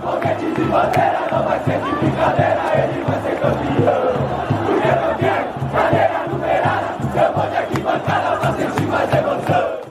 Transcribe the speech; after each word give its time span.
Foguete 0.00 0.46
de 0.46 0.64
bandeira, 0.64 1.28
não 1.30 1.44
vai 1.44 1.62
ser 1.64 1.78
de 1.82 1.90
brincadeira, 1.96 2.62
ele 2.82 3.04
vai 3.04 3.22
ser 3.22 3.38
campeão. 3.38 4.22
O 4.66 4.80
é 4.80 4.94
campeão, 4.94 5.70
cadeira 5.70 6.28
numerada, 6.28 7.26
eu 7.26 7.34
vou 7.34 7.50
de 7.50 7.56
arquibancada 7.56 8.38
pra 8.38 8.56
sentir 8.56 8.86
mais 8.86 9.12
emoção. 9.12 9.82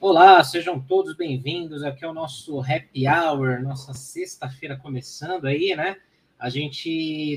Olá, 0.00 0.42
sejam 0.42 0.80
todos 0.80 1.14
bem-vindos. 1.14 1.82
Aqui 1.84 2.06
é 2.06 2.08
o 2.08 2.14
nosso 2.14 2.58
Happy 2.60 3.06
Hour, 3.06 3.62
nossa 3.62 3.92
sexta-feira 3.92 4.76
começando 4.76 5.44
aí, 5.44 5.76
né? 5.76 5.98
A 6.38 6.48
gente 6.48 6.88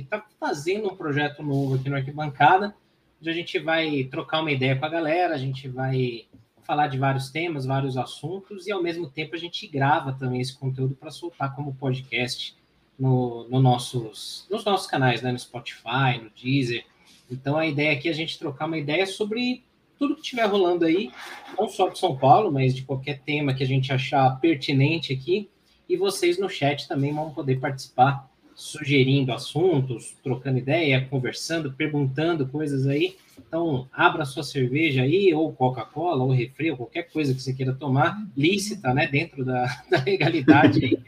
está 0.03 0.25
fazendo 0.39 0.87
um 0.87 0.95
projeto 0.95 1.43
novo 1.43 1.75
aqui 1.75 1.89
no 1.89 1.97
Arquibancada, 1.97 2.73
onde 3.19 3.29
a 3.29 3.33
gente 3.33 3.59
vai 3.59 4.05
trocar 4.05 4.39
uma 4.39 4.51
ideia 4.51 4.77
com 4.77 4.85
a 4.85 4.89
galera, 4.89 5.35
a 5.35 5.37
gente 5.37 5.67
vai 5.67 6.25
falar 6.67 6.87
de 6.87 6.97
vários 6.97 7.29
temas, 7.29 7.65
vários 7.65 7.97
assuntos, 7.97 8.67
e 8.67 8.71
ao 8.71 8.83
mesmo 8.83 9.09
tempo 9.09 9.33
a 9.33 9.39
gente 9.39 9.65
grava 9.65 10.11
também 10.11 10.41
esse 10.41 10.55
conteúdo 10.55 10.93
para 10.93 11.09
soltar 11.09 11.55
como 11.55 11.73
podcast 11.73 12.53
no, 12.99 13.47
no, 13.47 13.61
nossos, 13.61 14.45
nos 14.51 14.65
nossos 14.65 14.85
canais, 14.85 15.21
né? 15.21 15.31
no 15.31 15.39
Spotify, 15.39 16.21
no 16.21 16.29
Deezer. 16.29 16.85
Então 17.31 17.57
a 17.57 17.65
ideia 17.65 17.93
aqui 17.93 18.09
é 18.09 18.11
a 18.11 18.15
gente 18.15 18.37
trocar 18.37 18.65
uma 18.65 18.77
ideia 18.77 19.05
sobre 19.05 19.63
tudo 19.97 20.15
que 20.15 20.21
estiver 20.21 20.45
rolando 20.45 20.85
aí, 20.85 21.09
não 21.57 21.69
só 21.69 21.87
de 21.87 21.97
São 21.97 22.17
Paulo, 22.17 22.51
mas 22.51 22.75
de 22.75 22.83
qualquer 22.83 23.21
tema 23.21 23.53
que 23.53 23.63
a 23.63 23.67
gente 23.67 23.91
achar 23.93 24.39
pertinente 24.39 25.13
aqui. 25.13 25.49
E 25.87 25.95
vocês 25.95 26.37
no 26.37 26.49
chat 26.49 26.85
também 26.85 27.13
vão 27.13 27.31
poder 27.31 27.61
participar, 27.61 28.29
sugerindo 28.57 29.31
assuntos, 29.31 30.15
trocando 30.23 30.57
ideia, 30.57 31.05
conversando, 31.07 31.71
perguntando 31.71 32.47
coisas 32.47 32.87
aí. 32.87 33.15
Então, 33.37 33.87
abra 33.93 34.25
sua 34.25 34.41
cerveja 34.41 35.03
aí, 35.03 35.31
ou 35.31 35.53
Coca-Cola, 35.53 36.23
ou 36.23 36.31
refri, 36.31 36.71
ou 36.71 36.77
qualquer 36.77 37.03
coisa 37.03 37.35
que 37.35 37.41
você 37.41 37.53
queira 37.53 37.71
tomar, 37.71 38.19
lícita, 38.35 38.95
né? 38.95 39.05
Dentro 39.05 39.45
da, 39.45 39.63
da 39.91 40.03
legalidade 40.03 40.83
aí. 40.83 40.99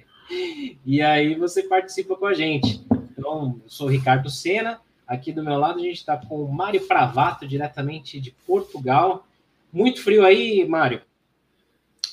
E 0.85 1.01
aí 1.01 1.33
você 1.33 1.63
participa 1.63 2.15
com 2.15 2.27
a 2.27 2.35
gente. 2.35 2.85
Então, 3.17 3.59
eu 3.63 3.69
sou 3.69 3.87
o 3.87 3.89
Ricardo 3.89 4.29
Sena. 4.29 4.79
Aqui 5.07 5.33
do 5.33 5.43
meu 5.43 5.57
lado 5.57 5.79
a 5.79 5.81
gente 5.83 5.97
está 5.97 6.15
com 6.15 6.43
o 6.43 6.53
Mário 6.53 6.85
Pravato, 6.85 7.47
diretamente 7.47 8.21
de 8.21 8.29
Portugal. 8.45 9.25
Muito 9.73 10.03
frio 10.03 10.23
aí, 10.23 10.67
Mário. 10.67 11.01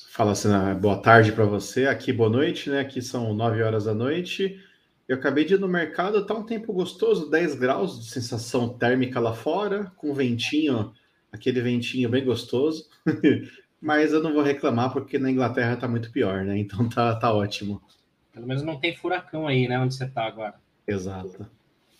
Fala, 0.09 0.33
Sena. 0.33 0.73
Boa 0.73 0.97
tarde 0.97 1.31
para 1.31 1.45
você. 1.45 1.85
Aqui, 1.85 2.11
boa 2.11 2.29
noite, 2.29 2.71
né? 2.71 2.79
Aqui 2.79 3.03
são 3.03 3.35
9 3.35 3.61
horas 3.61 3.85
da 3.85 3.93
noite. 3.93 4.59
Eu 5.07 5.17
acabei 5.17 5.45
de 5.45 5.53
ir 5.53 5.59
no 5.59 5.67
mercado, 5.67 6.25
tá 6.25 6.33
um 6.33 6.43
tempo 6.43 6.73
gostoso, 6.73 7.29
10 7.29 7.55
graus 7.55 7.99
de 7.99 8.09
sensação 8.09 8.69
térmica 8.69 9.19
lá 9.19 9.33
fora, 9.33 9.91
com 9.95 10.13
ventinho, 10.13 10.93
aquele 11.31 11.61
ventinho 11.61 12.09
bem 12.09 12.25
gostoso. 12.25 12.89
Mas 13.79 14.11
eu 14.11 14.21
não 14.21 14.33
vou 14.33 14.43
reclamar 14.43 14.91
porque 14.91 15.17
na 15.17 15.31
Inglaterra 15.31 15.77
tá 15.77 15.87
muito 15.87 16.11
pior, 16.11 16.43
né? 16.43 16.57
Então 16.57 16.89
tá, 16.89 17.15
tá 17.15 17.33
ótimo. 17.33 17.81
Pelo 18.33 18.47
menos 18.47 18.63
não 18.63 18.77
tem 18.77 18.95
furacão 18.95 19.47
aí, 19.47 19.67
né? 19.67 19.79
Onde 19.79 19.95
você 19.95 20.07
tá 20.07 20.25
agora. 20.25 20.55
Exato. 20.85 21.47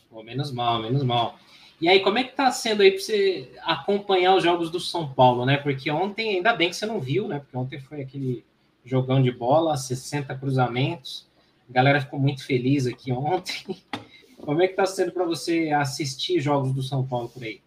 Pô, 0.10 0.22
menos 0.24 0.52
mal, 0.52 0.82
menos 0.82 1.04
mal. 1.04 1.38
E 1.80 1.88
aí, 1.88 2.00
como 2.00 2.18
é 2.18 2.24
que 2.24 2.36
tá 2.36 2.52
sendo 2.52 2.82
aí 2.82 2.92
para 2.92 3.00
você 3.00 3.52
acompanhar 3.62 4.36
os 4.36 4.44
jogos 4.44 4.72
do 4.72 4.80
São 4.80 5.08
Paulo, 5.14 5.46
né? 5.46 5.58
Porque 5.58 5.92
ontem, 5.92 6.38
ainda 6.38 6.54
bem 6.54 6.70
que 6.70 6.76
você 6.76 6.88
não 6.88 7.00
viu, 7.00 7.28
né? 7.28 7.40
Porque 7.40 7.56
ontem 7.56 7.80
foi 7.80 8.02
aquele 8.02 8.44
jogão 8.84 9.22
de 9.22 9.32
bola, 9.32 9.78
60 9.78 10.34
cruzamentos. 10.36 11.27
A 11.70 11.74
galera 11.74 12.02
ficou 12.02 12.20
muito 12.20 12.46
feliz 12.46 12.88
aqui 12.88 13.12
ontem. 13.12 13.64
Como 14.40 14.62
é 14.62 14.68
que 14.68 14.74
está 14.74 14.86
sendo 14.86 15.12
para 15.12 15.26
você 15.26 15.70
assistir 15.70 16.40
jogos 16.40 16.72
do 16.72 16.82
São 16.82 17.06
Paulo 17.06 17.28
por 17.30 17.44
aí? 17.44 17.60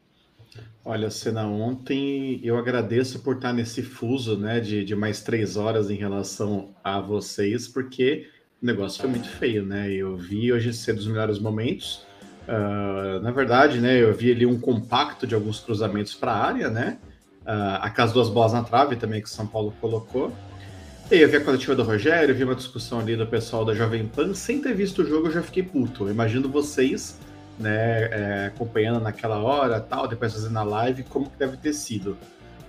Olha, 0.85 1.11
Cena, 1.11 1.47
ontem 1.47 2.41
eu 2.43 2.57
agradeço 2.57 3.21
por 3.21 3.37
estar 3.37 3.53
nesse 3.53 3.83
fuso 3.83 4.39
né, 4.39 4.61
de, 4.61 4.83
de 4.83 4.97
mais 4.97 5.21
três 5.21 5.57
horas 5.57 5.91
em 5.91 5.97
relação 5.97 6.71
a 6.83 6.99
vocês, 7.01 7.69
porque 7.69 8.29
o 8.63 8.67
negócio 8.67 9.01
foi 9.01 9.11
muito 9.11 9.29
feio, 9.29 9.65
né? 9.65 9.93
Eu 9.93 10.17
vi 10.17 10.53
hoje 10.53 10.73
ser 10.73 10.95
dos 10.95 11.07
melhores 11.07 11.39
momentos. 11.39 12.07
Uh, 12.49 13.21
na 13.21 13.31
verdade, 13.31 13.79
né, 13.79 14.03
eu 14.03 14.15
vi 14.15 14.33
ali 14.33 14.47
um 14.47 14.59
compacto 14.59 15.27
de 15.27 15.35
alguns 15.35 15.61
cruzamentos 15.61 16.15
para 16.15 16.33
a 16.33 16.47
área, 16.47 16.71
né? 16.71 16.99
Uh, 17.43 17.79
aquelas 17.81 18.13
duas 18.13 18.29
bolas 18.29 18.53
na 18.53 18.65
trave 18.65 18.97
também 18.97 19.21
que 19.21 19.29
o 19.29 19.31
São 19.31 19.47
Paulo 19.47 19.75
colocou. 19.81 20.33
Eu 21.11 21.29
vi 21.29 21.39
a 21.39 21.45
coletiva 21.45 21.75
do 21.75 21.83
Rogério, 21.83 22.33
vi 22.33 22.45
uma 22.45 22.55
discussão 22.55 23.01
ali 23.01 23.17
do 23.17 23.27
pessoal 23.27 23.65
da 23.65 23.75
Jovem 23.75 24.07
Pan. 24.07 24.33
Sem 24.33 24.61
ter 24.61 24.73
visto 24.73 25.03
o 25.03 25.05
jogo, 25.05 25.27
eu 25.27 25.33
já 25.33 25.43
fiquei 25.43 25.61
puto. 25.61 26.07
Eu 26.07 26.13
imagino 26.13 26.49
vocês, 26.49 27.19
né, 27.59 28.05
é, 28.13 28.47
acompanhando 28.47 29.01
naquela 29.01 29.39
hora, 29.43 29.81
tal, 29.81 30.07
depois 30.07 30.33
fazendo 30.33 30.57
a 30.57 30.63
live, 30.63 31.03
como 31.03 31.29
que 31.29 31.37
deve 31.37 31.57
ter 31.57 31.73
sido. 31.73 32.13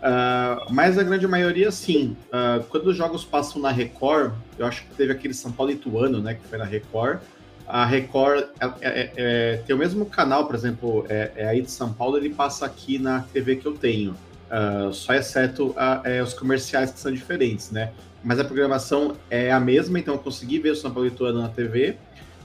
Uh, 0.02 0.66
mas 0.72 0.98
a 0.98 1.04
grande 1.04 1.28
maioria, 1.28 1.70
sim. 1.72 2.18
Uh, 2.30 2.64
quando 2.64 2.88
os 2.88 2.98
jogos 2.98 3.24
passam 3.24 3.62
na 3.62 3.70
Record, 3.70 4.34
eu 4.58 4.66
acho 4.66 4.86
que 4.86 4.96
teve 4.96 5.12
aquele 5.12 5.36
São 5.36 5.52
Paulo 5.52 5.72
Ituano, 5.72 6.20
né, 6.20 6.34
que 6.34 6.48
foi 6.48 6.58
na 6.58 6.66
Record. 6.66 7.20
A 7.68 7.86
Record 7.86 8.46
é, 8.60 8.66
é, 8.82 9.12
é, 9.16 9.58
tem 9.68 9.76
o 9.76 9.80
mesmo 9.80 10.08
canal, 10.08 10.48
por 10.48 10.56
exemplo, 10.56 11.06
é, 11.08 11.32
é, 11.36 11.48
aí 11.48 11.62
de 11.62 11.70
São 11.70 11.94
Paulo, 11.94 12.18
ele 12.18 12.32
passa 12.32 12.66
aqui 12.66 12.98
na 12.98 13.20
TV 13.20 13.58
que 13.58 13.68
eu 13.68 13.74
tenho. 13.74 14.16
Uh, 14.50 14.92
só 14.92 15.14
exceto 15.14 15.76
é, 16.04 16.22
os 16.24 16.34
comerciais 16.34 16.92
que 16.92 17.00
são 17.00 17.12
diferentes, 17.12 17.70
né? 17.70 17.92
Mas 18.24 18.40
a 18.40 18.44
programação 18.44 19.16
é 19.30 19.52
a 19.52 19.60
mesma, 19.60 20.00
então 20.00 20.14
eu 20.14 20.20
consegui 20.20 20.60
ver 20.60 20.72
o 20.72 20.76
São 20.76 20.92
Paulo 20.92 21.08
Ituano 21.08 21.42
na 21.42 21.50
TV. 21.50 21.98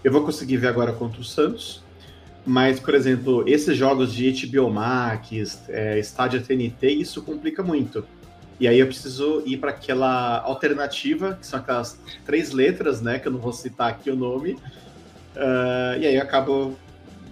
Eu 0.03 0.13
vou 0.13 0.25
conseguir 0.25 0.57
ver 0.57 0.69
agora 0.69 0.93
contra 0.93 1.21
o 1.21 1.25
Santos. 1.25 1.85
Mas, 2.47 2.79
por 2.79 2.95
exemplo, 2.95 3.43
esses 3.47 3.77
jogos 3.77 4.13
de 4.13 4.31
HBO 4.47 4.71
Max, 4.71 5.65
é, 5.69 5.99
Estádio 5.99 6.41
TNT, 6.41 6.89
isso 6.91 7.21
complica 7.23 7.61
muito. 7.63 8.07
E 8.59 8.67
aí 8.67 8.79
eu 8.79 8.87
preciso 8.87 9.43
ir 9.45 9.59
para 9.59 9.71
aquela 9.71 10.41
alternativa, 10.41 11.37
que 11.39 11.47
são 11.47 11.59
aquelas 11.59 12.01
três 12.25 12.53
letras, 12.53 13.03
né? 13.03 13.19
Que 13.19 13.29
eu 13.29 13.33
não 13.33 13.41
vou 13.41 13.53
citar 13.53 13.91
aqui 13.91 14.11
o 14.11 14.17
nome. 14.17 14.53
Uh, 14.53 16.01
e 16.01 16.07
aí 16.07 16.15
eu 16.15 16.23
acabo 16.23 16.75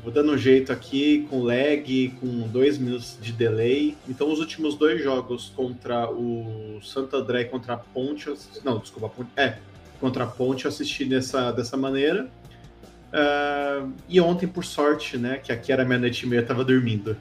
Vou 0.04 0.12
dando 0.12 0.32
um 0.32 0.36
jeito 0.36 0.70
aqui 0.70 1.26
com 1.30 1.42
lag, 1.42 2.14
com 2.20 2.46
dois 2.48 2.76
minutos 2.76 3.16
de 3.22 3.32
delay. 3.32 3.96
Então, 4.06 4.30
os 4.30 4.38
últimos 4.38 4.76
dois 4.76 5.02
jogos 5.02 5.50
contra 5.56 6.10
o 6.10 6.78
Santo 6.82 7.16
André 7.16 7.40
e 7.40 7.44
contra 7.46 7.72
a 7.72 7.76
Ponte. 7.78 8.30
Não, 8.62 8.78
desculpa, 8.78 9.08
Ponte. 9.08 9.30
É, 9.34 9.56
contra 9.98 10.24
a 10.24 10.26
Ponte 10.26 10.66
eu 10.66 10.68
assisti 10.68 11.06
dessa, 11.06 11.50
dessa 11.52 11.74
maneira. 11.78 12.28
Uh, 13.14 13.90
e 14.06 14.20
ontem, 14.20 14.46
por 14.46 14.62
sorte, 14.62 15.16
né? 15.16 15.38
Que 15.38 15.50
aqui 15.50 15.72
era 15.72 15.86
meia-noite 15.86 16.26
e 16.26 16.28
meia, 16.28 16.40
eu 16.40 16.46
tava 16.46 16.66
dormindo. 16.66 17.16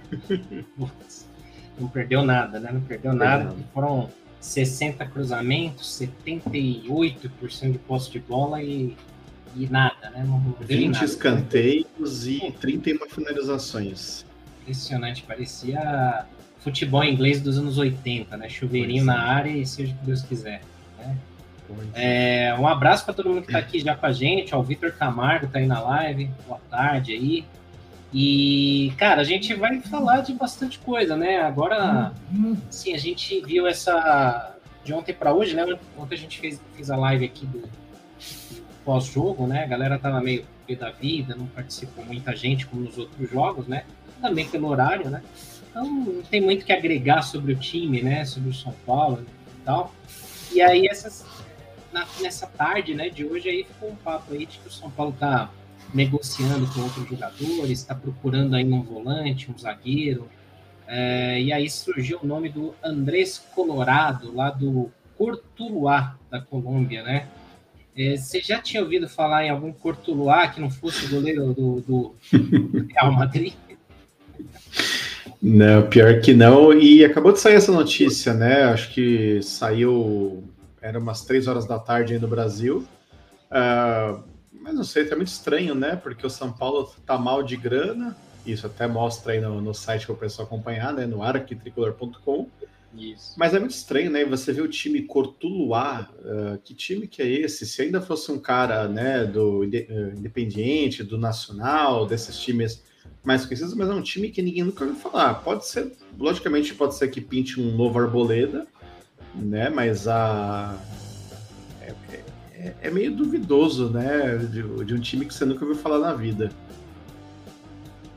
Não 1.80 1.88
perdeu 1.88 2.22
nada, 2.22 2.60
né? 2.60 2.70
Não 2.70 2.82
perdeu 2.82 3.14
nada. 3.14 3.46
nada. 3.46 3.56
Foram 3.74 4.10
60 4.42 5.06
cruzamentos, 5.06 6.02
78% 6.02 7.72
de 7.72 7.78
posse 7.78 8.12
de 8.12 8.20
bola 8.20 8.62
e 8.62 8.94
e 9.56 9.68
nada, 9.68 10.10
né? 10.10 10.24
Não, 10.26 10.40
não 10.40 10.56
20 10.60 10.94
nada. 10.94 11.06
escanteios 11.06 12.28
e 12.28 12.52
31 12.60 13.10
finalizações. 13.10 14.26
Impressionante, 14.62 15.24
parecia 15.24 16.26
futebol 16.60 17.04
inglês 17.04 17.42
dos 17.42 17.58
anos 17.58 17.78
80, 17.78 18.38
né? 18.38 18.50
Chuveirinho 18.50 19.04
na 19.04 19.22
área 19.22 19.52
e 19.52 19.66
seja 19.66 19.94
o 19.94 19.98
que 19.98 20.06
Deus 20.06 20.22
quiser. 20.22 20.62
Né? 20.98 21.18
É, 21.94 22.56
um 22.58 22.68
abraço 22.68 23.04
para 23.04 23.14
todo 23.14 23.30
mundo 23.30 23.42
que 23.42 23.48
está 23.48 23.60
aqui 23.60 23.80
já 23.80 23.96
com 23.96 24.06
a 24.06 24.12
gente, 24.12 24.54
ao 24.54 24.64
Vitor 24.64 24.92
Camargo 24.94 25.46
está 25.46 25.60
aí 25.60 25.66
na 25.66 25.80
live, 25.80 26.30
boa 26.48 26.60
tarde 26.70 27.14
aí. 27.14 27.46
E, 28.14 28.94
cara, 28.98 29.22
a 29.22 29.24
gente 29.24 29.54
vai 29.56 29.82
falar 29.82 30.22
de 30.22 30.34
bastante 30.34 30.78
coisa, 30.80 31.18
né? 31.18 31.42
Agora, 31.42 32.14
sim, 32.70 32.94
a 32.94 32.98
gente 32.98 33.42
viu 33.42 33.66
essa 33.66 34.56
de 34.84 34.94
ontem 34.94 35.14
para 35.14 35.34
hoje, 35.34 35.56
né? 35.56 35.66
Ontem 35.98 36.16
a 36.16 36.18
gente 36.18 36.40
fez, 36.40 36.62
fez 36.76 36.92
a 36.92 36.96
live 36.96 37.26
aqui 37.26 37.46
do, 37.48 37.64
pós-jogo, 38.86 39.48
né? 39.48 39.64
A 39.64 39.68
galera 39.68 40.00
tava 40.00 40.22
meio 40.22 40.46
pé 40.68 40.76
da 40.76 40.92
vida, 40.92 41.36
não 41.36 41.48
participou 41.48 42.06
muita 42.06 42.36
gente 42.36 42.66
como 42.66 42.84
nos 42.84 42.98
outros 42.98 43.30
jogos, 43.30 43.68
né? 43.68 43.86
Também 44.22 44.48
pelo 44.48 44.68
horário, 44.68 45.10
né? 45.10 45.22
Então 45.70 45.86
não 45.86 46.22
tem 46.24 46.42
muito 46.42 46.66
que 46.66 46.72
agregar 46.72 47.22
sobre 47.22 47.54
o 47.54 47.56
time, 47.56 48.02
né? 48.02 48.26
Sobre 48.26 48.50
o 48.50 48.54
São 48.54 48.74
Paulo 48.86 49.26
e 49.26 49.66
tal. 49.66 49.94
E 50.52 50.62
aí 50.62 50.88
essas 50.88 51.26
na, 51.94 52.08
nessa 52.20 52.48
tarde, 52.48 52.96
né, 52.96 53.10
de 53.10 53.24
hoje 53.24 53.48
aí 53.48 53.64
ficou 53.64 53.92
um 53.92 53.96
papo 53.96 54.34
aí 54.34 54.46
de 54.46 54.58
que 54.58 54.68
o 54.68 54.72
São 54.72 54.90
Paulo 54.90 55.16
tá 55.18 55.50
negociando 55.94 56.68
com 56.74 56.82
outros 56.82 57.08
jogadores, 57.08 57.80
está 57.80 57.94
procurando 57.94 58.56
aí 58.56 58.66
um 58.66 58.82
volante, 58.82 59.52
um 59.52 59.58
zagueiro. 59.58 60.28
É, 60.88 61.40
e 61.40 61.54
aí 61.54 61.70
surgiu 61.70 62.20
o 62.22 62.26
nome 62.26 62.50
do 62.50 62.74
Andrés 62.84 63.38
Colorado, 63.54 64.36
lá 64.36 64.50
do 64.50 64.92
Cortuluá, 65.16 66.18
da 66.30 66.42
Colômbia, 66.42 67.04
né? 67.04 67.28
É, 67.96 68.18
você 68.18 68.42
já 68.42 68.60
tinha 68.60 68.82
ouvido 68.82 69.08
falar 69.08 69.46
em 69.46 69.50
algum 69.50 69.72
Cortuluá 69.72 70.48
que 70.48 70.60
não 70.60 70.70
fosse 70.70 71.06
o 71.06 71.10
goleiro 71.10 71.54
do, 71.54 71.82
do 71.82 72.16
Real 72.90 73.12
Madrid? 73.12 73.54
Não, 75.42 75.88
pior 75.90 76.22
que 76.22 76.34
não. 76.34 76.74
E 76.74 77.04
acabou 77.04 77.32
de 77.32 77.40
sair 77.40 77.56
essa 77.56 77.72
notícia, 77.72 78.34
né? 78.34 78.64
Acho 78.64 78.94
que 78.94 79.42
saiu. 79.44 80.44
Era 80.82 80.98
umas 80.98 81.24
três 81.24 81.48
horas 81.48 81.68
da 81.68 81.78
tarde 81.78 82.14
aí 82.14 82.20
no 82.20 82.28
Brasil. 82.28 82.88
Uh, 83.52 84.24
mas 84.60 84.74
não 84.74 84.84
sei, 84.84 85.06
tá 85.06 85.16
muito 85.16 85.28
estranho, 85.28 85.76
né? 85.76 85.96
Porque 85.96 86.26
o 86.26 86.30
São 86.30 86.52
Paulo 86.52 86.90
tá 87.06 87.18
mal 87.18 87.44
de 87.44 87.58
grana. 87.58 88.16
Isso 88.46 88.66
até 88.66 88.88
mostra 88.88 89.34
aí 89.34 89.42
no, 89.42 89.62
no 89.62 89.74
site 89.74 90.06
para 90.06 90.16
o 90.16 90.18
pessoal 90.18 90.48
acompanhar, 90.48 90.94
né? 90.94 91.06
No 91.06 91.22
arquitricolor.com. 91.22 92.48
Isso. 92.96 93.34
Mas 93.38 93.54
é 93.54 93.60
muito 93.60 93.72
estranho, 93.72 94.12
né? 94.12 94.24
Você 94.26 94.54
vê 94.54 94.62
o 94.62 94.68
time 94.68 95.02
Cortuluá, 95.02 96.10
uh, 96.20 96.58
que 96.64 96.74
time 96.74 97.08
que 97.08 97.22
é 97.22 97.28
esse? 97.28 97.66
Se 97.66 97.82
ainda 97.82 98.02
fosse 98.02 98.32
um 98.32 98.40
cara, 98.40 98.88
né, 98.88 99.26
do 99.26 99.62
uh, 99.62 99.64
Independiente, 99.64 101.04
do 101.04 101.18
Nacional, 101.18 102.06
desses 102.06 102.38
times 102.40 102.84
mais 103.24 103.46
conhecidos, 103.46 103.74
mas 103.74 103.90
é 103.90 103.94
um 103.94 104.02
time 104.02 104.30
que 104.30 104.42
ninguém 104.42 104.64
nunca 104.64 104.84
ouviu 104.84 105.00
falar. 105.00 105.36
Pode 105.36 105.66
ser, 105.66 105.92
logicamente, 106.20 106.76
pode 106.76 106.96
ser 106.96 107.08
que 107.08 107.22
pinte 107.22 107.60
um 107.60 107.76
novo 107.76 108.00
Arboleda, 108.00 108.68
né? 109.34 109.70
Mas 109.70 110.08
a 110.08 110.78
é, 111.82 111.94
é, 112.54 112.76
é 112.82 112.92
meio 112.92 113.16
duvidoso, 113.16 113.90
né? 113.90 114.38
De, 114.38 114.86
de 114.86 114.94
um 114.94 115.00
time 115.00 115.26
que 115.26 115.34
você 115.34 115.46
nunca 115.46 115.66
ouviu 115.66 115.82
falar 115.82 116.00
na 116.00 116.14
vida. 116.14 116.52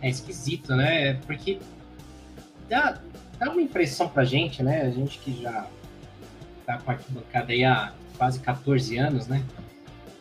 É 0.03 0.11
esquisito, 0.11 0.75
né? 0.75 1.15
Porque 1.27 1.59
dá, 2.69 3.01
dá 3.39 3.51
uma 3.51 3.63
impressão 3.63 4.09
pra 4.09 4.25
gente, 4.25 4.63
né? 4.63 4.83
A 4.83 4.91
gente 4.91 5.19
que 5.19 5.43
já 5.43 5.67
tá 6.65 6.79
com 6.79 6.91
a 6.91 6.95
arquibancada 6.95 7.53
aí 7.53 7.65
há 7.65 7.93
quase 8.17 8.41
14 8.41 8.97
anos, 8.97 9.27
né? 9.27 9.43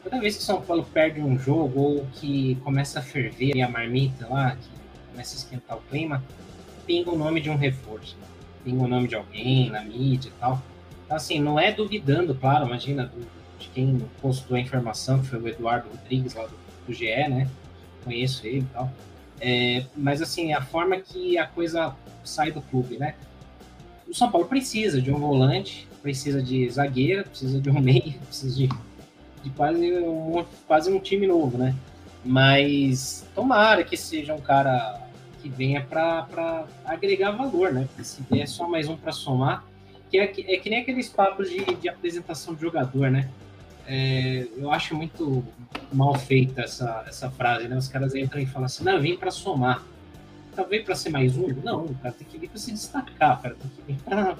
Toda 0.03 0.19
vez 0.19 0.35
que 0.35 0.43
o 0.43 0.45
São 0.45 0.61
Paulo 0.61 0.85
perde 0.93 1.19
um 1.21 1.37
jogo 1.37 1.79
ou 1.79 2.05
que 2.13 2.55
começa 2.63 2.99
a 2.99 3.01
ferver 3.01 3.59
a 3.61 3.67
marmita 3.67 4.27
lá, 4.27 4.55
que 4.55 4.69
começa 5.11 5.35
a 5.35 5.37
esquentar 5.37 5.77
o 5.77 5.81
clima, 5.89 6.23
pinga 6.85 7.09
o 7.09 7.17
nome 7.17 7.41
de 7.41 7.49
um 7.49 7.55
reforço. 7.55 8.15
Pinga 8.63 8.83
o 8.83 8.87
nome 8.87 9.07
de 9.07 9.15
alguém 9.15 9.69
na 9.69 9.83
mídia 9.83 10.29
e 10.29 10.39
tal. 10.39 10.61
Então, 11.05 11.17
assim, 11.17 11.39
não 11.39 11.59
é 11.59 11.71
duvidando, 11.71 12.35
claro, 12.35 12.65
imagina, 12.65 13.11
de 13.59 13.67
quem 13.69 13.99
postou 14.21 14.57
a 14.57 14.59
informação, 14.59 15.21
que 15.21 15.27
foi 15.27 15.39
o 15.39 15.47
Eduardo 15.47 15.89
Rodrigues, 15.89 16.33
lá 16.33 16.45
do, 16.45 16.55
do 16.85 16.93
GE, 16.93 17.05
né? 17.27 17.47
Conheço 18.03 18.45
ele 18.45 18.59
e 18.59 18.73
tal. 18.73 18.91
É, 19.39 19.85
mas, 19.95 20.21
assim, 20.21 20.53
a 20.53 20.61
forma 20.61 20.97
que 20.97 21.37
a 21.37 21.45
coisa 21.45 21.95
sai 22.23 22.51
do 22.51 22.61
clube, 22.61 22.97
né? 22.97 23.15
O 24.07 24.13
São 24.13 24.31
Paulo 24.31 24.47
precisa 24.47 25.01
de 25.01 25.11
um 25.11 25.19
volante, 25.19 25.87
precisa 26.01 26.41
de 26.41 26.69
zagueira, 26.69 27.23
precisa 27.23 27.59
de 27.59 27.69
um 27.69 27.79
meio, 27.81 28.13
precisa 28.25 28.55
de, 28.55 28.69
de 29.43 29.49
quase, 29.51 29.91
um, 29.99 30.45
quase 30.67 30.91
um 30.91 30.99
time 30.99 31.27
novo, 31.27 31.57
né? 31.57 31.75
Mas 32.23 33.27
tomara 33.35 33.83
que 33.83 33.95
seja 33.95 34.33
um 34.33 34.41
cara 34.41 35.01
que 35.41 35.49
venha 35.49 35.81
para 35.81 36.65
agregar 36.85 37.31
valor, 37.31 37.71
né? 37.71 37.85
Porque 37.87 38.03
se 38.03 38.21
der 38.23 38.47
só 38.47 38.67
mais 38.67 38.87
um 38.87 38.97
para 38.97 39.11
somar, 39.11 39.63
que 40.09 40.17
é, 40.17 40.23
é 40.23 40.57
que 40.57 40.69
nem 40.69 40.79
aqueles 40.79 41.09
papos 41.09 41.49
de, 41.49 41.63
de 41.75 41.89
apresentação 41.89 42.55
de 42.55 42.61
jogador, 42.61 43.11
né? 43.11 43.29
É, 43.87 44.47
eu 44.57 44.71
acho 44.71 44.95
muito 44.95 45.43
mal 45.93 46.15
feita 46.15 46.61
essa, 46.61 47.03
essa 47.07 47.29
frase, 47.29 47.67
né? 47.67 47.77
Os 47.77 47.87
caras 47.87 48.15
entram 48.15 48.41
e 48.41 48.45
falam 48.45 48.65
assim, 48.65 48.83
não, 48.83 48.99
vem 48.99 49.17
para 49.17 49.31
somar. 49.31 49.83
Talvez 50.55 50.83
para 50.83 50.95
ser 50.95 51.09
mais 51.09 51.35
um? 51.37 51.47
Não, 51.63 51.85
o 51.85 51.95
cara 51.95 52.15
tem 52.17 52.25
que 52.25 52.37
vir 52.37 52.49
para 52.49 52.57
se 52.57 52.71
destacar, 52.71 53.41
cara 53.41 53.55
tem 53.55 53.69
que 53.75 53.81
vir 53.93 54.01
para 54.01 54.37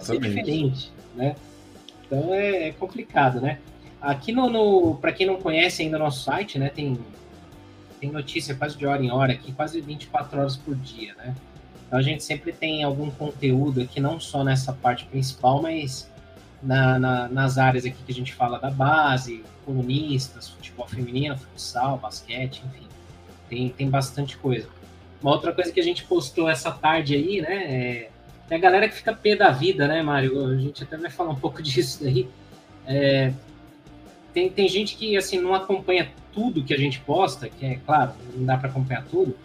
ser 0.00 0.18
diferente, 0.18 0.92
né? 1.14 1.36
Então 2.04 2.34
é, 2.34 2.68
é 2.68 2.72
complicado, 2.72 3.40
né? 3.40 3.58
Aqui 4.00 4.32
no, 4.32 4.50
no 4.50 4.96
para 4.96 5.12
quem 5.12 5.26
não 5.26 5.36
conhece 5.36 5.82
ainda 5.82 5.96
o 5.96 6.00
nosso 6.00 6.24
site, 6.24 6.58
né, 6.58 6.68
tem 6.68 6.98
tem 8.00 8.10
notícia 8.10 8.56
quase 8.56 8.76
de 8.76 8.84
hora 8.84 9.00
em 9.00 9.12
hora 9.12 9.32
aqui, 9.32 9.52
quase 9.52 9.80
24 9.80 10.40
horas 10.40 10.56
por 10.56 10.74
dia, 10.74 11.14
né? 11.14 11.36
Então 11.86 12.00
a 12.00 12.02
gente 12.02 12.24
sempre 12.24 12.52
tem 12.52 12.82
algum 12.82 13.08
conteúdo 13.12 13.80
aqui, 13.80 14.00
não 14.00 14.18
só 14.18 14.42
nessa 14.42 14.72
parte 14.72 15.04
principal, 15.04 15.62
mas 15.62 16.10
na, 16.62 16.98
na, 16.98 17.28
nas 17.28 17.58
áreas 17.58 17.84
aqui 17.84 17.96
que 18.04 18.12
a 18.12 18.14
gente 18.14 18.32
fala 18.32 18.58
da 18.58 18.70
base, 18.70 19.44
colunistas, 19.64 20.48
futebol 20.48 20.86
feminino, 20.86 21.36
futsal, 21.36 21.98
basquete, 21.98 22.62
enfim. 22.66 22.86
Tem, 23.48 23.68
tem 23.70 23.90
bastante 23.90 24.36
coisa. 24.36 24.68
Uma 25.22 25.32
outra 25.32 25.52
coisa 25.52 25.72
que 25.72 25.80
a 25.80 25.82
gente 25.82 26.04
postou 26.04 26.48
essa 26.48 26.70
tarde 26.70 27.14
aí, 27.14 27.40
né? 27.40 27.64
É, 27.64 28.10
tem 28.48 28.58
a 28.58 28.60
galera 28.60 28.88
que 28.88 28.94
fica 28.94 29.14
pé 29.14 29.36
da 29.36 29.50
vida, 29.50 29.86
né, 29.86 30.02
Mário? 30.02 30.46
A 30.46 30.56
gente 30.56 30.82
até 30.82 30.96
vai 30.96 31.10
falar 31.10 31.30
um 31.30 31.36
pouco 31.36 31.60
disso 31.62 32.02
daí. 32.02 32.28
É, 32.86 33.32
tem, 34.32 34.48
tem 34.50 34.68
gente 34.68 34.96
que 34.96 35.16
assim 35.16 35.38
não 35.38 35.54
acompanha 35.54 36.10
tudo 36.32 36.64
que 36.64 36.72
a 36.72 36.78
gente 36.78 37.00
posta, 37.00 37.48
que 37.48 37.64
é 37.64 37.76
claro, 37.84 38.12
não 38.34 38.44
dá 38.44 38.56
para 38.56 38.70
acompanhar 38.70 39.04
tudo, 39.04 39.36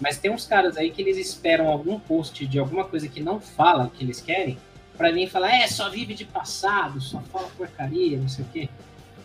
mas 0.00 0.18
tem 0.18 0.30
uns 0.30 0.46
caras 0.46 0.76
aí 0.76 0.90
que 0.90 1.00
eles 1.00 1.16
esperam 1.16 1.68
algum 1.68 1.98
post 1.98 2.46
de 2.46 2.58
alguma 2.58 2.84
coisa 2.84 3.08
que 3.08 3.20
não 3.20 3.40
fala 3.40 3.90
que 3.92 4.04
eles 4.04 4.20
querem, 4.20 4.58
para 4.96 5.10
vir 5.10 5.28
falar, 5.28 5.54
é, 5.54 5.66
só 5.66 5.88
vive 5.90 6.14
de 6.14 6.24
passado, 6.24 7.00
só 7.00 7.20
fala 7.20 7.48
porcaria, 7.56 8.18
não 8.18 8.28
sei 8.28 8.44
o 8.44 8.48
quê. 8.48 8.68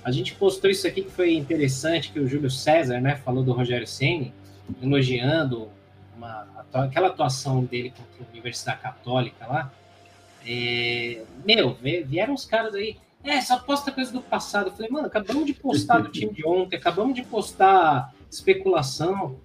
A 0.04 0.12
gente 0.12 0.34
postou 0.36 0.70
isso 0.70 0.88
aqui 0.88 1.04
que 1.04 1.12
foi 1.12 1.36
interessante, 1.36 2.12
que 2.12 2.20
o 2.20 2.28
Júlio 2.28 2.50
César, 2.50 3.00
né, 3.00 3.16
falou 3.18 3.44
do 3.44 3.52
Rogério 3.52 3.86
Ceni, 3.86 4.34
elogiando 4.82 5.70
uma, 6.16 6.48
aquela 6.74 7.08
atuação 7.08 7.64
dele 7.64 7.92
contra 7.92 8.26
a 8.26 8.32
Universidade 8.32 8.82
Católica 8.82 9.46
lá. 9.46 9.72
É, 10.46 11.22
meu, 11.46 11.78
vieram 12.06 12.34
os 12.34 12.46
caras 12.46 12.74
aí, 12.74 12.98
é, 13.24 13.42
só 13.42 13.60
posta 13.60 13.92
coisa 13.92 14.12
do 14.12 14.22
passado. 14.22 14.68
Eu 14.68 14.74
falei, 14.74 14.90
mano, 14.90 15.08
acabamos 15.08 15.46
de 15.46 15.54
postar 15.54 16.00
do 16.00 16.10
time 16.10 16.34
de 16.34 16.46
ontem, 16.46 16.78
acabamos 16.78 17.14
de 17.14 17.24
postar 17.24 18.14
especulação. 18.32 19.38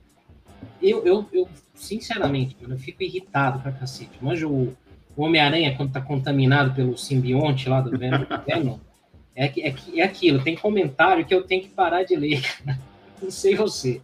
Eu, 0.81 1.05
eu, 1.05 1.29
eu 1.33 1.49
sinceramente, 1.75 2.57
eu 2.61 2.79
fico 2.79 3.03
irritado 3.03 3.59
pra 3.61 3.73
cacete. 3.73 4.13
Manja 4.21 4.47
o, 4.47 4.77
o 5.17 5.25
Homem-Aranha, 5.25 5.77
quando 5.77 5.93
tá 5.93 6.01
contaminado 6.01 6.75
pelo 6.75 6.97
simbionte 6.97 7.69
lá 7.69 7.81
do 7.81 7.97
Venom, 7.97 8.79
é, 9.35 9.47
é, 9.47 9.75
é 9.97 10.03
aquilo, 10.03 10.43
tem 10.43 10.57
comentário 10.57 11.25
que 11.25 11.35
eu 11.35 11.43
tenho 11.43 11.63
que 11.63 11.69
parar 11.69 12.03
de 12.03 12.17
ler. 12.17 12.43
Não 13.23 13.31
sei 13.31 13.55
você. 13.55 14.01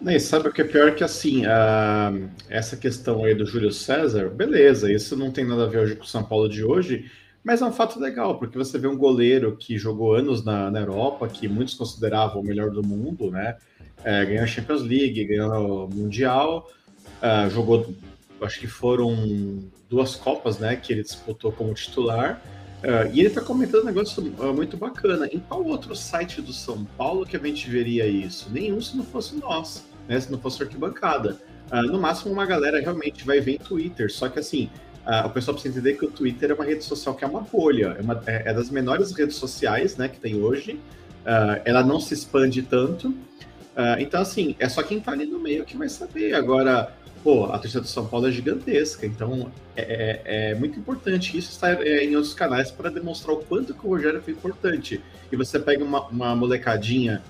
Nem 0.00 0.18
sabe 0.18 0.48
o 0.48 0.52
que 0.52 0.62
é 0.62 0.64
pior 0.64 0.94
que 0.94 1.02
assim, 1.02 1.44
a, 1.44 2.12
essa 2.48 2.76
questão 2.76 3.24
aí 3.24 3.34
do 3.34 3.44
Júlio 3.44 3.72
César, 3.72 4.28
beleza, 4.28 4.92
isso 4.92 5.16
não 5.16 5.32
tem 5.32 5.44
nada 5.44 5.64
a 5.64 5.68
ver 5.68 5.78
hoje 5.78 5.96
com 5.96 6.04
o 6.04 6.06
São 6.06 6.22
Paulo 6.22 6.48
de 6.48 6.62
hoje, 6.62 7.10
mas 7.42 7.62
é 7.62 7.64
um 7.64 7.72
fato 7.72 7.98
legal, 7.98 8.38
porque 8.38 8.56
você 8.56 8.78
vê 8.78 8.86
um 8.86 8.96
goleiro 8.96 9.56
que 9.56 9.76
jogou 9.76 10.14
anos 10.14 10.44
na, 10.44 10.70
na 10.70 10.80
Europa, 10.80 11.26
que 11.28 11.48
muitos 11.48 11.74
consideravam 11.74 12.42
o 12.42 12.44
melhor 12.44 12.70
do 12.70 12.86
mundo, 12.86 13.30
né? 13.30 13.56
É, 14.04 14.24
ganhou 14.24 14.44
a 14.44 14.46
Champions 14.46 14.82
League, 14.82 15.24
ganhou 15.24 15.86
o 15.86 15.88
Mundial, 15.88 16.68
uh, 17.22 17.50
jogou, 17.50 17.92
acho 18.44 18.60
que 18.60 18.66
foram 18.66 19.70
duas 19.88 20.14
Copas, 20.16 20.58
né? 20.58 20.76
Que 20.76 20.92
ele 20.92 21.02
disputou 21.02 21.52
como 21.52 21.72
titular. 21.74 22.40
Uh, 22.78 23.10
e 23.12 23.18
ele 23.18 23.28
está 23.28 23.40
comentando 23.40 23.82
um 23.82 23.86
negócio 23.86 24.22
uh, 24.38 24.54
muito 24.54 24.76
bacana. 24.76 25.26
Em 25.26 25.40
qual 25.40 25.64
outro 25.64 25.96
site 25.96 26.40
do 26.40 26.52
São 26.52 26.84
Paulo 26.96 27.26
que 27.26 27.36
a 27.36 27.40
gente 27.40 27.68
veria 27.68 28.06
isso? 28.06 28.48
Nenhum 28.52 28.80
se 28.80 28.96
não 28.96 29.04
fosse 29.04 29.34
nós, 29.36 29.84
né? 30.08 30.20
Se 30.20 30.30
não 30.30 30.38
fosse 30.38 30.62
arquibancada. 30.62 31.38
Uh, 31.72 31.82
no 31.82 32.00
máximo, 32.00 32.32
uma 32.32 32.46
galera 32.46 32.80
realmente 32.80 33.24
vai 33.24 33.40
ver 33.40 33.54
em 33.54 33.58
Twitter. 33.58 34.12
Só 34.12 34.28
que 34.28 34.38
assim, 34.38 34.70
o 35.24 35.30
pessoal 35.30 35.54
precisa 35.54 35.78
entender 35.78 35.98
que 35.98 36.04
o 36.04 36.10
Twitter 36.10 36.50
é 36.50 36.54
uma 36.54 36.64
rede 36.64 36.84
social 36.84 37.14
que 37.14 37.24
é 37.24 37.26
uma 37.26 37.40
bolha, 37.40 37.96
é, 37.98 38.02
uma, 38.02 38.22
é, 38.26 38.50
é 38.50 38.52
das 38.52 38.68
menores 38.70 39.10
redes 39.12 39.36
sociais 39.36 39.96
né, 39.96 40.06
que 40.06 40.20
tem 40.20 40.36
hoje. 40.36 40.78
Ela 41.64 41.82
não 41.82 41.98
se 41.98 42.14
expande 42.14 42.62
tanto. 42.62 43.14
Então, 43.98 44.20
assim, 44.20 44.54
é 44.58 44.68
só 44.68 44.82
quem 44.82 44.98
está 44.98 45.12
ali 45.12 45.26
no 45.26 45.38
meio 45.38 45.64
que 45.64 45.76
vai 45.76 45.88
saber. 45.88 46.34
Agora, 46.34 46.94
pô, 47.22 47.46
a 47.46 47.58
torcida 47.58 47.80
do 47.80 47.86
São 47.86 48.06
Paulo 48.06 48.28
é 48.28 48.32
gigantesca, 48.32 49.06
então 49.06 49.50
é, 49.76 49.82
é, 49.82 50.50
é 50.50 50.54
muito 50.54 50.78
importante 50.78 51.36
isso 51.36 51.50
estar 51.50 51.80
é, 51.86 52.04
em 52.04 52.16
outros 52.16 52.34
canais 52.34 52.70
para 52.70 52.90
demonstrar 52.90 53.34
o 53.36 53.38
quanto 53.38 53.74
que 53.74 53.86
o 53.86 53.90
Rogério 53.90 54.20
foi 54.22 54.32
importante. 54.32 55.00
E 55.30 55.36
você 55.36 55.58
pega 55.58 55.84
uma, 55.84 56.06
uma 56.08 56.34
molecadinha 56.34 57.22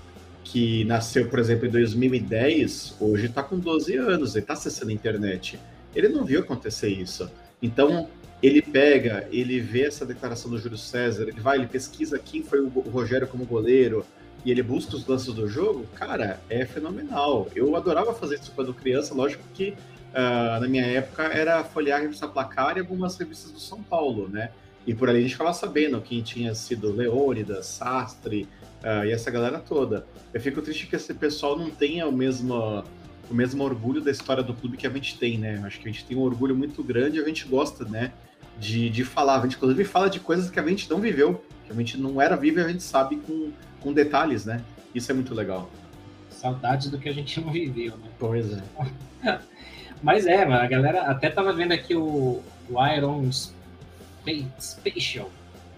que 0.43 0.83
nasceu, 0.85 1.27
por 1.29 1.39
exemplo, 1.39 1.67
em 1.67 1.69
2010, 1.69 2.95
hoje 2.99 3.27
está 3.27 3.43
com 3.43 3.59
12 3.59 3.95
anos, 3.97 4.35
ele 4.35 4.43
está 4.43 4.53
acessando 4.53 4.91
a 4.91 4.93
internet. 4.93 5.59
Ele 5.95 6.09
não 6.09 6.23
viu 6.23 6.39
acontecer 6.39 6.89
isso. 6.89 7.29
Então, 7.61 8.07
ele 8.41 8.61
pega, 8.61 9.27
ele 9.31 9.59
vê 9.59 9.83
essa 9.83 10.05
declaração 10.05 10.49
do 10.49 10.57
Júlio 10.57 10.77
César, 10.77 11.23
ele 11.23 11.39
vai, 11.39 11.57
ele 11.57 11.67
pesquisa 11.67 12.17
quem 12.17 12.41
foi 12.41 12.61
o 12.61 12.67
Rogério 12.67 13.27
como 13.27 13.45
goleiro 13.45 14.05
e 14.45 14.51
ele 14.51 14.63
busca 14.63 14.95
os 14.95 15.05
lances 15.05 15.33
do 15.33 15.47
jogo, 15.47 15.85
cara, 15.95 16.39
é 16.49 16.65
fenomenal. 16.65 17.47
Eu 17.55 17.75
adorava 17.75 18.13
fazer 18.13 18.35
isso 18.35 18.51
quando 18.55 18.73
criança, 18.73 19.13
lógico 19.13 19.43
que 19.53 19.75
uh, 20.09 20.59
na 20.59 20.67
minha 20.67 20.85
época 20.85 21.23
era 21.23 21.63
folhear 21.63 21.99
a 21.99 22.01
revista 22.01 22.27
Placar 22.27 22.77
e 22.77 22.79
algumas 22.79 23.17
revistas 23.17 23.51
do 23.51 23.59
São 23.59 23.81
Paulo, 23.83 24.27
né? 24.29 24.51
E 24.87 24.93
por 24.93 25.09
ali 25.09 25.19
a 25.19 25.21
gente 25.21 25.33
ficava 25.33 25.53
sabendo 25.53 26.01
quem 26.01 26.21
tinha 26.21 26.55
sido 26.55 26.91
Leônidas, 26.91 27.65
Sastre 27.65 28.47
uh, 28.83 29.05
e 29.05 29.11
essa 29.11 29.29
galera 29.29 29.59
toda. 29.59 30.05
Eu 30.33 30.39
fico 30.39 30.61
triste 30.61 30.87
que 30.87 30.95
esse 30.95 31.13
pessoal 31.13 31.57
não 31.57 31.69
tenha 31.69 32.07
o 32.07 32.11
mesmo 32.11 32.83
o 33.29 33.33
mesmo 33.33 33.63
orgulho 33.63 34.01
da 34.01 34.09
história 34.09 34.41
do 34.41 34.53
clube 34.53 34.75
que 34.75 34.87
a 34.87 34.89
gente 34.89 35.17
tem, 35.17 35.37
né? 35.37 35.61
Acho 35.63 35.79
que 35.79 35.87
a 35.87 35.91
gente 35.91 36.03
tem 36.03 36.17
um 36.17 36.21
orgulho 36.21 36.55
muito 36.55 36.83
grande 36.83 37.19
e 37.19 37.21
a 37.21 37.25
gente 37.25 37.45
gosta, 37.45 37.85
né? 37.85 38.11
De, 38.57 38.89
de 38.89 39.05
falar. 39.05 39.39
A 39.39 39.41
gente, 39.43 39.55
inclusive, 39.55 39.83
fala 39.85 40.09
de 40.09 40.19
coisas 40.19 40.49
que 40.49 40.59
a 40.59 40.65
gente 40.65 40.89
não 40.89 40.99
viveu, 40.99 41.43
que 41.69 41.73
a 41.73 41.75
gente 41.75 41.97
não 41.97 42.21
era 42.21 42.35
vivo 42.35 42.59
e 42.59 42.63
a 42.63 42.67
gente 42.67 42.83
sabe 42.83 43.17
com, 43.17 43.51
com 43.79 43.93
detalhes, 43.93 44.45
né? 44.45 44.63
Isso 44.93 45.11
é 45.11 45.15
muito 45.15 45.33
legal. 45.33 45.69
Saudades 46.29 46.89
do 46.89 46.97
que 46.97 47.07
a 47.07 47.13
gente 47.13 47.39
não 47.41 47.51
viveu, 47.51 47.95
né? 47.97 48.09
Pois 48.17 48.51
é. 48.51 48.63
Mas 50.01 50.25
é, 50.25 50.43
a 50.43 50.65
galera 50.65 51.03
até 51.03 51.29
tava 51.29 51.51
vendo 51.53 51.73
aqui 51.73 51.93
o, 51.93 52.41
o 52.69 52.87
Iron 52.87 53.29
Spatial, 54.59 55.29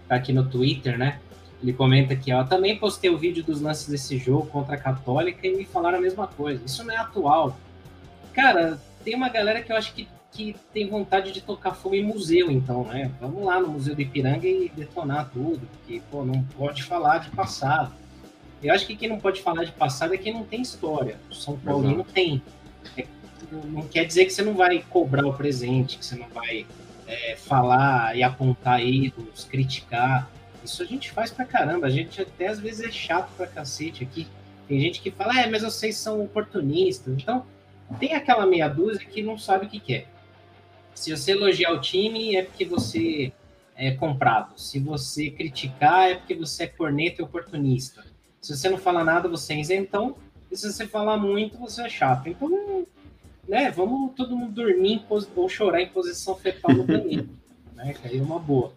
tá 0.08 0.14
aqui 0.14 0.32
no 0.32 0.48
Twitter, 0.48 0.96
né? 0.96 1.18
Ele 1.60 1.72
comenta 1.72 2.14
aqui, 2.14 2.32
ó, 2.32 2.44
também 2.44 2.76
postei 2.78 3.10
o 3.10 3.18
vídeo 3.18 3.42
dos 3.42 3.60
lances 3.60 3.88
desse 3.88 4.18
jogo 4.18 4.46
contra 4.46 4.74
a 4.74 4.78
Católica 4.78 5.46
e 5.46 5.56
me 5.56 5.64
falaram 5.64 5.98
a 5.98 6.00
mesma 6.00 6.26
coisa. 6.26 6.62
Isso 6.64 6.84
não 6.84 6.94
é 6.94 6.96
atual. 6.96 7.56
Cara, 8.32 8.80
tem 9.04 9.14
uma 9.14 9.28
galera 9.28 9.62
que 9.62 9.72
eu 9.72 9.76
acho 9.76 9.92
que 9.92 10.08
que 10.32 10.56
tem 10.72 10.88
vontade 10.88 11.30
de 11.30 11.42
tocar 11.42 11.74
fogo 11.74 11.94
em 11.94 12.04
museu, 12.04 12.50
então, 12.50 12.84
né? 12.84 13.10
Vamos 13.20 13.44
lá 13.44 13.60
no 13.60 13.68
Museu 13.68 13.94
do 13.94 14.00
Ipiranga 14.00 14.48
e 14.48 14.70
detonar 14.74 15.30
tudo, 15.30 15.60
porque, 15.60 16.00
pô, 16.10 16.24
não 16.24 16.42
pode 16.56 16.82
falar 16.82 17.18
de 17.18 17.30
passado. 17.30 17.92
Eu 18.62 18.72
acho 18.72 18.86
que 18.86 18.96
quem 18.96 19.08
não 19.08 19.18
pode 19.18 19.42
falar 19.42 19.64
de 19.64 19.72
passado 19.72 20.14
é 20.14 20.18
quem 20.18 20.32
não 20.32 20.44
tem 20.44 20.62
história. 20.62 21.18
O 21.30 21.34
São 21.34 21.58
Paulino 21.58 21.96
Exato. 21.96 22.12
tem. 22.12 22.42
É, 22.96 23.04
não 23.64 23.82
quer 23.82 24.06
dizer 24.06 24.24
que 24.24 24.32
você 24.32 24.42
não 24.42 24.54
vai 24.54 24.82
cobrar 24.88 25.26
o 25.26 25.34
presente, 25.34 25.98
que 25.98 26.06
você 26.06 26.16
não 26.16 26.28
vai 26.28 26.64
é, 27.06 27.36
falar 27.36 28.16
e 28.16 28.22
apontar 28.22 28.82
ídolos, 28.82 29.44
criticar. 29.44 30.30
Isso 30.64 30.82
a 30.82 30.86
gente 30.86 31.10
faz 31.10 31.30
pra 31.30 31.44
caramba. 31.44 31.88
A 31.88 31.90
gente 31.90 32.22
até 32.22 32.46
às 32.46 32.58
vezes 32.58 32.86
é 32.86 32.90
chato 32.90 33.30
pra 33.36 33.46
cacete 33.46 34.02
aqui. 34.02 34.26
Tem 34.66 34.80
gente 34.80 35.02
que 35.02 35.10
fala, 35.10 35.38
é, 35.38 35.50
mas 35.50 35.62
vocês 35.62 35.96
são 35.96 36.24
oportunistas. 36.24 37.12
Então, 37.12 37.44
tem 37.98 38.14
aquela 38.14 38.46
meia 38.46 38.68
dúzia 38.68 39.04
que 39.04 39.22
não 39.22 39.36
sabe 39.36 39.66
o 39.66 39.68
que 39.68 39.80
quer. 39.80 40.06
Se 40.94 41.14
você 41.14 41.32
elogiar 41.32 41.72
o 41.72 41.80
time, 41.80 42.36
é 42.36 42.42
porque 42.42 42.64
você 42.64 43.32
é 43.76 43.90
comprado. 43.92 44.58
Se 44.58 44.78
você 44.78 45.30
criticar, 45.30 46.10
é 46.10 46.14
porque 46.14 46.34
você 46.34 46.64
é 46.64 46.66
corneta 46.66 47.20
e 47.20 47.24
oportunista. 47.24 48.04
Se 48.40 48.56
você 48.56 48.68
não 48.68 48.78
fala 48.78 49.04
nada, 49.04 49.28
você 49.28 49.54
é 49.54 49.60
isentão. 49.60 50.16
E 50.50 50.56
se 50.56 50.70
você 50.70 50.86
falar 50.86 51.16
muito, 51.16 51.58
você 51.58 51.82
é 51.82 51.88
chato. 51.88 52.28
Então, 52.28 52.86
né, 53.48 53.70
vamos 53.70 54.12
todo 54.14 54.36
mundo 54.36 54.52
dormir 54.52 55.04
ou 55.08 55.48
chorar 55.48 55.80
em 55.80 55.88
posição 55.88 56.34
fetal 56.36 56.72
no 56.74 56.84
banheiro. 56.84 57.28
né, 57.74 57.94
que 57.94 58.08
aí 58.08 58.18
é 58.18 58.22
uma 58.22 58.38
boa. 58.38 58.72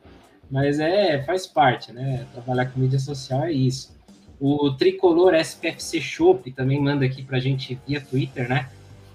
Mas 0.49 0.79
é, 0.79 1.23
faz 1.23 1.47
parte, 1.47 1.91
né? 1.91 2.25
Trabalhar 2.31 2.67
com 2.67 2.79
mídia 2.79 2.99
social 2.99 3.43
é 3.43 3.51
isso. 3.51 3.95
O 4.39 4.71
Tricolor 4.71 5.33
SPFC 5.33 6.01
Shop 6.01 6.51
também 6.51 6.79
manda 6.79 7.05
aqui 7.05 7.23
pra 7.23 7.39
gente 7.39 7.79
via 7.87 8.01
Twitter, 8.01 8.47
né? 8.47 8.69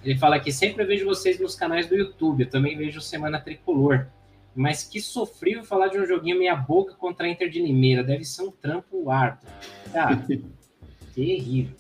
Ele 0.04 0.18
fala 0.18 0.40
que 0.40 0.50
sempre 0.50 0.84
vejo 0.84 1.04
vocês 1.04 1.38
nos 1.38 1.54
canais 1.54 1.86
do 1.86 1.94
YouTube, 1.94 2.42
eu 2.42 2.50
também 2.50 2.76
vejo 2.76 3.00
Semana 3.00 3.40
Tricolor. 3.40 4.06
Mas 4.54 4.82
que 4.82 5.00
sofrível 5.00 5.62
falar 5.62 5.88
de 5.88 5.98
um 5.98 6.06
joguinho 6.06 6.38
meia 6.38 6.56
boca 6.56 6.94
contra 6.94 7.26
a 7.26 7.28
Inter 7.28 7.48
de 7.48 7.62
Limeira. 7.62 8.02
Deve 8.02 8.24
ser 8.24 8.42
um 8.42 8.50
trampo 8.50 9.10
árduo. 9.10 9.48
Cara, 9.92 10.20
terrível. 11.14 11.74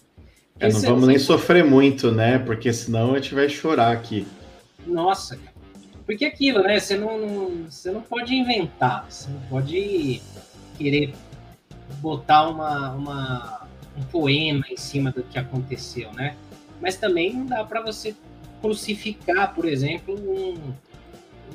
É, 0.60 0.70
não 0.70 0.80
vamos 0.80 1.08
nem 1.08 1.18
sofrer 1.18 1.64
muito, 1.64 2.12
né? 2.12 2.38
Porque 2.38 2.72
senão 2.72 3.14
a 3.14 3.16
gente 3.18 3.34
vai 3.34 3.48
chorar 3.48 3.92
aqui. 3.92 4.26
Nossa, 4.86 5.38
porque 6.10 6.24
aquilo, 6.24 6.62
né? 6.62 6.78
Você 6.78 6.96
não, 6.96 7.64
você 7.68 7.90
não 7.90 8.02
pode 8.02 8.34
inventar, 8.34 9.06
você 9.08 9.30
não 9.30 9.40
pode 9.42 10.20
querer 10.76 11.14
botar 12.00 12.48
uma, 12.48 12.92
uma, 12.92 13.68
um 13.96 14.02
poema 14.02 14.64
em 14.70 14.76
cima 14.76 15.10
do 15.10 15.22
que 15.22 15.38
aconteceu, 15.38 16.12
né? 16.12 16.36
Mas 16.80 16.96
também 16.96 17.34
não 17.34 17.46
dá 17.46 17.64
para 17.64 17.80
você 17.80 18.14
crucificar, 18.60 19.54
por 19.54 19.64
exemplo, 19.66 20.14
um, 20.14 20.74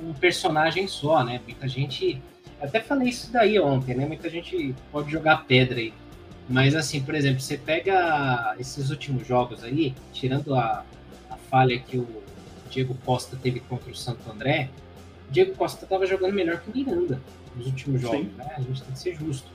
um 0.02 0.14
personagem 0.14 0.88
só, 0.88 1.24
né? 1.24 1.42
Muita 1.46 1.68
gente. 1.68 2.22
Até 2.62 2.80
falei 2.80 3.10
isso 3.10 3.32
daí 3.32 3.60
ontem, 3.60 3.96
né? 3.96 4.06
Muita 4.06 4.30
gente 4.30 4.74
pode 4.92 5.12
jogar 5.12 5.46
pedra 5.46 5.80
aí. 5.80 5.94
Mas 6.48 6.76
assim, 6.76 7.02
por 7.02 7.16
exemplo, 7.16 7.42
você 7.42 7.58
pega 7.58 8.56
esses 8.60 8.90
últimos 8.90 9.28
jogos 9.28 9.64
aí, 9.64 9.96
tirando 10.14 10.54
a, 10.56 10.86
a 11.30 11.38
falha 11.50 11.80
que 11.80 11.98
o 11.98 12.08
Diego 12.70 12.96
Costa 13.06 13.38
teve 13.42 13.60
contra 13.62 13.92
o 13.92 13.96
Santo 13.96 14.30
André, 14.30 14.70
o 15.28 15.32
Diego 15.32 15.56
Costa 15.56 15.86
estava 15.86 16.06
jogando 16.06 16.34
melhor 16.34 16.60
que 16.60 16.70
o 16.70 16.74
Miranda 16.74 17.20
nos 17.56 17.68
últimos 17.68 18.02
jogos, 18.02 18.20
Sim. 18.20 18.32
né? 18.38 18.54
A 18.58 18.62
gente 18.62 18.84
tem 18.84 18.94
que 18.94 19.00
ser 19.00 19.16
justo. 19.16 19.50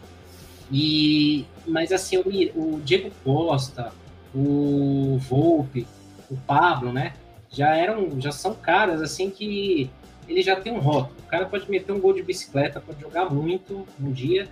E, 0.73 1.45
mas 1.67 1.93
assim, 1.93 2.17
o, 2.17 2.23
o 2.57 2.81
Diego 2.81 3.11
Costa, 3.25 3.93
o 4.35 5.19
Volpe, 5.19 5.87
o 6.31 6.37
Pablo, 6.37 6.93
né? 6.93 7.15
Já 7.51 7.75
eram, 7.75 8.21
já 8.21 8.31
são 8.31 8.55
caras 8.55 9.03
assim 9.03 9.31
que 9.31 9.91
ele 10.29 10.43
já 10.43 10.57
tem 10.57 10.73
um 10.73 10.79
rótulo. 10.79 11.17
O 11.19 11.29
cara 11.29 11.47
pode 11.47 11.69
meter 11.71 11.93
um 11.93 12.01
gol 12.01 12.13
de 12.13 12.23
bicicleta, 12.23 12.81
pode 12.81 13.01
jogar 13.01 13.29
muito 13.29 13.87
um 14.01 14.13
dia, 14.13 14.49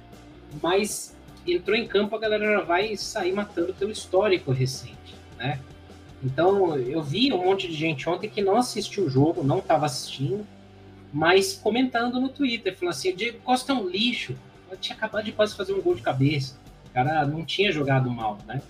mas 0.63 1.15
entrou 1.47 1.77
em 1.77 1.87
campo, 1.87 2.17
a 2.17 2.19
galera 2.19 2.59
já 2.59 2.61
vai 2.63 2.97
sair 2.97 3.33
matando 3.33 3.73
pelo 3.75 3.91
histórico 3.91 4.51
recente, 4.51 5.15
né? 5.39 5.61
Então, 6.23 6.77
eu 6.77 7.01
vi 7.01 7.33
um 7.33 7.45
monte 7.45 7.69
de 7.69 7.75
gente 7.75 8.09
ontem 8.09 8.29
que 8.29 8.43
não 8.43 8.57
assistiu 8.57 9.05
o 9.05 9.11
jogo, 9.11 9.45
não 9.45 9.59
estava 9.59 9.87
assistindo, 9.87 10.45
mas 11.13 11.55
comentando 11.55 12.21
no 12.21 12.29
Twitter, 12.29 12.77
falando 12.77 12.95
assim: 12.95 13.15
Diego 13.15 13.39
Costa 13.41 13.73
é 13.73 13.77
um 13.77 13.89
lixo. 13.89 14.35
Eu 14.71 14.77
tinha 14.77 14.97
acabado 14.97 15.25
de 15.25 15.33
quase 15.33 15.57
fazer 15.57 15.73
um 15.73 15.81
gol 15.81 15.95
de 15.95 16.03
cabeça. 16.03 16.59
O 16.87 16.91
cara 16.91 17.25
não 17.25 17.45
tinha 17.45 17.71
jogado 17.71 18.11
mal, 18.11 18.37
né? 18.47 18.61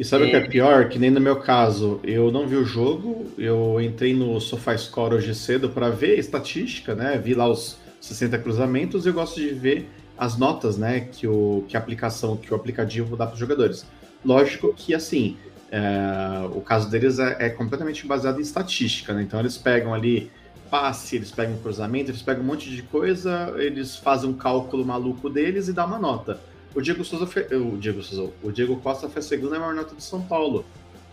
E 0.00 0.04
sabe 0.04 0.24
é... 0.24 0.26
o 0.28 0.30
que 0.30 0.36
é 0.36 0.40
pior? 0.40 0.88
Que 0.88 0.98
nem 0.98 1.10
no 1.10 1.20
meu 1.20 1.36
caso, 1.36 2.00
eu 2.02 2.32
não 2.32 2.48
vi 2.48 2.56
o 2.56 2.64
jogo, 2.64 3.26
eu 3.36 3.78
entrei 3.78 4.14
no 4.14 4.40
SofaScore 4.40 5.14
hoje 5.14 5.34
cedo 5.34 5.68
para 5.68 5.90
ver 5.90 6.18
estatística, 6.18 6.94
né? 6.94 7.20
Vi 7.22 7.34
lá 7.34 7.46
os 7.46 7.76
60 8.00 8.38
cruzamentos 8.38 9.04
e 9.04 9.10
eu 9.10 9.12
gosto 9.12 9.38
de 9.38 9.50
ver 9.50 9.90
as 10.16 10.38
notas, 10.38 10.78
né? 10.78 11.00
Que, 11.00 11.26
o, 11.26 11.66
que 11.68 11.76
a 11.76 11.80
aplicação, 11.80 12.34
que 12.34 12.50
o 12.50 12.56
aplicativo 12.56 13.14
dá 13.14 13.26
para 13.26 13.34
os 13.34 13.38
jogadores. 13.38 13.84
Lógico 14.24 14.72
que, 14.74 14.94
assim, 14.94 15.36
é, 15.70 16.46
o 16.50 16.62
caso 16.62 16.90
deles 16.90 17.18
é, 17.18 17.36
é, 17.38 17.50
completamente 17.50 18.06
baseado 18.06 18.38
em 18.38 18.42
estatística, 18.42 19.12
né? 19.12 19.20
Então 19.20 19.38
eles 19.38 19.58
pegam 19.58 19.92
ali 19.92 20.30
passe, 20.70 21.16
eles 21.16 21.30
pegam 21.30 21.58
cruzamento, 21.58 22.10
eles 22.10 22.22
pegam 22.22 22.42
um 22.42 22.46
monte 22.46 22.70
de 22.70 22.82
coisa, 22.84 23.52
eles 23.58 23.96
fazem 23.96 24.30
um 24.30 24.34
cálculo 24.34 24.82
maluco 24.82 25.28
deles 25.28 25.68
e 25.68 25.74
dá 25.74 25.84
uma 25.84 25.98
nota. 25.98 26.40
O 26.74 26.80
Diego 26.80 27.04
Souza, 27.04 27.26
foi, 27.26 27.42
o 27.56 27.76
Diego 27.76 28.02
Souza, 28.02 28.32
o 28.42 28.52
Diego 28.52 28.76
Costa 28.76 29.08
foi 29.08 29.20
a 29.20 29.22
segunda 29.22 29.58
maior 29.58 29.74
nota 29.74 29.94
do 29.94 30.02
São 30.02 30.22
Paulo. 30.22 30.64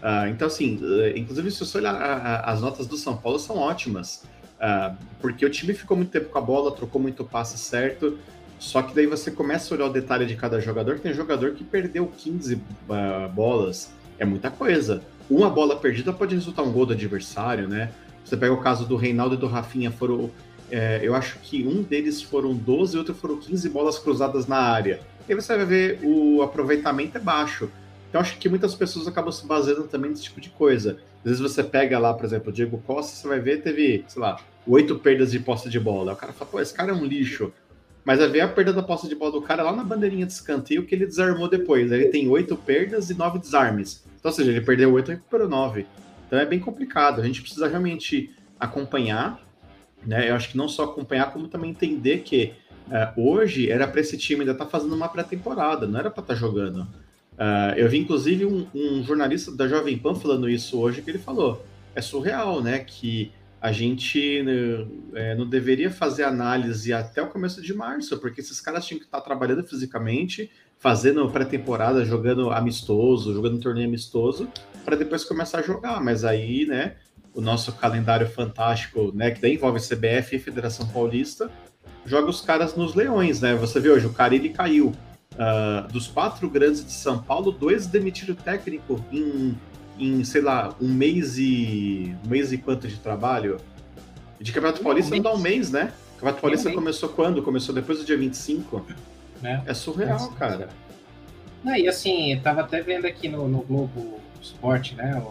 Uh, 0.02 0.30
então 0.30 0.48
assim, 0.48 0.78
uh, 0.78 1.18
inclusive 1.18 1.50
se 1.50 1.60
você 1.60 1.80
olhar 1.80 1.96
as 2.46 2.62
notas 2.62 2.86
do 2.86 2.96
São 2.96 3.18
Paulo 3.18 3.40
são 3.40 3.58
ótimas, 3.58 4.24
uh, 4.62 4.96
porque 5.20 5.44
o 5.44 5.50
time 5.50 5.74
ficou 5.74 5.98
muito 5.98 6.12
tempo 6.12 6.30
com 6.30 6.38
a 6.38 6.42
bola, 6.42 6.72
trocou 6.72 7.02
muito 7.02 7.24
passe 7.24 7.58
certo. 7.58 8.18
Só 8.60 8.82
que 8.82 8.94
daí 8.94 9.06
você 9.06 9.30
começa 9.30 9.74
a 9.74 9.78
olhar 9.78 9.86
o 9.86 9.94
detalhe 9.94 10.26
de 10.26 10.36
cada 10.36 10.60
jogador. 10.60 11.00
Tem 11.00 11.14
jogador 11.14 11.52
que 11.52 11.64
perdeu 11.64 12.08
15 12.08 12.60
bolas, 13.34 13.92
é 14.18 14.26
muita 14.26 14.50
coisa. 14.50 15.04
Uma 15.30 15.48
bola 15.48 15.76
perdida 15.76 16.12
pode 16.12 16.34
resultar 16.34 16.64
um 16.64 16.72
gol 16.72 16.86
do 16.86 16.94
adversário, 16.94 17.68
né? 17.68 17.92
Você 18.24 18.36
pega 18.36 18.52
o 18.54 18.58
caso 18.60 18.86
do 18.86 18.96
Reinaldo 18.96 19.36
e 19.36 19.38
do 19.38 19.48
Rafinha, 19.48 19.92
foram. 19.92 20.32
É, 20.72 21.00
eu 21.02 21.16
acho 21.16 21.38
que 21.40 21.66
um 21.66 21.82
deles 21.82 22.22
foram 22.22 22.54
12 22.54 22.96
e 22.96 22.98
outro 22.98 23.14
foram 23.14 23.38
15 23.38 23.70
bolas 23.70 24.00
cruzadas 24.00 24.48
na 24.48 24.58
área. 24.58 25.00
E 25.28 25.36
você 25.36 25.56
vai 25.56 25.66
ver 25.66 26.00
o 26.04 26.42
aproveitamento 26.42 27.18
é 27.18 27.22
baixo. 27.22 27.70
Então 28.10 28.22
acho 28.22 28.38
que 28.38 28.48
muitas 28.48 28.74
pessoas 28.74 29.08
acabam 29.08 29.32
se 29.32 29.46
baseando 29.46 29.84
também 29.84 30.12
nesse 30.12 30.24
tipo 30.24 30.40
de 30.40 30.50
coisa. 30.50 30.98
Às 31.20 31.24
vezes 31.24 31.40
você 31.40 31.64
pega 31.64 32.00
lá, 32.00 32.14
por 32.14 32.26
exemplo, 32.26 32.50
o 32.50 32.54
Diego 32.54 32.78
Costa, 32.88 33.16
você 33.16 33.28
vai 33.28 33.40
ver, 33.40 33.62
teve, 33.62 34.06
sei 34.08 34.22
lá, 34.22 34.40
oito 34.66 34.98
perdas 34.98 35.32
de 35.32 35.40
posse 35.40 35.70
de 35.70 35.80
bola. 35.80 36.14
O 36.14 36.16
cara 36.16 36.32
fala, 36.32 36.50
pô, 36.50 36.60
esse 36.62 36.74
cara 36.74 36.92
é 36.92 36.96
um 36.96 37.04
lixo. 37.04 37.52
Mas 38.06 38.20
vai 38.20 38.30
ver 38.30 38.40
a 38.40 38.48
perda 38.48 38.72
da 38.72 38.82
posse 38.82 39.10
de 39.10 39.16
bola 39.16 39.34
do 39.34 39.42
cara 39.42 39.64
lá 39.64 39.74
na 39.74 39.84
bandeirinha 39.84 40.26
de 40.26 40.32
escanteio 40.32 40.86
que 40.86 40.96
ele 40.96 41.06
desarmou 41.06 41.50
depois. 41.50 41.92
Ele 41.92 42.06
tem 42.06 42.30
oito 42.30 42.56
perdas 42.56 43.10
e 43.10 43.14
nove 43.14 43.40
desarmes. 43.40 44.06
Então, 44.18 44.32
ou 44.32 44.36
seja, 44.36 44.50
ele 44.50 44.62
perdeu 44.62 44.94
oito 44.94 45.12
e 45.12 45.16
recuperou 45.16 45.50
nove. 45.50 45.86
Então 46.26 46.40
é 46.40 46.46
bem 46.46 46.60
complicado. 46.60 47.20
A 47.20 47.26
gente 47.26 47.42
precisa 47.42 47.68
realmente 47.68 48.34
acompanhar, 48.58 49.42
né? 50.06 50.30
Eu 50.30 50.36
acho 50.36 50.52
que 50.52 50.58
não 50.58 50.70
só 50.70 50.86
acompanhar, 50.86 51.34
como 51.34 51.50
também 51.50 51.72
entender 51.72 52.20
que 52.20 52.54
uh, 52.88 53.22
hoje 53.22 53.70
era 53.70 53.88
para 53.88 54.02
esse 54.02 54.18
time 54.18 54.42
ainda 54.42 54.54
estar 54.54 54.66
tá 54.66 54.72
fazendo 54.72 54.96
uma 54.96 55.10
pré-temporada, 55.10 55.88
não 55.88 56.00
era 56.00 56.10
para 56.10 56.22
estar 56.22 56.34
tá 56.34 56.40
jogando. 56.40 56.82
Uh, 56.82 57.76
eu 57.76 57.88
vi 57.88 58.00
inclusive 58.00 58.46
um, 58.46 58.68
um, 58.74 59.04
jornalista 59.04 59.52
da 59.52 59.68
Jovem 59.68 59.98
Pan 59.98 60.16
falando 60.16 60.50
isso 60.50 60.80
hoje, 60.80 61.02
que 61.02 61.10
ele 61.12 61.20
falou: 61.20 61.64
é 61.94 62.02
surreal, 62.02 62.62
né? 62.62 62.80
Que 62.80 63.32
a 63.62 63.72
gente 63.72 64.44
é, 65.14 65.36
não 65.36 65.48
deveria 65.48 65.90
fazer 65.90 66.24
análise 66.24 66.94
até 66.94 67.22
o 67.22 67.28
começo 67.28 67.62
de 67.62 67.74
março, 67.74 68.18
porque 68.20 68.40
esses 68.40 68.62
caras 68.62 68.86
tinham 68.86 69.00
que 69.00 69.06
estar 69.06 69.20
tá 69.20 69.24
trabalhando 69.24 69.64
fisicamente, 69.64 70.52
fazendo 70.78 71.30
pré-temporada, 71.30 72.06
jogando 72.06 72.52
amistoso, 72.52 73.34
jogando 73.34 73.60
torneio 73.60 73.88
amistoso, 73.88 74.48
para 74.86 74.96
depois 74.96 75.24
começar 75.24 75.60
a 75.60 75.64
jogar. 75.64 76.00
Mas 76.02 76.24
aí, 76.24 76.66
né, 76.68 76.98
o 77.34 77.42
nosso 77.42 77.72
calendário 77.74 78.28
fantástico, 78.28 79.12
né, 79.14 79.32
que 79.32 79.42
daí 79.42 79.56
envolve 79.56 79.80
CBF 79.80 80.36
e 80.36 80.40
Federação 80.40 80.88
Paulista, 80.88 81.52
joga 82.08 82.30
os 82.30 82.42
caras 82.42 82.76
nos 82.76 82.96
leões, 82.96 83.42
né? 83.42 83.54
Você 83.56 83.80
vê 83.80 83.90
hoje, 83.90 84.08
o 84.08 84.14
Carilli 84.14 84.50
caiu. 84.50 84.94
Uh, 85.34 85.88
dos 85.92 86.08
quatro 86.08 86.50
grandes 86.50 86.84
de 86.84 86.92
São 86.92 87.22
Paulo, 87.22 87.52
dois 87.52 87.86
demitiram 87.86 88.34
o 88.34 88.38
técnico 88.38 89.06
em, 89.12 89.56
em, 90.00 90.24
sei 90.24 90.42
lá, 90.42 90.74
um 90.82 90.88
mês 90.88 91.38
e. 91.38 92.16
um 92.26 92.30
mês 92.30 92.52
e 92.52 92.58
quanto 92.58 92.88
de 92.88 92.98
trabalho? 92.98 93.58
De 94.40 94.52
Campeonato 94.52 94.82
Paulista 94.82 95.16
não 95.16 95.22
dá 95.22 95.34
um 95.34 95.38
mês, 95.38 95.70
né? 95.70 95.94
Campeonato 96.16 96.42
Paulista 96.42 96.72
começou 96.72 97.10
quando? 97.10 97.44
Começou 97.44 97.76
depois 97.76 98.00
do 98.00 98.06
dia 98.06 98.18
25. 98.18 98.84
É, 99.44 99.62
é 99.68 99.74
surreal, 99.76 100.32
é 100.36 100.40
cara. 100.40 100.70
Não, 101.64 101.76
e 101.76 101.88
assim, 101.88 102.34
eu 102.34 102.42
tava 102.42 102.62
até 102.62 102.82
vendo 102.82 103.06
aqui 103.06 103.28
no, 103.28 103.48
no 103.48 103.62
Globo 103.62 104.20
Esporte, 104.42 104.96
né? 104.96 105.22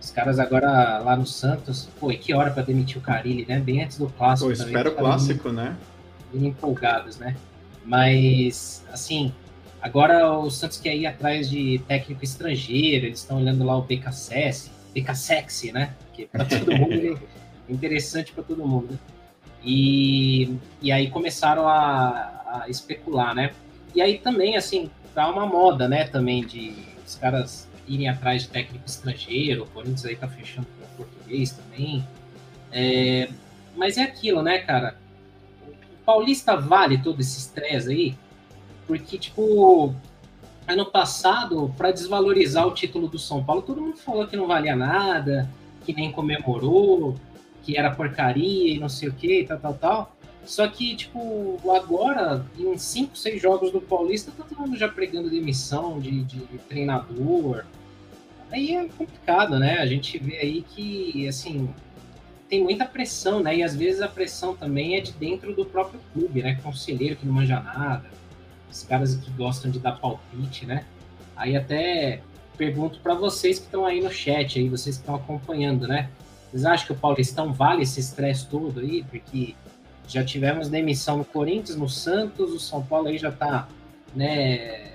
Os 0.00 0.10
caras 0.10 0.38
agora 0.38 0.98
lá 0.98 1.14
no 1.14 1.26
Santos, 1.26 1.88
pô, 2.00 2.10
e 2.10 2.16
que 2.16 2.32
hora 2.32 2.50
para 2.50 2.62
demitir 2.62 2.98
o 2.98 3.00
Carilli, 3.00 3.44
né? 3.46 3.60
Bem 3.60 3.84
antes 3.84 3.98
do 3.98 4.06
clássico. 4.06 4.48
Pô, 4.48 4.52
espera 4.52 4.88
o 4.88 4.94
clássico, 4.94 5.50
né? 5.50 5.76
Bem 6.32 6.48
empolgados, 6.48 7.18
né? 7.18 7.36
Mas, 7.84 8.84
assim, 8.90 9.32
agora 9.80 10.38
o 10.38 10.50
Santos 10.50 10.78
quer 10.78 10.96
ir 10.96 11.06
atrás 11.06 11.50
de 11.50 11.80
técnico 11.86 12.24
estrangeiro, 12.24 13.06
eles 13.06 13.18
estão 13.18 13.38
olhando 13.38 13.64
lá 13.64 13.76
o 13.76 13.82
BKSS, 13.82 14.70
BKSexy, 14.94 15.72
né? 15.72 15.94
Que 16.12 16.26
para 16.26 16.44
todo 16.46 16.72
mundo 16.76 16.92
ele, 16.92 17.18
interessante 17.68 18.32
para 18.32 18.42
todo 18.42 18.66
mundo. 18.66 18.92
Né? 18.92 18.98
E, 19.64 20.56
e 20.80 20.90
aí 20.90 21.10
começaram 21.10 21.68
a, 21.68 22.62
a, 22.64 22.68
especular, 22.68 23.34
né? 23.34 23.52
E 23.94 24.00
aí 24.00 24.18
também, 24.18 24.56
assim, 24.56 24.90
tá 25.14 25.28
uma 25.28 25.46
moda, 25.46 25.88
né, 25.88 26.04
também 26.04 26.44
de 26.44 26.74
os 27.06 27.14
caras 27.16 27.68
irem 27.86 28.08
atrás 28.08 28.42
de 28.42 28.48
técnico 28.48 28.84
estrangeiro, 28.86 29.64
o 29.64 29.66
Corinthians 29.66 30.06
aí 30.06 30.16
tá 30.16 30.26
fechando 30.28 30.66
o 30.82 30.96
português 30.96 31.52
também. 31.52 32.06
É, 32.70 33.28
mas 33.76 33.98
é 33.98 34.02
aquilo, 34.02 34.42
né, 34.42 34.58
cara? 34.58 34.96
Paulista 36.04 36.56
vale 36.56 36.98
todo 36.98 37.20
esse 37.20 37.38
estresse 37.38 37.90
aí, 37.90 38.14
porque, 38.86 39.18
tipo, 39.18 39.94
ano 40.66 40.86
passado, 40.86 41.72
para 41.76 41.90
desvalorizar 41.90 42.66
o 42.66 42.74
título 42.74 43.08
do 43.08 43.18
São 43.18 43.42
Paulo, 43.42 43.62
todo 43.62 43.80
mundo 43.80 43.96
falou 43.96 44.26
que 44.26 44.36
não 44.36 44.46
valia 44.46 44.74
nada, 44.74 45.48
que 45.84 45.92
nem 45.92 46.10
comemorou, 46.10 47.16
que 47.62 47.76
era 47.76 47.90
porcaria 47.90 48.74
e 48.74 48.78
não 48.78 48.88
sei 48.88 49.08
o 49.08 49.12
que, 49.12 49.44
tal, 49.44 49.58
tal, 49.58 49.74
tal. 49.74 50.16
Só 50.44 50.66
que, 50.66 50.96
tipo, 50.96 51.60
agora, 51.70 52.44
em 52.58 52.76
cinco, 52.76 53.16
seis 53.16 53.40
jogos 53.40 53.70
do 53.70 53.80
Paulista, 53.80 54.32
tá 54.36 54.44
todo 54.44 54.58
mundo 54.58 54.76
já 54.76 54.88
pregando 54.88 55.30
demissão 55.30 56.00
de, 56.00 56.24
de 56.24 56.40
treinador. 56.68 57.64
Aí 58.50 58.74
é 58.74 58.84
complicado, 58.84 59.58
né? 59.58 59.78
A 59.78 59.86
gente 59.86 60.18
vê 60.18 60.38
aí 60.38 60.62
que, 60.62 61.28
assim, 61.28 61.72
tem 62.52 62.62
muita 62.62 62.84
pressão, 62.84 63.40
né? 63.40 63.56
E 63.56 63.62
às 63.62 63.74
vezes 63.74 64.02
a 64.02 64.08
pressão 64.08 64.54
também 64.54 64.94
é 64.94 65.00
de 65.00 65.10
dentro 65.12 65.54
do 65.54 65.64
próprio 65.64 65.98
clube, 66.12 66.42
né? 66.42 66.60
Conselheiro 66.62 67.16
que 67.16 67.24
não 67.24 67.32
manja 67.32 67.58
nada, 67.58 68.04
os 68.70 68.82
caras 68.82 69.14
que 69.14 69.30
gostam 69.30 69.70
de 69.70 69.78
dar 69.78 69.92
palpite, 69.92 70.66
né? 70.66 70.84
Aí 71.34 71.56
até 71.56 72.20
pergunto 72.58 73.00
para 73.00 73.14
vocês 73.14 73.58
que 73.58 73.64
estão 73.64 73.86
aí 73.86 74.02
no 74.02 74.12
chat, 74.12 74.58
aí 74.58 74.68
vocês 74.68 74.96
que 74.96 75.02
estão 75.02 75.14
acompanhando, 75.14 75.88
né? 75.88 76.10
Vocês 76.50 76.66
acham 76.66 76.88
que 76.88 76.92
o 76.92 76.96
Paulistão 76.96 77.54
vale 77.54 77.84
esse 77.84 78.00
estresse 78.00 78.46
todo 78.46 78.80
aí? 78.80 79.02
Porque 79.04 79.54
já 80.06 80.22
tivemos 80.22 80.68
demissão 80.68 81.16
no 81.16 81.24
Corinthians, 81.24 81.78
no 81.78 81.88
Santos, 81.88 82.52
o 82.52 82.60
São 82.60 82.84
Paulo 82.84 83.08
aí 83.08 83.16
já 83.16 83.32
tá, 83.32 83.66
né, 84.14 84.92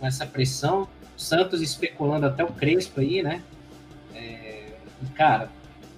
com 0.00 0.06
essa 0.06 0.24
pressão. 0.24 0.88
O 1.14 1.20
Santos 1.20 1.60
especulando 1.60 2.24
até 2.24 2.42
o 2.42 2.52
Crespo 2.52 3.00
aí, 3.00 3.22
né? 3.22 3.42
É, 4.14 4.72
e, 5.02 5.06
cara, 5.08 5.50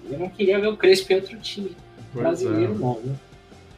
eu 0.09 0.19
não 0.19 0.29
queria 0.29 0.59
ver 0.59 0.67
o 0.67 0.77
Crespo 0.77 1.13
em 1.13 1.15
outro 1.15 1.37
time 1.39 1.71
pois 2.11 2.23
brasileiro, 2.23 2.73
é. 2.73 2.77
não, 2.77 2.99
né? 3.01 3.15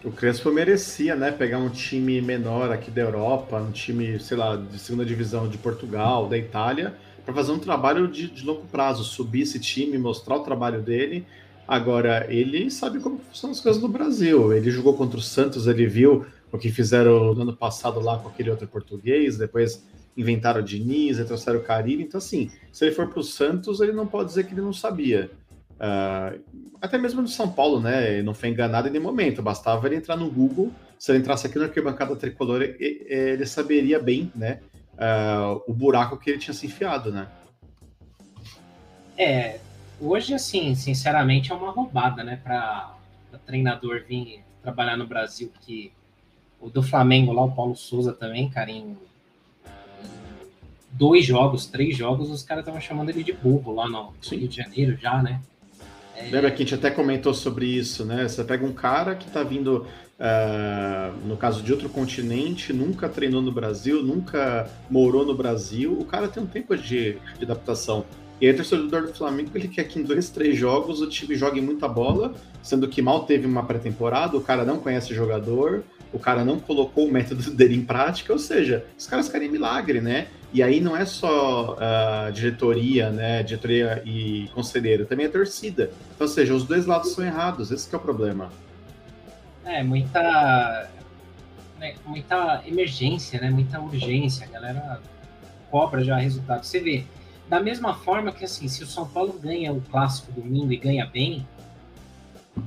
O 0.03 0.11
Crespo 0.11 0.51
merecia, 0.51 1.15
né? 1.15 1.31
Pegar 1.31 1.59
um 1.59 1.69
time 1.69 2.19
menor 2.21 2.71
aqui 2.71 2.89
da 2.89 3.01
Europa, 3.01 3.57
um 3.57 3.71
time, 3.71 4.19
sei 4.19 4.35
lá, 4.35 4.55
de 4.55 4.79
segunda 4.79 5.05
divisão 5.05 5.47
de 5.47 5.59
Portugal, 5.59 6.27
da 6.27 6.35
Itália, 6.37 6.95
para 7.23 7.33
fazer 7.35 7.51
um 7.51 7.59
trabalho 7.59 8.07
de, 8.07 8.27
de, 8.27 8.43
longo 8.43 8.65
prazo, 8.65 9.03
subir 9.03 9.41
esse 9.41 9.59
time, 9.59 9.99
mostrar 9.99 10.37
o 10.37 10.39
trabalho 10.39 10.81
dele. 10.81 11.23
Agora, 11.67 12.25
ele 12.29 12.71
sabe 12.71 12.99
como 12.99 13.19
funcionam 13.19 13.51
as 13.53 13.61
coisas 13.61 13.79
no 13.79 13.87
Brasil. 13.87 14.51
Ele 14.51 14.71
jogou 14.71 14.95
contra 14.95 15.19
o 15.19 15.21
Santos, 15.21 15.67
ele 15.67 15.85
viu 15.85 16.25
o 16.51 16.57
que 16.57 16.71
fizeram 16.71 17.35
no 17.35 17.43
ano 17.43 17.55
passado 17.55 17.99
lá 17.99 18.17
com 18.17 18.27
aquele 18.27 18.49
outro 18.49 18.67
português, 18.67 19.37
depois 19.37 19.85
inventaram 20.17 20.61
o 20.61 20.63
Diniz, 20.63 21.23
trouxeram 21.25 21.59
o 21.59 21.63
Carille. 21.63 22.03
Então, 22.03 22.17
assim, 22.17 22.49
se 22.71 22.85
ele 22.85 22.95
for 22.95 23.07
para 23.07 23.19
o 23.19 23.23
Santos, 23.23 23.79
ele 23.81 23.93
não 23.93 24.07
pode 24.07 24.29
dizer 24.29 24.45
que 24.45 24.53
ele 24.53 24.61
não 24.61 24.73
sabia. 24.73 25.29
Uh, 25.81 26.39
até 26.79 26.95
mesmo 26.99 27.23
no 27.23 27.27
São 27.27 27.51
Paulo, 27.51 27.79
né? 27.79 28.13
Ele 28.13 28.23
não 28.23 28.35
foi 28.35 28.49
enganado 28.49 28.87
em 28.87 28.91
nenhum 28.91 29.05
momento. 29.05 29.41
Bastava 29.41 29.87
ele 29.87 29.95
entrar 29.95 30.15
no 30.15 30.29
Google. 30.29 30.71
Se 30.99 31.11
ele 31.11 31.19
entrasse 31.19 31.47
aqui 31.47 31.57
na 31.57 31.65
arquibancada 31.65 32.15
tricolor, 32.15 32.61
ele 32.61 33.45
saberia 33.47 33.99
bem, 33.99 34.31
né? 34.35 34.59
Uh, 34.93 35.63
o 35.67 35.73
buraco 35.73 36.17
que 36.17 36.29
ele 36.29 36.37
tinha 36.37 36.53
se 36.53 36.67
enfiado, 36.67 37.11
né? 37.11 37.27
É, 39.17 39.59
hoje, 39.99 40.35
assim, 40.35 40.75
sinceramente, 40.75 41.51
é 41.51 41.55
uma 41.55 41.71
roubada, 41.71 42.23
né? 42.23 42.39
Para 42.43 42.95
treinador 43.47 44.03
vir 44.07 44.43
trabalhar 44.61 44.95
no 44.95 45.07
Brasil, 45.07 45.51
que 45.61 45.91
o 46.59 46.69
do 46.69 46.83
Flamengo 46.83 47.33
lá, 47.33 47.43
o 47.43 47.51
Paulo 47.51 47.75
Souza 47.75 48.13
também, 48.13 48.47
cara, 48.47 48.69
em 48.69 48.95
dois 50.91 51.25
jogos, 51.25 51.65
três 51.65 51.97
jogos, 51.97 52.29
os 52.29 52.43
caras 52.43 52.61
estavam 52.61 52.79
chamando 52.79 53.09
ele 53.09 53.23
de 53.23 53.33
burro 53.33 53.73
lá 53.73 53.89
no 53.89 54.13
Sim. 54.21 54.37
Rio 54.37 54.47
de 54.47 54.57
Janeiro 54.57 54.95
já, 54.97 55.23
né? 55.23 55.41
Lembra 56.29 56.51
que 56.51 56.55
a 56.55 56.65
gente 56.65 56.75
até 56.75 56.91
comentou 56.91 57.33
sobre 57.33 57.65
isso, 57.65 58.05
né? 58.05 58.27
Você 58.27 58.43
pega 58.43 58.65
um 58.65 58.73
cara 58.73 59.15
que 59.15 59.29
tá 59.29 59.43
vindo, 59.43 59.87
uh, 60.19 61.27
no 61.27 61.37
caso 61.37 61.61
de 61.63 61.71
outro 61.71 61.89
continente, 61.89 62.73
nunca 62.73 63.09
treinou 63.09 63.41
no 63.41 63.51
Brasil, 63.51 64.03
nunca 64.03 64.69
morou 64.89 65.25
no 65.25 65.33
Brasil, 65.33 65.97
o 65.99 66.05
cara 66.05 66.27
tem 66.27 66.43
um 66.43 66.47
tempo 66.47 66.75
de, 66.77 67.17
de 67.37 67.43
adaptação. 67.43 68.05
E 68.39 68.47
aí, 68.47 68.53
o 68.53 68.55
torcedor 68.55 69.03
do 69.03 69.13
Flamengo, 69.13 69.51
ele 69.53 69.67
quer 69.67 69.83
que 69.83 69.99
em 69.99 70.03
dois, 70.03 70.29
três 70.29 70.57
jogos 70.57 70.99
o 70.99 71.07
time 71.07 71.35
jogue 71.35 71.61
muita 71.61 71.87
bola, 71.87 72.33
sendo 72.63 72.87
que 72.87 73.01
mal 73.01 73.25
teve 73.25 73.45
uma 73.45 73.63
pré-temporada, 73.63 74.35
o 74.35 74.41
cara 74.41 74.65
não 74.65 74.79
conhece 74.79 75.13
jogador, 75.13 75.83
o 76.13 76.19
cara 76.19 76.43
não 76.43 76.59
colocou 76.59 77.07
o 77.07 77.11
método 77.11 77.49
dele 77.51 77.75
em 77.75 77.85
prática, 77.85 78.33
ou 78.33 78.39
seja, 78.39 78.85
os 78.97 79.07
caras 79.07 79.29
querem 79.29 79.49
milagre, 79.49 80.01
né? 80.01 80.27
E 80.53 80.61
aí 80.61 80.81
não 80.81 80.97
é 80.97 81.05
só 81.05 81.75
uh, 81.75 82.31
diretoria, 82.31 83.09
né? 83.09 83.41
Diretoria 83.41 84.01
e 84.05 84.49
conselheiro, 84.53 85.05
também 85.05 85.25
é 85.25 85.29
torcida. 85.29 85.91
Então, 86.13 86.27
ou 86.27 86.33
seja, 86.33 86.53
os 86.53 86.65
dois 86.65 86.85
lados 86.85 87.13
são 87.13 87.23
errados, 87.23 87.71
esse 87.71 87.93
é 87.93 87.97
o 87.97 88.01
problema. 88.01 88.51
É, 89.65 89.81
muita. 89.81 90.89
Né, 91.79 91.95
muita 92.05 92.61
emergência, 92.65 93.39
né? 93.39 93.49
Muita 93.49 93.79
urgência. 93.79 94.45
A 94.45 94.49
galera 94.49 95.01
cobra 95.69 96.03
já 96.03 96.17
resultado. 96.17 96.65
Você 96.65 96.79
vê, 96.79 97.05
da 97.47 97.61
mesma 97.61 97.93
forma 97.93 98.31
que 98.31 98.43
assim, 98.43 98.67
se 98.67 98.83
o 98.83 98.87
São 98.87 99.07
Paulo 99.07 99.39
ganha 99.41 99.71
o 99.71 99.81
clássico 99.81 100.31
domingo 100.33 100.73
e 100.73 100.77
ganha 100.77 101.05
bem, 101.05 101.47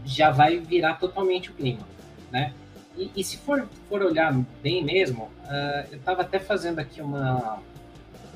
já 0.05 0.31
vai 0.31 0.59
virar 0.59 0.95
totalmente 0.95 1.51
o 1.51 1.55
clima, 1.55 1.87
né? 2.33 2.53
E, 2.97 3.11
e 3.17 3.25
se 3.25 3.39
for, 3.39 3.69
for 3.89 4.03
olhar 4.03 4.33
bem 4.63 4.85
mesmo, 4.85 5.25
uh, 5.25 5.89
eu 5.91 5.99
estava 5.99 6.23
até 6.23 6.39
fazendo 6.39 6.79
aqui 6.79 7.01
uma, 7.01 7.59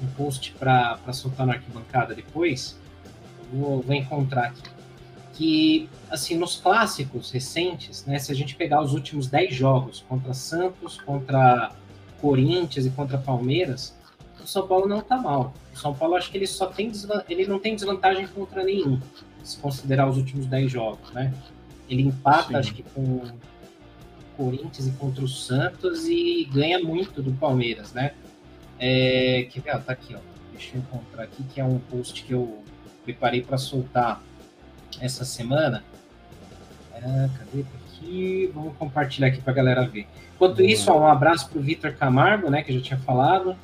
um 0.02 0.06
post 0.16 0.52
para 0.58 0.98
soltar 1.12 1.46
na 1.46 1.54
arquibancada 1.54 2.14
depois, 2.14 2.76
vou, 3.52 3.80
vou 3.82 3.94
encontrar 3.94 4.46
aqui, 4.46 4.62
que, 5.34 5.88
assim, 6.10 6.36
nos 6.36 6.56
clássicos 6.56 7.30
recentes, 7.30 8.04
né, 8.04 8.18
se 8.18 8.32
a 8.32 8.34
gente 8.34 8.56
pegar 8.56 8.82
os 8.82 8.92
últimos 8.92 9.28
10 9.28 9.54
jogos 9.54 10.04
contra 10.08 10.34
Santos, 10.34 11.00
contra 11.00 11.70
Corinthians 12.20 12.86
e 12.86 12.90
contra 12.90 13.16
Palmeiras, 13.18 13.96
o 14.42 14.46
São 14.46 14.66
Paulo 14.66 14.88
não 14.88 14.98
está 14.98 15.16
mal. 15.16 15.54
O 15.72 15.78
São 15.78 15.94
Paulo 15.94 16.16
acho 16.16 16.30
que 16.30 16.38
ele 16.38 16.46
só 16.46 16.66
tem 16.66 16.90
ele 17.28 17.46
não 17.46 17.60
tem 17.60 17.76
desvantagem 17.76 18.26
contra 18.26 18.64
nenhum, 18.64 19.00
se 19.44 19.58
considerar 19.58 20.08
os 20.08 20.16
últimos 20.16 20.46
10 20.46 20.72
jogos, 20.72 21.12
né? 21.12 21.32
Ele 21.88 22.02
empata, 22.02 22.48
Sim. 22.48 22.56
acho 22.56 22.74
que 22.74 22.82
com 22.82 23.22
Corinthians 24.38 24.86
e 24.86 24.92
contra 24.92 25.24
o 25.24 25.28
Santos 25.28 26.06
e 26.06 26.48
ganha 26.52 26.78
muito 26.78 27.20
do 27.20 27.32
Palmeiras, 27.32 27.92
né? 27.92 28.12
É, 28.78 29.48
que 29.50 29.58
ver, 29.58 29.76
tá 29.82 29.92
aqui, 29.92 30.14
ó. 30.14 30.20
Deixa 30.52 30.76
eu 30.76 30.80
encontrar 30.80 31.24
aqui, 31.24 31.42
que 31.42 31.60
é 31.60 31.64
um 31.64 31.80
post 31.80 32.22
que 32.22 32.32
eu 32.32 32.62
preparei 33.04 33.42
para 33.42 33.58
soltar 33.58 34.22
essa 35.00 35.24
semana. 35.24 35.82
É, 36.94 37.00
cadê? 37.36 37.64
Tá 37.64 37.68
aqui, 37.86 38.50
vamos 38.54 38.76
compartilhar 38.76 39.26
aqui 39.26 39.40
para 39.40 39.52
a 39.52 39.56
galera 39.56 39.86
ver. 39.86 40.06
Enquanto 40.36 40.62
isso, 40.62 40.92
ó, 40.92 41.00
um 41.00 41.06
abraço 41.06 41.50
para 41.50 41.58
o 41.58 41.62
Vitor 41.62 41.92
Camargo, 41.94 42.48
né, 42.48 42.62
que 42.62 42.70
eu 42.70 42.76
já 42.76 42.82
tinha 42.82 42.98
falado, 43.00 43.56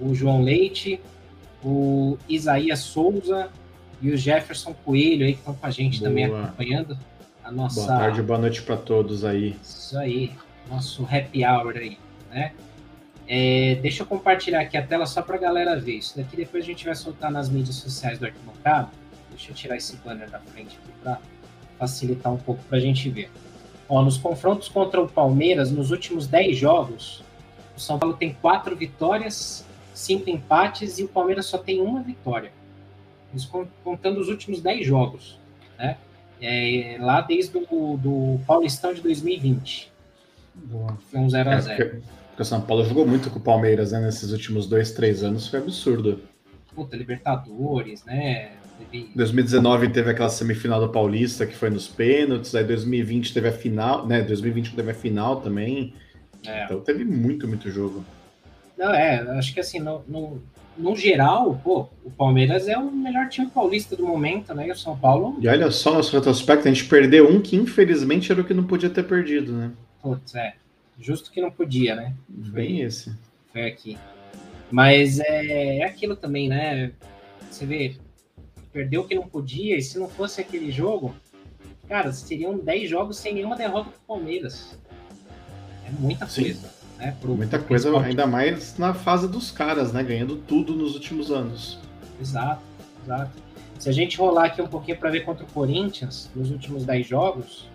o 0.00 0.12
João 0.12 0.42
Leite, 0.42 1.00
o 1.64 2.18
Isaías 2.28 2.80
Souza 2.80 3.48
e 4.02 4.10
o 4.10 4.16
Jefferson 4.16 4.74
Coelho 4.84 5.24
aí 5.24 5.34
que 5.34 5.38
estão 5.38 5.54
com 5.54 5.66
a 5.66 5.70
gente 5.70 6.00
Boa. 6.00 6.08
também 6.08 6.24
acompanhando 6.24 6.98
a 7.46 7.52
nossa. 7.52 7.86
Boa 7.86 7.98
tarde, 7.98 8.22
boa 8.22 8.38
noite 8.38 8.60
para 8.62 8.76
todos 8.76 9.24
aí. 9.24 9.56
Isso 9.62 9.96
aí, 9.96 10.32
nosso 10.68 11.04
happy 11.04 11.44
hour 11.44 11.76
aí, 11.76 11.96
né? 12.28 12.52
É, 13.28 13.76
deixa 13.76 14.02
eu 14.02 14.06
compartilhar 14.06 14.60
aqui 14.60 14.76
a 14.76 14.84
tela 14.84 15.06
só 15.06 15.22
para 15.22 15.36
a 15.36 15.38
galera 15.38 15.78
ver. 15.78 15.98
Isso 15.98 16.16
daqui 16.16 16.36
depois 16.36 16.64
a 16.64 16.66
gente 16.66 16.84
vai 16.84 16.94
soltar 16.94 17.30
nas 17.30 17.48
mídias 17.48 17.76
sociais 17.76 18.18
do 18.18 18.26
Arquibancada. 18.26 18.88
Deixa 19.30 19.52
eu 19.52 19.54
tirar 19.54 19.76
esse 19.76 19.96
banner 19.96 20.28
da 20.28 20.40
frente 20.40 20.76
aqui 20.76 20.92
para 21.02 21.20
facilitar 21.78 22.32
um 22.32 22.36
pouco 22.36 22.62
para 22.64 22.78
a 22.78 22.80
gente 22.80 23.08
ver. 23.08 23.30
Ó, 23.88 24.02
nos 24.02 24.16
confrontos 24.16 24.68
contra 24.68 25.00
o 25.00 25.08
Palmeiras, 25.08 25.70
nos 25.70 25.92
últimos 25.92 26.26
10 26.26 26.56
jogos, 26.56 27.22
o 27.76 27.80
São 27.80 27.98
Paulo 27.98 28.16
tem 28.16 28.34
4 28.34 28.74
vitórias, 28.74 29.64
5 29.94 30.28
empates 30.30 30.98
e 30.98 31.04
o 31.04 31.08
Palmeiras 31.08 31.46
só 31.46 31.58
tem 31.58 31.80
uma 31.80 32.02
vitória. 32.02 32.50
Isso 33.32 33.48
contando 33.84 34.18
os 34.18 34.28
últimos 34.28 34.60
10 34.60 34.86
jogos. 34.86 35.38
Né? 35.78 35.96
É, 36.40 36.96
lá 37.00 37.20
desde 37.20 37.56
o 37.56 37.96
do 37.96 38.40
Paulistão 38.46 38.92
de 38.92 39.00
2020. 39.00 39.92
Boa. 40.54 40.98
Foi 41.10 41.20
um 41.20 41.26
0x0. 41.26 41.68
É, 41.68 41.84
porque 41.84 42.42
o 42.42 42.44
São 42.44 42.60
Paulo 42.60 42.84
jogou 42.84 43.06
muito 43.06 43.30
com 43.30 43.38
o 43.38 43.42
Palmeiras 43.42 43.92
né, 43.92 44.00
nesses 44.00 44.30
últimos 44.30 44.66
dois, 44.66 44.92
três 44.92 45.22
anos, 45.22 45.48
foi 45.48 45.60
absurdo. 45.60 46.20
Puta, 46.74 46.96
Libertadores, 46.96 48.04
né? 48.04 48.52
Teve... 48.90 49.10
2019 49.14 49.88
teve 49.88 50.10
aquela 50.10 50.28
semifinal 50.28 50.80
do 50.80 50.90
Paulista 50.90 51.46
que 51.46 51.56
foi 51.56 51.70
nos 51.70 51.88
pênaltis, 51.88 52.54
aí 52.54 52.64
2020 52.64 53.32
teve 53.32 53.48
a 53.48 53.52
final, 53.52 54.06
né? 54.06 54.20
2020 54.20 54.74
teve 54.74 54.90
a 54.90 54.94
final 54.94 55.40
também. 55.40 55.94
É. 56.46 56.64
Então 56.64 56.80
teve 56.80 57.04
muito, 57.04 57.48
muito 57.48 57.70
jogo. 57.70 58.04
Não, 58.76 58.92
é, 58.92 59.20
acho 59.38 59.54
que 59.54 59.60
assim, 59.60 59.78
no, 59.78 60.04
no, 60.06 60.42
no 60.78 60.94
geral, 60.94 61.60
pô, 61.62 61.88
o 62.04 62.10
Palmeiras 62.10 62.68
é 62.68 62.76
o 62.76 62.90
melhor 62.90 63.28
time 63.28 63.48
paulista 63.48 63.96
do 63.96 64.06
momento, 64.06 64.54
né? 64.54 64.68
E 64.68 64.70
o 64.70 64.76
São 64.76 64.96
Paulo. 64.96 65.36
E 65.40 65.48
olha 65.48 65.70
só 65.70 65.94
nosso 65.94 66.14
retrospecto, 66.14 66.68
a 66.68 66.72
gente 66.72 66.88
perdeu 66.88 67.28
um 67.28 67.40
que 67.40 67.56
infelizmente 67.56 68.30
era 68.30 68.40
o 68.40 68.44
que 68.44 68.54
não 68.54 68.64
podia 68.64 68.90
ter 68.90 69.04
perdido, 69.04 69.52
né? 69.52 69.72
Putz, 70.02 70.34
é. 70.34 70.54
Justo 70.98 71.30
que 71.30 71.40
não 71.40 71.50
podia, 71.50 71.94
né? 71.94 72.14
Bem 72.28 72.80
esse. 72.80 73.14
Foi 73.52 73.66
aqui. 73.66 73.98
Mas 74.70 75.20
é, 75.20 75.78
é 75.78 75.84
aquilo 75.84 76.16
também, 76.16 76.48
né? 76.48 76.92
Você 77.50 77.66
vê, 77.66 77.96
perdeu 78.72 79.02
o 79.02 79.08
que 79.08 79.14
não 79.14 79.28
podia, 79.28 79.76
e 79.76 79.82
se 79.82 79.98
não 79.98 80.08
fosse 80.08 80.40
aquele 80.40 80.70
jogo, 80.70 81.14
cara, 81.88 82.12
seriam 82.12 82.58
10 82.58 82.88
jogos 82.88 83.18
sem 83.18 83.34
nenhuma 83.34 83.56
derrota 83.56 83.90
pro 83.90 84.00
Palmeiras. 84.06 84.78
É 85.86 85.90
muita 86.00 86.26
Sim. 86.26 86.42
coisa. 86.42 86.75
Né? 86.98 87.14
Pro, 87.20 87.36
Muita 87.36 87.58
pro 87.58 87.68
coisa, 87.68 87.98
ainda 88.00 88.26
mais 88.26 88.76
na 88.78 88.94
fase 88.94 89.28
dos 89.28 89.50
caras, 89.50 89.92
né? 89.92 90.02
Ganhando 90.02 90.36
tudo 90.36 90.74
nos 90.74 90.94
últimos 90.94 91.30
anos. 91.30 91.78
Exato, 92.20 92.62
exato. 93.04 93.30
Se 93.78 93.88
a 93.90 93.92
gente 93.92 94.16
rolar 94.16 94.46
aqui 94.46 94.62
um 94.62 94.66
pouquinho 94.66 94.96
para 94.96 95.10
ver 95.10 95.20
contra 95.20 95.44
o 95.44 95.48
Corinthians, 95.48 96.30
nos 96.34 96.50
últimos 96.50 96.84
10 96.86 97.06
jogos, 97.06 97.68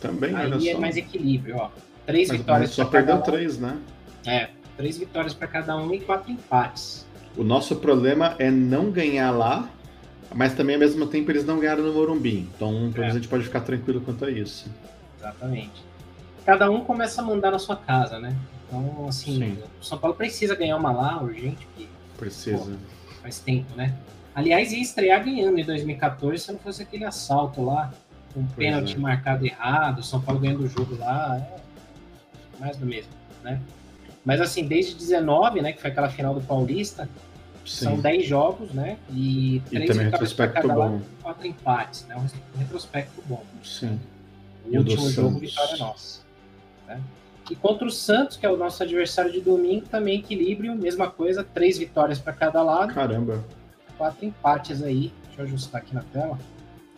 Também, 0.00 0.34
aí 0.34 0.68
é 0.68 0.72
só. 0.74 0.80
mais 0.80 0.96
equilíbrio, 0.96 1.56
ó. 1.58 1.70
Três 2.06 2.28
Mas, 2.28 2.38
vitórias 2.38 2.70
mas 2.70 2.76
só 2.76 2.84
perdeu 2.86 3.16
um. 3.16 3.20
três, 3.22 3.58
né? 3.58 3.78
É, 4.26 4.48
três 4.76 4.96
vitórias 4.98 5.34
para 5.34 5.46
cada 5.46 5.76
um 5.76 5.92
e 5.92 6.00
quatro 6.00 6.30
empates. 6.32 7.06
O 7.36 7.42
nosso 7.44 7.76
problema 7.76 8.34
é 8.38 8.50
não 8.50 8.90
ganhar 8.90 9.30
lá, 9.30 9.68
mas 10.34 10.54
também 10.54 10.76
ao 10.76 10.80
mesmo 10.80 11.06
tempo 11.06 11.30
eles 11.30 11.44
não 11.44 11.58
ganharam 11.58 11.82
no 11.82 11.92
Morumbi. 11.92 12.48
Então, 12.56 12.70
pelo 12.92 12.96
É. 12.96 13.00
menos 13.00 13.16
a 13.16 13.18
gente 13.18 13.28
pode 13.28 13.44
ficar 13.44 13.60
tranquilo 13.60 14.00
quanto 14.00 14.24
a 14.24 14.30
isso. 14.30 14.66
Exatamente. 15.18 15.82
Cada 16.44 16.70
um 16.70 16.84
começa 16.84 17.22
a 17.22 17.24
mandar 17.24 17.50
na 17.50 17.58
sua 17.58 17.76
casa, 17.76 18.18
né? 18.18 18.36
Então, 18.66 19.06
assim, 19.08 19.38
Sim. 19.38 19.58
o 19.80 19.84
São 19.84 19.98
Paulo 19.98 20.16
precisa 20.16 20.54
ganhar 20.54 20.76
uma 20.76 20.92
lá, 20.92 21.22
urgente, 21.22 21.66
porque 21.66 21.88
Precisa. 22.18 22.76
faz 23.22 23.38
tempo, 23.38 23.74
né? 23.76 23.94
Aliás, 24.34 24.72
ia 24.72 24.80
estrear 24.82 25.24
ganhando 25.24 25.58
em 25.58 25.64
2014 25.64 26.44
se 26.44 26.52
não 26.52 26.58
fosse 26.58 26.82
aquele 26.82 27.04
assalto 27.04 27.62
lá, 27.64 27.92
um 28.36 28.44
pênalti 28.46 28.96
é. 28.96 28.98
marcado 28.98 29.46
errado, 29.46 30.00
o 30.00 30.02
São 30.02 30.20
Paulo 30.20 30.40
ganhando 30.40 30.64
o 30.64 30.68
jogo 30.68 30.96
lá, 30.98 31.36
é 31.38 32.60
mais 32.60 32.76
do 32.76 32.84
mesmo, 32.84 33.12
né? 33.42 33.60
Mas 34.24 34.40
assim, 34.40 34.66
desde 34.66 34.94
19, 34.96 35.60
né, 35.60 35.72
que 35.72 35.80
foi 35.80 35.90
aquela 35.90 36.08
final 36.08 36.34
do 36.34 36.40
Paulista, 36.40 37.08
são 37.64 37.96
Sim. 37.96 38.02
10 38.02 38.26
jogos, 38.26 38.70
né? 38.72 38.98
E 39.10 39.56
E 39.56 39.60
três 39.70 39.86
também 39.90 40.04
retrospecto 40.06 40.68
bom. 40.68 41.00
quatro 41.22 41.46
empates, 41.46 42.04
né? 42.06 42.16
Um 42.16 42.58
retrospecto 42.58 43.22
bom. 43.26 43.42
Sim. 43.62 43.98
O 44.66 44.78
último 44.78 45.10
jogo, 45.10 45.28
Santos? 45.34 45.40
vitória 45.40 45.76
nossa. 45.78 46.20
Né? 46.86 47.00
E 47.50 47.54
contra 47.54 47.86
o 47.86 47.90
Santos, 47.90 48.36
que 48.36 48.46
é 48.46 48.50
o 48.50 48.56
nosso 48.56 48.82
adversário 48.82 49.30
de 49.30 49.40
domingo, 49.40 49.86
também 49.86 50.18
equilíbrio, 50.18 50.74
mesma 50.74 51.10
coisa, 51.10 51.44
três 51.44 51.76
vitórias 51.76 52.18
para 52.18 52.32
cada 52.32 52.62
lado, 52.62 52.94
Caramba. 52.94 53.44
quatro 53.98 54.24
empates 54.24 54.82
aí. 54.82 55.12
Deixa 55.26 55.42
eu 55.42 55.44
ajustar 55.44 55.82
aqui 55.82 55.94
na 55.94 56.02
tela. 56.02 56.38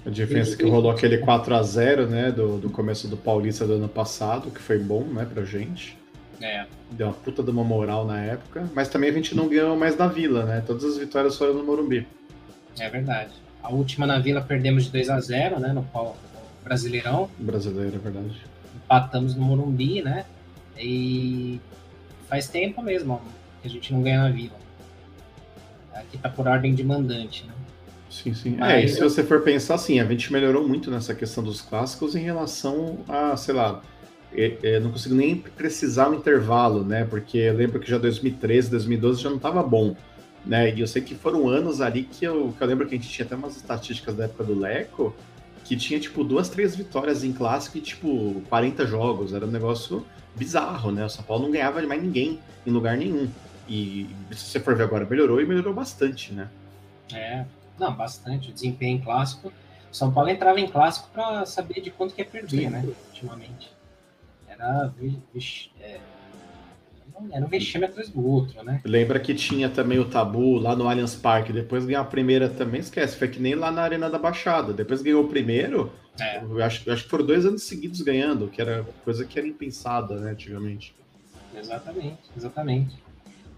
A 0.04 0.10
diferença 0.10 0.54
é 0.54 0.56
que 0.56 0.68
rolou 0.68 0.92
aquele 0.92 1.18
4 1.18 1.52
a 1.52 1.62
0 1.62 2.06
né? 2.06 2.30
Do, 2.30 2.58
do 2.58 2.70
começo 2.70 3.08
do 3.08 3.16
Paulista 3.16 3.66
do 3.66 3.72
ano 3.72 3.88
passado, 3.88 4.52
que 4.52 4.60
foi 4.60 4.78
bom, 4.78 5.02
né, 5.02 5.26
pra 5.28 5.44
gente. 5.44 5.98
É, 6.40 6.64
Deu 6.92 7.08
uma 7.08 7.12
puta 7.14 7.42
de 7.42 7.50
uma 7.50 7.64
moral 7.64 8.06
na 8.06 8.20
época. 8.20 8.68
Mas 8.72 8.88
também 8.88 9.10
a 9.10 9.12
gente 9.12 9.34
não 9.34 9.48
ganhou 9.48 9.76
mais 9.76 9.96
na 9.96 10.06
Vila, 10.06 10.44
né? 10.44 10.62
Todas 10.64 10.84
as 10.84 10.98
vitórias 10.98 11.36
foram 11.36 11.54
no 11.54 11.64
Morumbi. 11.64 12.06
é 12.78 12.88
verdade. 12.88 13.32
A 13.62 13.72
última 13.72 14.06
na 14.06 14.18
Vila 14.20 14.40
perdemos 14.40 14.84
de 14.84 14.92
2 14.92 15.10
a 15.10 15.18
0 15.18 15.58
né, 15.58 15.72
no 15.72 15.84
Brasileirão. 16.62 17.28
Brasileiro, 17.38 17.96
é 17.96 17.98
verdade. 17.98 18.40
Empatamos 18.86 19.34
no 19.34 19.44
Morumbi, 19.44 20.00
né? 20.00 20.24
E 20.78 21.60
faz 22.28 22.48
tempo 22.48 22.80
mesmo 22.82 23.20
que 23.60 23.68
a 23.68 23.70
gente 23.70 23.92
não 23.92 24.00
ganha 24.02 24.22
na 24.22 24.30
Vila. 24.30 24.56
Aqui 25.92 26.16
tá 26.18 26.28
por 26.28 26.46
ordem 26.46 26.74
de 26.74 26.84
mandante, 26.84 27.44
né? 27.46 27.52
Sim, 28.08 28.32
sim. 28.32 28.56
Mas 28.58 28.70
É, 28.70 28.84
e 28.84 28.88
se 28.88 29.00
eu- 29.00 29.10
você 29.10 29.24
for 29.24 29.40
pensar 29.42 29.74
assim, 29.74 29.98
a 29.98 30.04
gente 30.04 30.32
melhorou 30.32 30.66
muito 30.66 30.90
nessa 30.90 31.14
questão 31.14 31.42
dos 31.42 31.60
clássicos 31.60 32.14
em 32.14 32.22
relação 32.22 32.98
a, 33.08 33.36
sei 33.36 33.54
lá, 33.54 33.82
é- 34.32 34.56
é, 34.62 34.80
não 34.80 34.92
consigo 34.92 35.14
nem 35.14 35.36
precisar 35.36 36.08
o 36.10 36.14
intervalo, 36.14 36.84
né? 36.84 37.04
Porque 37.04 37.38
eu 37.38 37.54
lembro 37.54 37.80
que 37.80 37.90
já 37.90 37.98
2013, 37.98 38.70
2012 38.70 39.20
já 39.20 39.28
não 39.28 39.36
estava 39.36 39.62
bom, 39.62 39.96
né? 40.44 40.72
E 40.72 40.80
eu 40.80 40.86
sei 40.86 41.02
que 41.02 41.14
foram 41.16 41.48
anos 41.48 41.80
ali 41.80 42.04
que 42.04 42.24
eu, 42.24 42.54
que 42.56 42.62
eu 42.62 42.68
lembro 42.68 42.86
que 42.86 42.94
a 42.94 42.98
gente 42.98 43.08
tinha 43.10 43.26
até 43.26 43.34
umas 43.34 43.56
estatísticas 43.56 44.14
da 44.14 44.24
época 44.24 44.44
do 44.44 44.56
Leco, 44.56 45.14
que 45.66 45.76
tinha, 45.76 45.98
tipo, 45.98 46.22
duas, 46.22 46.48
três 46.48 46.76
vitórias 46.76 47.24
em 47.24 47.32
clássico 47.32 47.76
e, 47.76 47.80
tipo, 47.80 48.40
40 48.48 48.86
jogos. 48.86 49.32
Era 49.34 49.44
um 49.44 49.50
negócio 49.50 50.06
bizarro, 50.34 50.92
né? 50.92 51.04
O 51.04 51.08
São 51.10 51.24
Paulo 51.24 51.42
não 51.44 51.50
ganhava 51.50 51.80
de 51.80 51.86
mais 51.88 52.00
ninguém 52.00 52.38
em 52.64 52.70
lugar 52.70 52.96
nenhum. 52.96 53.28
E 53.68 54.08
se 54.30 54.44
você 54.46 54.60
for 54.60 54.76
ver 54.76 54.84
agora, 54.84 55.04
melhorou 55.04 55.40
e 55.40 55.44
melhorou 55.46 55.74
bastante, 55.74 56.32
né? 56.32 56.48
É, 57.12 57.44
não, 57.78 57.92
bastante. 57.92 58.50
O 58.50 58.52
desempenho 58.52 58.96
em 58.96 59.00
clássico. 59.00 59.48
O 59.90 59.94
São 59.94 60.12
Paulo 60.12 60.30
entrava 60.30 60.60
em 60.60 60.68
clássico 60.68 61.08
para 61.12 61.44
saber 61.46 61.80
de 61.80 61.90
quanto 61.90 62.14
que 62.14 62.20
ia 62.22 62.26
perder, 62.26 62.48
Sim. 62.62 62.68
né? 62.70 62.84
Ultimamente. 63.08 63.72
Era, 64.48 64.86
vi- 64.96 65.18
vix- 65.34 65.68
é, 65.80 65.98
era 67.32 67.44
um 67.44 67.48
vexame 67.48 67.84
atrás 67.84 68.08
do 68.08 68.26
outro, 68.26 68.62
né? 68.62 68.80
Lembra 68.84 69.18
que 69.18 69.34
tinha 69.34 69.68
também 69.68 69.98
o 69.98 70.04
tabu 70.04 70.58
lá 70.58 70.76
no 70.76 70.88
Allianz 70.88 71.14
Parque, 71.14 71.52
depois 71.52 71.84
ganhou 71.84 72.02
a 72.02 72.04
primeira 72.04 72.48
também, 72.48 72.80
esquece, 72.80 73.16
foi 73.16 73.28
que 73.28 73.40
nem 73.40 73.54
lá 73.54 73.70
na 73.70 73.82
Arena 73.82 74.08
da 74.10 74.18
Baixada. 74.18 74.72
Depois 74.72 75.02
ganhou 75.02 75.24
o 75.24 75.28
primeiro, 75.28 75.92
É, 76.20 76.42
eu 76.42 76.62
acho, 76.64 76.90
acho 76.90 77.04
que 77.04 77.10
foram 77.10 77.26
dois 77.26 77.44
anos 77.44 77.62
seguidos 77.62 78.00
ganhando, 78.00 78.48
que 78.48 78.60
era 78.60 78.84
coisa 79.04 79.24
que 79.24 79.38
era 79.38 79.46
impensada, 79.46 80.18
né, 80.18 80.30
antigamente. 80.30 80.94
exatamente, 81.54 82.18
exatamente. 82.36 82.96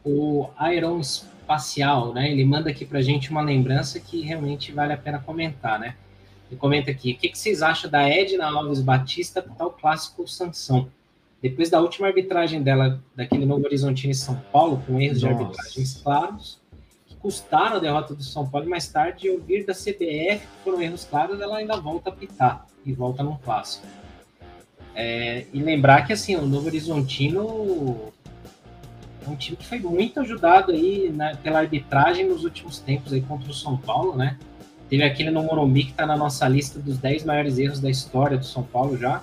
O 0.04 0.48
Aeroespacial, 0.56 2.12
né? 2.14 2.30
Ele 2.30 2.44
manda 2.44 2.70
aqui 2.70 2.84
pra 2.84 3.00
gente 3.02 3.30
uma 3.30 3.42
lembrança 3.42 3.98
que 4.00 4.20
realmente 4.22 4.72
vale 4.72 4.92
a 4.92 4.96
pena 4.96 5.18
comentar, 5.18 5.78
né? 5.78 5.94
Ele 6.50 6.58
comenta 6.58 6.90
aqui: 6.90 7.12
o 7.12 7.16
que, 7.16 7.28
que 7.28 7.38
vocês 7.38 7.62
acham 7.62 7.90
da 7.90 8.08
Edna 8.08 8.46
Alves 8.46 8.80
Batista 8.80 9.42
para 9.42 9.66
o 9.66 9.70
clássico 9.70 10.26
Sansão? 10.26 10.88
Depois 11.40 11.70
da 11.70 11.80
última 11.80 12.08
arbitragem 12.08 12.62
dela, 12.62 13.00
daquele 13.14 13.46
Novo 13.46 13.64
Horizontino 13.64 14.10
em 14.10 14.14
São 14.14 14.36
Paulo, 14.52 14.82
com 14.86 15.00
erros 15.00 15.20
de 15.20 15.28
Nossa. 15.28 15.42
arbitragens 15.42 16.00
claros, 16.02 16.60
que 17.06 17.14
custaram 17.16 17.76
a 17.76 17.78
derrota 17.78 18.14
do 18.14 18.22
São 18.22 18.48
Paulo, 18.48 18.66
e 18.66 18.70
mais 18.70 18.88
tarde 18.88 19.30
ouvir 19.30 19.64
da 19.64 19.72
CBF 19.72 20.40
que 20.40 20.64
foram 20.64 20.82
erros 20.82 21.04
claros, 21.04 21.40
ela 21.40 21.58
ainda 21.58 21.76
volta 21.76 22.10
a 22.10 22.12
pitar 22.12 22.66
e 22.84 22.92
volta 22.92 23.22
num 23.22 23.36
clássico. 23.36 23.86
É, 24.94 25.46
e 25.52 25.60
lembrar 25.60 26.06
que 26.06 26.12
assim, 26.12 26.34
o 26.34 26.44
Novo 26.44 26.66
Horizontino 26.66 28.12
é 29.24 29.30
um 29.30 29.36
time 29.36 29.56
que 29.56 29.64
foi 29.64 29.78
muito 29.78 30.18
ajudado 30.18 30.72
aí 30.72 31.08
né, 31.10 31.38
pela 31.40 31.60
arbitragem 31.60 32.26
nos 32.26 32.42
últimos 32.42 32.80
tempos 32.80 33.12
aí 33.12 33.20
contra 33.20 33.48
o 33.48 33.54
São 33.54 33.76
Paulo, 33.76 34.16
né? 34.16 34.36
Teve 34.88 35.04
aquele 35.04 35.30
no 35.30 35.42
Morumbi 35.42 35.84
que 35.84 35.90
está 35.90 36.06
na 36.06 36.16
nossa 36.16 36.48
lista 36.48 36.80
dos 36.80 36.96
10 36.98 37.24
maiores 37.24 37.58
erros 37.58 37.78
da 37.78 37.90
história 37.90 38.38
do 38.38 38.44
São 38.44 38.62
Paulo 38.62 38.96
já. 38.96 39.22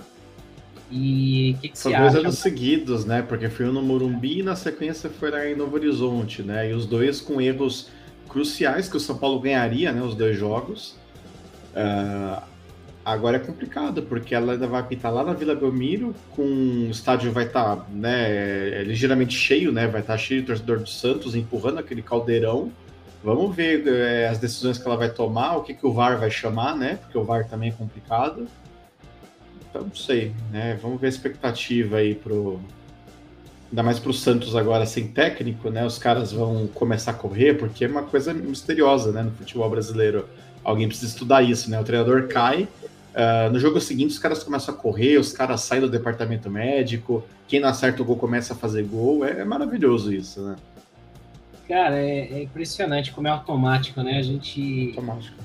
E 0.90 1.54
o 1.56 1.60
que, 1.60 1.68
que 1.70 1.78
São 1.78 1.90
você 1.90 1.98
dois 1.98 2.10
acha? 2.14 2.20
anos 2.20 2.38
seguidos, 2.38 3.04
né, 3.04 3.22
porque 3.22 3.48
foi 3.48 3.66
um 3.68 3.72
no 3.72 3.82
Morumbi 3.82 4.38
e 4.38 4.42
na 4.42 4.54
sequência 4.54 5.10
foi 5.10 5.30
lá 5.30 5.46
em 5.46 5.56
Novo 5.56 5.74
Horizonte, 5.74 6.42
né, 6.42 6.70
e 6.70 6.74
os 6.74 6.86
dois 6.86 7.20
com 7.20 7.40
erros 7.40 7.88
cruciais 8.28 8.88
que 8.88 8.96
o 8.96 9.00
São 9.00 9.18
Paulo 9.18 9.40
ganharia, 9.40 9.90
né, 9.92 10.00
os 10.02 10.14
dois 10.14 10.38
jogos. 10.38 10.96
Ah, 11.74 12.44
agora 13.04 13.36
é 13.36 13.40
complicado, 13.40 14.02
porque 14.02 14.34
ela 14.34 14.54
ainda 14.54 14.66
vai 14.66 14.80
apitar 14.80 15.12
lá 15.12 15.22
na 15.22 15.32
Vila 15.32 15.54
Belmiro, 15.54 16.14
com 16.30 16.42
o 16.42 16.90
estádio 16.90 17.30
vai 17.30 17.44
estar 17.44 17.86
né, 17.90 18.82
ligeiramente 18.82 19.34
cheio, 19.34 19.70
né? 19.70 19.86
Vai 19.86 20.00
estar 20.00 20.18
cheio 20.18 20.40
de 20.40 20.48
torcedor 20.48 20.80
do 20.80 20.88
Santos 20.88 21.36
empurrando 21.36 21.78
aquele 21.78 22.02
caldeirão. 22.02 22.72
Vamos 23.22 23.54
ver 23.54 23.86
eh, 23.86 24.28
as 24.28 24.38
decisões 24.38 24.78
que 24.78 24.86
ela 24.86 24.96
vai 24.96 25.10
tomar, 25.10 25.56
o 25.56 25.62
que, 25.62 25.74
que 25.74 25.86
o 25.86 25.92
VAR 25.92 26.18
vai 26.18 26.30
chamar, 26.30 26.76
né? 26.76 26.98
Porque 27.02 27.16
o 27.16 27.24
VAR 27.24 27.46
também 27.46 27.68
é 27.68 27.72
complicado. 27.72 28.48
Então, 29.76 29.86
não 29.88 29.94
sei, 29.94 30.32
né? 30.50 30.78
Vamos 30.80 31.00
ver 31.00 31.06
a 31.06 31.10
expectativa 31.10 31.96
aí 31.98 32.14
pro. 32.14 32.60
Ainda 33.70 33.82
mais 33.82 33.98
pro 33.98 34.12
Santos 34.12 34.54
agora 34.54 34.86
sem 34.86 35.08
técnico, 35.08 35.70
né? 35.70 35.84
Os 35.84 35.98
caras 35.98 36.32
vão 36.32 36.66
começar 36.68 37.10
a 37.10 37.14
correr, 37.14 37.54
porque 37.54 37.84
é 37.84 37.88
uma 37.88 38.02
coisa 38.02 38.32
misteriosa, 38.32 39.12
né? 39.12 39.22
No 39.22 39.32
futebol 39.32 39.68
brasileiro. 39.68 40.28
Alguém 40.62 40.88
precisa 40.88 41.12
estudar 41.12 41.42
isso, 41.42 41.70
né? 41.70 41.80
O 41.80 41.84
treinador 41.84 42.28
cai, 42.28 42.68
ah, 43.14 43.48
no 43.50 43.58
jogo 43.58 43.80
seguinte 43.80 44.10
os 44.10 44.18
caras 44.18 44.44
começam 44.44 44.74
a 44.74 44.76
correr, 44.76 45.16
os 45.16 45.32
caras 45.32 45.62
saem 45.62 45.80
do 45.80 45.88
departamento 45.88 46.50
médico, 46.50 47.24
quem 47.48 47.58
não 47.58 47.70
acerta 47.70 48.02
o 48.02 48.04
gol 48.04 48.16
começa 48.16 48.52
a 48.52 48.56
fazer 48.56 48.82
gol. 48.84 49.24
É, 49.24 49.40
é 49.40 49.44
maravilhoso 49.44 50.12
isso, 50.12 50.42
né? 50.42 50.56
Cara, 51.66 51.96
é, 51.96 52.32
é 52.32 52.42
impressionante 52.42 53.12
como 53.12 53.26
é 53.26 53.30
automático, 53.30 54.02
né? 54.02 54.18
A 54.18 54.22
gente. 54.22 54.88
Automático. 54.90 55.36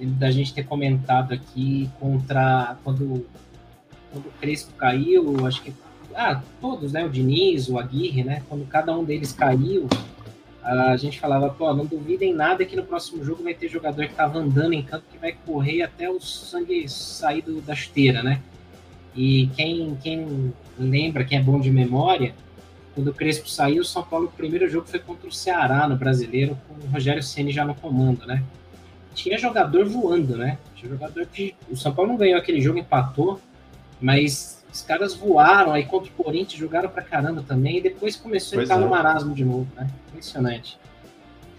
da 0.00 0.30
gente 0.30 0.54
ter 0.54 0.64
comentado 0.64 1.34
aqui 1.34 1.90
contra 2.00 2.76
quando, 2.82 3.26
quando 4.12 4.26
o 4.26 4.32
Crespo 4.40 4.72
caiu, 4.74 5.46
acho 5.46 5.62
que 5.62 5.72
ah, 6.14 6.42
todos, 6.60 6.92
né? 6.92 7.04
O 7.04 7.10
Diniz, 7.10 7.68
o 7.68 7.78
Aguirre, 7.78 8.24
né? 8.24 8.42
Quando 8.48 8.66
cada 8.66 8.96
um 8.96 9.04
deles 9.04 9.32
caiu, 9.32 9.86
a 10.62 10.96
gente 10.96 11.18
falava, 11.20 11.48
pô, 11.48 11.72
não 11.72 11.86
duvidem 11.86 12.34
nada 12.34 12.64
que 12.64 12.76
no 12.76 12.82
próximo 12.82 13.24
jogo 13.24 13.42
vai 13.42 13.54
ter 13.54 13.68
jogador 13.68 14.06
que 14.06 14.14
tava 14.14 14.38
andando 14.38 14.72
em 14.72 14.82
campo 14.82 15.04
que 15.10 15.18
vai 15.18 15.32
correr 15.46 15.82
até 15.82 16.10
o 16.10 16.20
sangue 16.20 16.88
sair 16.88 17.42
do- 17.42 17.60
da 17.60 17.74
chuteira, 17.74 18.22
né? 18.22 18.40
E 19.14 19.48
quem, 19.56 19.96
quem 20.02 20.52
lembra, 20.78 21.24
quem 21.24 21.38
é 21.38 21.42
bom 21.42 21.58
de 21.60 21.70
memória, 21.70 22.34
quando 22.94 23.08
o 23.08 23.14
Crespo 23.14 23.48
saiu, 23.48 23.82
o 23.82 23.84
São 23.84 24.02
Paulo, 24.02 24.26
o 24.26 24.30
primeiro 24.36 24.68
jogo 24.68 24.86
foi 24.88 24.98
contra 24.98 25.28
o 25.28 25.32
Ceará 25.32 25.88
no 25.88 25.96
Brasileiro, 25.96 26.58
com 26.66 26.74
o 26.74 26.90
Rogério 26.90 27.22
Ceni 27.22 27.52
já 27.52 27.64
no 27.64 27.74
comando, 27.74 28.26
né? 28.26 28.42
Tinha 29.14 29.38
jogador 29.38 29.86
voando, 29.86 30.36
né? 30.36 30.58
Tinha 30.74 30.90
jogador 30.90 31.26
que 31.26 31.54
o 31.70 31.76
São 31.76 31.92
Paulo 31.94 32.10
não 32.10 32.18
ganhou 32.18 32.38
aquele 32.38 32.60
jogo, 32.60 32.78
empatou, 32.78 33.40
mas 34.00 34.64
os 34.72 34.82
caras 34.82 35.14
voaram 35.14 35.72
aí 35.72 35.84
contra 35.84 36.10
o 36.10 36.12
Corinthians, 36.24 36.58
jogaram 36.58 36.88
pra 36.88 37.02
caramba 37.02 37.42
também, 37.46 37.78
e 37.78 37.80
depois 37.80 38.16
começou 38.16 38.58
pois 38.58 38.70
a 38.70 38.74
entrar 38.74 38.84
é. 38.84 38.84
no 38.84 38.90
marasmo 38.90 39.34
de 39.34 39.44
novo, 39.44 39.66
né? 39.76 39.88
Impressionante. 40.10 40.78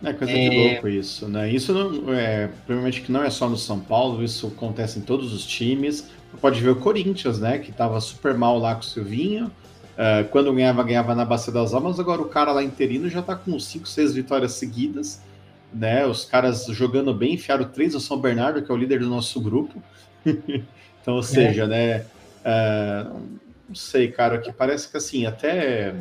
É 0.04 0.13
coisa 0.13 0.32
é... 0.32 0.49
de 0.49 0.69
louco 0.71 0.88
isso, 0.88 1.28
né? 1.28 1.52
Isso 1.52 1.73
não, 1.73 2.13
é, 2.13 2.49
provavelmente 2.65 3.02
que 3.02 3.12
não 3.12 3.23
é 3.23 3.30
só 3.30 3.49
no 3.49 3.58
São 3.58 3.80
Paulo, 3.80 4.23
isso 4.23 4.47
acontece 4.47 4.99
em 4.99 5.02
todos 5.02 5.34
os 5.34 5.45
times. 5.45 6.10
Pode 6.39 6.62
ver 6.62 6.69
o 6.69 6.75
Corinthians, 6.75 7.39
né? 7.39 7.58
Que 7.58 7.71
tava 7.71 7.99
super 7.99 8.34
mal 8.36 8.58
lá 8.58 8.75
com 8.75 8.82
o 8.82 8.86
Silvinho. 8.86 9.47
Uh, 9.47 10.25
quando 10.30 10.54
ganhava, 10.54 10.82
ganhava 10.84 11.13
na 11.13 11.25
Bacia 11.25 11.52
das 11.52 11.73
Almas. 11.73 11.99
Agora 11.99 12.21
o 12.21 12.30
cara 12.30 12.54
lá 12.54 12.63
interino 12.63 13.10
já 13.10 13.21
tá 13.21 13.36
com 13.36 13.60
5, 13.60 13.86
6 13.86 14.13
vitórias 14.13 14.54
seguidas. 14.54 15.21
Né? 15.73 16.06
Os 16.06 16.23
caras 16.23 16.65
jogando 16.67 17.13
bem, 17.13 17.34
enfiaram 17.34 17.65
três 17.65 17.93
ao 17.93 17.99
São 17.99 18.17
Bernardo, 18.17 18.62
que 18.62 18.71
é 18.71 18.73
o 18.73 18.78
líder 18.78 18.99
do 18.99 19.10
nosso 19.10 19.41
grupo. 19.41 19.84
então, 20.25 21.15
ou 21.15 21.23
seja, 21.23 21.63
é. 21.63 21.67
né? 21.67 22.06
Uh, 22.39 23.39
não 23.67 23.75
sei, 23.75 24.12
cara, 24.12 24.39
que 24.39 24.52
parece 24.52 24.89
que 24.89 24.97
assim, 24.97 25.25
até, 25.25 25.95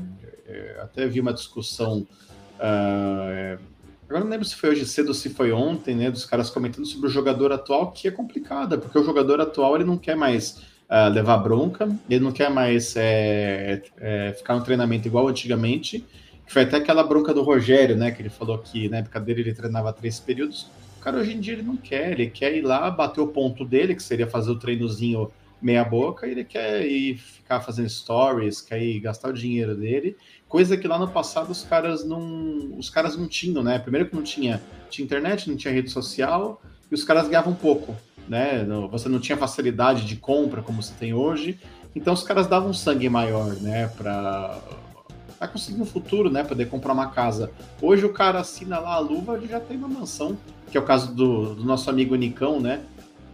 é, 0.46 0.80
até 0.80 1.06
vi 1.06 1.20
uma 1.20 1.32
discussão. 1.32 2.06
Uh, 2.58 3.58
Agora 4.08 4.24
não 4.24 4.30
lembro 4.30 4.46
se 4.46 4.56
foi 4.56 4.70
hoje 4.70 4.86
cedo 4.86 5.08
ou 5.08 5.14
se 5.14 5.28
foi 5.28 5.52
ontem, 5.52 5.94
né? 5.94 6.10
Dos 6.10 6.24
caras 6.24 6.48
comentando 6.48 6.86
sobre 6.86 7.08
o 7.08 7.10
jogador 7.10 7.52
atual, 7.52 7.92
que 7.92 8.08
é 8.08 8.10
complicado, 8.10 8.78
porque 8.78 8.98
o 8.98 9.04
jogador 9.04 9.38
atual 9.38 9.74
ele 9.74 9.84
não 9.84 9.98
quer 9.98 10.16
mais 10.16 10.62
uh, 10.88 11.12
levar 11.12 11.36
bronca, 11.36 11.86
ele 12.08 12.24
não 12.24 12.32
quer 12.32 12.48
mais 12.48 12.96
é, 12.96 13.82
é, 13.98 14.32
ficar 14.32 14.54
no 14.54 14.64
treinamento 14.64 15.06
igual 15.06 15.28
antigamente. 15.28 16.02
Que 16.46 16.52
foi 16.54 16.62
até 16.62 16.78
aquela 16.78 17.02
bronca 17.02 17.34
do 17.34 17.42
Rogério, 17.42 17.96
né? 17.96 18.10
Que 18.10 18.22
ele 18.22 18.30
falou 18.30 18.56
que 18.56 18.88
na 18.88 18.96
época 18.96 19.20
dele 19.20 19.42
ele 19.42 19.52
treinava 19.52 19.92
três 19.92 20.18
períodos. 20.18 20.70
O 20.98 21.00
cara 21.02 21.18
hoje 21.18 21.34
em 21.34 21.40
dia 21.40 21.52
ele 21.52 21.62
não 21.62 21.76
quer, 21.76 22.12
ele 22.12 22.30
quer 22.30 22.56
ir 22.56 22.62
lá, 22.62 22.90
bater 22.90 23.20
o 23.20 23.28
ponto 23.28 23.62
dele, 23.62 23.94
que 23.94 24.02
seria 24.02 24.26
fazer 24.26 24.50
o 24.50 24.58
treinozinho 24.58 25.30
meia 25.60 25.84
boca, 25.84 26.26
ele 26.26 26.44
quer 26.44 26.86
ir 26.86 27.18
ficar 27.18 27.60
fazendo 27.60 27.88
stories, 27.88 28.60
quer 28.60 28.80
ir 28.82 29.00
gastar 29.00 29.30
o 29.30 29.32
dinheiro 29.32 29.74
dele 29.74 30.16
coisa 30.48 30.76
que 30.76 30.88
lá 30.88 30.98
no 30.98 31.06
passado 31.06 31.50
os 31.50 31.62
caras 31.62 32.04
não, 32.04 32.74
os 32.76 32.88
caras 32.88 33.16
não 33.16 33.28
tinham, 33.28 33.62
né? 33.62 33.78
Primeiro 33.78 34.08
que 34.08 34.16
não 34.16 34.22
tinha, 34.22 34.60
tinha 34.88 35.04
internet, 35.04 35.48
não 35.48 35.56
tinha 35.56 35.72
rede 35.72 35.90
social 35.90 36.60
e 36.90 36.94
os 36.94 37.04
caras 37.04 37.28
ganhavam 37.28 37.54
pouco, 37.54 37.94
né? 38.26 38.66
Você 38.90 39.08
não 39.08 39.20
tinha 39.20 39.36
facilidade 39.36 40.06
de 40.06 40.16
compra 40.16 40.62
como 40.62 40.82
você 40.82 40.94
tem 40.98 41.12
hoje, 41.12 41.60
então 41.94 42.14
os 42.14 42.22
caras 42.22 42.46
davam 42.46 42.72
sangue 42.72 43.08
maior, 43.08 43.54
né? 43.56 43.88
Para 43.88 44.58
conseguir 45.52 45.82
um 45.82 45.86
futuro, 45.86 46.30
né? 46.30 46.42
Poder 46.42 46.66
comprar 46.66 46.94
uma 46.94 47.10
casa. 47.10 47.50
Hoje 47.80 48.06
o 48.06 48.12
cara 48.12 48.40
assina 48.40 48.78
lá 48.78 48.94
a 48.94 48.98
luva 48.98 49.38
e 49.42 49.46
já 49.46 49.60
tem 49.60 49.76
uma 49.76 49.88
mansão, 49.88 50.36
que 50.70 50.78
é 50.78 50.80
o 50.80 50.84
caso 50.84 51.14
do, 51.14 51.54
do 51.54 51.64
nosso 51.64 51.90
amigo 51.90 52.14
Nicão, 52.14 52.58
né? 52.58 52.80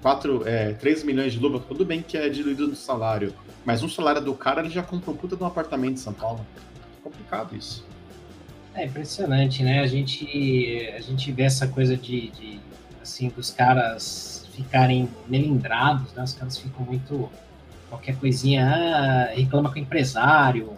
4, 0.05 0.47
é, 0.47 0.75
3 0.75 1.03
milhões 1.03 1.33
de 1.33 1.39
luva, 1.39 1.59
tudo 1.67 1.83
bem 1.83 2.03
que 2.03 2.15
é 2.19 2.29
diluído 2.29 2.69
no 2.69 2.77
salário, 2.77 3.33
mas 3.65 3.83
um 3.83 3.89
salário 3.89 4.21
do 4.21 4.35
cara 4.35 4.61
ele 4.61 4.69
já 4.69 4.83
compra 4.83 5.11
um 5.11 5.17
puta 5.17 5.35
de 5.35 5.43
um 5.43 5.47
apartamento 5.47 5.95
em 5.95 5.97
São 5.97 6.13
Paulo 6.13 6.45
complicado 7.03 7.57
isso. 7.57 7.87
É 8.75 8.85
impressionante, 8.85 9.63
né? 9.63 9.81
A 9.81 9.87
gente, 9.87 10.93
a 10.95 11.01
gente 11.01 11.33
vê 11.33 11.45
essa 11.45 11.67
coisa 11.67 11.97
de, 11.97 12.29
de 12.33 12.61
assim, 13.01 13.31
dos 13.31 13.51
caras 13.51 14.47
ficarem 14.53 15.09
melindrados, 15.27 16.13
né? 16.13 16.23
Os 16.23 16.35
caras 16.35 16.59
ficam 16.59 16.85
muito. 16.85 17.31
Qualquer 17.89 18.17
coisinha, 18.17 18.67
ah, 18.67 19.35
reclama 19.35 19.71
com 19.71 19.77
o 19.77 19.79
empresário, 19.79 20.75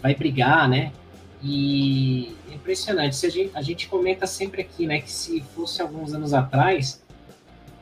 vai 0.00 0.14
brigar, 0.14 0.68
né? 0.68 0.92
E 1.42 2.36
é 2.48 2.54
impressionante. 2.54 3.16
Se 3.16 3.26
a, 3.26 3.30
gente, 3.30 3.50
a 3.54 3.62
gente 3.62 3.88
comenta 3.88 4.24
sempre 4.24 4.62
aqui, 4.62 4.86
né? 4.86 5.00
Que 5.00 5.10
se 5.10 5.40
fosse 5.52 5.82
alguns 5.82 6.14
anos 6.14 6.32
atrás, 6.32 7.04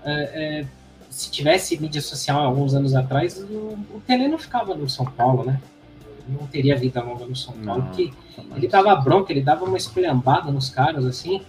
é, 0.04 0.60
é, 0.60 0.66
se 1.10 1.30
tivesse 1.30 1.80
mídia 1.80 2.00
social 2.00 2.42
alguns 2.42 2.74
anos 2.74 2.94
atrás, 2.94 3.38
o, 3.38 3.78
o 3.94 4.02
Tele 4.06 4.28
não 4.28 4.38
ficava 4.38 4.74
no 4.74 4.88
São 4.88 5.06
Paulo, 5.06 5.44
né? 5.44 5.60
não 6.28 6.46
teria 6.46 6.76
vida 6.76 7.02
longa 7.02 7.26
no 7.26 7.36
São 7.36 7.54
Paulo, 7.54 7.82
não, 7.82 7.88
porque 7.88 8.12
ele 8.56 8.68
dava 8.68 8.94
bronca, 8.96 9.32
ele 9.32 9.42
dava 9.42 9.64
uma 9.64 9.76
esculhambada 9.76 10.50
nos 10.50 10.70
caras, 10.70 11.04
assim, 11.04 11.42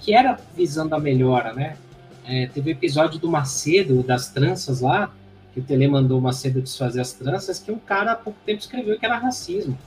que 0.00 0.14
era 0.14 0.38
visando 0.54 0.94
a 0.94 1.00
melhora, 1.00 1.52
né? 1.52 1.76
É, 2.24 2.46
teve 2.46 2.70
o 2.70 2.72
episódio 2.72 3.18
do 3.18 3.28
Macedo, 3.28 4.02
das 4.02 4.28
tranças 4.28 4.80
lá, 4.80 5.10
que 5.52 5.60
o 5.60 5.62
Tele 5.62 5.88
mandou 5.88 6.18
o 6.18 6.22
Macedo 6.22 6.60
desfazer 6.60 7.00
as 7.00 7.12
tranças, 7.12 7.58
que 7.58 7.72
um 7.72 7.78
cara 7.78 8.12
há 8.12 8.16
pouco 8.16 8.38
tempo 8.44 8.60
escreveu 8.60 8.98
que 8.98 9.06
era 9.06 9.16
racismo. 9.16 9.78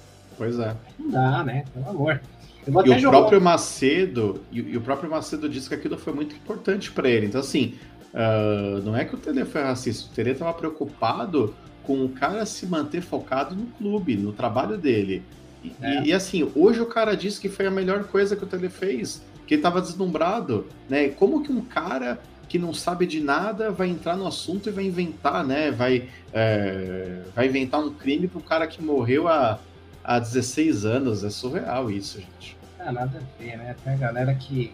Pois 0.42 0.58
é. 0.58 0.76
Não 0.98 1.12
dá, 1.12 1.44
né? 1.44 1.66
Pelo 1.72 1.88
amor. 1.88 2.20
e 2.66 2.72
o 2.72 2.98
jogar... 2.98 3.20
próprio 3.20 3.40
Macedo, 3.40 4.42
e, 4.52 4.60
e, 4.60 4.76
o 4.76 4.82
próprio 4.82 5.08
Macedo 5.08 5.48
disse 5.48 5.70
que 5.70 5.76
aquilo 5.76 6.00
foi 6.00 6.14
muito 6.14 6.36
importante 6.36 6.92
para 6.92 7.08
ele. 7.08 7.28
Então, 7.28 7.40
assim, 7.40 7.76
uh, 8.12 8.82
não 8.82 8.98
é 8.98 9.06
que 9.06 9.14
o 9.14 9.20
Tele 9.20 9.46
foi 9.46 9.62
racista, 9.62 10.10
o 10.10 10.16
Tele 10.16 10.32
estava 10.32 10.52
preocupado 10.56 11.54
com 11.84 12.04
o 12.04 12.10
cara 12.10 12.44
se 12.48 12.66
manter 12.66 13.02
focado 13.02 13.54
no 13.54 13.68
clube, 13.68 14.18
no 14.18 14.34
trabalho 14.34 14.80
dele. 14.80 15.22
E, 15.64 15.76
é. 15.80 16.04
e, 16.06 16.12
assim, 16.12 16.52
hoje 16.56 16.82
o 16.82 16.88
cara 16.88 17.16
disse 17.16 17.40
que 17.40 17.48
foi 17.48 17.68
a 17.68 17.72
melhor 17.72 18.06
coisa 18.06 18.36
que 18.36 18.44
o 18.44 18.48
Tele 18.48 18.68
fez, 18.68 19.24
que 19.46 19.54
ele 19.54 19.60
estava 19.60 19.80
deslumbrado, 19.80 20.66
né? 20.90 21.10
Como 21.10 21.44
que 21.44 21.52
um 21.52 21.62
cara 21.62 22.20
que 22.50 22.58
não 22.58 22.74
sabe 22.74 23.06
de 23.06 23.20
nada 23.20 23.70
vai 23.70 23.90
entrar 23.90 24.18
no 24.18 24.26
assunto 24.26 24.70
e 24.70 24.72
vai 24.72 24.86
inventar, 24.86 25.46
né? 25.46 25.70
Vai, 25.70 26.10
é, 26.34 27.22
vai 27.36 27.46
inventar 27.46 27.80
um 27.80 27.94
crime 27.94 28.28
para 28.28 28.40
um 28.40 28.44
cara 28.44 28.66
que 28.66 28.82
morreu 28.82 29.28
há, 29.28 29.60
há 30.04 30.20
16 30.20 30.86
anos. 30.86 31.24
É 31.24 31.30
surreal 31.30 31.90
isso, 31.90 32.20
gente. 32.20 32.58
Ah, 32.80 32.92
nada 32.92 33.20
a 33.20 33.42
ver, 33.42 33.58
né? 33.58 33.76
Tem 33.84 33.94
a 33.94 33.98
galera 33.98 34.34
que 34.36 34.72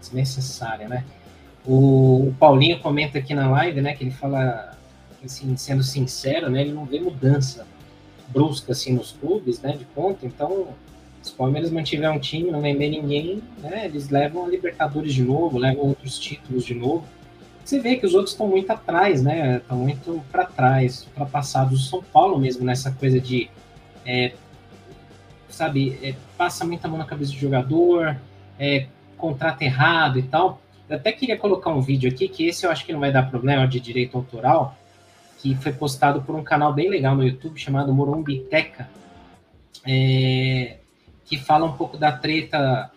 desnecessária, 0.00 0.88
né? 0.88 1.04
O, 1.64 2.28
o 2.28 2.36
Paulinho 2.38 2.80
comenta 2.80 3.18
aqui 3.18 3.34
na 3.34 3.50
live, 3.50 3.80
né? 3.80 3.94
Que 3.94 4.04
ele 4.04 4.10
fala 4.10 4.76
assim, 5.24 5.56
sendo 5.56 5.82
sincero, 5.82 6.50
né, 6.50 6.62
ele 6.62 6.72
não 6.72 6.84
vê 6.84 7.00
mudança 7.00 7.66
brusca 8.28 8.72
assim 8.72 8.92
nos 8.92 9.12
clubes, 9.12 9.60
né, 9.60 9.76
de 9.76 9.84
ponta. 9.86 10.24
Então, 10.24 10.68
se 11.20 11.32
o 11.32 11.34
Palmeiras 11.34 11.70
mantiver 11.70 12.10
um 12.10 12.18
time, 12.18 12.50
não 12.50 12.60
vender 12.60 12.88
ninguém, 12.88 13.42
né, 13.58 13.86
eles 13.86 14.08
levam 14.08 14.44
a 14.44 14.48
Libertadores 14.48 15.12
de 15.12 15.22
novo, 15.22 15.58
levam 15.58 15.86
outros 15.88 16.18
títulos 16.18 16.64
de 16.64 16.74
novo. 16.74 17.04
Você 17.64 17.80
vê 17.80 17.96
que 17.96 18.06
os 18.06 18.14
outros 18.14 18.32
estão 18.32 18.48
muito 18.48 18.70
atrás, 18.70 19.22
né? 19.22 19.58
Estão 19.58 19.76
muito 19.76 20.24
para 20.32 20.44
trás, 20.44 21.04
ultrapassados. 21.06 21.84
O 21.84 21.88
São 21.88 22.02
Paulo 22.02 22.38
mesmo 22.38 22.64
nessa 22.64 22.90
coisa 22.90 23.20
de, 23.20 23.50
é, 24.04 24.32
sabe, 25.54 25.98
é, 26.02 26.14
passa 26.36 26.64
muita 26.64 26.88
mão 26.88 26.98
na 26.98 27.04
cabeça 27.04 27.32
do 27.32 27.38
jogador, 27.38 28.16
é, 28.58 28.86
contrato 29.16 29.62
errado 29.62 30.18
e 30.18 30.22
tal. 30.22 30.60
Eu 30.88 30.96
até 30.96 31.12
queria 31.12 31.36
colocar 31.36 31.70
um 31.70 31.80
vídeo 31.80 32.10
aqui, 32.10 32.28
que 32.28 32.46
esse 32.46 32.66
eu 32.66 32.70
acho 32.70 32.84
que 32.84 32.92
não 32.92 33.00
vai 33.00 33.12
dar 33.12 33.30
problema 33.30 33.66
de 33.66 33.78
direito 33.78 34.16
autoral, 34.16 34.76
que 35.38 35.54
foi 35.54 35.72
postado 35.72 36.22
por 36.22 36.34
um 36.34 36.42
canal 36.42 36.72
bem 36.72 36.88
legal 36.88 37.14
no 37.14 37.24
YouTube 37.24 37.58
chamado 37.58 37.94
Morumbiteca, 37.94 38.88
é, 39.86 40.78
que 41.24 41.38
fala 41.38 41.64
um 41.64 41.72
pouco 41.72 41.96
da 41.96 42.12
treta 42.12 42.90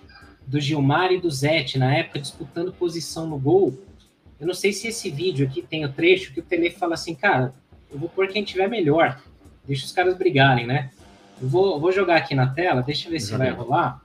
do 0.46 0.60
Gilmar 0.60 1.12
e 1.12 1.22
do 1.22 1.30
Zete, 1.30 1.78
na 1.78 1.96
época, 1.96 2.20
disputando 2.20 2.74
posição 2.74 3.28
no 3.28 3.38
gol. 3.38 3.78
Eu 4.39 4.48
não 4.48 4.54
sei 4.54 4.74
se 4.74 4.88
esse 4.88 5.10
vídeo 5.10 5.48
aqui 5.48 5.62
tem 5.62 5.86
o 5.86 5.94
trecho 5.94 6.34
que 6.34 6.39
o 6.39 6.44
Tele 6.44 6.70
fala 6.70 6.96
assim, 6.96 7.16
cara, 7.16 7.54
eu 7.92 7.98
vou 7.98 8.10
pôr 8.10 8.28
quem 8.28 8.44
tiver 8.44 8.68
melhor, 8.68 9.22
deixa 9.66 9.86
os 9.86 9.92
caras 9.92 10.18
brigarem, 10.18 10.66
né? 10.66 10.89
Vou, 11.44 11.80
vou 11.80 11.92
jogar 11.92 12.18
aqui 12.18 12.34
na 12.34 12.48
tela, 12.48 12.82
deixa 12.82 13.08
eu 13.08 13.12
ver 13.12 13.20
se 13.20 13.36
vai 13.36 13.52
rolar. 13.52 14.02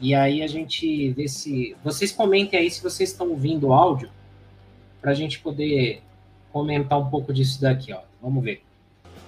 E 0.00 0.14
aí 0.14 0.42
a 0.42 0.46
gente 0.46 1.10
vê 1.10 1.28
se. 1.28 1.76
Vocês 1.84 2.10
comentem 2.10 2.58
aí 2.58 2.70
se 2.70 2.82
vocês 2.82 3.10
estão 3.10 3.28
ouvindo 3.28 3.68
o 3.68 3.72
áudio, 3.72 4.08
para 5.00 5.10
a 5.10 5.14
gente 5.14 5.40
poder 5.40 6.02
comentar 6.50 6.98
um 6.98 7.10
pouco 7.10 7.32
disso 7.32 7.60
daqui, 7.60 7.92
ó. 7.92 8.00
Vamos 8.20 8.42
ver. 8.42 8.62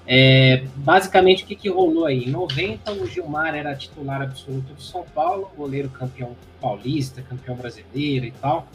É, 0.06 0.64
basicamente, 0.76 1.44
o 1.44 1.46
que, 1.46 1.54
que 1.54 1.68
rolou 1.68 2.06
aí? 2.06 2.24
Em 2.24 2.30
90, 2.30 2.90
o 2.92 3.06
Gilmar 3.06 3.54
era 3.54 3.74
titular 3.74 4.22
absoluto 4.22 4.72
do 4.72 4.82
São 4.82 5.04
Paulo, 5.14 5.50
goleiro 5.56 5.88
campeão 5.90 6.34
paulista, 6.60 7.22
campeão 7.22 7.54
brasileiro 7.54 8.26
e 8.26 8.32
tal, 8.32 8.66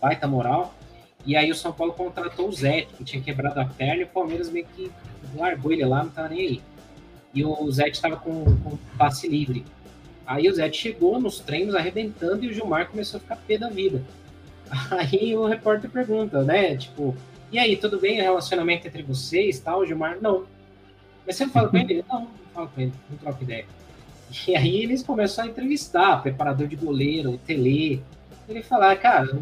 baita 0.00 0.26
moral. 0.26 0.74
E 1.24 1.36
aí 1.36 1.50
o 1.50 1.54
São 1.54 1.72
Paulo 1.72 1.92
contratou 1.92 2.48
o 2.48 2.52
Zé, 2.52 2.82
que 2.82 3.04
tinha 3.04 3.22
quebrado 3.22 3.58
a 3.58 3.64
perna, 3.64 4.02
e 4.02 4.04
o 4.04 4.08
Palmeiras 4.08 4.50
meio 4.50 4.66
que 4.76 4.90
largou 5.34 5.72
ele 5.72 5.84
lá, 5.84 6.02
não 6.02 6.10
tava 6.10 6.28
nem 6.28 6.40
aí. 6.40 6.62
E 7.36 7.44
o 7.44 7.70
Zé 7.70 7.88
estava 7.88 8.16
com, 8.16 8.44
com 8.44 8.78
passe 8.96 9.28
livre. 9.28 9.62
Aí 10.26 10.48
o 10.48 10.54
Zé 10.54 10.72
chegou 10.72 11.20
nos 11.20 11.38
treinos 11.38 11.74
arrebentando 11.74 12.42
e 12.42 12.48
o 12.48 12.52
Gilmar 12.52 12.88
começou 12.88 13.18
a 13.18 13.20
ficar 13.20 13.36
pé 13.36 13.58
da 13.58 13.68
vida. 13.68 14.02
Aí 14.90 15.36
o 15.36 15.46
repórter 15.46 15.90
pergunta, 15.90 16.42
né? 16.42 16.76
Tipo, 16.76 17.14
e 17.52 17.58
aí, 17.58 17.76
tudo 17.76 18.00
bem 18.00 18.18
o 18.18 18.22
relacionamento 18.22 18.88
entre 18.88 19.02
vocês, 19.02 19.60
tal? 19.60 19.80
O 19.80 19.86
Gilmar, 19.86 20.18
não. 20.20 20.46
Mas 21.24 21.36
você 21.36 21.46
fala 21.46 21.68
com 21.68 21.76
ele? 21.76 22.04
Não, 22.08 22.22
não 22.22 22.28
falo 22.52 22.68
com 22.68 22.80
ele, 22.80 22.92
não 23.08 23.18
troco 23.18 23.44
ideia. 23.44 23.66
E 24.48 24.56
aí 24.56 24.82
eles 24.82 25.02
começam 25.02 25.44
a 25.44 25.48
entrevistar, 25.48 26.22
preparador 26.22 26.66
de 26.66 26.74
goleiro, 26.74 27.32
o 27.32 27.38
Tele. 27.38 28.02
Ele 28.48 28.62
fala, 28.62 28.96
cara, 28.96 29.38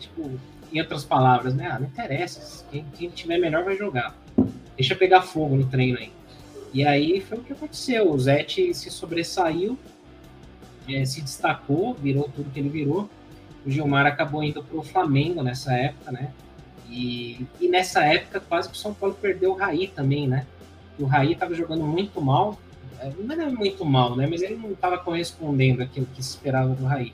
tipo, 0.00 0.30
em 0.72 0.80
outras 0.80 1.04
palavras, 1.04 1.54
né? 1.54 1.68
Ah, 1.70 1.78
não 1.78 1.86
interessa. 1.86 2.64
Quem, 2.70 2.84
quem 2.96 3.10
tiver 3.10 3.38
melhor 3.38 3.64
vai 3.64 3.76
jogar. 3.76 4.16
Deixa 4.76 4.96
pegar 4.96 5.22
fogo 5.22 5.54
no 5.56 5.66
treino 5.66 5.98
aí. 5.98 6.10
E 6.72 6.86
aí 6.86 7.20
foi 7.20 7.38
o 7.38 7.42
que 7.42 7.52
aconteceu. 7.52 8.10
O 8.10 8.18
Zete 8.18 8.74
se 8.74 8.90
sobressaiu, 8.90 9.78
é, 10.88 11.04
se 11.04 11.20
destacou, 11.20 11.94
virou 11.94 12.28
tudo 12.34 12.50
que 12.50 12.60
ele 12.60 12.68
virou. 12.68 13.08
O 13.64 13.70
Gilmar 13.70 14.06
acabou 14.06 14.42
indo 14.42 14.62
para 14.62 14.78
o 14.78 14.82
Flamengo 14.82 15.42
nessa 15.42 15.72
época, 15.74 16.12
né? 16.12 16.32
E, 16.88 17.44
e, 17.60 17.68
nessa 17.68 18.04
época 18.04 18.38
quase 18.38 18.68
que 18.68 18.76
o 18.76 18.78
São 18.78 18.94
Paulo 18.94 19.16
perdeu 19.20 19.50
o 19.50 19.56
Raí 19.56 19.88
também, 19.88 20.28
né? 20.28 20.46
O 20.98 21.04
Raí 21.04 21.32
estava 21.32 21.52
jogando 21.52 21.84
muito 21.84 22.20
mal, 22.20 22.56
é, 23.00 23.10
não 23.18 23.34
era 23.34 23.50
muito 23.50 23.84
mal, 23.84 24.14
né? 24.14 24.26
Mas 24.26 24.42
ele 24.42 24.56
não 24.56 24.70
estava 24.70 24.98
correspondendo 24.98 25.82
aquilo 25.82 26.06
que 26.14 26.22
se 26.22 26.30
esperava 26.30 26.74
do 26.74 26.84
Raí. 26.84 27.12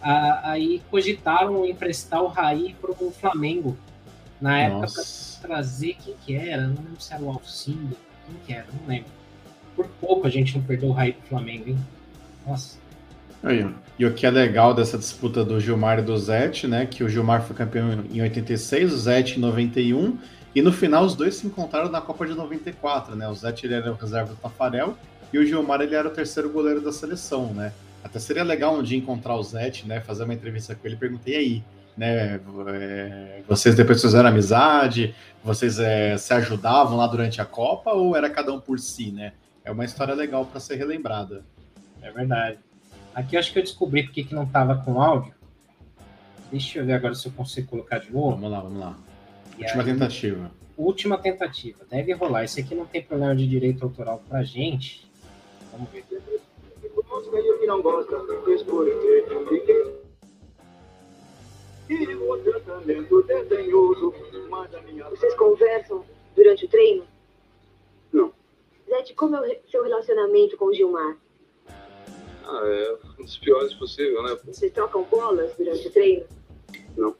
aí 0.00 0.80
cogitaram 0.90 1.66
emprestar 1.66 2.22
o 2.22 2.28
Raí 2.28 2.76
para 2.80 2.92
o 2.92 3.10
Flamengo. 3.10 3.76
Na 4.40 4.56
época, 4.60 4.86
para 4.86 5.48
trazer 5.48 5.94
quem 5.94 6.14
que 6.24 6.36
era, 6.36 6.68
não 6.68 6.76
lembro 6.76 7.00
se 7.00 7.12
era 7.12 7.22
o 7.24 7.30
Alcindo, 7.30 7.96
quem 8.28 8.36
que 8.46 8.52
era, 8.52 8.66
não 8.80 8.88
lembro. 8.88 9.10
Por 9.74 9.86
pouco 10.00 10.26
a 10.26 10.30
gente 10.30 10.56
não 10.56 10.64
perdeu 10.64 10.88
o 10.88 10.92
Raí 10.92 11.12
para 11.12 11.24
o 11.24 11.28
Flamengo, 11.28 11.68
hein? 11.68 11.78
Nossa. 12.46 12.78
Aí, 13.42 13.66
e 13.98 14.04
o 14.04 14.12
que 14.12 14.26
é 14.26 14.30
legal 14.30 14.74
dessa 14.74 14.98
disputa 14.98 15.44
do 15.44 15.60
Gilmar 15.60 16.00
e 16.00 16.02
do 16.02 16.16
Zete, 16.16 16.66
né? 16.66 16.86
Que 16.86 17.04
o 17.04 17.08
Gilmar 17.08 17.42
foi 17.42 17.54
campeão 17.54 18.04
em 18.10 18.20
86, 18.20 18.92
o 18.92 18.98
Zete 18.98 19.38
em 19.38 19.40
91, 19.40 20.18
e 20.54 20.62
no 20.62 20.72
final 20.72 21.04
os 21.04 21.14
dois 21.14 21.36
se 21.36 21.46
encontraram 21.46 21.90
na 21.90 22.00
Copa 22.00 22.26
de 22.26 22.34
94, 22.34 23.14
né? 23.14 23.28
O 23.28 23.34
Zete 23.34 23.66
ele 23.66 23.74
era 23.74 23.92
o 23.92 23.94
reserva 23.94 24.30
do 24.30 24.36
Tafarel 24.36 24.96
e 25.32 25.38
o 25.38 25.46
Gilmar 25.46 25.80
ele 25.80 25.94
era 25.94 26.08
o 26.08 26.10
terceiro 26.10 26.50
goleiro 26.50 26.80
da 26.80 26.90
seleção, 26.90 27.52
né? 27.54 27.72
Até 28.02 28.18
seria 28.18 28.42
legal 28.42 28.76
um 28.76 28.82
dia 28.82 28.98
encontrar 28.98 29.36
o 29.36 29.42
Zete, 29.42 29.86
né? 29.86 30.00
Fazer 30.00 30.24
uma 30.24 30.34
entrevista 30.34 30.74
com 30.74 30.86
ele 30.86 30.96
e 30.96 30.98
perguntei 30.98 31.36
aí, 31.36 31.62
né? 31.98 32.40
É, 32.68 33.42
vocês 33.46 33.74
depois 33.74 34.00
fizeram 34.00 34.28
amizade, 34.28 35.14
vocês 35.42 35.78
é, 35.80 36.16
se 36.16 36.32
ajudavam 36.32 36.96
lá 36.96 37.06
durante 37.08 37.40
a 37.40 37.44
Copa 37.44 37.92
ou 37.92 38.16
era 38.16 38.30
cada 38.30 38.52
um 38.52 38.60
por 38.60 38.78
si, 38.78 39.10
né? 39.10 39.32
É 39.64 39.70
uma 39.70 39.84
história 39.84 40.14
legal 40.14 40.46
para 40.46 40.60
ser 40.60 40.76
relembrada. 40.76 41.44
É 42.00 42.10
verdade. 42.10 42.58
Aqui 43.14 43.34
eu 43.34 43.40
acho 43.40 43.52
que 43.52 43.58
eu 43.58 43.62
descobri 43.62 44.04
porque 44.04 44.22
que 44.22 44.34
não 44.34 44.44
estava 44.44 44.76
com 44.76 45.02
áudio. 45.02 45.34
Deixa 46.50 46.78
eu 46.78 46.86
ver 46.86 46.94
agora 46.94 47.14
se 47.14 47.26
eu 47.26 47.32
consigo 47.32 47.68
colocar 47.68 47.98
de 47.98 48.12
novo. 48.12 48.30
Vamos 48.30 48.50
lá, 48.50 48.60
vamos 48.60 48.78
lá. 48.78 48.96
E 49.58 49.64
última 49.64 49.82
aí, 49.82 49.92
tentativa. 49.92 50.50
Última 50.76 51.18
tentativa. 51.18 51.84
Deve 51.90 52.12
rolar. 52.12 52.44
Esse 52.44 52.60
aqui 52.60 52.74
não 52.74 52.86
tem 52.86 53.02
problema 53.02 53.34
de 53.34 53.46
direito 53.46 53.84
autoral 53.84 54.22
pra 54.28 54.44
gente. 54.44 55.10
Vamos 55.72 55.90
ver. 55.90 56.04
que 56.04 57.66
não 57.66 57.82
gosta, 57.82 58.16
Vocês 65.10 65.34
conversam 65.34 66.04
durante 66.36 66.66
o 66.66 66.68
treino? 66.68 67.06
Não. 68.12 68.32
Zete, 68.88 69.14
como 69.14 69.36
é 69.36 69.40
o 69.40 69.70
seu 69.70 69.82
relacionamento 69.82 70.56
com 70.56 70.66
o 70.66 70.74
Gilmar? 70.74 71.16
Ah, 72.44 72.62
é 72.64 72.98
um 73.18 73.24
dos 73.24 73.38
piores 73.38 73.74
possível, 73.74 74.22
né? 74.22 74.36
Vocês 74.44 74.72
trocam 74.72 75.02
bolas 75.04 75.54
durante 75.56 75.88
o 75.88 75.90
treino? 75.90 76.26
Não. 76.96 77.16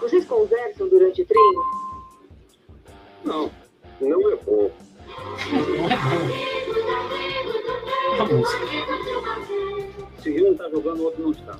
Vocês 0.00 0.24
conversam 0.24 0.88
durante 0.88 1.22
o 1.22 1.26
treino? 1.26 1.62
Não. 3.24 3.50
Não 4.00 4.30
é 4.30 4.36
bom. 4.36 4.70
Se 10.22 10.42
um 10.42 10.52
está 10.52 10.68
jogando, 10.70 11.00
o 11.00 11.04
outro 11.04 11.22
não 11.22 11.30
está. 11.30 11.58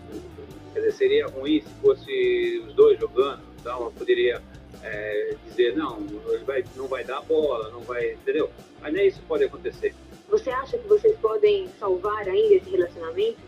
Quer 0.74 0.80
dizer, 0.80 0.92
seria 0.92 1.26
ruim 1.28 1.62
se 1.62 1.72
fosse 1.80 2.62
os 2.66 2.74
dois 2.74 2.98
jogando, 2.98 3.40
então 3.60 3.84
eu 3.84 3.92
poderia 3.92 4.42
é, 4.82 5.36
dizer, 5.46 5.76
não, 5.76 6.04
ele 6.28 6.44
vai, 6.44 6.64
não 6.74 6.88
vai 6.88 7.04
dar 7.04 7.22
bola, 7.22 7.70
não 7.70 7.80
vai, 7.80 8.12
entendeu? 8.12 8.50
Mas 8.82 8.92
nem 8.92 9.06
isso 9.06 9.22
pode 9.28 9.44
acontecer. 9.44 9.94
Você 10.28 10.50
acha 10.50 10.76
que 10.76 10.88
vocês 10.88 11.16
podem 11.18 11.68
salvar 11.78 12.28
ainda 12.28 12.54
esse 12.56 12.68
relacionamento? 12.68 13.38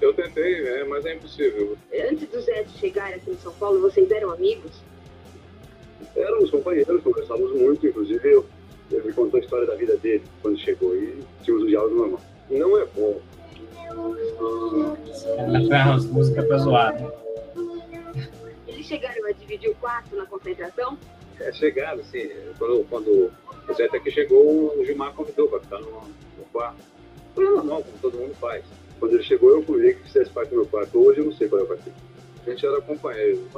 Eu 0.00 0.14
tentei, 0.14 0.62
né, 0.62 0.84
mas 0.84 1.04
é 1.04 1.14
impossível. 1.14 1.76
Antes 2.08 2.28
do 2.28 2.40
Zé 2.40 2.64
chegar 2.78 3.12
aqui 3.12 3.32
em 3.32 3.38
São 3.38 3.52
Paulo, 3.54 3.80
vocês 3.80 4.08
eram 4.10 4.30
amigos? 4.30 4.80
Éramos 6.14 6.50
companheiros, 6.50 7.02
conversávamos 7.02 7.52
muito, 7.52 7.86
inclusive 7.86 8.32
eu, 8.32 8.46
ele 8.90 9.08
me 9.08 9.12
contou 9.12 9.38
a 9.38 9.42
história 9.42 9.66
da 9.66 9.74
vida 9.74 9.96
dele 9.96 10.22
quando 10.40 10.58
chegou 10.58 10.96
e 10.96 11.18
tínhamos 11.42 11.64
um 11.64 11.68
diálogo 11.68 11.96
normal. 11.96 12.20
Não 12.48 12.78
é 12.78 12.86
bom. 12.86 13.20
Ela 15.36 15.94
as 15.94 16.06
músicas 16.06 16.46
pra 16.46 16.58
zoar, 16.58 16.94
né? 16.94 17.10
Eles 18.66 18.86
chegaram 18.86 19.26
a 19.26 19.32
dividir 19.32 19.70
o 19.70 19.74
quarto 19.76 20.14
na 20.16 20.26
concentração? 20.26 20.96
É, 21.40 21.52
chegaram, 21.52 22.02
sim. 22.04 22.30
Quando, 22.58 22.84
quando 22.88 23.32
o 23.68 23.74
Zé 23.74 23.86
até 23.86 23.98
que 23.98 24.10
chegou, 24.10 24.78
o 24.78 24.84
Gilmar 24.84 25.12
convidou 25.14 25.48
para 25.48 25.60
ficar 25.60 25.78
no, 25.80 25.90
no 25.90 26.44
quarto. 26.52 26.82
Foi 27.34 27.44
normal, 27.44 27.82
como 27.82 27.98
todo 27.98 28.18
mundo 28.18 28.34
faz. 28.34 28.64
Quando 28.98 29.14
ele 29.14 29.22
chegou, 29.22 29.50
eu 29.50 29.62
fui 29.62 29.94
que 29.94 30.02
fizesse 30.04 30.30
parte 30.30 30.50
do 30.50 30.56
meu 30.56 30.66
quarto. 30.66 30.98
Hoje 30.98 31.20
eu 31.20 31.24
não 31.26 31.32
sei 31.32 31.48
qual 31.48 31.60
é 31.60 31.64
o 31.64 31.66
quarto. 31.66 31.90
A 32.46 32.50
gente 32.50 32.66
era 32.66 32.80
companheiro. 32.80 33.48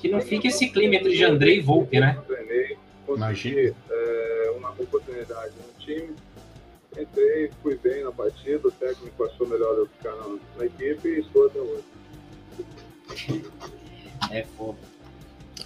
Que 0.00 0.08
não 0.08 0.20
fica 0.20 0.48
esse 0.48 0.68
clima 0.68 0.96
entre 0.96 1.14
Jandrei 1.14 1.58
e 1.58 1.60
Volpe, 1.60 2.00
né? 2.00 2.18
Treinei, 2.26 2.76
consegui 3.06 3.74
é, 3.90 4.54
uma 4.56 4.70
oportunidade 4.70 5.52
no 5.54 5.84
time. 5.84 6.14
Entrei, 6.98 7.50
fui 7.62 7.76
bem 7.76 8.04
na 8.04 8.12
partida, 8.12 8.66
o 8.66 8.72
técnico 8.72 9.24
achou 9.24 9.46
melhor 9.46 9.76
eu 9.76 9.86
ficar 9.86 10.14
na, 10.16 10.36
na 10.56 10.64
equipe 10.64 11.08
e 11.08 11.20
estou 11.20 11.46
até 11.46 11.58
hoje. 11.58 11.84
É 14.30 14.44
foda. 14.56 14.78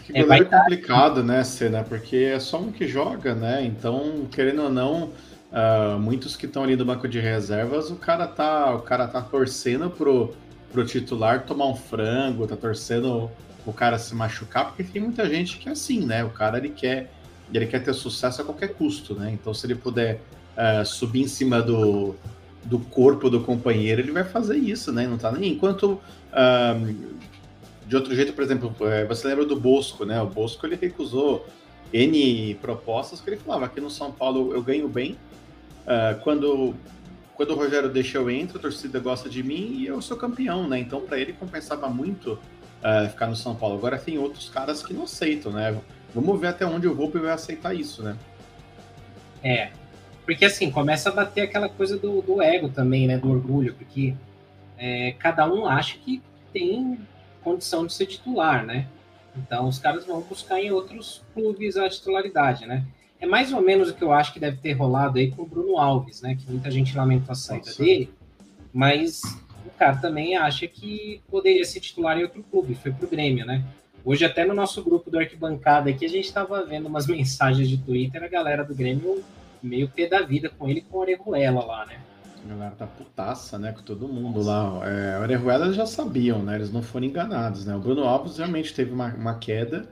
Que 0.05 0.19
é, 0.19 0.21
é 0.21 0.45
complicado, 0.45 1.23
né, 1.23 1.45
Cena? 1.45 1.85
Porque 1.85 2.17
é 2.17 2.41
só 2.41 2.59
um 2.59 2.73
que 2.73 2.87
joga, 2.87 3.35
né? 3.35 3.65
Então, 3.65 4.27
querendo 4.31 4.63
ou 4.63 4.71
não, 4.71 5.13
uh, 5.53 5.99
muitos 5.99 6.37
que 6.37 6.47
estão 6.47 6.65
ali 6.65 6.75
no 6.75 6.85
banco 6.85 7.07
de 7.09 7.21
reservas, 7.21 7.91
o 7.91 7.97
cara 7.97 8.27
tá, 8.27 8.75
o 8.75 8.83
cara 8.83 9.07
tá 9.07 9.23
torcendo 9.23 9.89
pro, 9.89 10.35
pro 10.73 10.85
titular 10.85 11.45
tomar 11.47 11.67
um 11.67 11.77
frango, 11.77 12.47
tá 12.47 12.57
torcendo 12.57 13.31
o 13.65 13.73
cara 13.73 13.99
se 13.99 14.15
machucar, 14.15 14.67
porque 14.67 14.83
tem 14.83 15.03
muita 15.03 15.29
gente 15.29 15.59
que 15.59 15.69
é 15.69 15.73
assim, 15.73 16.05
né? 16.05 16.25
O 16.25 16.31
cara 16.31 16.59
ele 16.59 16.71
quer, 16.71 17.13
ele 17.53 17.67
quer 17.67 17.85
ter 17.85 17.95
sucesso 17.95 18.43
a 18.43 18.45
qualquer 18.45 18.75
custo, 18.75 19.15
né? 19.15 19.31
Então, 19.33 19.55
se 19.55 19.67
ele 19.67 19.75
puder 19.75 20.21
uh, 20.57 20.85
subir 20.85 21.23
em 21.23 21.29
cima 21.29 21.61
do, 21.63 22.15
do 22.65 22.79
corpo 22.79 23.29
do 23.31 23.41
companheiro, 23.41 24.01
ele 24.01 24.13
vai 24.13 24.25
fazer 24.25 24.57
isso, 24.57 24.93
né? 24.93 25.07
Não 25.07 25.19
tá 25.19 25.33
nem 25.33 25.53
enquanto 25.53 26.01
uh, 26.33 27.21
de 27.87 27.97
outro 27.97 28.15
jeito, 28.15 28.33
por 28.33 28.45
exemplo, 28.45 28.73
é, 28.83 29.05
você 29.05 29.27
lembra 29.27 29.45
do 29.45 29.59
Bosco, 29.59 30.05
né? 30.05 30.23
O 30.23 30.27
Bosco 30.27 30.65
ele 30.65 30.77
recusou 30.77 31.45
N 31.93 32.55
propostas 32.63 33.21
que 33.21 33.29
ele 33.31 33.37
falava 33.37 33.67
aqui 33.67 33.81
no 33.81 33.91
São 33.91 34.13
Paulo 34.13 34.55
eu 34.55 34.63
ganho 34.63 34.89
bem. 34.89 35.19
Uh, 35.83 36.21
quando, 36.23 36.75
quando 37.35 37.51
o 37.51 37.57
Rogério 37.57 37.89
deixa 37.89 38.19
eu 38.19 38.31
entro, 38.31 38.59
a 38.59 38.61
torcida 38.61 39.01
gosta 39.01 39.29
de 39.29 39.43
mim 39.43 39.75
e 39.79 39.87
eu 39.87 40.01
sou 40.01 40.17
campeão, 40.17 40.69
né? 40.69 40.79
Então 40.79 41.01
para 41.01 41.19
ele 41.19 41.33
compensava 41.33 41.89
muito 41.89 42.35
uh, 42.35 43.09
ficar 43.09 43.27
no 43.27 43.35
São 43.35 43.57
Paulo. 43.57 43.77
Agora 43.77 43.99
tem 43.99 44.19
outros 44.19 44.49
caras 44.49 44.85
que 44.85 44.95
não 44.95 45.03
aceitam, 45.03 45.51
né? 45.51 45.77
Vamos 46.15 46.41
ver 46.41 46.49
até 46.49 46.65
onde 46.65 46.87
o 46.87 46.95
Volpe 46.95 47.19
vai 47.19 47.33
aceitar 47.33 47.75
isso, 47.75 48.05
né? 48.05 48.17
É, 49.43 49.71
porque 50.31 50.45
assim, 50.45 50.71
começa 50.71 51.09
a 51.09 51.13
bater 51.13 51.41
aquela 51.41 51.69
coisa 51.69 51.99
do, 51.99 52.23
do 52.23 52.41
ego 52.41 52.69
também, 52.69 53.05
né? 53.05 53.19
Do 53.19 53.33
orgulho, 53.33 53.75
porque 53.75 54.15
é, 54.79 55.11
cada 55.19 55.53
um 55.53 55.67
acha 55.67 55.99
que 55.99 56.23
tem 56.53 57.01
condição 57.43 57.85
de 57.85 57.93
ser 57.93 58.07
titular, 58.07 58.65
né? 58.65 58.87
Então 59.37 59.67
os 59.67 59.81
caras 59.81 60.07
vão 60.07 60.21
buscar 60.21 60.61
em 60.61 60.71
outros 60.71 61.21
clubes 61.35 61.77
a 61.77 61.89
titularidade, 61.89 62.65
né? 62.65 62.85
É 63.19 63.27
mais 63.27 63.53
ou 63.53 63.61
menos 63.61 63.91
o 63.91 63.95
que 63.95 64.05
eu 64.05 64.13
acho 64.13 64.33
que 64.33 64.39
deve 64.39 64.59
ter 64.59 64.75
rolado 64.75 65.19
aí 65.19 65.33
com 65.33 65.43
o 65.43 65.47
Bruno 65.47 65.77
Alves, 65.77 66.23
né? 66.23 66.37
Que 66.37 66.49
muita 66.49 66.71
gente 66.71 66.97
lamenta 66.97 67.33
a 67.33 67.35
saída 67.35 67.67
Nossa. 67.67 67.83
dele, 67.83 68.09
mas 68.73 69.23
o 69.67 69.71
cara 69.77 69.97
também 69.97 70.37
acha 70.37 70.65
que 70.69 71.21
poderia 71.29 71.65
ser 71.65 71.81
titular 71.81 72.17
em 72.17 72.23
outro 72.23 72.45
clube, 72.45 72.77
foi 72.77 72.93
pro 72.93 73.09
Grêmio, 73.09 73.45
né? 73.45 73.65
Hoje, 74.05 74.25
até 74.25 74.45
no 74.45 74.55
nosso 74.55 74.81
grupo 74.81 75.11
do 75.11 75.19
Arquibancada 75.19 75.91
aqui, 75.91 76.05
a 76.05 76.09
gente 76.09 76.27
estava 76.27 76.65
vendo 76.65 76.87
umas 76.87 77.09
mensagens 77.11 77.69
de 77.69 77.79
Twitter, 77.79 78.23
a 78.23 78.29
galera 78.29 78.63
do 78.63 78.77
Grêmio 78.77 79.25
meio 79.63 79.89
pé 79.89 80.07
da 80.09 80.23
vida 80.23 80.51
com 80.51 80.69
ele 80.69 80.81
com 80.83 80.99
o 80.99 81.01
Orejuela 81.01 81.65
lá, 81.65 81.87
né? 81.87 82.01
A 82.45 82.49
galera 82.49 82.75
tá 82.75 82.87
putaça, 82.87 83.59
né? 83.59 83.73
Com 83.73 83.83
todo 83.83 84.09
mundo 84.09 84.43
lá. 84.43 84.81
É, 84.85 85.19
Orejuela 85.21 85.73
já 85.73 85.87
sabiam, 85.87 86.43
né? 86.43 86.57
Eles 86.57 86.73
não 86.73 86.83
foram 86.83 87.07
enganados, 87.07 87.67
né? 87.67 87.75
O 87.77 87.81
Bruno 87.81 88.05
Alves 88.05 88.39
realmente 88.39 88.75
teve 88.75 88.93
uma, 88.93 89.15
uma 89.15 89.35
queda. 89.39 89.89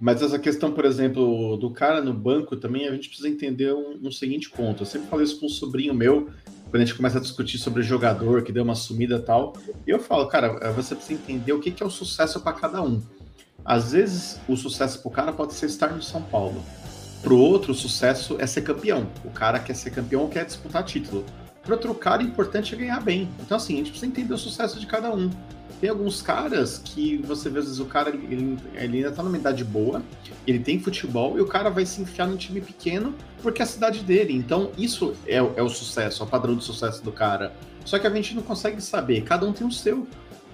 Mas 0.00 0.22
essa 0.22 0.38
questão, 0.38 0.72
por 0.72 0.86
exemplo, 0.86 1.58
do 1.58 1.70
cara 1.70 2.00
no 2.00 2.14
banco 2.14 2.56
também, 2.56 2.88
a 2.88 2.92
gente 2.92 3.08
precisa 3.08 3.28
entender 3.28 3.74
um, 3.74 4.00
um, 4.02 4.10
seguinte 4.10 4.48
ponto. 4.48 4.82
Eu 4.82 4.86
sempre 4.86 5.08
falei 5.08 5.26
isso 5.26 5.38
com 5.38 5.44
um 5.44 5.50
sobrinho 5.50 5.92
meu, 5.92 6.30
quando 6.70 6.76
a 6.76 6.84
gente 6.86 6.94
começa 6.94 7.18
a 7.18 7.20
discutir 7.20 7.58
sobre 7.58 7.82
jogador 7.82 8.42
que 8.42 8.50
deu 8.50 8.64
uma 8.64 8.74
sumida 8.74 9.16
e 9.16 9.20
tal. 9.20 9.52
E 9.86 9.90
eu 9.90 10.00
falo, 10.00 10.26
cara, 10.26 10.72
você 10.72 10.94
precisa 10.94 11.20
entender 11.20 11.52
o 11.52 11.60
que, 11.60 11.70
que 11.70 11.82
é 11.82 11.86
o 11.86 11.90
sucesso 11.90 12.40
para 12.40 12.54
cada 12.54 12.82
um. 12.82 13.02
Às 13.62 13.92
vezes, 13.92 14.40
o 14.48 14.56
sucesso 14.56 15.02
para 15.02 15.08
o 15.08 15.12
cara 15.12 15.32
pode 15.34 15.52
ser 15.52 15.66
estar 15.66 15.92
no 15.92 16.02
São 16.02 16.22
Paulo. 16.22 16.62
Para 17.22 17.34
o 17.34 17.38
outro, 17.38 17.72
o 17.72 17.74
sucesso 17.74 18.36
é 18.38 18.46
ser 18.46 18.62
campeão. 18.62 19.06
O 19.24 19.30
cara 19.30 19.58
quer 19.58 19.74
ser 19.74 19.90
campeão 19.90 20.28
quer 20.28 20.44
disputar 20.44 20.84
título. 20.84 21.24
Para 21.62 21.74
outro 21.74 21.94
cara, 21.94 22.22
o 22.22 22.26
importante 22.26 22.74
é 22.74 22.78
ganhar 22.78 23.00
bem. 23.00 23.28
Então, 23.40 23.56
assim, 23.56 23.74
a 23.74 23.76
gente 23.78 23.90
precisa 23.90 24.10
entender 24.10 24.32
o 24.32 24.38
sucesso 24.38 24.80
de 24.80 24.86
cada 24.86 25.14
um. 25.14 25.30
Tem 25.80 25.88
alguns 25.88 26.20
caras 26.20 26.78
que 26.78 27.18
você 27.18 27.48
vê, 27.48 27.58
às 27.58 27.64
vezes, 27.66 27.80
o 27.80 27.86
cara 27.86 28.10
ele, 28.10 28.58
ele 28.74 28.98
ainda 28.98 29.12
tá 29.12 29.22
numa 29.22 29.36
idade 29.36 29.64
boa, 29.64 30.02
ele 30.46 30.58
tem 30.58 30.78
futebol 30.78 31.38
e 31.38 31.40
o 31.40 31.46
cara 31.46 31.70
vai 31.70 31.86
se 31.86 32.02
enfiar 32.02 32.26
num 32.26 32.36
time 32.36 32.60
pequeno 32.60 33.14
porque 33.42 33.62
é 33.62 33.64
a 33.64 33.68
cidade 33.68 34.00
dele. 34.00 34.34
Então, 34.34 34.72
isso 34.76 35.14
é, 35.26 35.36
é 35.36 35.62
o 35.62 35.68
sucesso, 35.68 36.22
é 36.22 36.26
o 36.26 36.28
padrão 36.28 36.54
de 36.54 36.64
sucesso 36.64 37.02
do 37.02 37.12
cara. 37.12 37.54
Só 37.84 37.98
que 37.98 38.06
a 38.06 38.10
gente 38.10 38.34
não 38.34 38.42
consegue 38.42 38.80
saber, 38.80 39.22
cada 39.22 39.46
um 39.46 39.52
tem 39.52 39.66
o 39.66 39.72
seu. 39.72 40.06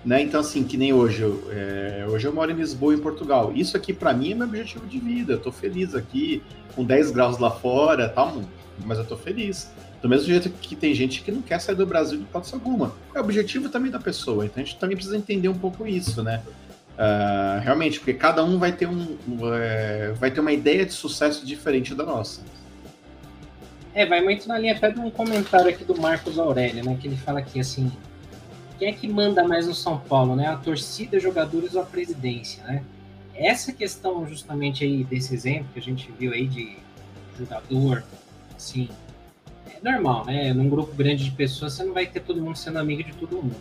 Né? 0.07 0.23
Então, 0.23 0.41
assim, 0.41 0.63
que 0.63 0.77
nem 0.77 0.93
hoje. 0.93 1.25
É, 1.51 2.07
hoje 2.09 2.29
eu 2.29 2.33
moro 2.33 2.49
em 2.53 2.55
Lisboa, 2.55 2.95
em 2.95 2.99
Portugal. 2.99 3.53
Isso 3.53 3.77
aqui, 3.77 3.93
para 3.93 4.13
mim, 4.15 4.31
é 4.31 4.35
meu 4.37 4.47
objetivo 4.47 4.87
de 4.87 5.01
vida. 5.01 5.33
Eu 5.33 5.41
tô 5.41 5.51
feliz 5.51 5.97
aqui, 5.97 6.45
com 6.77 6.85
10 6.85 7.11
graus 7.11 7.39
lá 7.39 7.51
fora, 7.51 8.09
tal, 8.09 8.41
mas 8.85 8.99
eu 8.99 9.05
tô 9.05 9.17
feliz. 9.17 9.69
Do 10.01 10.09
mesmo 10.09 10.29
jeito 10.29 10.49
que 10.49 10.77
tem 10.77 10.95
gente 10.95 11.23
que 11.23 11.33
não 11.33 11.43
quer 11.43 11.61
sair 11.61 11.75
do 11.75 11.85
Brasil 11.85 12.19
de 12.19 12.23
hipótese 12.23 12.55
alguma. 12.55 12.95
É 13.13 13.19
o 13.19 13.25
objetivo 13.25 13.69
também 13.69 13.91
da 13.91 13.99
pessoa. 13.99 14.47
Então 14.47 14.63
a 14.63 14.65
gente 14.65 14.79
também 14.79 14.95
precisa 14.95 15.17
entender 15.17 15.49
um 15.49 15.59
pouco 15.59 15.85
isso, 15.85 16.23
né? 16.23 16.41
Uh, 16.97 17.61
realmente, 17.61 17.99
porque 17.99 18.15
cada 18.15 18.45
um 18.45 18.61
vai 18.61 18.73
ter, 18.73 18.87
um, 18.87 19.19
é, 19.55 20.13
vai 20.13 20.31
ter 20.31 20.41
uma 20.41 20.53
ideia 20.53 20.87
de 20.87 20.93
sucesso 20.93 21.45
diferente 21.45 21.97
da 21.97 22.05
nossa. 22.05 22.43
É, 23.93 24.07
vai 24.07 24.23
muito 24.23 24.47
na 24.47 24.57
linha 24.57 24.75
até 24.75 24.91
de 24.91 25.01
um 25.01 25.11
comentário 25.11 25.69
aqui 25.69 25.83
do 25.83 26.01
Marcos 26.01 26.39
Aurélio, 26.39 26.85
né? 26.85 26.97
Que 27.01 27.09
ele 27.09 27.17
fala 27.17 27.41
aqui 27.41 27.59
assim: 27.59 27.91
quem 28.79 28.89
é 28.89 28.93
que 28.93 29.09
manda 29.09 29.47
mais 29.47 29.67
no 29.67 29.75
São 29.75 29.99
Paulo, 29.99 30.37
né? 30.37 30.47
A 30.47 30.57
torcida, 30.57 31.19
jogadores 31.19 31.75
ou 31.75 31.83
a 31.83 31.85
presidência, 31.85 32.63
né? 32.65 32.83
Essa 33.35 33.73
questão 33.73 34.27
justamente 34.27 34.85
aí 34.85 35.05
desse 35.05 35.35
exemplo 35.35 35.69
que 35.73 35.79
a 35.79 35.83
gente 35.83 36.11
viu 36.19 36.33
aí 36.33 36.47
de 36.47 36.77
jogador, 37.39 38.03
assim, 38.57 38.89
normal, 39.83 40.25
né? 40.25 40.53
Num 40.53 40.69
grupo 40.69 40.95
grande 40.95 41.25
de 41.25 41.31
pessoas, 41.31 41.75
você 41.75 41.85
não 41.85 41.93
vai 41.93 42.07
ter 42.07 42.21
todo 42.21 42.41
mundo 42.41 42.57
sendo 42.57 42.79
amigo 42.79 43.05
de 43.05 43.13
todo 43.13 43.37
mundo. 43.37 43.57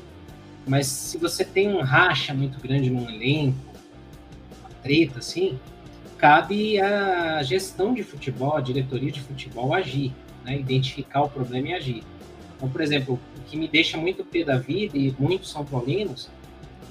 Mas 0.68 0.88
se 0.88 1.18
você 1.18 1.46
tem 1.46 1.70
um 1.70 1.82
racha 1.82 2.34
muito 2.34 2.60
grande 2.60 2.90
num 2.90 3.10
elenco, 3.10 3.58
uma 4.62 4.70
treta 4.82 5.20
assim, 5.20 5.60
cabe 6.18 6.80
a 6.80 7.44
gestão 7.44 7.94
de 7.94 8.04
futebol, 8.04 8.56
a 8.56 8.62
diretoria 8.62 9.12
de 9.12 9.22
futebol 9.22 9.74
agir, 9.74 10.14
né? 10.44 10.58
Identificar 10.58 11.24
o 11.24 11.30
problema 11.30 11.70
e 11.70 11.74
agir. 11.74 12.04
Então, 12.66 12.72
por 12.72 12.82
exemplo, 12.82 13.20
o 13.38 13.42
que 13.44 13.56
me 13.56 13.68
deixa 13.68 13.96
muito 13.96 14.26
pé 14.26 14.44
da 14.44 14.58
vida 14.58 14.98
e 14.98 15.16
muitos 15.20 15.52
São 15.52 15.64
Paulinos 15.64 16.32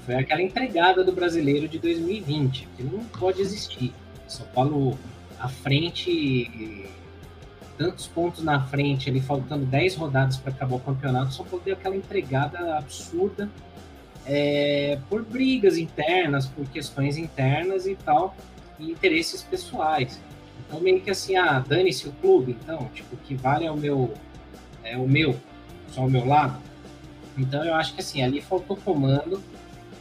foi 0.05 0.15
aquela 0.15 0.41
entregada 0.41 1.03
do 1.03 1.11
brasileiro 1.11 1.67
de 1.67 1.77
2020, 1.79 2.69
que 2.77 2.83
não 2.83 3.03
pode 3.03 3.41
existir. 3.41 3.93
São 4.25 4.45
Paulo 4.47 4.97
à 5.37 5.49
frente 5.49 6.87
tantos 7.77 8.07
pontos 8.07 8.41
na 8.41 8.61
frente, 8.61 9.09
ali 9.09 9.19
faltando 9.19 9.65
10 9.65 9.95
rodadas 9.95 10.37
para 10.37 10.53
acabar 10.53 10.77
o 10.77 10.79
campeonato, 10.79 11.33
só 11.33 11.43
poder 11.43 11.73
aquela 11.73 11.93
entregada 11.93 12.77
absurda 12.77 13.49
é, 14.25 14.97
por 15.09 15.25
brigas 15.25 15.77
internas, 15.77 16.45
por 16.47 16.65
questões 16.69 17.17
internas 17.17 17.85
e 17.85 17.95
tal, 17.95 18.33
e 18.79 18.89
interesses 18.89 19.43
pessoais. 19.43 20.21
Então, 20.65 20.79
meio 20.79 21.01
que 21.01 21.11
assim, 21.11 21.35
ah, 21.35 21.59
dane-se 21.59 22.07
o 22.07 22.13
clube, 22.13 22.55
então, 22.63 22.89
tipo, 22.93 23.13
o 23.13 23.17
que 23.17 23.35
vale 23.35 23.65
é 23.65 23.71
o 23.71 23.75
meu, 23.75 24.13
é 24.81 24.95
o 24.95 25.05
meu, 25.05 25.35
só 25.95 26.01
o 26.01 26.09
meu 26.09 26.25
lado. 26.25 26.57
Então, 27.37 27.63
eu 27.63 27.73
acho 27.73 27.93
que 27.93 28.01
assim, 28.01 28.21
ali 28.21 28.41
faltou 28.41 28.75
comando, 28.75 29.41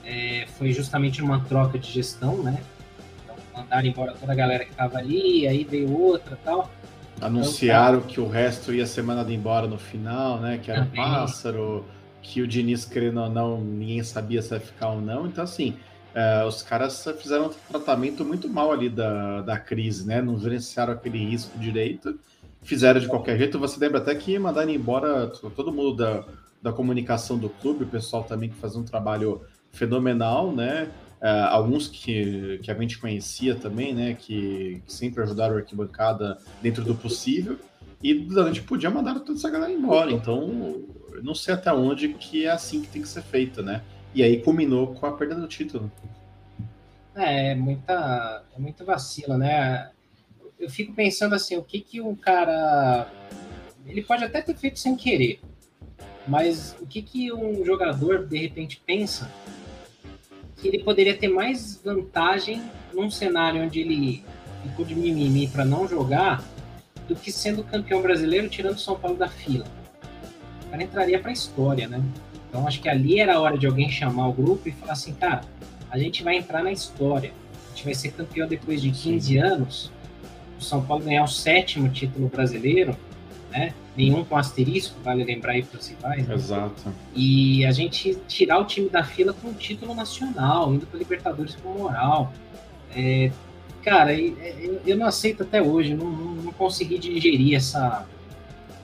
é, 0.04 0.46
foi 0.58 0.72
justamente 0.72 1.22
uma 1.22 1.40
troca 1.40 1.78
de 1.78 1.90
gestão, 1.90 2.42
né? 2.42 2.60
Então, 3.22 3.36
mandaram 3.54 3.86
embora 3.86 4.12
toda 4.12 4.32
a 4.32 4.34
galera 4.34 4.64
que 4.64 4.72
estava 4.72 4.98
ali, 4.98 5.46
aí 5.46 5.64
veio 5.64 5.96
outra 5.96 6.36
tal. 6.44 6.70
Anunciaram 7.20 7.98
então, 7.98 8.08
que 8.08 8.20
o 8.20 8.28
resto 8.28 8.74
ia 8.74 8.86
ser 8.86 9.02
mandado 9.02 9.32
embora 9.32 9.66
no 9.66 9.78
final, 9.78 10.40
né? 10.40 10.58
Que 10.62 10.70
era 10.70 10.82
um 10.82 10.86
pássaro, 10.86 11.84
que 12.20 12.42
o 12.42 12.46
Diniz, 12.46 12.84
querendo 12.84 13.20
ou 13.20 13.30
não, 13.30 13.60
ninguém 13.60 14.02
sabia 14.02 14.42
se 14.42 14.52
ia 14.52 14.60
ficar 14.60 14.90
ou 14.90 15.00
não. 15.00 15.26
Então, 15.26 15.44
assim, 15.44 15.76
uh, 16.14 16.46
os 16.46 16.62
caras 16.62 17.04
fizeram 17.20 17.46
um 17.46 17.50
tratamento 17.70 18.24
muito 18.24 18.48
mal 18.48 18.72
ali 18.72 18.88
da, 18.88 19.42
da 19.42 19.58
crise, 19.58 20.06
né? 20.06 20.20
Não 20.20 20.38
gerenciaram 20.38 20.92
aquele 20.92 21.18
risco 21.18 21.56
direito, 21.58 22.18
fizeram 22.64 22.98
de 22.98 23.06
qualquer 23.06 23.38
jeito. 23.38 23.58
Você 23.58 23.78
lembra 23.78 23.98
até 23.98 24.14
que 24.14 24.38
mandaram 24.38 24.70
embora 24.70 25.28
todo 25.28 25.72
mundo 25.72 25.96
da, 25.96 26.24
da 26.60 26.72
comunicação 26.72 27.38
do 27.38 27.48
clube, 27.48 27.84
o 27.84 27.86
pessoal 27.86 28.24
também 28.24 28.48
que 28.48 28.56
faz 28.56 28.74
um 28.74 28.82
trabalho 28.82 29.42
fenomenal, 29.70 30.50
né? 30.50 30.88
Uh, 31.20 31.48
alguns 31.48 31.88
que, 31.88 32.58
que 32.62 32.70
a 32.70 32.74
gente 32.74 32.98
conhecia 32.98 33.54
também, 33.54 33.94
né, 33.94 34.12
que, 34.12 34.82
que, 34.84 34.92
sempre 34.92 35.22
ajudaram 35.22 35.54
a 35.54 35.58
arquibancada 35.58 36.36
dentro 36.60 36.84
do 36.84 36.94
possível, 36.94 37.58
e 38.02 38.28
a 38.36 38.44
gente 38.44 38.60
podia 38.60 38.90
mandar 38.90 39.18
toda 39.20 39.38
essa 39.38 39.48
galera 39.48 39.72
embora. 39.72 40.12
Então, 40.12 40.82
não 41.22 41.34
sei 41.34 41.54
até 41.54 41.72
onde 41.72 42.08
que 42.08 42.44
é 42.44 42.50
assim 42.50 42.82
que 42.82 42.88
tem 42.88 43.00
que 43.00 43.08
ser 43.08 43.22
feito, 43.22 43.62
né? 43.62 43.82
E 44.14 44.22
aí 44.22 44.42
culminou 44.42 44.88
com 44.94 45.06
a 45.06 45.12
perda 45.12 45.36
do 45.36 45.48
título. 45.48 45.90
É, 47.14 47.52
é 47.52 47.54
muita, 47.54 48.44
é 48.54 48.60
muito 48.60 48.84
vacilo, 48.84 49.38
né? 49.38 49.90
Eu 50.58 50.70
fico 50.70 50.92
pensando 50.92 51.34
assim, 51.34 51.56
o 51.56 51.62
que 51.62 51.80
que 51.80 52.00
um 52.00 52.14
cara... 52.14 53.10
Ele 53.86 54.02
pode 54.02 54.24
até 54.24 54.40
ter 54.40 54.56
feito 54.56 54.78
sem 54.78 54.96
querer, 54.96 55.40
mas 56.26 56.74
o 56.80 56.86
que 56.86 57.02
que 57.02 57.32
um 57.32 57.64
jogador, 57.64 58.26
de 58.26 58.38
repente, 58.38 58.80
pensa 58.84 59.30
que 60.56 60.68
ele 60.68 60.82
poderia 60.82 61.14
ter 61.14 61.28
mais 61.28 61.80
vantagem 61.84 62.62
num 62.94 63.10
cenário 63.10 63.62
onde 63.62 63.80
ele 63.80 64.24
ficou 64.62 64.84
de 64.84 64.94
mimimi 64.94 65.46
para 65.46 65.64
não 65.64 65.86
jogar 65.86 66.42
do 67.06 67.14
que 67.14 67.30
sendo 67.30 67.62
campeão 67.62 68.00
brasileiro 68.00 68.48
tirando 68.48 68.78
São 68.78 68.98
Paulo 68.98 69.16
da 69.16 69.28
fila. 69.28 69.66
O 70.66 70.70
cara 70.70 70.82
entraria 70.82 71.18
para 71.18 71.30
a 71.30 71.32
história, 71.32 71.86
né? 71.86 72.02
Então 72.48 72.66
acho 72.66 72.80
que 72.80 72.88
ali 72.88 73.20
era 73.20 73.34
a 73.34 73.40
hora 73.40 73.58
de 73.58 73.66
alguém 73.66 73.90
chamar 73.90 74.28
o 74.28 74.32
grupo 74.32 74.68
e 74.68 74.72
falar 74.72 74.92
assim, 74.92 75.12
cara, 75.12 75.42
a 75.90 75.98
gente 75.98 76.22
vai 76.22 76.36
entrar 76.36 76.62
na 76.62 76.72
história. 76.72 77.32
A 77.66 77.70
gente 77.70 77.84
vai 77.84 77.94
ser 77.94 78.12
campeão 78.12 78.48
depois 78.48 78.80
de 78.80 78.90
15 78.90 79.36
anos. 79.38 79.92
O 80.64 80.66
São 80.66 80.82
Paulo 80.82 81.04
ganhar 81.04 81.24
o 81.24 81.28
sétimo 81.28 81.88
título 81.90 82.28
brasileiro, 82.28 82.96
né? 83.50 83.74
nenhum 83.96 84.24
com 84.24 84.36
asterisco, 84.36 84.96
vale 85.02 85.24
lembrar 85.24 85.52
aí 85.52 85.62
para 85.62 85.78
os 85.78 85.86
rivais. 85.86 86.26
Né? 86.26 86.34
Exato. 86.34 86.82
E 87.14 87.64
a 87.64 87.72
gente 87.72 88.16
tirar 88.26 88.58
o 88.58 88.64
time 88.64 88.88
da 88.88 89.04
fila 89.04 89.32
com 89.32 89.48
um 89.48 89.54
título 89.54 89.94
nacional, 89.94 90.74
indo 90.74 90.86
para 90.86 90.98
Libertadores 90.98 91.54
com 91.56 91.78
moral. 91.78 92.32
É, 92.94 93.30
cara, 93.82 94.12
eu 94.14 94.96
não 94.96 95.06
aceito 95.06 95.42
até 95.42 95.62
hoje, 95.62 95.94
não, 95.94 96.10
não 96.10 96.52
consegui 96.52 96.98
digerir 96.98 97.54
essa, 97.54 98.06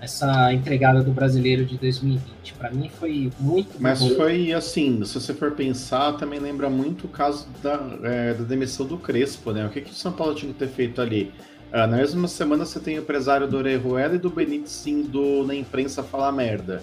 essa 0.01 0.53
entregada 0.53 1.03
do 1.03 1.12
brasileiro 1.12 1.64
de 1.64 1.76
2020. 1.76 2.55
Para 2.55 2.70
mim 2.70 2.89
foi 2.89 3.31
muito. 3.41 3.81
Mas 3.81 4.01
bom. 4.01 4.11
foi 4.11 4.53
assim, 4.53 5.05
se 5.05 5.14
você 5.14 5.35
for 5.35 5.53
pensar, 5.53 6.12
também 6.12 6.39
lembra 6.39 6.70
muito 6.70 7.07
o 7.07 7.09
caso 7.09 7.49
da, 7.62 7.81
é, 8.03 8.35
da 8.35 8.45
demissão 8.45 8.87
do 8.87 8.99
Crespo, 8.99 9.53
né? 9.53 9.66
O 9.66 9.70
que, 9.70 9.81
que 9.81 9.91
o 9.91 9.95
São 9.95 10.12
Paulo 10.12 10.35
tinha 10.35 10.53
que 10.53 10.59
ter 10.59 10.68
feito 10.68 11.01
ali? 11.01 11.33
Ah, 11.73 11.87
na 11.87 11.99
mesma 11.99 12.27
semana 12.27 12.64
você 12.64 12.81
tem 12.81 12.99
o 12.99 13.03
empresário 13.03 13.47
do 13.47 13.57
Orejuela 13.57 14.16
e 14.16 14.18
do 14.18 14.29
Benítez 14.29 14.85
indo 14.87 15.45
na 15.47 15.55
imprensa 15.55 16.03
falar 16.03 16.33
merda. 16.33 16.83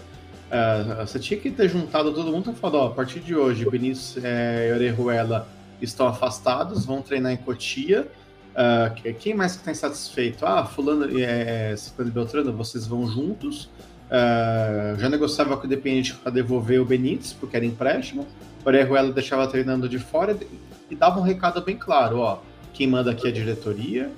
Ah, 0.49 1.03
você 1.05 1.19
tinha 1.19 1.37
que 1.37 1.51
ter 1.51 1.69
juntado 1.69 2.13
todo 2.13 2.31
mundo 2.31 2.51
e 2.51 2.55
falado, 2.55 2.75
ó, 2.75 2.87
a 2.87 2.91
partir 2.91 3.19
de 3.19 3.35
hoje, 3.35 3.69
Benítez 3.69 4.17
é, 4.23 4.69
e 4.69 4.73
Orejuela 4.73 5.47
estão 5.81 6.07
afastados, 6.07 6.85
vão 6.85 7.01
treinar 7.01 7.33
em 7.33 7.37
Cotia. 7.37 8.07
Uh, 8.57 9.13
quem 9.19 9.35
mais 9.35 9.51
que 9.51 9.59
está 9.59 9.71
insatisfeito? 9.71 10.43
Ah, 10.43 10.65
fulano 10.65 11.07
é, 11.19 11.75
Ciclano 11.75 12.09
e 12.09 12.13
Beltrano, 12.13 12.51
vocês 12.53 12.87
vão 12.87 13.07
juntos. 13.07 13.69
Já 14.97 15.09
negociava 15.09 15.55
com 15.57 15.63
o 15.63 15.65
Independente 15.65 16.15
para 16.15 16.31
devolver 16.31 16.81
o 16.81 16.85
Benítez, 16.85 17.33
porque 17.33 17.55
era 17.55 17.65
empréstimo. 17.65 18.25
Orejuela 18.65 19.11
deixava 19.11 19.45
treinando 19.47 19.87
de 19.87 19.99
fora 19.99 20.35
e 20.89 20.95
dava 20.95 21.19
um 21.19 21.23
recado 21.23 21.61
bem 21.61 21.77
claro, 21.77 22.19
ó. 22.19 22.39
Quem 22.73 22.87
manda 22.87 23.11
aqui 23.11 23.27
é 23.27 23.29
a 23.29 23.33
diretoria, 23.33 24.09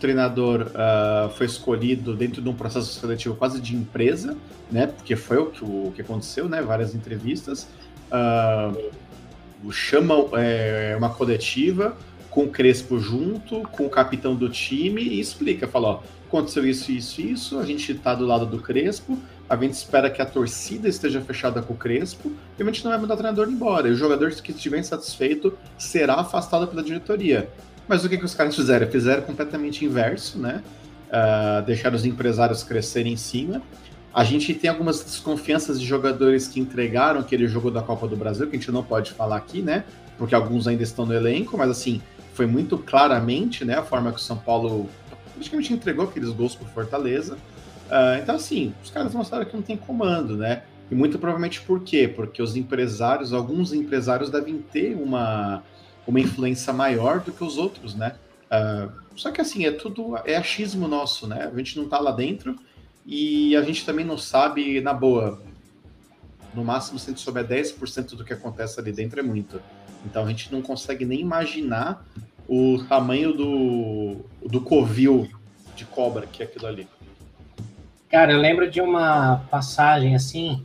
treinador 0.00 0.62
uh, 0.62 1.30
foi 1.30 1.46
escolhido 1.46 2.16
dentro 2.16 2.42
de 2.42 2.48
um 2.48 2.54
processo 2.54 2.98
seletivo 2.98 3.36
quase 3.36 3.60
de 3.60 3.76
empresa, 3.76 4.36
né? 4.70 4.86
Porque 4.86 5.14
foi 5.14 5.38
o 5.38 5.46
que, 5.46 5.64
o 5.64 5.92
que 5.94 6.02
aconteceu, 6.02 6.48
né? 6.48 6.60
Várias 6.62 6.94
entrevistas. 6.94 7.68
Uh, 8.10 8.90
chama 9.70 10.14
é, 10.38 10.94
uma 10.96 11.10
coletiva 11.10 11.96
com 12.30 12.44
o 12.44 12.48
Crespo 12.48 12.98
junto, 12.98 13.62
com 13.72 13.86
o 13.86 13.90
capitão 13.90 14.34
do 14.34 14.48
time 14.48 15.02
e 15.02 15.20
explica, 15.20 15.68
fala, 15.68 15.88
ó, 15.88 16.00
aconteceu 16.26 16.64
isso, 16.64 16.90
isso, 16.92 17.20
isso, 17.20 17.58
a 17.58 17.66
gente 17.66 17.92
tá 17.94 18.14
do 18.14 18.24
lado 18.24 18.46
do 18.46 18.60
Crespo, 18.60 19.18
a 19.48 19.56
gente 19.56 19.72
espera 19.72 20.08
que 20.08 20.22
a 20.22 20.26
torcida 20.26 20.88
esteja 20.88 21.20
fechada 21.20 21.60
com 21.60 21.74
o 21.74 21.76
Crespo 21.76 22.32
e 22.56 22.62
a 22.62 22.64
gente 22.64 22.84
não 22.84 22.92
vai 22.92 23.00
mandar 23.00 23.14
o 23.14 23.16
treinador 23.16 23.48
embora. 23.48 23.88
E 23.88 23.90
o 23.90 23.96
jogador 23.96 24.30
que 24.30 24.52
estiver 24.52 24.78
insatisfeito 24.78 25.58
será 25.76 26.14
afastado 26.14 26.68
pela 26.68 26.84
diretoria. 26.84 27.50
Mas 27.90 28.04
o 28.04 28.08
que, 28.08 28.16
que 28.16 28.24
os 28.24 28.36
caras 28.36 28.54
fizeram? 28.54 28.86
Fizeram 28.86 29.20
completamente 29.22 29.84
inverso, 29.84 30.38
né? 30.38 30.62
Uh, 31.08 31.66
deixaram 31.66 31.96
os 31.96 32.04
empresários 32.04 32.62
crescerem 32.62 33.14
em 33.14 33.16
cima. 33.16 33.60
A 34.14 34.22
gente 34.22 34.54
tem 34.54 34.70
algumas 34.70 35.02
desconfianças 35.02 35.80
de 35.80 35.84
jogadores 35.84 36.46
que 36.46 36.60
entregaram 36.60 37.18
aquele 37.18 37.48
jogo 37.48 37.68
da 37.68 37.82
Copa 37.82 38.06
do 38.06 38.16
Brasil, 38.16 38.46
que 38.46 38.54
a 38.54 38.58
gente 38.60 38.70
não 38.70 38.84
pode 38.84 39.10
falar 39.10 39.38
aqui, 39.38 39.60
né? 39.60 39.82
Porque 40.16 40.36
alguns 40.36 40.68
ainda 40.68 40.84
estão 40.84 41.04
no 41.04 41.12
elenco, 41.12 41.58
mas 41.58 41.68
assim, 41.68 42.00
foi 42.32 42.46
muito 42.46 42.78
claramente, 42.78 43.64
né, 43.64 43.78
a 43.78 43.82
forma 43.82 44.12
que 44.12 44.18
o 44.18 44.22
São 44.22 44.36
Paulo 44.36 44.88
praticamente 45.34 45.72
entregou 45.72 46.04
aqueles 46.04 46.30
gols 46.30 46.54
para 46.54 46.68
Fortaleza. 46.68 47.34
Uh, 47.34 48.22
então, 48.22 48.36
assim, 48.36 48.72
os 48.84 48.90
caras 48.90 49.12
mostraram 49.12 49.46
que 49.46 49.56
não 49.56 49.62
tem 49.62 49.76
comando, 49.76 50.36
né? 50.36 50.62
E 50.88 50.94
muito 50.94 51.18
provavelmente 51.18 51.60
por 51.62 51.80
quê? 51.80 52.06
Porque 52.06 52.40
os 52.40 52.54
empresários, 52.54 53.32
alguns 53.32 53.72
empresários 53.72 54.30
devem 54.30 54.58
ter 54.58 54.94
uma, 54.94 55.64
uma 56.06 56.20
influência 56.20 56.72
maior 56.72 57.20
do 57.20 57.32
que 57.32 57.44
os 57.44 57.56
outros, 57.56 57.94
né? 57.94 58.16
Uh, 58.46 58.90
só 59.16 59.30
que 59.30 59.40
assim, 59.40 59.64
é 59.64 59.70
tudo, 59.70 60.16
é 60.24 60.36
achismo 60.36 60.88
nosso, 60.88 61.26
né? 61.26 61.50
A 61.52 61.56
gente 61.56 61.78
não 61.78 61.88
tá 61.88 61.98
lá 61.98 62.10
dentro 62.10 62.58
e 63.06 63.56
a 63.56 63.62
gente 63.62 63.84
também 63.84 64.04
não 64.04 64.18
sabe, 64.18 64.80
na 64.80 64.92
boa, 64.92 65.40
no 66.54 66.64
máximo 66.64 66.98
se 66.98 67.10
a 67.10 67.12
gente 67.12 67.22
souber 67.22 67.46
10% 67.46 68.16
do 68.16 68.24
que 68.24 68.32
acontece 68.32 68.80
ali 68.80 68.92
dentro 68.92 69.20
é 69.20 69.22
muito. 69.22 69.60
Então 70.04 70.24
a 70.24 70.28
gente 70.28 70.52
não 70.52 70.62
consegue 70.62 71.04
nem 71.04 71.20
imaginar 71.20 72.04
o 72.48 72.82
tamanho 72.88 73.32
do, 73.32 74.24
do 74.44 74.60
covil 74.60 75.28
de 75.76 75.84
cobra 75.84 76.26
que 76.26 76.42
é 76.42 76.46
aquilo 76.46 76.66
ali. 76.66 76.88
Cara, 78.10 78.32
eu 78.32 78.38
lembro 78.38 78.68
de 78.68 78.80
uma 78.80 79.44
passagem 79.50 80.16
assim, 80.16 80.64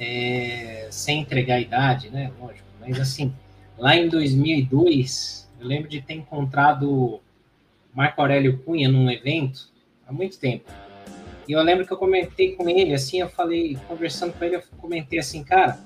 é, 0.00 0.88
sem 0.90 1.20
entregar 1.20 1.56
a 1.56 1.60
idade, 1.60 2.10
né? 2.10 2.32
Lógico, 2.40 2.66
mas 2.80 2.98
assim, 2.98 3.32
lá 3.78 3.96
em 3.96 4.08
2002, 4.08 5.50
eu 5.60 5.66
lembro 5.66 5.88
de 5.88 6.00
ter 6.00 6.14
encontrado 6.14 7.20
Marco 7.94 8.20
Aurélio 8.20 8.58
Cunha 8.58 8.88
num 8.88 9.10
evento 9.10 9.68
há 10.06 10.12
muito 10.12 10.38
tempo. 10.38 10.70
E 11.48 11.52
eu 11.52 11.62
lembro 11.62 11.86
que 11.86 11.92
eu 11.92 11.96
comentei 11.96 12.52
com 12.52 12.68
ele, 12.68 12.92
assim, 12.92 13.20
eu 13.20 13.28
falei, 13.28 13.78
conversando 13.86 14.32
com 14.32 14.44
ele, 14.44 14.56
eu 14.56 14.62
comentei 14.78 15.18
assim, 15.18 15.44
cara, 15.44 15.78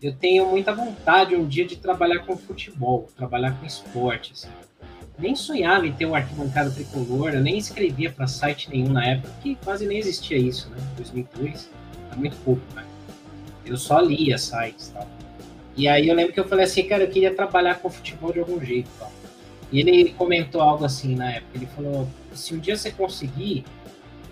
eu 0.00 0.14
tenho 0.14 0.48
muita 0.48 0.74
vontade 0.74 1.34
um 1.34 1.46
dia 1.46 1.64
de 1.64 1.76
trabalhar 1.76 2.20
com 2.20 2.36
futebol, 2.36 3.08
trabalhar 3.16 3.58
com 3.58 3.66
esporte, 3.66 4.32
assim 4.32 4.48
nem 5.18 5.36
sonhava 5.36 5.86
em 5.86 5.92
ter 5.92 6.06
um 6.06 6.14
arquibancada 6.14 6.70
tricolor, 6.70 7.34
eu 7.34 7.40
nem 7.40 7.58
escrevia 7.58 8.10
para 8.10 8.26
site 8.26 8.68
nenhum 8.70 8.88
na 8.88 9.06
época, 9.06 9.32
que 9.42 9.54
quase 9.56 9.86
nem 9.86 9.98
existia 9.98 10.36
isso, 10.36 10.68
né? 10.70 10.76
2002, 10.96 11.70
é 12.12 12.16
muito 12.16 12.36
pouco, 12.44 12.62
né? 12.74 12.84
Eu 13.64 13.76
só 13.76 14.00
lia 14.00 14.36
sites 14.38 14.88
e 14.88 14.92
tal. 14.92 15.08
E 15.76 15.88
aí 15.88 16.08
eu 16.08 16.14
lembro 16.14 16.32
que 16.32 16.40
eu 16.40 16.46
falei 16.46 16.64
assim, 16.64 16.82
cara, 16.84 17.04
eu 17.04 17.08
queria 17.08 17.34
trabalhar 17.34 17.76
com 17.76 17.88
futebol 17.90 18.32
de 18.32 18.40
algum 18.40 18.60
jeito. 18.60 18.90
E 19.70 19.80
ele 19.80 20.12
comentou 20.12 20.60
algo 20.60 20.84
assim 20.84 21.14
na 21.14 21.32
época, 21.32 21.56
ele 21.56 21.66
falou, 21.66 22.06
se 22.34 22.54
um 22.54 22.58
dia 22.58 22.76
você 22.76 22.90
conseguir, 22.90 23.64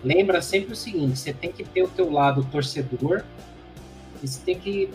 lembra 0.05 0.43
sempre 0.43 0.75
o 0.75 0.77
seguinte, 0.77 1.19
você 1.19 1.33
tem 1.33 1.51
que 1.51 1.65
ter 1.65 1.83
o 1.83 1.89
teu 1.89 2.11
lado 2.11 2.47
torcedor, 2.53 3.25
e 4.23 4.29
você 4.29 4.41
tem 4.45 4.59
que 4.59 4.91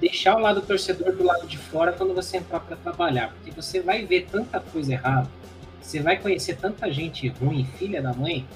deixar 0.00 0.36
o 0.36 0.40
lado 0.40 0.62
torcedor 0.62 1.14
do 1.14 1.22
lado 1.22 1.46
de 1.46 1.58
fora 1.58 1.92
quando 1.92 2.14
você 2.14 2.38
entrar 2.38 2.60
para 2.60 2.76
trabalhar, 2.76 3.28
porque 3.34 3.50
você 3.50 3.80
vai 3.80 4.06
ver 4.06 4.26
tanta 4.30 4.60
coisa 4.60 4.94
errada, 4.94 5.28
você 5.80 6.00
vai 6.00 6.18
conhecer 6.18 6.56
tanta 6.56 6.90
gente 6.90 7.28
ruim, 7.28 7.66
filha 7.78 8.00
da 8.00 8.14
mãe, 8.14 8.46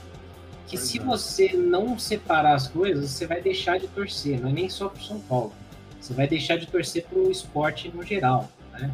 que 0.67 0.79
se 0.79 0.99
você 0.99 1.53
não 1.53 1.99
separar 1.99 2.55
as 2.55 2.67
coisas, 2.67 3.11
você 3.11 3.27
vai 3.27 3.43
deixar 3.43 3.79
de 3.79 3.89
torcer, 3.89 4.41
não 4.41 4.49
é 4.49 4.53
nem 4.53 4.71
só 4.71 4.89
para 4.89 5.03
São 5.03 5.21
Paulo, 5.21 5.53
você 6.01 6.15
vai 6.15 6.27
deixar 6.27 6.57
de 6.57 6.67
torcer 6.67 7.05
para 7.05 7.19
o 7.19 7.31
esporte 7.31 7.91
no 7.95 8.03
geral, 8.03 8.51
né? 8.73 8.91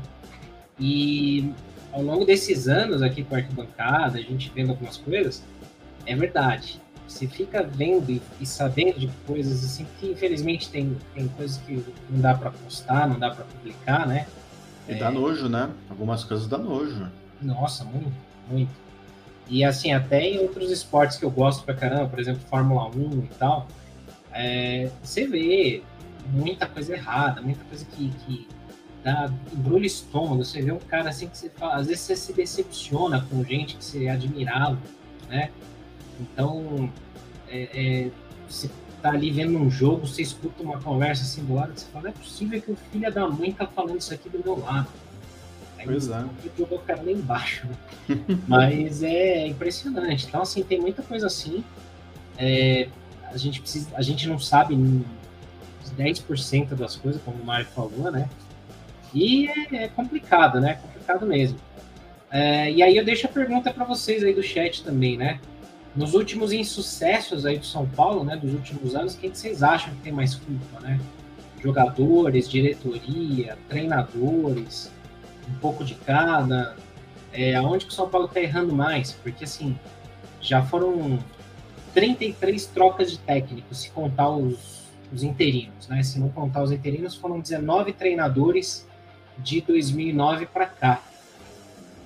E 0.79 1.53
ao 1.93 2.03
longo 2.03 2.25
desses 2.25 2.69
anos 2.69 3.03
aqui 3.03 3.25
com 3.25 3.35
a 3.35 3.39
arquibancada, 3.39 4.19
a 4.19 4.23
gente 4.23 4.51
vendo 4.55 4.71
algumas 4.71 4.97
coisas, 4.97 5.43
é 6.05 6.15
verdade 6.15 6.81
você 7.09 7.27
fica 7.27 7.63
vendo 7.63 8.21
e, 8.41 8.47
sabendo 8.47 8.99
de 8.99 9.09
coisas 9.27 9.65
assim 9.65 9.87
que 9.99 10.11
infelizmente 10.11 10.69
tem, 10.69 10.97
tem 11.15 11.29
coisas 11.29 11.59
que 11.59 11.83
não 12.11 12.21
dá 12.21 12.35
para 12.35 12.51
postar, 12.51 13.09
não 13.09 13.19
dá 13.19 13.31
para 13.31 13.45
publicar, 13.45 14.07
né? 14.07 14.27
E 14.89 14.93
é... 14.93 14.99
dá 14.99 15.11
nojo, 15.11 15.49
né? 15.49 15.71
Algumas 15.89 16.25
coisas 16.25 16.47
dá 16.47 16.59
nojo. 16.59 17.09
Nossa, 17.41 17.85
muito, 17.85 18.13
muito. 18.51 18.71
E 19.49 19.65
assim, 19.65 19.93
até 19.93 20.23
em 20.23 20.39
outros 20.41 20.71
esportes 20.71 21.17
que 21.17 21.25
eu 21.25 21.31
gosto 21.31 21.65
pra 21.65 21.75
caramba, 21.75 22.09
por 22.09 22.19
exemplo, 22.19 22.43
Fórmula 22.51 22.89
1 22.89 23.19
e 23.21 23.35
tal, 23.39 23.69
é, 24.33 24.91
você 25.03 25.27
vê 25.27 25.83
muita 26.33 26.67
coisa 26.67 26.95
errada, 26.95 27.41
muita 27.41 27.65
coisa 27.65 27.85
que, 27.85 28.11
que 28.11 28.49
dá 29.03 29.31
embrulha 29.53 29.87
estômago. 29.87 30.45
Você 30.45 30.61
vê 30.63 30.73
um 30.73 30.79
cara 30.79 31.11
assim 31.11 31.29
que 31.29 31.39
você 31.39 31.49
fala, 31.51 31.77
às 31.77 31.87
vezes 31.87 32.03
você 32.03 32.17
se 32.17 32.33
decepciona 32.33 33.27
com 33.31 33.45
gente 33.45 33.77
que 33.77 33.85
você 33.85 34.09
admirava, 34.09 34.79
né? 35.29 35.51
Então, 36.21 36.91
é, 37.49 37.69
é, 37.73 38.11
você 38.49 38.71
tá 39.01 39.11
ali 39.11 39.31
vendo 39.31 39.59
um 39.59 39.71
jogo, 39.71 40.07
você 40.07 40.23
escuta 40.23 40.63
uma 40.63 40.81
conversa 40.81 41.23
assim 41.23 41.45
do 41.45 41.55
lado, 41.55 41.73
você 41.75 41.87
fala, 41.87 42.05
não 42.05 42.11
é 42.11 42.15
possível 42.15 42.61
que 42.61 42.73
o 42.73 42.77
filho 42.91 43.13
da 43.13 43.29
mãe 43.29 43.53
tá 43.53 43.67
falando 43.67 43.99
isso 43.99 44.13
aqui 44.13 44.29
do 44.29 44.43
meu 44.43 44.59
lado. 44.59 44.89
Aí 45.79 45.87
pois 45.87 46.09
é. 46.09 46.25
jogou 46.59 46.79
o 46.79 46.81
cara 46.81 47.03
lá 47.03 47.13
embaixo. 47.13 47.67
Né? 48.09 48.19
Mas 48.49 49.03
é 49.03 49.47
impressionante. 49.47 50.27
Então, 50.27 50.43
assim, 50.43 50.63
tem 50.63 50.81
muita 50.81 51.03
coisa 51.03 51.27
assim. 51.27 51.63
É, 52.39 52.89
a, 53.25 53.37
gente 53.37 53.61
precisa, 53.61 53.91
a 53.95 54.03
gente 54.03 54.27
não 54.29 54.39
sabe 54.39 54.75
10% 55.97 56.75
das 56.75 56.97
coisas, 56.97 57.21
como 57.23 57.43
o 57.43 57.45
Mário 57.45 57.67
falou, 57.67 58.11
né? 58.11 58.29
E 59.15 59.49
é, 59.49 59.85
é 59.85 59.89
complicado, 59.89 60.61
né? 60.61 60.73
É 60.73 60.75
complicado 60.75 61.27
mesmo. 61.27 61.59
É, 62.31 62.71
e 62.71 62.83
aí 62.83 62.97
eu 62.97 63.05
deixo 63.05 63.27
a 63.27 63.31
pergunta 63.31 63.73
para 63.73 63.85
vocês 63.85 64.23
aí 64.23 64.35
do 64.35 64.43
chat 64.43 64.83
também, 64.83 65.17
né? 65.17 65.41
Nos 65.95 66.13
últimos 66.13 66.53
insucessos 66.53 67.47
aí 67.47 67.59
do 67.59 67.65
São 67.65 67.87
Paulo, 67.89 68.23
né, 68.23 68.37
dos 68.37 68.53
últimos 68.53 68.95
anos, 68.95 69.17
quem 69.17 69.31
que 69.31 69.39
vocês 69.39 69.63
acham 69.63 69.95
que 69.95 70.03
tem 70.03 70.13
mais 70.13 70.35
culpa, 70.35 70.81
né? 70.81 71.01
Jogadores, 71.63 72.49
diretoria, 72.49 73.57
treinadores, 73.69 74.93
um 75.49 75.55
pouco 75.59 75.83
de 75.83 75.95
cada. 75.95 76.77
É, 77.33 77.55
aonde 77.55 77.87
que 77.87 77.93
o 77.93 77.95
São 77.95 78.09
Paulo 78.09 78.27
está 78.27 78.41
errando 78.41 78.75
mais? 78.75 79.13
Porque, 79.13 79.45
assim, 79.45 79.79
já 80.41 80.63
foram 80.63 81.19
33 81.95 82.67
trocas 82.67 83.11
de 83.11 83.19
técnicos, 83.19 83.79
se 83.79 83.91
contar 83.91 84.29
os, 84.29 84.76
os 85.13 85.23
interinos, 85.23 85.89
né? 85.89 86.03
Se 86.03 86.19
não 86.19 86.29
contar 86.29 86.63
os 86.63 86.73
interinos, 86.73 87.15
foram 87.15 87.41
19 87.41 87.93
treinadores 87.93 88.87
de 89.39 89.61
2009 89.61 90.47
para 90.47 90.67
cá. 90.67 91.03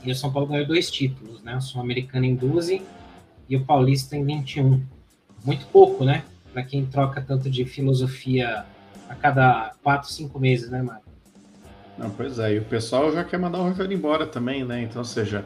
E 0.03 0.11
o 0.11 0.15
São 0.15 0.33
Paulo 0.33 0.49
ganhou 0.49 0.67
dois 0.67 0.91
títulos, 0.91 1.43
né? 1.43 1.57
O 1.57 1.61
Sul-Americano 1.61 2.25
em 2.25 2.35
12 2.35 2.83
e 3.49 3.57
o 3.57 3.65
Paulista 3.65 4.17
em 4.17 4.25
21. 4.25 4.83
Muito 5.45 5.67
pouco, 5.67 6.05
né? 6.05 6.25
Para 6.53 6.63
quem 6.63 6.87
troca 6.87 7.21
tanto 7.21 7.51
de 7.51 7.65
filosofia 7.65 8.65
a 9.09 9.15
cada 9.15 9.73
4, 9.83 10.09
5 10.09 10.39
meses, 10.39 10.71
né, 10.71 10.83
Mário? 10.83 11.03
Não, 11.99 12.09
pois 12.09 12.39
é, 12.39 12.55
e 12.55 12.59
o 12.59 12.65
pessoal 12.65 13.13
já 13.13 13.23
quer 13.23 13.39
mandar 13.39 13.59
o 13.59 13.65
Rogério 13.65 13.93
embora 13.93 14.27
também, 14.27 14.65
né? 14.65 14.83
Então, 14.83 15.01
ou 15.01 15.05
seja, 15.05 15.45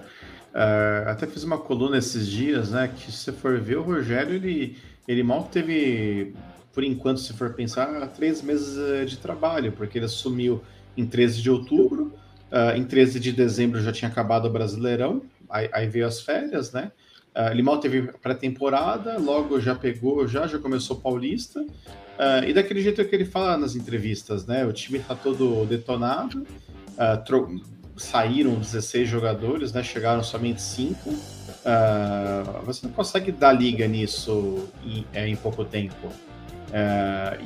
uh, 0.55 1.09
até 1.09 1.27
fiz 1.27 1.43
uma 1.43 1.59
coluna 1.59 1.99
esses 1.99 2.29
dias, 2.29 2.71
né? 2.71 2.89
Que 2.95 3.11
se 3.11 3.19
você 3.19 3.33
for 3.33 3.59
ver, 3.59 3.79
o 3.79 3.83
Rogério, 3.83 4.35
ele, 4.35 4.77
ele 5.09 5.23
mal 5.25 5.45
teve, 5.45 6.33
por 6.75 6.83
enquanto, 6.83 7.21
se 7.21 7.33
for 7.33 7.55
pensar, 7.55 8.07
três 8.09 8.43
meses 8.43 8.77
eh, 8.77 9.05
de 9.05 9.17
trabalho, 9.17 9.73
porque 9.73 9.97
ele 9.97 10.07
assumiu 10.07 10.61
em 10.97 11.07
13 11.07 11.41
de 11.41 11.51
outubro, 11.51 12.13
uh, 12.51 12.77
em 12.77 12.85
13 12.85 13.19
de 13.21 13.33
dezembro 13.33 13.81
já 13.81 13.93
tinha 13.93 14.11
acabado 14.11 14.47
o 14.47 14.51
Brasileirão, 14.51 15.23
aí, 15.49 15.69
aí 15.73 15.89
veio 15.89 16.07
as 16.07 16.21
férias, 16.21 16.73
né? 16.73 16.93
Uh, 17.35 17.51
ele 17.51 17.63
mal 17.63 17.79
teve 17.79 18.03
pré-temporada, 18.23 19.19
logo 19.19 19.61
já 19.61 19.75
pegou, 19.75 20.27
já 20.27 20.47
já 20.47 20.59
começou 20.59 20.97
Paulista. 20.97 21.61
Uh, 21.61 22.45
e 22.47 22.53
daquele 22.53 22.81
jeito 22.81 23.05
que 23.05 23.15
ele 23.15 23.25
fala 23.25 23.57
nas 23.57 23.75
entrevistas, 23.75 24.47
né? 24.47 24.65
O 24.65 24.73
time 24.73 25.01
tá 25.01 25.15
todo 25.15 25.67
detonado. 25.67 26.47
Uh, 26.93 27.61
saíram 27.97 28.55
16 28.55 29.09
jogadores, 29.09 29.73
né? 29.73 29.83
Chegaram 29.83 30.23
somente 30.23 30.63
5. 30.63 31.11
Uh, 31.11 32.63
você 32.65 32.87
não 32.87 32.93
consegue 32.93 33.33
dar 33.33 33.53
liga 33.53 33.87
nisso 33.89 34.69
em, 34.85 35.05
é, 35.13 35.27
em 35.27 35.37
pouco 35.37 35.65
tempo. 35.65 36.09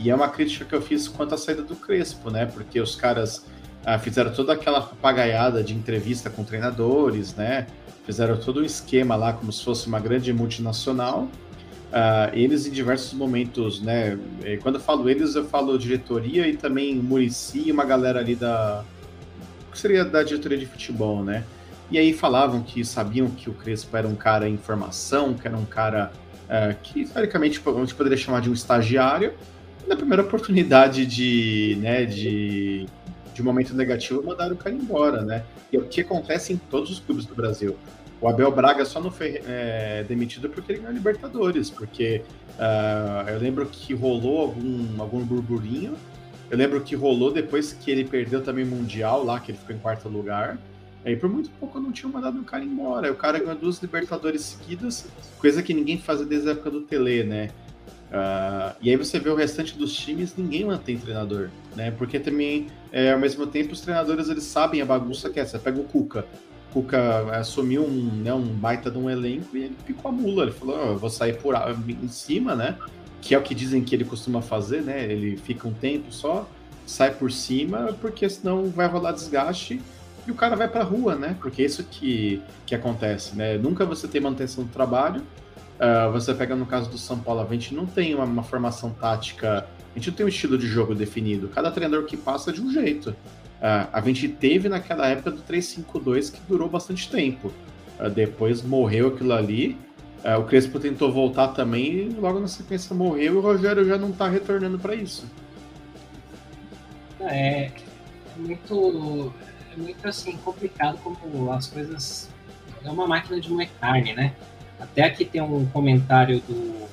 E 0.01 0.11
é 0.11 0.15
uma 0.15 0.29
crítica 0.29 0.65
que 0.65 0.75
eu 0.75 0.81
fiz 0.81 1.07
quanto 1.09 1.35
à 1.35 1.39
saída 1.39 1.63
do 1.63 1.77
Crespo, 1.77 2.31
né? 2.31 2.47
Porque 2.47 2.81
os 2.81 2.97
caras 2.97 3.45
fizeram 4.01 4.33
toda 4.33 4.53
aquela 4.53 4.81
papagaiada 4.81 5.63
de 5.63 5.75
entrevista 5.75 6.31
com 6.31 6.45
treinadores, 6.45 7.35
né? 7.35 7.67
fizeram 8.09 8.39
todo 8.39 8.61
um 8.61 8.65
esquema 8.65 9.15
lá, 9.17 9.35
como 9.35 9.53
se 9.53 9.63
fosse 9.63 9.87
uma 9.87 10.01
grande 10.01 10.33
multinacional. 10.33 11.29
Uh, 11.89 12.33
eles 12.33 12.67
em 12.67 12.71
diversos 12.71 13.13
momentos, 13.13 13.83
né? 13.83 14.19
Quando 14.63 14.77
eu 14.77 14.81
falo 14.81 15.11
eles, 15.11 15.35
eu 15.35 15.45
falo 15.45 15.79
diretoria 15.79 16.49
e 16.49 16.57
também 16.57 16.95
Murici 16.95 17.65
e 17.67 17.73
uma 17.73 17.85
galera 17.85 18.19
ali 18.19 18.35
da. 18.35 18.83
que 19.71 19.79
seria 19.79 20.07
da 20.07 20.23
diretoria 20.23 20.57
de 20.57 20.65
futebol, 20.65 21.23
né? 21.23 21.45
E 21.91 21.99
aí 21.99 22.15
falavam 22.15 22.63
que 22.63 22.83
sabiam 22.83 23.29
que 23.29 23.51
o 23.51 23.53
Crespo 23.53 23.95
era 23.95 24.09
um 24.09 24.15
cara 24.15 24.49
em 24.49 24.57
formação, 24.57 25.35
que 25.35 25.47
era 25.47 25.57
um 25.57 25.67
cara 25.67 26.11
uh, 26.49 26.77
que, 26.83 27.07
teoricamente, 27.07 27.61
a 27.65 27.73
gente 27.73 27.95
poderia 27.95 28.19
chamar 28.19 28.41
de 28.41 28.51
um 28.51 28.53
estagiário. 28.53 29.35
Na 29.87 29.97
primeira 29.97 30.23
oportunidade 30.23 31.07
de, 31.07 31.79
né, 31.81 32.05
de, 32.05 32.87
de 33.35 33.43
momento 33.43 33.75
negativo, 33.75 34.23
mandaram 34.23 34.55
o 34.55 34.59
cara 34.59 34.75
embora, 34.75 35.23
né? 35.23 35.45
E 35.73 35.77
é 35.77 35.81
o 35.81 35.85
que 35.85 36.01
acontece 36.01 36.53
em 36.53 36.57
todos 36.57 36.91
os 36.91 37.01
clubes 37.01 37.25
do 37.25 37.35
Brasil. 37.35 37.77
O 38.21 38.29
Abel 38.29 38.51
Braga 38.51 38.85
só 38.85 39.01
não 39.01 39.11
foi 39.11 39.41
é, 39.47 40.05
demitido 40.09 40.49
porque 40.49 40.73
ele 40.73 40.81
ganhou 40.81 40.95
Libertadores, 40.95 41.71
porque 41.71 42.23
uh, 42.59 43.29
eu 43.29 43.39
lembro 43.39 43.65
que 43.67 43.95
rolou 43.95 44.41
algum, 44.41 45.01
algum 45.01 45.25
burburinho. 45.25 45.95
Eu 46.51 46.59
lembro 46.59 46.81
que 46.81 46.97
rolou 46.97 47.33
depois 47.33 47.73
que 47.73 47.91
ele 47.91 48.05
perdeu 48.05 48.43
também 48.43 48.65
Mundial 48.65 49.25
lá, 49.25 49.39
que 49.39 49.53
ele 49.53 49.59
ficou 49.59 49.77
em 49.77 49.79
quarto 49.79 50.09
lugar. 50.09 50.59
Aí 51.09 51.17
por 51.17 51.31
muito 51.31 51.49
pouco 51.59 51.81
não 51.81 51.91
tinha 51.91 52.13
mandado 52.13 52.39
o 52.39 52.45
cara 52.45 52.63
embora. 52.63 53.11
O 53.11 53.15
cara 53.15 53.39
ganhou 53.39 53.57
duas 53.57 53.81
Libertadores 53.81 54.43
seguidas, 54.43 55.07
coisa 55.39 55.63
que 55.63 55.73
ninguém 55.73 55.97
fazia 55.97 56.27
desde 56.27 56.49
a 56.51 56.53
época 56.53 56.71
do 56.71 56.83
Tele, 56.83 57.25
né? 57.25 57.49
Uh, 58.11 58.77
e 58.83 58.91
aí 58.91 58.97
você 58.97 59.19
vê 59.19 59.31
o 59.31 59.35
restante 59.35 59.77
dos 59.79 59.95
times, 59.97 60.35
ninguém 60.37 60.67
mantém 60.67 60.99
treinador, 60.99 61.49
né? 61.75 61.91
Porque 61.93 62.21
também, 62.21 62.67
é, 62.93 63.11
ao 63.11 63.19
mesmo 63.19 63.47
tempo, 63.47 63.73
os 63.73 63.81
treinadores 63.81 64.29
eles 64.29 64.45
sabem 64.45 64.83
a 64.83 64.85
bagunça 64.85 65.31
que 65.31 65.41
é. 65.41 65.47
Você 65.47 65.59
pega 65.59 65.81
o 65.81 65.85
Cuca. 65.85 66.27
O 66.69 66.75
Cuca 66.75 67.39
assumiu 67.39 67.87
um, 67.87 68.11
né, 68.23 68.35
um 68.35 68.45
baita 68.45 68.91
de 68.91 68.99
um 68.99 69.09
elenco 69.09 69.57
e 69.57 69.65
ele 69.65 69.77
picou 69.87 70.11
a 70.11 70.13
mula. 70.13 70.43
Ele 70.43 70.53
falou: 70.53 70.79
oh, 70.79 70.87
eu 70.89 70.99
vou 70.99 71.09
sair 71.09 71.39
por 71.39 71.55
em 71.89 72.09
cima, 72.09 72.55
né? 72.55 72.77
Que 73.23 73.35
é 73.35 73.39
o 73.39 73.43
que 73.43 73.55
dizem 73.55 73.83
que 73.83 73.95
ele 73.95 74.05
costuma 74.05 74.43
fazer, 74.43 74.83
né? 74.83 75.11
Ele 75.11 75.39
fica 75.39 75.67
um 75.67 75.73
tempo 75.73 76.13
só, 76.13 76.47
sai 76.87 77.15
por 77.15 77.33
cima, 77.33 77.97
porque 77.99 78.29
senão 78.29 78.67
vai 78.67 78.87
rolar 78.87 79.13
desgaste 79.13 79.81
e 80.29 80.31
o 80.31 80.35
cara 80.35 80.55
vai 80.55 80.69
pra 80.69 80.85
rua, 80.85 81.17
né? 81.17 81.37
Porque 81.41 81.63
é 81.63 81.65
isso 81.65 81.83
que, 81.83 82.41
que 82.65 82.75
acontece, 82.75 83.35
né? 83.35 83.59
Nunca 83.59 83.85
você 83.85 84.07
tem 84.07 84.21
manutenção 84.21 84.63
do 84.63 84.71
trabalho 84.71 85.23
Uh, 85.79 86.11
você 86.11 86.35
pega 86.35 86.57
no 86.57 86.67
caso 86.67 86.91
do 86.91 86.99
São 86.99 87.21
Paulo, 87.21 87.41
a 87.41 87.47
gente 87.55 87.73
não 87.73 87.87
tem 87.87 88.13
uma, 88.13 88.25
uma, 88.25 88.43
formação 88.43 88.91
tática, 88.91 89.65
a 89.95 89.99
gente 89.99 90.11
não 90.11 90.17
tem 90.17 90.27
um 90.27 90.29
estilo 90.29 90.59
de 90.59 90.67
jogo 90.67 90.93
definido. 90.93 91.49
Cada 91.49 91.71
treinador 91.71 92.05
que 92.05 92.17
passa 92.17 92.51
é 92.51 92.53
de 92.53 92.61
um 92.61 92.73
jeito. 92.73 93.11
Uh, 93.11 93.87
a 93.93 94.01
gente 94.01 94.29
teve 94.29 94.69
naquela 94.69 95.07
época 95.07 95.31
do 95.31 95.41
3-5-2 95.43 96.33
que 96.33 96.41
durou 96.49 96.69
bastante 96.69 97.09
tempo. 97.09 97.53
Uh, 98.01 98.11
depois 98.11 98.61
morreu 98.61 99.09
aquilo 99.09 99.33
ali. 99.33 99.79
o 100.37 100.43
Crespo 100.43 100.81
tentou 100.81 101.13
voltar 101.13 101.49
também 101.49 102.09
e 102.09 102.17
logo 102.19 102.41
na 102.41 102.49
sequência 102.49 102.93
morreu 102.93 103.35
e 103.35 103.37
o 103.37 103.41
Rogério 103.41 103.85
já 103.85 103.97
não 103.97 104.11
está 104.11 104.29
retornando 104.29 104.81
para 104.81 104.97
isso. 104.97 105.27
É, 107.21 107.67
é, 107.67 107.73
muito, 108.37 109.33
muito 109.79 110.07
assim 110.07 110.37
complicado 110.39 110.99
como 110.99 111.53
as 111.53 111.67
coisas. 111.67 112.29
É 112.85 112.91
uma 112.91 113.07
máquina 113.07 113.41
de 113.41 113.51
moer 113.51 113.71
carne, 113.81 114.13
né? 114.13 114.35
Até 114.79 115.05
aqui 115.05 115.25
tem 115.25 115.41
um 115.41 115.67
comentário 115.67 116.41
do, 116.41 116.89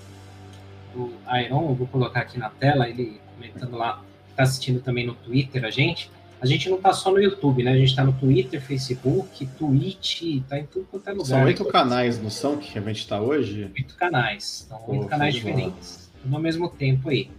do 0.94 1.14
Iron, 1.40 1.74
vou 1.74 1.88
colocar 1.88 2.22
aqui 2.22 2.40
na 2.40 2.50
tela, 2.50 2.90
ele 2.90 3.20
comentando 3.36 3.78
lá, 3.78 4.02
está 4.30 4.44
assistindo 4.44 4.82
também 4.82 5.06
no 5.06 5.14
Twitter 5.14 5.64
a 5.64 5.70
gente. 5.70 6.10
A 6.42 6.46
gente 6.46 6.70
não 6.70 6.78
está 6.78 6.92
só 6.94 7.12
no 7.12 7.20
YouTube, 7.20 7.64
né? 7.64 7.72
A 7.72 7.78
gente 7.78 7.90
está 7.90 8.04
no 8.04 8.14
Twitter, 8.14 8.62
Facebook, 8.62 9.46
Twitch, 9.58 10.22
está 10.22 10.60
em 10.60 10.66
tudo 10.66 10.86
quanto 10.92 11.08
é 11.08 11.12
lugar. 11.12 11.26
São 11.26 11.44
oito 11.44 11.66
canais, 11.66 12.22
não 12.22 12.30
são, 12.30 12.58
que 12.58 12.78
a 12.78 12.82
gente 12.82 13.00
está 13.00 13.20
hoje? 13.20 13.72
Oito 13.76 13.96
canais. 13.96 14.66
São 14.68 14.84
oito 14.88 15.08
canais 15.08 15.34
diferentes. 15.34 16.12
Ao 16.32 16.40
mesmo 16.40 16.70
tempo 16.70 17.10
aí. 17.10 17.30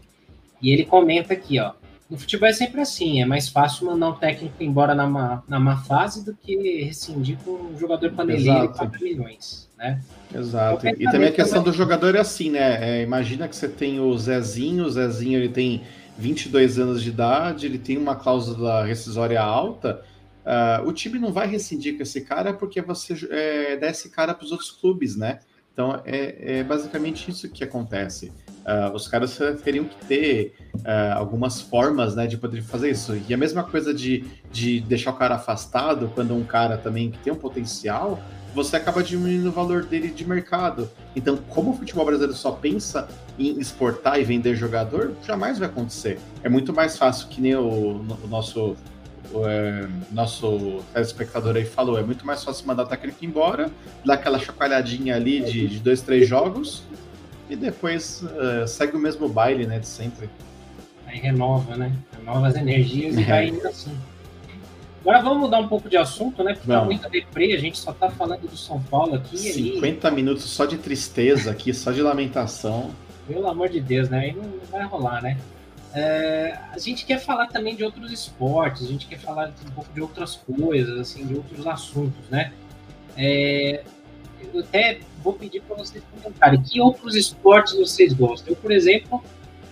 E 0.63 0.73
ele 0.73 0.85
comenta 0.85 1.35
aqui, 1.35 1.61
ó. 1.61 1.73
No 2.09 2.17
futebol 2.17 2.49
é 2.49 2.53
sempre 2.53 2.81
assim, 2.81 3.21
é 3.21 3.25
mais 3.25 3.49
fácil 3.49 3.87
mandar 3.87 4.11
um 4.11 4.15
técnico 4.15 4.63
embora 4.63 4.95
na 4.95 5.09
má, 5.09 5.43
na 5.49 5.59
má 5.59 5.77
fase 5.77 6.25
do 6.25 6.35
que 6.35 6.85
rescindir 6.85 7.37
com 7.45 7.51
um 7.51 7.77
jogador 7.77 8.13
paneleiro 8.13 8.65
Exato. 8.65 8.75
e 8.75 8.79
4 8.79 9.05
milhões, 9.05 9.71
né? 9.77 10.01
Exato. 10.33 10.87
E 10.87 11.05
também 11.11 11.29
a 11.29 11.33
questão 11.33 11.65
do 11.65 11.73
jogador 11.73 12.15
é 12.15 12.21
assim, 12.21 12.51
né? 12.51 13.01
É, 13.01 13.03
imagina 13.03 13.49
que 13.49 13.57
você 13.57 13.69
tem 13.69 13.99
o 13.99 14.17
Zezinho, 14.17 14.85
o 14.85 14.91
Zezinho 14.91 15.41
ele 15.41 15.49
tem 15.49 15.83
22 16.17 16.79
anos 16.79 17.03
de 17.03 17.09
idade, 17.09 17.67
ele 17.67 17.79
tem 17.79 17.99
uma 17.99 18.15
cláusula 18.15 18.85
rescisória 18.85 19.43
alta. 19.43 20.01
Uh, 20.45 20.89
o 20.89 20.93
time 20.93 21.19
não 21.19 21.33
vai 21.33 21.49
rescindir 21.49 21.97
com 21.97 22.05
esse 22.05 22.21
cara 22.21 22.55
porque 22.55 22.81
você 22.81 23.15
é, 23.31 23.77
dá 23.77 23.89
esse 23.89 24.11
cara 24.11 24.33
para 24.33 24.45
os 24.45 24.53
outros 24.53 24.71
clubes, 24.71 25.17
né? 25.17 25.41
Então 25.77 26.01
é, 26.07 26.61
é, 26.61 26.65
basicamente 26.65 27.31
isso 27.31 27.51
que 27.51 27.63
acontece. 27.63 28.33
Uh, 28.65 28.95
os 28.95 29.07
caras 29.07 29.39
teriam 29.63 29.85
que 29.85 30.07
ter 30.07 30.55
uh, 30.77 31.19
algumas 31.19 31.61
formas 31.61 32.17
né, 32.17 32.27
de 32.27 32.39
poder 32.39 32.63
fazer 32.63 32.91
isso. 32.91 33.21
E 33.29 33.35
a 33.35 33.37
mesma 33.37 33.63
coisa 33.63 33.93
de, 33.93 34.25
de 34.51 34.81
deixar 34.81 35.11
o 35.11 35.13
cara 35.13 35.35
afastado, 35.35 36.11
quando 36.15 36.35
um 36.35 36.45
cara 36.45 36.79
também 36.79 37.11
que 37.11 37.19
tem 37.19 37.31
um 37.31 37.37
potencial, 37.37 38.19
você 38.55 38.77
acaba 38.77 39.03
diminuindo 39.03 39.51
o 39.51 39.53
valor 39.53 39.85
dele 39.85 40.09
de 40.09 40.27
mercado. 40.27 40.91
Então, 41.15 41.37
como 41.51 41.73
o 41.73 41.75
futebol 41.75 42.07
brasileiro 42.07 42.35
só 42.35 42.53
pensa 42.53 43.07
em 43.39 43.61
exportar 43.61 44.19
e 44.19 44.25
vender 44.25 44.57
jogador, 44.57 45.13
jamais 45.27 45.59
vai 45.59 45.69
acontecer. 45.69 46.19
É 46.43 46.49
muito 46.49 46.73
mais 46.73 46.97
fácil, 46.97 47.29
que 47.29 47.39
nem 47.39 47.55
o, 47.55 48.01
o 48.25 48.27
nosso 48.27 48.75
é, 49.47 49.89
nosso 50.11 50.83
telespectador 50.93 51.57
aí 51.57 51.65
falou, 51.65 51.99
é 51.99 52.03
muito 52.03 52.27
mais 52.27 52.43
fácil 52.43 52.67
mandar 52.67 52.85
o 52.85 52.87
técnico 52.87 53.25
embora, 53.25 53.71
dar 54.05 54.15
aquela 54.15 54.39
chacoalhadinha 54.39 55.17
ali 55.17 55.41
de, 55.41 55.67
de 55.69 55.79
dois, 55.79 56.01
três 56.03 56.29
jogos, 56.29 56.83
e 57.49 57.57
depois 57.57 58.23
uh, 58.23 58.67
segue 58.67 58.97
o 58.97 58.99
mesmo 58.99 59.29
baile, 59.29 59.67
né, 59.67 59.79
de 59.79 59.87
sempre. 59.87 60.29
Aí 61.07 61.19
renova, 61.19 61.77
né? 61.77 61.93
Renova 62.19 62.49
as 62.49 62.57
energias 62.57 63.17
e 63.17 63.23
vai 63.23 63.49
indo 63.49 63.67
assim. 63.67 63.97
Agora 65.01 65.23
vamos 65.23 65.39
mudar 65.39 65.61
um 65.61 65.69
pouco 65.69 65.89
de 65.89 65.97
assunto, 65.97 66.43
né? 66.43 66.55
Porque 66.55 66.67
tá 66.67 66.85
muito 66.85 67.09
deprê, 67.09 67.55
a 67.55 67.59
gente 67.61 67.79
só 67.79 67.93
tá 67.93 68.11
falando 68.11 68.49
do 68.49 68.57
São 68.57 68.83
Paulo 68.83 69.15
aqui. 69.15 69.39
50 69.39 70.11
minutos 70.11 70.45
só 70.45 70.67
de 70.67 70.79
tristeza 70.79 71.53
aqui, 71.53 71.73
só 71.73 71.93
de 71.93 72.03
lamentação. 72.03 72.91
Pelo 73.29 73.47
amor 73.47 73.69
de 73.69 73.81
Deus, 73.81 74.09
né? 74.09 74.19
Aí 74.19 74.33
não 74.33 74.51
vai 74.69 74.85
rolar, 74.85 75.23
né? 75.23 75.39
É, 75.95 76.59
a 76.73 76.79
gente 76.79 77.07
quer 77.07 77.19
falar 77.19 77.47
também 77.47 77.75
de 77.75 77.83
outros 77.85 78.13
esportes, 78.13 78.85
a 78.85 78.87
gente 78.87 79.07
quer 79.07 79.19
falar 79.19 79.53
um 79.67 79.71
pouco 79.71 79.93
de 79.93 80.01
outras 80.01 80.37
coisas, 80.37 80.99
assim, 80.99 81.27
de 81.27 81.35
outros 81.35 81.67
assuntos, 81.67 82.29
né? 82.29 82.53
É, 83.17 83.83
eu 84.53 84.61
até 84.61 85.01
vou 85.23 85.33
pedir 85.33 85.63
para 85.63 85.77
vocês 85.77 86.05
comentarem 86.13 86.61
que 86.63 86.81
outros 86.81 87.15
esportes 87.15 87.75
vocês 87.75 88.13
gostam. 88.13 88.53
Eu, 88.53 88.57
por 88.57 88.71
exemplo, 88.71 89.23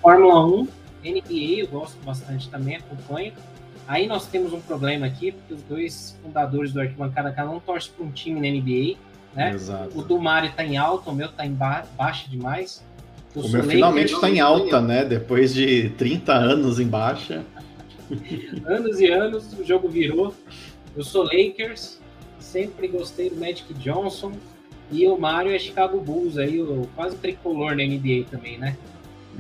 Fórmula 0.01 0.47
1, 0.47 0.69
NBA, 1.05 1.61
eu 1.61 1.69
gosto 1.69 2.03
bastante 2.05 2.49
também, 2.49 2.77
acompanho. 2.77 3.33
Aí 3.87 4.07
nós 4.07 4.27
temos 4.27 4.53
um 4.53 4.61
problema 4.61 5.07
aqui, 5.07 5.33
porque 5.33 5.53
os 5.53 5.63
dois 5.63 6.19
fundadores 6.23 6.73
do 6.73 6.81
Arquibancada 6.81 7.31
Cá 7.33 7.45
não 7.45 7.61
torcem 7.61 7.93
para 7.93 8.07
um 8.07 8.11
time 8.11 8.41
na 8.41 8.49
NBA, 8.49 8.99
né? 9.35 9.53
Exato. 9.53 9.99
O 9.99 10.03
do 10.03 10.19
Mário 10.19 10.49
está 10.49 10.65
em 10.65 10.79
alta, 10.79 11.11
o 11.11 11.15
meu 11.15 11.29
está 11.29 11.45
em 11.45 11.53
ba 11.53 11.85
baixa 11.97 12.29
demais. 12.29 12.83
Eu 13.35 13.43
o 13.43 13.49
meu 13.49 13.65
finalmente 13.65 14.15
está 14.15 14.31
em 14.31 14.41
alta, 14.41 14.81
né? 14.81 15.05
Depois 15.05 15.53
de 15.53 15.91
30 15.91 16.33
anos 16.33 16.79
em 16.79 16.87
baixa. 16.87 17.45
anos 18.65 19.01
e 19.01 19.09
anos, 19.09 19.53
o 19.59 19.65
jogo 19.65 19.89
virou. 19.89 20.33
Eu 20.97 21.03
sou 21.03 21.25
Lakers, 21.25 22.01
sempre 22.39 22.87
gostei 22.87 23.31
do 23.31 23.37
Magic 23.37 23.73
Johnson. 23.75 24.33
E 24.91 25.07
o 25.07 25.19
Mário 25.19 25.51
é 25.51 25.59
Chicago 25.59 25.99
Bulls, 25.99 26.37
aí, 26.37 26.61
o, 26.61 26.87
quase 26.95 27.17
tricolor 27.17 27.71
na 27.75 27.83
NBA 27.83 28.27
também, 28.31 28.59
né? 28.59 28.77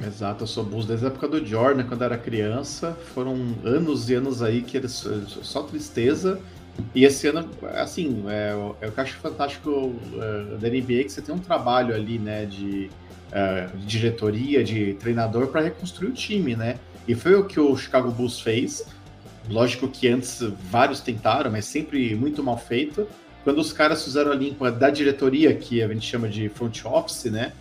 Exato, 0.05 0.43
eu 0.43 0.49
sou 0.49 0.65
Bulls 0.65 0.87
desde 0.87 1.07
a 1.07 1.09
época 1.09 1.29
do 1.29 1.45
Jordan, 1.45 1.85
quando 1.85 2.03
era 2.03 2.19
criança. 2.19 2.99
Foram 3.15 3.37
anos 3.63 4.11
e 4.11 4.15
anos 4.15 4.43
aí 4.43 4.63
que 4.63 4.77
eles 4.77 5.07
só 5.43 5.63
tristeza. 5.63 6.41
E 6.93 7.05
esse 7.05 7.29
ano, 7.29 7.49
assim, 7.75 8.25
é, 8.27 8.51
é 8.81 8.89
o 8.89 8.93
acho 8.97 9.17
fantástico 9.19 9.71
uh, 9.71 10.59
da 10.59 10.69
NBA 10.69 11.05
que 11.05 11.11
você 11.11 11.23
tem 11.23 11.33
um 11.33 11.39
trabalho 11.39 11.95
ali, 11.95 12.19
né, 12.19 12.47
de, 12.47 12.91
uh, 13.35 13.77
de 13.77 13.87
diretoria, 13.87 14.63
de 14.63 14.95
treinador 14.95 15.49
para 15.49 15.61
reconstruir 15.61 16.09
o 16.09 16.13
time, 16.13 16.55
né? 16.55 16.77
E 17.07 17.15
foi 17.15 17.35
o 17.35 17.45
que 17.45 17.61
o 17.61 17.77
Chicago 17.77 18.11
Bulls 18.11 18.41
fez. 18.41 18.87
Lógico 19.49 19.89
que 19.89 20.09
antes 20.09 20.41
vários 20.71 21.01
tentaram, 21.01 21.51
mas 21.51 21.67
sempre 21.67 22.15
muito 22.15 22.43
mal 22.43 22.57
feito. 22.57 23.07
Quando 23.43 23.59
os 23.59 23.73
caras 23.73 24.03
fizeram 24.03 24.33
a 24.33 24.35
limpa 24.35 24.73
da 24.73 24.89
diretoria, 24.89 25.55
que 25.55 25.83
a 25.83 25.89
gente 25.89 26.07
chama 26.07 26.29
de 26.29 26.49
front 26.49 26.85
office, 26.87 27.27
né? 27.27 27.53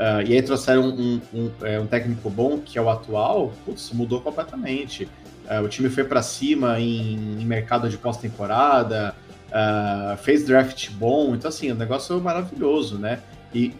Uh, 0.00 0.26
e 0.26 0.34
aí 0.34 0.42
trouxeram 0.42 0.88
um, 0.88 1.20
um, 1.32 1.50
é, 1.62 1.78
um, 1.78 1.86
técnico 1.86 2.28
bom, 2.30 2.58
que 2.58 2.78
é 2.78 2.82
o 2.82 2.88
atual, 2.88 3.52
putz, 3.64 3.90
mudou 3.92 4.20
completamente. 4.20 5.04
Uh, 5.44 5.62
o 5.62 5.68
time 5.68 5.90
foi 5.90 6.04
para 6.04 6.22
cima 6.22 6.80
em, 6.80 7.38
em, 7.38 7.44
mercado 7.44 7.88
de 7.88 7.98
pós-temporada, 7.98 9.14
uh, 9.48 10.16
fez 10.18 10.44
draft 10.44 10.90
bom, 10.92 11.34
então 11.34 11.50
assim, 11.50 11.70
o 11.70 11.74
negócio 11.74 12.16
é 12.16 12.20
maravilhoso, 12.20 12.98
né? 12.98 13.20
E, 13.54 13.74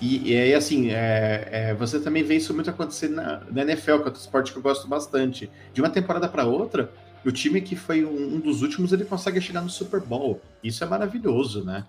e, 0.00 0.32
e 0.32 0.36
aí, 0.36 0.54
assim, 0.54 0.90
é, 0.90 1.48
é, 1.50 1.74
você 1.74 1.98
também 1.98 2.22
vê 2.22 2.36
isso 2.36 2.52
muito 2.52 2.70
acontecer 2.70 3.08
na, 3.08 3.42
na 3.50 3.62
NFL, 3.62 3.96
que 3.98 4.02
é 4.02 4.06
outro 4.06 4.20
esporte 4.20 4.52
que 4.52 4.58
eu 4.58 4.62
gosto 4.62 4.86
bastante. 4.86 5.50
De 5.72 5.80
uma 5.80 5.90
temporada 5.90 6.28
para 6.28 6.44
outra, 6.44 6.92
o 7.24 7.32
time 7.32 7.60
que 7.60 7.74
foi 7.74 8.04
um, 8.04 8.36
um 8.36 8.40
dos 8.40 8.62
últimos, 8.62 8.92
ele 8.92 9.04
consegue 9.04 9.40
chegar 9.40 9.62
no 9.62 9.70
Super 9.70 10.00
Bowl. 10.00 10.40
Isso 10.62 10.84
é 10.84 10.86
maravilhoso, 10.86 11.64
né? 11.64 11.84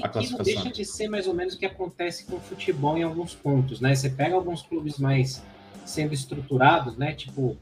que 0.00 0.32
não 0.32 0.38
deixa 0.38 0.70
de 0.70 0.84
ser 0.84 1.08
mais 1.08 1.26
ou 1.26 1.34
menos 1.34 1.54
o 1.54 1.58
que 1.58 1.66
acontece 1.66 2.24
com 2.24 2.36
o 2.36 2.40
futebol 2.40 2.96
em 2.96 3.02
alguns 3.02 3.34
pontos, 3.34 3.80
né? 3.80 3.94
Você 3.94 4.08
pega 4.08 4.34
alguns 4.34 4.62
clubes 4.62 4.98
mais 4.98 5.42
sendo 5.84 6.14
estruturados, 6.14 6.96
né? 6.96 7.12
Tipo, 7.12 7.56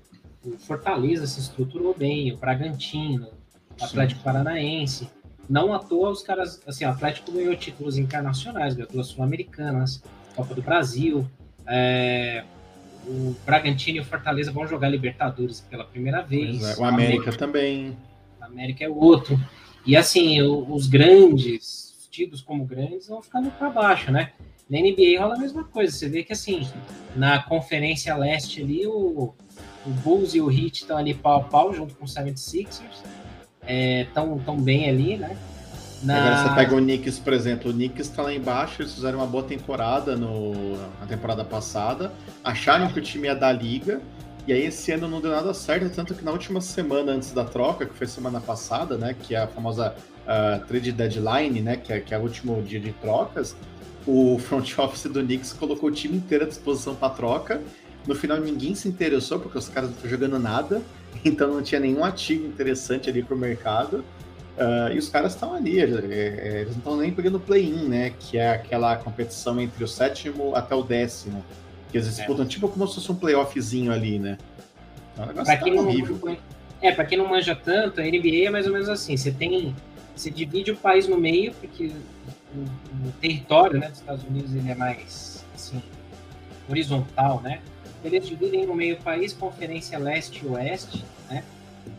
o 0.44 0.59
Fortaleza 0.59 1.26
se 1.26 1.40
estruturou 1.40 1.94
bem, 1.96 2.32
o 2.32 2.36
Bragantino, 2.36 3.28
o 3.80 3.84
Atlético 3.84 4.20
Sim. 4.20 4.24
Paranaense. 4.24 5.11
Não 5.51 5.74
à 5.74 5.80
toa 5.80 6.11
os 6.11 6.22
caras, 6.22 6.62
assim, 6.64 6.84
o 6.84 6.88
Atlético 6.88 7.32
ganhou 7.32 7.57
títulos 7.57 7.98
internacionais, 7.98 8.74
ganhou 8.74 8.88
duas 8.88 9.09
sul-americanas, 9.09 10.01
Copa 10.36 10.55
do 10.55 10.62
Brasil. 10.62 11.28
É, 11.66 12.44
o 13.05 13.34
Bragantino 13.44 13.98
e 13.98 14.01
o 14.01 14.05
Fortaleza 14.05 14.53
vão 14.53 14.64
jogar 14.68 14.88
Libertadores 14.88 15.61
pela 15.61 15.84
primeira 15.84 16.22
vez. 16.22 16.62
É, 16.62 16.80
o 16.80 16.84
América, 16.84 17.22
América 17.22 17.32
também. 17.32 17.96
O 18.40 18.44
América 18.44 18.84
é 18.84 18.88
o 18.88 18.94
outro. 18.94 19.40
E 19.84 19.96
assim, 19.96 20.40
os 20.40 20.86
grandes 20.86 22.09
tidos 22.12 22.40
como 22.40 22.64
grandes 22.64 23.09
vão 23.09 23.20
ficando 23.20 23.51
para 23.51 23.70
baixo, 23.70 24.12
né? 24.12 24.30
Na 24.68 24.78
NBA 24.78 25.18
rola 25.18 25.34
a 25.34 25.38
mesma 25.38 25.64
coisa. 25.64 25.92
Você 25.92 26.09
vê 26.09 26.22
que 26.22 26.32
assim, 26.32 26.64
na 27.16 27.42
Conferência 27.42 28.14
Leste 28.14 28.62
ali, 28.62 28.86
o, 28.86 29.34
o 29.84 29.90
Bulls 30.05 30.32
e 30.32 30.40
o 30.40 30.48
Heat 30.48 30.82
estão 30.82 30.96
ali 30.96 31.12
pau 31.12 31.40
a 31.40 31.44
pau 31.44 31.74
junto 31.74 31.96
com 31.96 32.05
o 32.05 32.09
76ers. 32.09 33.03
É, 33.66 34.06
tão, 34.14 34.38
tão 34.38 34.56
bem 34.61 34.88
ali, 34.88 35.16
né? 35.16 35.36
Na... 36.02 36.16
Agora 36.16 36.36
você 36.36 36.54
pega 36.54 36.74
o 36.74 36.78
Knicks, 36.78 37.18
por 37.18 37.32
exemplo, 37.32 37.70
o 37.70 37.74
Knicks 37.74 38.06
está 38.06 38.22
lá 38.22 38.32
embaixo, 38.32 38.80
eles 38.80 38.94
fizeram 38.94 39.18
uma 39.18 39.26
boa 39.26 39.44
temporada 39.44 40.16
no, 40.16 40.76
na 40.98 41.06
temporada 41.06 41.44
passada, 41.44 42.11
acharam 42.42 42.88
que 42.88 42.98
o 42.98 43.02
time 43.02 43.26
ia 43.26 43.34
dar 43.34 43.52
liga, 43.52 44.00
e 44.46 44.52
aí 44.52 44.64
esse 44.64 44.90
ano 44.92 45.06
não 45.06 45.20
deu 45.20 45.30
nada 45.30 45.52
certo, 45.52 45.94
tanto 45.94 46.14
que 46.14 46.24
na 46.24 46.32
última 46.32 46.61
semana 46.61 47.12
antes 47.12 47.32
da 47.32 47.44
troca, 47.44 47.84
que 47.84 47.94
foi 47.94 48.06
semana 48.06 48.40
passada, 48.40 48.96
né, 48.96 49.14
que 49.14 49.34
é 49.34 49.40
a 49.40 49.46
famosa 49.46 49.94
uh, 50.24 50.64
trade 50.66 50.92
deadline, 50.92 51.61
né, 51.61 51.76
que 51.76 51.92
é, 51.92 52.00
que 52.00 52.14
é 52.14 52.18
o 52.18 52.22
último 52.22 52.62
dia 52.62 52.80
de 52.80 52.92
trocas, 52.92 53.54
o 54.06 54.38
front 54.38 54.76
office 54.78 55.04
do 55.04 55.22
Knicks 55.22 55.52
colocou 55.52 55.90
o 55.90 55.92
time 55.92 56.16
inteiro 56.16 56.44
à 56.44 56.48
disposição 56.48 56.94
para 56.94 57.11
troca. 57.11 57.61
No 58.06 58.14
final 58.14 58.38
ninguém 58.38 58.74
se 58.74 58.88
interessou 58.88 59.38
porque 59.38 59.58
os 59.58 59.68
caras 59.68 59.90
não 59.90 59.96
estão 59.96 60.11
jogando 60.11 60.38
nada, 60.38 60.80
então 61.24 61.52
não 61.52 61.62
tinha 61.62 61.80
nenhum 61.80 62.04
ativo 62.04 62.46
interessante 62.46 63.08
ali 63.08 63.22
para 63.22 63.34
o 63.34 63.38
mercado. 63.38 64.04
Uh, 64.56 64.92
e 64.92 64.98
os 64.98 65.08
caras 65.08 65.32
estão 65.32 65.54
ali, 65.54 65.78
eles, 65.78 66.04
eles 66.04 66.70
não 66.72 66.78
estão 66.78 66.96
nem 66.98 67.11
pegando 67.11 67.40
play-in, 67.40 67.88
né? 67.88 68.12
Que 68.18 68.36
é 68.36 68.50
aquela 68.50 68.94
competição 68.96 69.58
entre 69.58 69.82
o 69.82 69.88
sétimo 69.88 70.54
até 70.54 70.74
o 70.74 70.82
décimo. 70.82 71.42
Que 71.90 71.96
eles 71.96 72.08
é. 72.08 72.11
disputam 72.11 72.44
é. 72.44 72.48
tipo 72.48 72.68
como 72.68 72.86
se 72.86 72.96
fosse 72.96 73.11
um 73.11 73.14
playoffzinho 73.14 73.90
ali, 73.90 74.18
né? 74.18 74.36
Então, 75.14 75.24
é 75.24 75.30
um 75.30 75.44
pra 75.44 75.56
tá 75.56 75.66
horrível. 75.66 76.18
Não, 76.22 76.36
é, 76.82 76.92
para 76.92 77.04
quem 77.04 77.16
não 77.16 77.28
manja 77.28 77.54
tanto, 77.54 78.00
a 78.00 78.04
NBA 78.04 78.46
é 78.46 78.50
mais 78.50 78.66
ou 78.66 78.72
menos 78.72 78.88
assim. 78.88 79.16
Você 79.16 79.30
tem. 79.30 79.74
Você 80.14 80.30
divide 80.30 80.72
o 80.72 80.76
país 80.76 81.08
no 81.08 81.16
meio, 81.16 81.54
porque 81.54 81.92
o, 82.54 83.08
o 83.08 83.12
território 83.20 83.78
né, 83.78 83.88
dos 83.88 84.00
Estados 84.00 84.24
Unidos 84.24 84.54
ele 84.54 84.70
é 84.70 84.74
mais 84.74 85.44
assim, 85.54 85.82
horizontal, 86.68 87.40
né? 87.40 87.61
Eles 88.05 88.26
dividem 88.26 88.66
no 88.66 88.74
meio 88.74 88.96
o 88.96 89.03
país, 89.03 89.32
conferência 89.32 89.98
leste 89.98 90.44
e 90.44 90.48
oeste, 90.48 91.05
né? 91.28 91.44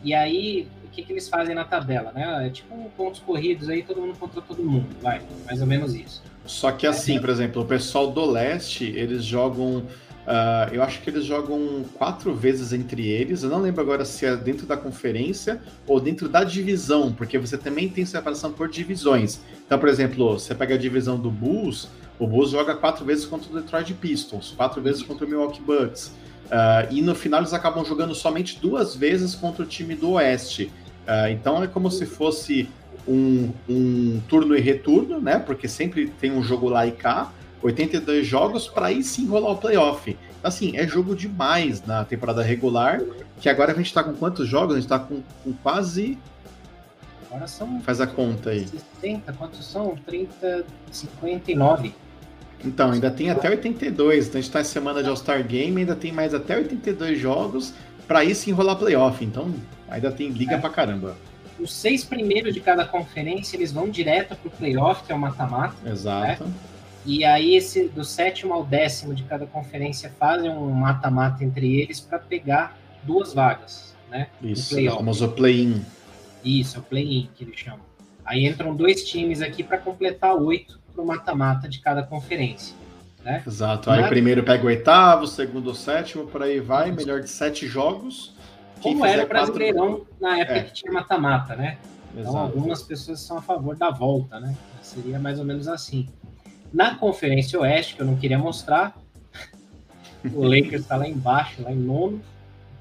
E 0.04 0.14
aí 0.14 0.68
que, 0.92 1.02
que 1.02 1.12
eles 1.12 1.28
fazem 1.28 1.54
na 1.54 1.64
tabela, 1.64 2.12
né? 2.12 2.46
É 2.46 2.50
tipo 2.50 2.90
pontos 2.96 3.20
corridos 3.20 3.68
aí, 3.68 3.82
todo 3.82 4.00
mundo 4.00 4.16
contra 4.18 4.40
todo 4.40 4.62
mundo, 4.62 4.86
vai, 5.00 5.20
mais 5.46 5.60
ou 5.60 5.66
menos 5.66 5.94
isso. 5.94 6.22
Só 6.44 6.70
que 6.70 6.86
assim, 6.86 7.16
é, 7.16 7.20
por 7.20 7.30
exemplo, 7.30 7.62
o 7.62 7.64
pessoal 7.64 8.10
do 8.10 8.24
leste, 8.24 8.84
eles 8.84 9.24
jogam. 9.24 9.84
Uh, 10.22 10.72
eu 10.72 10.84
acho 10.84 11.02
que 11.02 11.10
eles 11.10 11.24
jogam 11.24 11.84
quatro 11.94 12.32
vezes 12.32 12.72
entre 12.72 13.08
eles. 13.08 13.42
Eu 13.42 13.50
não 13.50 13.60
lembro 13.60 13.80
agora 13.80 14.04
se 14.04 14.24
é 14.24 14.36
dentro 14.36 14.66
da 14.66 14.76
conferência 14.76 15.60
ou 15.84 15.98
dentro 15.98 16.28
da 16.28 16.44
divisão, 16.44 17.12
porque 17.12 17.36
você 17.38 17.58
também 17.58 17.88
tem 17.88 18.04
separação 18.04 18.52
por 18.52 18.68
divisões. 18.68 19.40
Então, 19.66 19.80
por 19.80 19.88
exemplo, 19.88 20.38
você 20.38 20.54
pega 20.54 20.76
a 20.76 20.78
divisão 20.78 21.18
do 21.18 21.28
Bulls, 21.28 21.88
o 22.22 22.26
Bulls 22.26 22.50
joga 22.50 22.76
quatro 22.76 23.04
vezes 23.04 23.24
contra 23.24 23.50
o 23.50 23.60
Detroit 23.60 23.92
Pistons, 23.94 24.54
quatro 24.56 24.80
vezes 24.80 25.02
contra 25.02 25.26
o 25.26 25.28
Milwaukee 25.28 25.60
Bucks. 25.60 26.12
Uh, 26.46 26.86
e 26.90 27.02
no 27.02 27.14
final 27.14 27.40
eles 27.40 27.52
acabam 27.52 27.84
jogando 27.84 28.14
somente 28.14 28.60
duas 28.60 28.94
vezes 28.94 29.34
contra 29.34 29.62
o 29.62 29.66
time 29.66 29.94
do 29.94 30.12
Oeste. 30.12 30.70
Uh, 31.06 31.28
então 31.30 31.62
é 31.62 31.66
como 31.66 31.90
se 31.90 32.06
fosse 32.06 32.68
um, 33.08 33.50
um 33.68 34.20
turno 34.28 34.56
e 34.56 34.60
retorno, 34.60 35.20
né? 35.20 35.38
Porque 35.38 35.66
sempre 35.66 36.08
tem 36.20 36.30
um 36.30 36.42
jogo 36.42 36.68
lá 36.68 36.86
e 36.86 36.92
cá, 36.92 37.32
82 37.60 38.26
jogos 38.26 38.68
para 38.68 38.86
aí 38.86 39.02
sim 39.02 39.26
rolar 39.26 39.52
o 39.52 39.56
playoff. 39.56 40.10
Então, 40.10 40.48
assim, 40.48 40.76
é 40.76 40.86
jogo 40.86 41.16
demais 41.16 41.84
na 41.84 42.04
temporada 42.04 42.42
regular, 42.42 43.00
que 43.40 43.48
agora 43.48 43.72
a 43.72 43.74
gente 43.74 43.86
está 43.86 44.04
com 44.04 44.12
quantos 44.14 44.46
jogos? 44.46 44.74
A 44.74 44.80
gente 44.80 44.84
está 44.84 44.98
com, 44.98 45.22
com, 45.42 45.52
quase. 45.54 46.18
Agora 47.26 47.48
são. 47.48 47.80
Faz 47.80 48.00
a 48.00 48.06
conta 48.06 48.50
aí. 48.50 48.68
60, 49.00 49.32
quantos 49.32 49.64
são? 49.64 49.96
30, 50.06 50.64
59. 50.90 51.92
Então, 52.64 52.92
ainda 52.92 53.10
tem 53.10 53.30
até 53.30 53.50
82. 53.50 54.28
Então 54.28 54.38
a 54.38 54.42
gente 54.42 54.48
está 54.48 54.60
em 54.60 54.64
semana 54.64 55.02
de 55.02 55.08
All-Star 55.08 55.46
Game, 55.46 55.80
ainda 55.80 55.96
tem 55.96 56.12
mais 56.12 56.34
até 56.34 56.56
82 56.56 57.18
jogos 57.18 57.74
para 58.06 58.24
isso 58.24 58.48
enrolar 58.50 58.76
playoff. 58.76 59.24
Então, 59.24 59.52
ainda 59.88 60.10
tem 60.10 60.28
liga 60.28 60.54
é. 60.54 60.58
pra 60.58 60.70
caramba. 60.70 61.16
Os 61.58 61.72
seis 61.72 62.04
primeiros 62.04 62.54
de 62.54 62.60
cada 62.60 62.84
conferência, 62.84 63.56
eles 63.56 63.72
vão 63.72 63.88
direto 63.88 64.34
pro 64.36 64.50
playoff, 64.50 65.04
que 65.04 65.12
é 65.12 65.14
o 65.14 65.18
mata-mata. 65.18 65.76
Exato. 65.88 66.44
Né? 66.44 66.52
E 67.04 67.24
aí, 67.24 67.56
esse 67.56 67.88
do 67.88 68.04
sétimo 68.04 68.54
ao 68.54 68.64
décimo 68.64 69.14
de 69.14 69.24
cada 69.24 69.44
conferência 69.46 70.12
fazem 70.18 70.50
um 70.50 70.70
mata-mata 70.70 71.44
entre 71.44 71.80
eles 71.80 72.00
para 72.00 72.18
pegar 72.18 72.76
duas 73.02 73.34
vagas, 73.34 73.96
né? 74.08 74.28
Isso, 74.40 74.78
o 74.78 74.96
famoso 74.96 75.28
play-in. 75.30 75.82
Isso, 76.44 76.76
é 76.76 76.80
o 76.80 76.82
play-in 76.82 77.28
que 77.34 77.44
eles 77.44 77.58
chamam. 77.58 77.80
Aí 78.24 78.46
entram 78.46 78.74
dois 78.74 79.04
times 79.04 79.42
aqui 79.42 79.64
para 79.64 79.78
completar 79.78 80.36
oito 80.36 80.78
pro 80.92 81.04
mata-mata 81.04 81.68
de 81.68 81.80
cada 81.80 82.02
conferência. 82.02 82.74
Né? 83.24 83.42
Exato. 83.46 83.90
Aí 83.90 84.06
primeiro 84.08 84.42
pega 84.42 84.64
o 84.64 84.66
oitavo, 84.66 85.26
segundo 85.26 85.70
o 85.70 85.74
sétimo, 85.74 86.26
por 86.26 86.42
aí 86.42 86.60
vai, 86.60 86.90
melhor 86.90 87.20
de 87.20 87.30
sete 87.30 87.66
jogos. 87.66 88.34
Como 88.82 89.06
era 89.06 89.24
o 89.24 89.28
Brasileirão 89.28 89.90
quatro... 89.98 90.16
na 90.20 90.38
época 90.38 90.58
é. 90.58 90.62
que 90.64 90.72
tinha 90.72 90.92
mata-mata, 90.92 91.54
né? 91.54 91.78
Então, 92.10 92.20
Exato. 92.20 92.36
Então 92.36 92.40
algumas 92.40 92.82
pessoas 92.82 93.20
são 93.20 93.38
a 93.38 93.42
favor 93.42 93.76
da 93.76 93.90
volta, 93.90 94.40
né? 94.40 94.56
Seria 94.82 95.18
mais 95.18 95.38
ou 95.38 95.44
menos 95.44 95.68
assim. 95.68 96.08
Na 96.72 96.96
Conferência 96.96 97.60
Oeste, 97.60 97.94
que 97.94 98.02
eu 98.02 98.06
não 98.06 98.16
queria 98.16 98.38
mostrar, 98.38 98.96
o 100.34 100.42
Lakers 100.42 100.82
está 100.82 100.96
lá 100.96 101.06
embaixo, 101.06 101.62
lá 101.62 101.70
em 101.70 101.76
nono, 101.76 102.20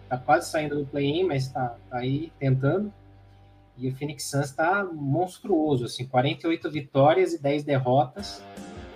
está 0.04 0.18
quase 0.18 0.50
saindo 0.50 0.76
do 0.80 0.86
play-in, 0.86 1.24
mas 1.24 1.46
está 1.46 1.76
tá 1.90 1.98
aí 1.98 2.32
tentando. 2.40 2.92
E 3.82 3.90
o 3.90 3.96
Phoenix 3.96 4.26
Suns 4.26 4.46
está 4.46 4.84
monstruoso, 4.86 5.86
assim, 5.86 6.06
48 6.06 6.70
vitórias 6.70 7.34
e 7.34 7.42
10 7.42 7.64
derrotas 7.64 8.44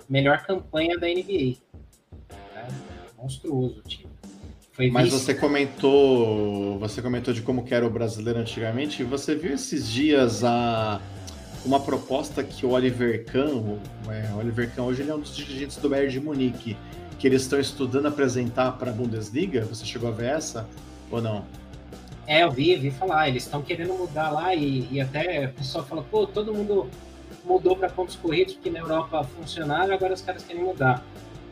melhor 0.08 0.44
campanha 0.44 0.98
da 0.98 1.06
NBA. 1.06 1.56
Né? 2.54 2.68
Monstruoso 3.18 3.80
o 3.80 3.82
time. 3.82 4.06
Foi 4.72 4.90
Mas 4.90 5.04
visto. 5.04 5.18
você 5.18 5.34
comentou, 5.34 6.78
você 6.78 7.00
comentou 7.00 7.32
de 7.32 7.42
como 7.42 7.64
era 7.70 7.86
o 7.86 7.90
brasileiro 7.90 8.38
antigamente. 8.38 9.02
Você 9.04 9.34
viu 9.34 9.54
esses 9.54 9.90
dias 9.90 10.44
a 10.44 11.00
uma 11.64 11.80
proposta 11.80 12.44
que 12.44 12.64
o 12.64 12.70
Oliver 12.70 13.24
Kahn, 13.24 13.56
o, 13.56 13.80
é, 14.12 14.30
o 14.34 14.38
Oliver 14.38 14.70
Kahn 14.74 14.84
hoje 14.84 15.02
ele 15.02 15.10
é 15.10 15.14
um 15.14 15.20
dos 15.20 15.34
dirigentes 15.34 15.78
do 15.78 15.88
Bayern 15.88 16.12
de 16.12 16.20
Munique, 16.20 16.76
que 17.18 17.26
eles 17.26 17.42
estão 17.42 17.58
estudando 17.58 18.06
apresentar 18.06 18.72
para 18.72 18.90
a 18.90 18.94
Bundesliga. 18.94 19.64
Você 19.64 19.84
chegou 19.84 20.10
a 20.10 20.12
ver 20.12 20.26
essa 20.26 20.68
ou 21.10 21.22
não? 21.22 21.44
É, 22.26 22.42
eu 22.42 22.50
vi, 22.50 22.74
vi 22.76 22.90
falar. 22.90 23.28
Eles 23.28 23.44
estão 23.44 23.62
querendo 23.62 23.94
mudar 23.94 24.30
lá 24.30 24.54
e, 24.54 24.88
e 24.90 25.00
até 25.00 25.46
o 25.46 25.58
pessoal 25.58 25.84
fala, 25.84 26.02
pô, 26.02 26.26
todo 26.26 26.52
mundo 26.52 26.88
mudou 27.44 27.76
para 27.76 27.88
pontos 27.88 28.16
corridos, 28.16 28.54
porque 28.54 28.70
na 28.70 28.80
Europa 28.80 29.24
funcionava, 29.36 29.94
agora 29.94 30.14
os 30.14 30.22
caras 30.22 30.42
querem 30.42 30.64
mudar. 30.64 31.02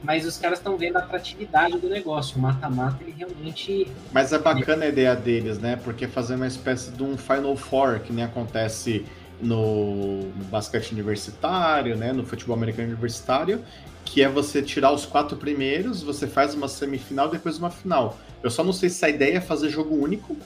Mas 0.03 0.27
os 0.27 0.37
caras 0.37 0.59
estão 0.59 0.77
vendo 0.77 0.97
a 0.97 0.99
atratividade 0.99 1.79
do 1.79 1.89
negócio. 1.89 2.37
O 2.37 2.41
mata-mata, 2.41 2.99
ele 3.03 3.14
realmente. 3.16 3.87
Mas 4.12 4.33
é 4.35 4.39
bacana 4.39 4.85
a 4.85 4.89
ideia 4.89 5.16
deles, 5.16 5.59
né? 5.59 5.77
Porque 5.83 6.07
fazer 6.07 6.35
uma 6.35 6.47
espécie 6.47 6.91
de 6.91 7.03
um 7.03 7.16
Final 7.16 7.57
Four, 7.57 8.01
que 8.01 8.12
nem 8.12 8.22
acontece 8.22 9.07
no 9.41 10.29
basquete 10.51 10.93
universitário, 10.93 11.97
né? 11.97 12.12
No 12.12 12.25
futebol 12.25 12.55
americano 12.55 12.89
universitário, 12.89 13.64
que 14.05 14.22
é 14.22 14.29
você 14.29 14.61
tirar 14.61 14.93
os 14.93 15.07
quatro 15.07 15.39
primeiros, 15.39 16.03
você 16.03 16.27
faz 16.27 16.55
uma 16.55 16.68
semifinal 16.68 17.31
depois 17.31 17.57
uma 17.59 17.70
final. 17.70 18.18
Eu 18.43 18.51
só 18.51 18.62
não 18.62 18.75
sei 18.75 18.91
se 18.91 19.03
a 19.07 19.09
ideia 19.09 19.39
é 19.39 19.41
fazer 19.41 19.70
jogo 19.70 19.95
único. 19.95 20.37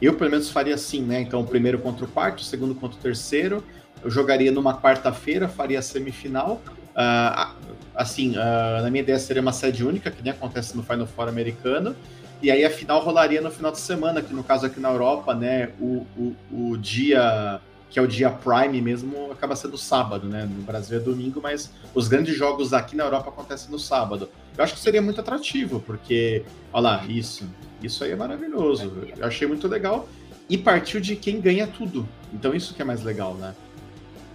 Eu, 0.00 0.14
pelo 0.14 0.30
menos, 0.30 0.50
faria 0.50 0.74
assim, 0.74 1.02
né? 1.02 1.20
Então, 1.20 1.40
o 1.40 1.46
primeiro 1.46 1.78
contra 1.78 2.04
o 2.04 2.08
quarto, 2.08 2.38
o 2.38 2.44
segundo 2.44 2.74
contra 2.74 2.98
o 2.98 3.02
terceiro, 3.02 3.64
eu 4.02 4.10
jogaria 4.10 4.52
numa 4.52 4.80
quarta-feira, 4.80 5.48
faria 5.48 5.78
a 5.78 5.82
semifinal. 5.82 6.60
Uh, 6.90 7.52
assim, 7.94 8.32
uh, 8.36 8.82
na 8.82 8.90
minha 8.90 9.02
ideia 9.02 9.18
seria 9.18 9.42
uma 9.42 9.52
sede 9.52 9.84
única, 9.84 10.10
que 10.10 10.22
nem 10.22 10.32
acontece 10.32 10.76
no 10.76 10.82
Final 10.82 11.06
Four 11.06 11.28
americano. 11.28 11.96
E 12.40 12.50
aí 12.50 12.64
a 12.64 12.70
final 12.70 13.00
rolaria 13.00 13.40
no 13.40 13.50
final 13.50 13.72
de 13.72 13.80
semana, 13.80 14.22
que 14.22 14.32
no 14.32 14.44
caso 14.44 14.64
aqui 14.66 14.78
na 14.78 14.90
Europa, 14.90 15.34
né, 15.34 15.70
o, 15.80 16.06
o, 16.16 16.36
o 16.52 16.76
dia 16.78 17.60
que 17.90 17.98
é 17.98 18.02
o 18.02 18.06
dia 18.06 18.30
prime 18.30 18.82
mesmo, 18.82 19.32
acaba 19.32 19.56
sendo 19.56 19.78
sábado, 19.78 20.28
né? 20.28 20.44
No 20.44 20.62
Brasil 20.62 20.98
é 20.98 21.00
domingo, 21.00 21.40
mas 21.42 21.72
os 21.94 22.06
grandes 22.06 22.36
jogos 22.36 22.72
aqui 22.74 22.94
na 22.94 23.04
Europa 23.04 23.30
acontecem 23.30 23.70
no 23.70 23.78
sábado. 23.78 24.28
Eu 24.56 24.64
acho 24.64 24.74
que 24.74 24.80
seria 24.80 25.00
muito 25.00 25.20
atrativo, 25.20 25.80
porque, 25.80 26.44
olha 26.72 26.82
lá, 26.82 27.06
isso, 27.06 27.48
isso 27.82 28.04
aí 28.04 28.12
é 28.12 28.16
maravilhoso. 28.16 28.92
Eu 29.16 29.26
achei 29.26 29.46
muito 29.46 29.68
legal. 29.68 30.08
E 30.48 30.56
partiu 30.56 31.00
de 31.00 31.14
quem 31.14 31.40
ganha 31.40 31.66
tudo. 31.66 32.08
Então 32.32 32.54
isso 32.54 32.74
que 32.74 32.82
é 32.82 32.84
mais 32.84 33.02
legal, 33.02 33.34
né? 33.34 33.54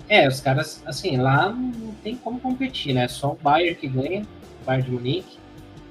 É, 0.08 0.28
os 0.28 0.39
caras, 0.39 0.84
assim, 0.86 1.18
lá 1.18 1.50
não 1.50 1.94
tem 2.04 2.16
como 2.16 2.39
competir, 2.39 2.94
né? 2.94 3.08
Só 3.08 3.32
o 3.32 3.38
Bayern 3.41 3.76
que 3.76 3.88
ganha, 3.88 4.22
o 4.62 4.66
Bayern 4.66 4.86
de 4.86 4.91
Munique. 4.91 5.38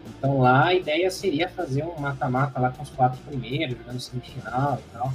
Então 0.06 0.38
lá 0.38 0.66
a 0.66 0.74
ideia 0.74 1.10
seria 1.10 1.48
fazer 1.48 1.84
um 1.84 1.98
mata-mata 1.98 2.60
lá 2.60 2.70
com 2.70 2.82
os 2.82 2.90
quatro 2.90 3.20
primeiros, 3.22 3.76
jogando 3.76 4.00
semifinal 4.00 4.80
e 4.80 4.92
tal. 4.92 5.12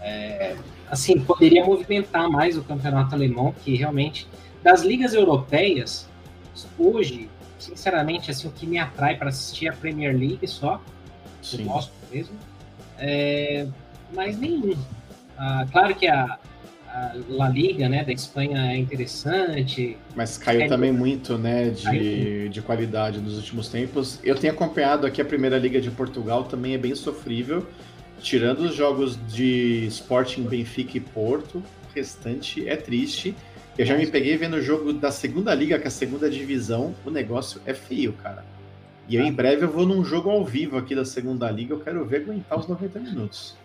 É, 0.00 0.56
assim, 0.90 1.20
poderia 1.20 1.64
movimentar 1.64 2.28
mais 2.28 2.56
o 2.56 2.62
campeonato 2.62 3.14
alemão, 3.14 3.54
que 3.62 3.76
realmente, 3.76 4.26
das 4.62 4.82
ligas 4.82 5.14
europeias, 5.14 6.08
hoje, 6.78 7.28
sinceramente, 7.58 8.30
assim, 8.30 8.48
o 8.48 8.50
que 8.50 8.66
me 8.66 8.78
atrai 8.78 9.16
para 9.16 9.28
assistir 9.28 9.66
é 9.66 9.70
a 9.70 9.72
Premier 9.72 10.16
League 10.16 10.46
só, 10.48 10.80
Sim. 11.42 11.64
gosto 11.64 11.92
mesmo, 12.12 12.34
é, 12.98 13.66
mas 14.12 14.38
nenhum. 14.38 14.76
Ah, 15.38 15.66
claro 15.72 15.94
que 15.94 16.06
a, 16.06 16.38
a 16.86 17.12
La 17.28 17.48
Liga, 17.48 17.88
né, 17.88 18.04
da 18.04 18.12
Espanha 18.12 18.72
é 18.72 18.76
interessante. 18.76 19.96
Mas 20.14 20.36
caiu 20.36 20.62
é, 20.62 20.68
também 20.68 20.92
muito, 20.92 21.38
né, 21.38 21.70
de, 21.70 22.48
de 22.50 22.60
qualidade 22.60 23.20
nos 23.20 23.36
últimos 23.36 23.68
tempos. 23.68 24.18
Eu 24.22 24.34
tenho 24.36 24.52
acompanhado 24.52 25.06
aqui 25.06 25.20
a 25.22 25.24
Primeira 25.24 25.56
Liga 25.56 25.80
de 25.80 25.90
Portugal, 25.90 26.44
também 26.44 26.74
é 26.74 26.78
bem 26.78 26.94
sofrível. 26.94 27.66
tirando 28.20 28.60
os 28.60 28.74
jogos 28.74 29.18
de 29.28 29.86
Sporting, 29.86 30.42
Benfica 30.42 30.98
e 30.98 31.00
Porto, 31.00 31.58
o 31.58 31.94
restante 31.94 32.68
é 32.68 32.76
triste. 32.76 33.34
Eu 33.78 33.86
já 33.86 33.96
me 33.96 34.06
peguei 34.06 34.36
vendo 34.36 34.56
o 34.56 34.62
jogo 34.62 34.92
da 34.92 35.10
segunda 35.10 35.54
liga, 35.54 35.78
que 35.78 35.84
é 35.84 35.88
a 35.88 35.90
segunda 35.90 36.28
divisão, 36.28 36.94
o 37.04 37.10
negócio 37.10 37.62
é 37.64 37.72
feio, 37.72 38.12
cara. 38.12 38.44
E 39.10 39.16
eu, 39.16 39.24
em 39.24 39.32
breve 39.32 39.64
eu 39.64 39.72
vou 39.72 39.84
num 39.84 40.04
jogo 40.04 40.30
ao 40.30 40.44
vivo 40.44 40.78
aqui 40.78 40.94
da 40.94 41.04
segunda 41.04 41.50
liga, 41.50 41.74
eu 41.74 41.80
quero 41.80 42.04
ver 42.06 42.22
aguentar 42.22 42.56
os 42.56 42.68
90 42.68 43.00
minutos. 43.00 43.56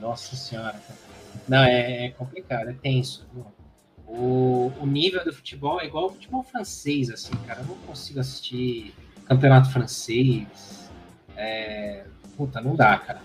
Nossa 0.00 0.36
senhora. 0.36 0.80
Não, 1.48 1.64
é, 1.64 2.06
é 2.06 2.10
complicado, 2.10 2.70
é 2.70 2.72
tenso. 2.72 3.26
O, 4.06 4.70
o 4.80 4.86
nível 4.86 5.24
do 5.24 5.32
futebol 5.32 5.80
é 5.80 5.86
igual 5.86 6.04
ao 6.04 6.12
futebol 6.12 6.44
francês, 6.44 7.10
assim, 7.10 7.34
cara. 7.48 7.62
Eu 7.62 7.66
não 7.66 7.74
consigo 7.78 8.20
assistir 8.20 8.94
campeonato 9.26 9.72
francês. 9.72 10.88
É, 11.36 12.04
puta, 12.36 12.60
não 12.60 12.76
dá, 12.76 12.96
cara. 12.96 13.20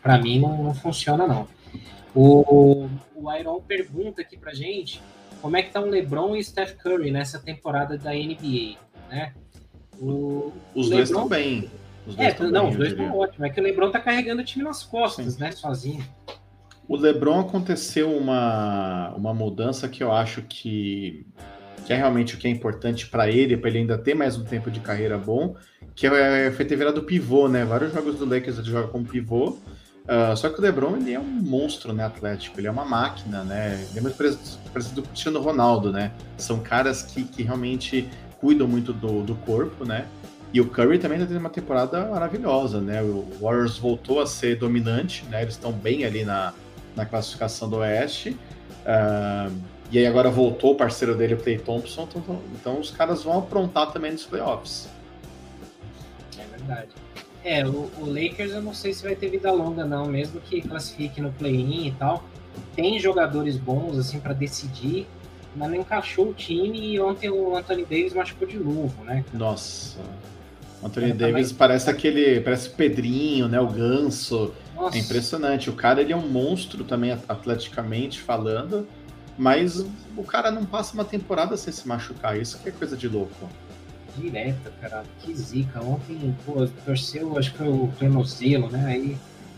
Para 0.00 0.16
mim 0.16 0.40
não, 0.40 0.62
não 0.62 0.74
funciona, 0.74 1.26
não. 1.26 1.46
O, 2.14 2.88
o 3.14 3.30
Iron 3.34 3.60
pergunta 3.60 4.22
aqui 4.22 4.38
pra 4.38 4.54
gente 4.54 5.02
como 5.42 5.54
é 5.58 5.62
que 5.62 5.70
tá 5.70 5.80
o 5.82 5.84
LeBron 5.84 6.34
e 6.34 6.40
o 6.40 6.44
Steph 6.44 6.76
Curry 6.76 7.10
nessa 7.10 7.38
temporada 7.38 7.98
da 7.98 8.14
NBA, 8.14 8.78
né? 9.10 9.34
O, 10.00 10.52
os 10.74 10.90
dois 10.90 11.08
estão 11.08 11.28
bem. 11.28 11.70
Os 12.06 12.18
é, 12.18 12.36
não, 12.40 12.64
bem, 12.64 12.70
os 12.70 12.76
dois 12.76 12.90
estão 12.92 13.16
ótimos. 13.16 13.48
É 13.48 13.52
que 13.52 13.60
o 13.60 13.62
LeBron 13.62 13.90
tá 13.90 14.00
carregando 14.00 14.42
o 14.42 14.44
time 14.44 14.64
nas 14.64 14.82
costas, 14.82 15.34
Sim. 15.34 15.40
né? 15.40 15.52
Sozinho. 15.52 16.04
O 16.88 16.96
LeBron 16.96 17.40
aconteceu 17.40 18.10
uma, 18.10 19.14
uma 19.14 19.34
mudança 19.34 19.88
que 19.88 20.02
eu 20.02 20.10
acho 20.10 20.40
que, 20.42 21.26
que 21.84 21.92
é 21.92 21.96
realmente 21.96 22.34
o 22.34 22.38
que 22.38 22.48
é 22.48 22.50
importante 22.50 23.06
para 23.06 23.28
ele, 23.28 23.58
para 23.58 23.68
ele 23.68 23.80
ainda 23.80 23.98
ter 23.98 24.14
mais 24.14 24.38
um 24.38 24.44
tempo 24.44 24.70
de 24.70 24.80
carreira 24.80 25.18
bom, 25.18 25.54
que 25.94 26.06
é, 26.06 26.50
foi 26.50 26.64
ter 26.64 26.76
virado 26.76 27.02
pivô, 27.02 27.46
né? 27.46 27.64
Vários 27.64 27.92
jogos 27.92 28.16
do 28.16 28.24
Lakers 28.24 28.58
ele 28.58 28.70
joga 28.70 28.88
como 28.88 29.04
pivô. 29.04 29.58
Uh, 30.08 30.34
só 30.34 30.48
que 30.48 30.58
o 30.58 30.62
LeBron 30.62 30.96
ele 30.96 31.12
é 31.12 31.20
um 31.20 31.24
monstro, 31.24 31.92
né, 31.92 32.02
atlético, 32.02 32.58
ele 32.58 32.66
é 32.66 32.70
uma 32.70 32.86
máquina, 32.86 33.44
né? 33.44 33.86
Ele 33.90 33.98
é 33.98 34.00
muito 34.00 34.16
parecido 34.16 35.02
com 35.02 35.08
o 35.08 35.10
Cristiano 35.10 35.38
Ronaldo, 35.38 35.92
né? 35.92 36.12
São 36.38 36.60
caras 36.60 37.02
que, 37.02 37.24
que 37.24 37.42
realmente 37.42 38.08
cuidam 38.40 38.66
muito 38.66 38.92
do, 38.92 39.22
do 39.22 39.34
corpo, 39.36 39.84
né? 39.84 40.06
E 40.52 40.60
o 40.60 40.68
Curry 40.68 40.98
também 40.98 41.18
está 41.18 41.28
tendo 41.28 41.40
uma 41.40 41.50
temporada 41.50 42.06
maravilhosa, 42.06 42.80
né? 42.80 43.02
O 43.02 43.26
Warriors 43.40 43.76
voltou 43.76 44.20
a 44.20 44.26
ser 44.26 44.56
dominante, 44.56 45.24
né? 45.26 45.42
Eles 45.42 45.54
estão 45.54 45.72
bem 45.72 46.04
ali 46.04 46.24
na, 46.24 46.54
na 46.96 47.04
classificação 47.04 47.68
do 47.68 47.76
Oeste. 47.76 48.30
Uh, 48.30 49.54
e 49.90 49.98
aí 49.98 50.06
agora 50.06 50.30
voltou 50.30 50.72
o 50.72 50.74
parceiro 50.74 51.14
dele, 51.14 51.34
o 51.34 51.38
Clay 51.38 51.58
Thompson. 51.58 52.08
Então, 52.10 52.40
então 52.54 52.80
os 52.80 52.90
caras 52.90 53.22
vão 53.22 53.38
aprontar 53.38 53.92
também 53.92 54.12
nos 54.12 54.24
playoffs. 54.24 54.88
É 56.38 56.44
verdade. 56.56 56.88
É, 57.44 57.66
o, 57.66 57.90
o, 57.98 58.06
Lakers 58.06 58.52
eu 58.52 58.62
não 58.62 58.74
sei 58.74 58.92
se 58.92 59.02
vai 59.02 59.14
ter 59.14 59.30
vida 59.30 59.50
longa, 59.52 59.84
não, 59.84 60.06
mesmo 60.06 60.40
que 60.40 60.60
classifique 60.60 61.20
no 61.20 61.32
play-in 61.32 61.88
e 61.88 61.92
tal. 61.92 62.24
Tem 62.74 62.98
jogadores 62.98 63.56
bons, 63.56 63.96
assim, 63.98 64.18
para 64.18 64.32
decidir, 64.32 65.06
mas 65.58 65.70
não 65.70 65.76
encaixou 65.76 66.28
o 66.28 66.34
time 66.34 66.94
e 66.94 67.00
ontem 67.00 67.28
o 67.28 67.56
Anthony 67.56 67.82
Davis 67.84 68.14
machucou 68.14 68.46
de 68.46 68.58
novo, 68.58 69.04
né? 69.04 69.24
Nossa. 69.32 69.98
Anthony 70.82 71.10
é, 71.10 71.14
Davis 71.14 71.48
também... 71.48 71.58
parece 71.58 71.90
aquele. 71.90 72.40
Parece 72.40 72.68
o 72.68 72.72
Pedrinho, 72.72 73.48
né? 73.48 73.60
O 73.60 73.66
Ganso. 73.66 74.54
Nossa. 74.74 74.96
É 74.96 75.00
impressionante. 75.00 75.68
O 75.68 75.72
cara 75.72 76.00
ele 76.00 76.12
é 76.12 76.16
um 76.16 76.28
monstro 76.28 76.84
também, 76.84 77.10
atleticamente 77.28 78.20
falando, 78.20 78.86
mas 79.36 79.84
o 80.16 80.22
cara 80.22 80.50
não 80.50 80.64
passa 80.64 80.94
uma 80.94 81.04
temporada 81.04 81.56
sem 81.56 81.72
se 81.72 81.86
machucar. 81.86 82.38
Isso 82.38 82.58
que 82.58 82.68
é 82.68 82.72
coisa 82.72 82.96
de 82.96 83.08
louco 83.08 83.48
direta, 84.18 84.70
cara. 84.80 85.04
Que 85.20 85.34
zica. 85.34 85.82
Ontem, 85.82 86.36
pô, 86.44 86.66
torceu, 86.84 87.38
acho 87.38 87.52
que 87.52 87.58
foi 87.58 87.68
o 87.68 87.88
tornozelo, 87.98 88.70
né? 88.70 88.84
Aí. 88.86 89.16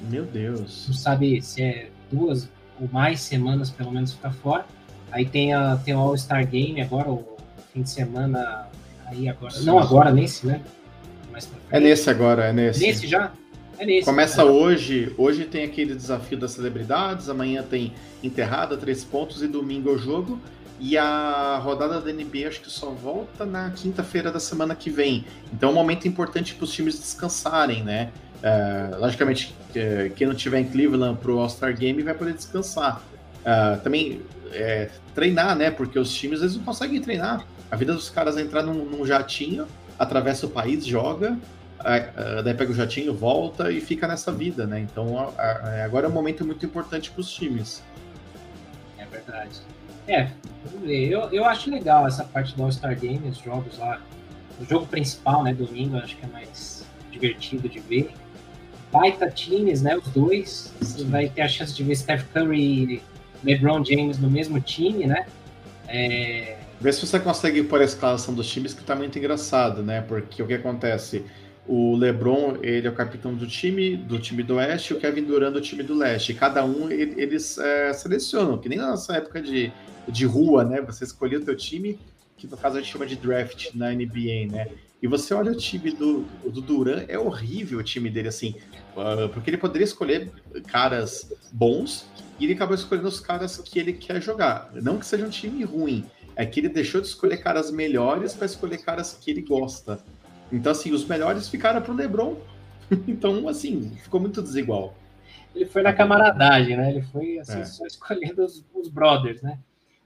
Meu 0.08 0.24
Deus. 0.24 0.86
Não 0.88 0.94
sabe 0.94 1.40
se 1.42 1.62
é 1.62 1.90
duas 2.10 2.48
ou 2.80 2.88
mais 2.88 3.20
semanas, 3.20 3.70
pelo 3.70 3.92
menos, 3.92 4.12
ficar 4.12 4.32
fora. 4.32 4.66
Aí 5.10 5.26
tem, 5.26 5.52
a, 5.52 5.76
tem 5.76 5.94
o 5.94 5.98
All-Star 5.98 6.46
Game 6.46 6.80
agora, 6.80 7.10
o 7.10 7.36
fim 7.72 7.82
de 7.82 7.90
semana. 7.90 8.68
Aí 9.06 9.28
agora. 9.28 9.52
Sim, 9.52 9.66
não 9.66 9.78
agora, 9.78 10.10
nesse, 10.10 10.46
né? 10.46 10.60
É 11.70 11.80
nesse 11.80 12.10
agora, 12.10 12.46
é 12.46 12.52
nesse. 12.52 12.80
Nesse 12.80 13.06
já? 13.06 13.32
É 13.78 13.86
nesse. 13.86 14.04
Começa 14.04 14.44
hoje. 14.44 15.12
Hoje 15.16 15.44
tem 15.44 15.64
aquele 15.64 15.94
desafio 15.94 16.38
das 16.38 16.52
celebridades, 16.52 17.28
amanhã 17.28 17.62
tem 17.62 17.92
enterrada, 18.22 18.76
três 18.76 19.04
pontos 19.04 19.42
e 19.42 19.48
domingo 19.48 19.90
é 19.90 19.92
o 19.92 19.98
jogo. 19.98 20.38
E 20.78 20.96
a 20.96 21.58
rodada 21.62 22.00
da 22.00 22.10
NBA 22.10 22.48
acho 22.48 22.62
que 22.62 22.70
só 22.70 22.90
volta 22.90 23.44
na 23.44 23.70
quinta-feira 23.70 24.32
da 24.32 24.40
semana 24.40 24.74
que 24.74 24.88
vem. 24.88 25.26
Então 25.52 25.68
é 25.68 25.72
um 25.72 25.74
momento 25.74 26.08
importante 26.08 26.54
para 26.54 26.64
os 26.64 26.72
times 26.72 26.98
descansarem, 26.98 27.82
né? 27.82 28.10
Uh, 28.40 28.98
logicamente, 28.98 29.54
uh, 29.70 30.10
quem 30.14 30.26
não 30.26 30.34
tiver 30.34 30.60
em 30.60 30.64
Cleveland 30.64 31.18
para 31.20 31.30
o 31.30 31.38
All-Star 31.38 31.76
Game 31.76 32.02
vai 32.02 32.14
poder 32.14 32.32
descansar. 32.32 33.02
Uh, 33.40 33.78
também 33.82 34.22
é, 34.52 34.90
treinar, 35.14 35.56
né? 35.56 35.70
Porque 35.70 35.98
os 35.98 36.12
times 36.12 36.40
eles 36.40 36.56
não 36.56 36.64
conseguem 36.64 37.00
treinar. 37.00 37.44
A 37.70 37.76
vida 37.76 37.92
dos 37.92 38.10
caras 38.10 38.36
é 38.36 38.42
entrar 38.42 38.62
num, 38.62 38.84
num 38.84 39.06
jatinho, 39.06 39.66
atravessa 39.98 40.46
o 40.46 40.50
país, 40.50 40.84
joga, 40.84 41.38
daí 42.44 42.54
pega 42.54 42.72
o 42.72 42.74
jatinho, 42.74 43.14
volta 43.14 43.70
e 43.70 43.80
fica 43.80 44.06
nessa 44.08 44.32
vida, 44.32 44.66
né? 44.66 44.80
Então 44.80 45.32
agora 45.84 46.06
é 46.06 46.08
um 46.08 46.12
momento 46.12 46.44
muito 46.44 46.66
importante 46.66 47.10
para 47.10 47.20
os 47.20 47.32
times. 47.32 47.82
É 48.98 49.04
verdade. 49.06 49.60
É, 50.08 50.30
vamos 50.64 50.86
ver. 50.86 51.10
Eu, 51.10 51.20
eu 51.30 51.44
acho 51.44 51.70
legal 51.70 52.06
essa 52.06 52.24
parte 52.24 52.56
do 52.56 52.62
All-Star 52.64 52.98
Game, 52.98 53.28
os 53.28 53.38
jogos 53.38 53.78
lá. 53.78 54.00
O 54.60 54.64
jogo 54.64 54.86
principal, 54.86 55.42
né, 55.42 55.54
domingo, 55.54 55.96
acho 55.96 56.16
que 56.16 56.24
é 56.24 56.28
mais 56.28 56.84
divertido 57.10 57.68
de 57.68 57.78
ver. 57.78 58.12
Baita 58.92 59.30
times, 59.30 59.80
né, 59.80 59.96
os 59.96 60.08
dois. 60.08 60.74
Você 60.80 61.04
vai 61.04 61.28
ter 61.28 61.42
a 61.42 61.48
chance 61.48 61.72
de 61.72 61.84
ver 61.84 61.94
Steph 61.94 62.24
Curry 62.32 63.02
LeBron 63.44 63.84
James 63.84 64.18
no 64.18 64.30
mesmo 64.30 64.60
time, 64.60 65.06
né? 65.06 65.26
É... 65.88 66.58
Vê 66.80 66.92
se 66.92 67.06
você 67.06 67.20
consegue 67.20 67.62
pôr 67.62 67.80
a 67.80 67.84
escalação 67.84 68.34
dos 68.34 68.48
times, 68.48 68.72
que 68.72 68.82
tá 68.82 68.94
muito 68.94 69.18
engraçado, 69.18 69.82
né? 69.82 70.00
Porque 70.00 70.42
o 70.42 70.46
que 70.46 70.54
acontece? 70.54 71.24
O 71.66 71.94
LeBron, 71.96 72.56
ele 72.62 72.86
é 72.86 72.90
o 72.90 72.94
capitão 72.94 73.34
do 73.34 73.46
time, 73.46 73.96
do 73.96 74.18
time 74.18 74.42
do 74.42 74.56
Oeste, 74.56 74.94
o 74.94 74.98
Kevin 74.98 75.24
Durant 75.24 75.52
do 75.52 75.60
time 75.60 75.82
do 75.82 75.94
Leste. 75.94 76.34
Cada 76.34 76.64
um, 76.64 76.90
eles 76.90 77.58
é, 77.58 77.92
selecionam, 77.92 78.58
que 78.58 78.68
nem 78.68 78.78
na 78.78 78.88
nossa 78.88 79.14
época 79.14 79.40
de 79.42 79.70
de 80.08 80.26
rua, 80.26 80.64
né? 80.64 80.80
Você 80.82 81.04
escolheu 81.04 81.40
o 81.40 81.44
teu 81.44 81.56
time, 81.56 81.98
que 82.36 82.46
no 82.46 82.56
caso 82.56 82.76
a 82.76 82.80
gente 82.80 82.92
chama 82.92 83.06
de 83.06 83.16
draft 83.16 83.74
na 83.74 83.92
NBA, 83.92 84.48
né? 84.50 84.68
E 85.02 85.06
você 85.06 85.32
olha 85.32 85.52
o 85.52 85.56
time 85.56 85.90
do, 85.90 86.22
do 86.44 86.60
Duran, 86.60 87.04
é 87.08 87.18
horrível 87.18 87.78
o 87.78 87.82
time 87.82 88.10
dele, 88.10 88.28
assim, 88.28 88.54
uh, 88.94 89.28
porque 89.30 89.48
ele 89.48 89.56
poderia 89.56 89.84
escolher 89.84 90.30
caras 90.66 91.32
bons 91.52 92.06
e 92.38 92.44
ele 92.44 92.52
acabou 92.52 92.74
escolhendo 92.74 93.08
os 93.08 93.18
caras 93.18 93.56
que 93.58 93.78
ele 93.78 93.94
quer 93.94 94.20
jogar. 94.20 94.70
Não 94.74 94.98
que 94.98 95.06
seja 95.06 95.24
um 95.24 95.30
time 95.30 95.64
ruim, 95.64 96.04
é 96.36 96.44
que 96.44 96.60
ele 96.60 96.68
deixou 96.68 97.00
de 97.00 97.06
escolher 97.06 97.38
caras 97.38 97.70
melhores 97.70 98.34
para 98.34 98.46
escolher 98.46 98.78
caras 98.78 99.16
que 99.18 99.30
ele 99.30 99.42
gosta. 99.42 99.98
Então, 100.52 100.72
assim, 100.72 100.92
os 100.92 101.04
melhores 101.06 101.48
ficaram 101.48 101.80
pro 101.80 101.94
LeBron. 101.94 102.36
então, 103.08 103.48
assim, 103.48 103.92
ficou 104.02 104.20
muito 104.20 104.42
desigual. 104.42 104.94
Ele 105.54 105.66
foi 105.66 105.82
na 105.82 105.92
camaradagem, 105.92 106.76
né? 106.76 106.90
Ele 106.90 107.02
foi, 107.02 107.38
assim, 107.38 107.60
é. 107.60 107.64
só 107.64 107.86
escolhendo 107.86 108.44
os, 108.44 108.64
os 108.74 108.88
brothers, 108.88 109.40
né? 109.42 109.58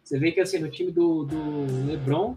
Você 0.02 0.18
vê 0.18 0.32
que 0.32 0.40
assim, 0.40 0.58
no 0.58 0.68
time 0.68 0.92
do, 0.92 1.24
do 1.24 1.86
LeBron, 1.86 2.36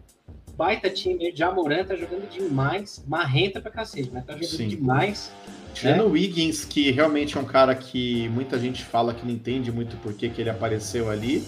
baita 0.58 0.90
time, 0.90 1.32
Jamoran 1.34 1.86
tá 1.86 1.96
jogando 1.96 2.28
demais, 2.30 3.04
marrenta 3.08 3.62
pra 3.62 3.70
cacete, 3.70 4.10
mas 4.12 4.26
tá 4.26 4.34
jogando 4.34 4.50
Sim. 4.50 4.68
demais. 4.68 5.32
Tirando 5.74 5.98
né? 5.98 6.04
o 6.04 6.10
Wiggins, 6.10 6.66
que 6.66 6.90
realmente 6.90 7.38
é 7.38 7.40
um 7.40 7.46
cara 7.46 7.76
que 7.76 8.28
muita 8.30 8.58
gente 8.58 8.84
fala 8.84 9.14
que 9.14 9.24
não 9.24 9.32
entende 9.32 9.72
muito 9.72 9.96
por 9.98 10.14
que, 10.14 10.28
que 10.28 10.42
ele 10.42 10.50
apareceu 10.50 11.12
ali, 11.12 11.48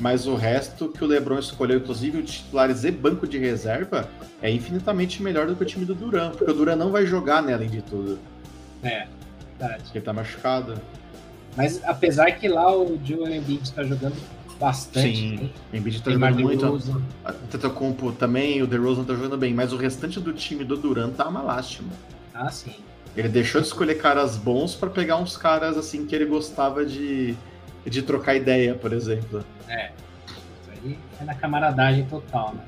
mas 0.00 0.26
o 0.26 0.34
resto 0.34 0.88
que 0.88 1.04
o 1.04 1.06
LeBron 1.06 1.38
escolheu, 1.38 1.78
inclusive 1.78 2.18
o 2.18 2.22
titulares 2.22 2.84
e 2.84 2.90
banco 2.90 3.26
de 3.26 3.36
reserva, 3.36 4.08
é 4.40 4.50
infinitamente 4.50 5.22
melhor 5.22 5.46
do 5.46 5.54
que 5.54 5.62
o 5.62 5.66
time 5.66 5.84
do 5.84 5.94
Duran, 5.94 6.30
porque 6.30 6.50
o 6.50 6.54
Duran 6.54 6.76
não 6.76 6.90
vai 6.90 7.04
jogar, 7.04 7.42
né, 7.42 7.52
além 7.52 7.68
de 7.68 7.82
tudo. 7.82 8.18
É, 8.82 9.06
verdade. 9.58 9.82
Porque 9.84 9.98
ele 9.98 10.04
tá 10.04 10.12
machucado. 10.14 10.80
Mas 11.54 11.82
apesar 11.84 12.30
que 12.32 12.48
lá 12.48 12.74
o 12.74 12.98
Joel 13.04 13.34
Embiid 13.34 13.62
está 13.62 13.82
jogando 13.82 14.16
bastante. 14.58 15.16
Sim, 15.16 15.50
o 15.72 15.76
Embiid 15.76 16.02
tá 16.02 16.10
jogando 16.10 16.40
muito. 16.40 16.66
O 16.66 17.32
Tetocumpo 17.50 18.12
também, 18.12 18.62
o 18.62 18.66
DeRozan 18.66 19.04
tá 19.04 19.14
jogando 19.14 19.36
bem, 19.36 19.54
mas 19.54 19.72
o 19.72 19.76
restante 19.76 20.20
do 20.20 20.32
time 20.32 20.64
do 20.64 20.76
Durant 20.76 21.14
tá 21.14 21.28
uma 21.28 21.42
lástima. 21.42 21.90
Ah, 22.34 22.50
sim. 22.50 22.74
Ele 23.16 23.28
deixou 23.28 23.60
de 23.60 23.66
escolher 23.66 23.94
caras 23.94 24.36
bons 24.36 24.74
para 24.74 24.90
pegar 24.90 25.16
uns 25.16 25.36
caras 25.36 25.76
assim 25.78 26.06
que 26.06 26.14
ele 26.14 26.26
gostava 26.26 26.84
de, 26.84 27.34
de 27.84 28.02
trocar 28.02 28.34
ideia, 28.34 28.74
por 28.74 28.92
exemplo. 28.92 29.44
É. 29.68 29.90
Isso 30.26 30.70
aí 30.70 30.98
é 31.20 31.24
na 31.24 31.34
camaradagem 31.34 32.04
total, 32.06 32.54
né? 32.54 32.64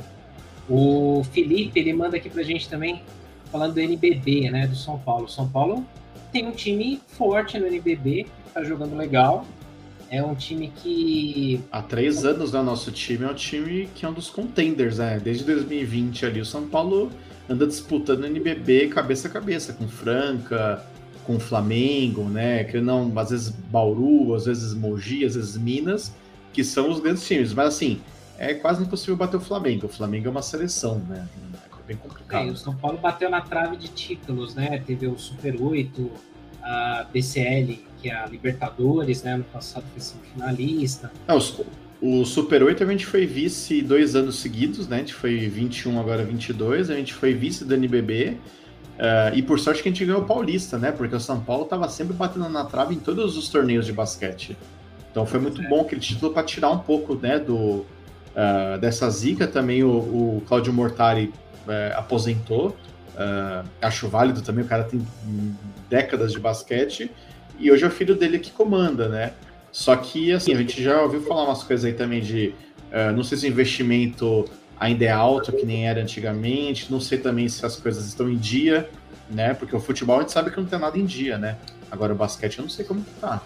O 0.69 1.23
Felipe, 1.33 1.79
ele 1.79 1.93
manda 1.93 2.17
aqui 2.17 2.31
pra 2.31 2.43
gente 2.43 2.69
também, 2.69 3.03
falando 3.51 3.75
do 3.75 3.81
NBB, 3.81 4.51
né, 4.51 4.67
do 4.67 4.77
São 4.77 4.99
Paulo. 4.99 5.29
São 5.29 5.49
Paulo 5.49 5.87
tem 6.33 6.47
um 6.47 6.53
time 6.53 7.01
forte 7.09 7.59
no 7.59 7.67
NBB, 7.67 8.27
tá 8.53 8.63
jogando 8.63 8.97
legal. 8.97 9.47
É 10.11 10.23
um 10.23 10.35
time 10.35 10.73
que. 10.75 11.61
Há 11.71 11.83
três 11.83 12.25
anos, 12.25 12.53
né? 12.53 12.63
Nosso 12.63 12.91
time 12.91 13.25
é 13.25 13.29
um 13.29 13.35
time 13.35 13.89
que 13.95 14.07
é 14.07 14.09
um 14.09 14.13
dos 14.13 14.31
contenders, 14.31 14.99
né? 14.99 15.21
Desde 15.23 15.45
2020 15.45 16.27
ali, 16.27 16.41
o 16.41 16.47
São 16.47 16.67
Paulo 16.67 17.11
anda 17.49 17.67
disputando 17.67 18.25
NBB 18.25 18.89
cabeça 18.89 19.29
a 19.29 19.31
cabeça, 19.31 19.73
com 19.73 19.89
Franca, 19.89 20.85
com 21.25 21.39
Flamengo, 21.39 22.25
né? 22.25 22.65
Que 22.65 22.81
não, 22.81 23.13
às 23.19 23.31
vezes 23.31 23.51
Bauru, 23.51 24.35
às 24.35 24.47
vezes 24.47 24.73
Mogi, 24.75 25.25
às 25.25 25.35
vezes 25.35 25.57
Minas, 25.57 26.15
que 26.53 26.65
são 26.65 26.91
os 26.91 27.01
grandes 27.01 27.27
times. 27.27 27.53
Mas 27.53 27.69
assim, 27.69 28.01
é 28.39 28.55
quase 28.55 28.83
impossível 28.83 29.17
bater 29.17 29.37
o 29.37 29.41
Flamengo. 29.41 29.87
O 29.87 29.89
Flamengo 29.91 30.29
é 30.29 30.31
uma 30.31 30.43
seleção, 30.43 31.01
né? 31.09 31.29
É 31.55 31.87
bem 31.87 31.97
complicado. 31.97 32.49
É, 32.49 32.51
o 32.51 32.57
São 32.57 32.75
Paulo 32.75 32.97
bateu 32.97 33.29
na 33.29 33.43
trave 33.43 33.77
de 33.77 33.89
títulos, 33.89 34.55
né? 34.55 34.83
Teve 34.87 35.07
o 35.07 35.19
Super 35.19 35.61
8, 35.61 36.11
a 36.63 37.07
BCL, 37.13 37.88
que 38.01 38.11
é 38.11 38.15
a 38.15 38.27
Libertadores, 38.27 39.23
né? 39.23 39.37
No 39.37 39.45
passado 39.45 39.85
foi 39.93 40.01
semifinalista. 40.01 41.11
Não, 41.27 41.37
os, 41.37 41.61
o 42.01 42.25
Super 42.25 42.63
8 42.63 42.85
a 42.85 42.87
gente 42.87 43.07
foi 43.07 43.27
vice 43.27 43.83
dois 43.83 44.15
anos 44.15 44.37
seguidos, 44.37 44.87
né? 44.87 44.97
A 44.97 44.99
gente 45.01 45.15
foi 45.15 45.37
21, 45.49 45.99
agora 45.99 46.25
22. 46.25 46.91
A 46.91 46.95
gente 46.95 47.13
foi 47.13 47.35
vice 47.35 47.65
do 47.65 47.75
NBB. 47.75 48.37
Uh, 48.99 49.35
e 49.35 49.43
por 49.43 49.59
sorte 49.61 49.83
que 49.83 49.89
a 49.89 49.93
gente 49.93 50.05
ganhou 50.05 50.23
o 50.23 50.25
Paulista, 50.25 50.79
né? 50.79 50.93
Porque 50.93 51.15
o 51.15 51.21
São 51.21 51.41
Paulo 51.41 51.65
estava 51.65 51.89
sempre 51.89 52.15
batendo 52.15 52.49
na 52.49 52.65
trave 52.65 52.95
em 52.95 52.99
todos 52.99 53.37
os 53.37 53.49
torneios 53.49 53.87
de 53.87 53.93
basquete. 53.93 54.57
Então 55.11 55.27
foi 55.27 55.41
muito 55.41 55.61
é. 55.61 55.69
bom 55.69 55.83
aquele 55.83 56.01
título 56.01 56.33
para 56.33 56.43
tirar 56.45 56.71
um 56.71 56.79
pouco 56.79 57.15
né, 57.15 57.39
do, 57.39 57.55
uh, 57.55 58.79
dessa 58.81 59.11
zica. 59.11 59.47
Também 59.49 59.83
o, 59.83 59.91
o 59.91 60.43
Claudio 60.47 60.73
Mortari 60.73 61.33
uh, 61.67 61.97
aposentou. 61.97 62.77
acho 63.83 64.09
válido 64.09 64.41
também, 64.43 64.65
o 64.65 64.69
cara 64.69 64.85
tem 64.85 65.05
décadas 65.89 66.33
de 66.33 66.39
basquete. 66.39 67.11
E 67.59 67.71
hoje 67.71 67.85
é 67.85 67.87
o 67.87 67.91
filho 67.91 68.15
dele 68.15 68.39
que 68.39 68.51
comanda, 68.51 69.09
né? 69.09 69.33
Só 69.73 69.95
que, 69.97 70.33
assim, 70.33 70.53
a 70.55 70.57
gente 70.57 70.83
já 70.83 71.03
ouviu 71.03 71.21
falar 71.23 71.45
umas 71.45 71.63
coisas 71.63 71.85
aí 71.85 71.93
também 71.93 72.21
de. 72.21 72.55
não 73.15 73.23
sei 73.23 73.39
se 73.39 73.47
o 73.47 73.49
investimento 73.49 74.45
ainda 74.79 75.05
é 75.05 75.11
alto, 75.11 75.53
que 75.53 75.67
nem 75.67 75.89
era 75.89 76.01
antigamente. 76.01 76.91
Não 76.91 77.01
sei 77.01 77.19
também 77.19 77.49
se 77.49 77.65
as 77.67 77.77
coisas 77.77 78.07
estão 78.07 78.31
em 78.31 78.37
dia, 78.37 78.89
né? 79.29 79.55
Porque 79.55 79.75
o 79.75 79.81
futebol 79.81 80.19
a 80.19 80.21
gente 80.21 80.33
sabe 80.33 80.51
que 80.51 80.57
não 80.59 80.67
tem 80.67 80.79
nada 80.79 80.99
em 80.99 81.05
dia, 81.05 81.37
né? 81.37 81.57
Agora 81.91 82.13
o 82.13 82.17
basquete 82.17 82.59
eu 82.59 82.63
não 82.63 82.71
sei 82.71 82.85
como 82.85 83.03
que 83.03 83.11
tá. 83.21 83.43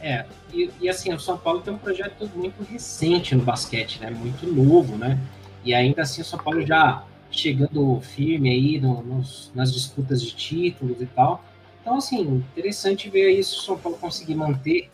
É, 0.00 0.24
e, 0.52 0.70
e, 0.80 0.88
assim, 0.88 1.12
o 1.12 1.20
São 1.20 1.36
Paulo 1.36 1.60
tem 1.60 1.72
um 1.72 1.78
projeto 1.78 2.28
muito 2.34 2.62
recente 2.64 3.34
no 3.34 3.42
basquete, 3.42 4.00
né? 4.00 4.10
Muito 4.10 4.46
novo, 4.46 4.96
né? 4.96 5.18
E 5.64 5.74
ainda 5.74 6.02
assim 6.02 6.22
o 6.22 6.24
São 6.24 6.38
Paulo 6.38 6.64
já 6.64 7.04
chegando 7.30 8.00
firme 8.00 8.50
aí 8.50 8.80
no, 8.80 9.02
nos, 9.02 9.52
nas 9.54 9.72
disputas 9.72 10.22
de 10.22 10.34
títulos 10.34 11.00
e 11.00 11.06
tal. 11.06 11.44
Então, 11.80 11.96
assim, 11.96 12.44
interessante 12.56 13.08
ver 13.08 13.30
isso, 13.30 13.58
o 13.58 13.62
São 13.62 13.78
Paulo 13.78 13.98
conseguir 13.98 14.34
manter 14.34 14.90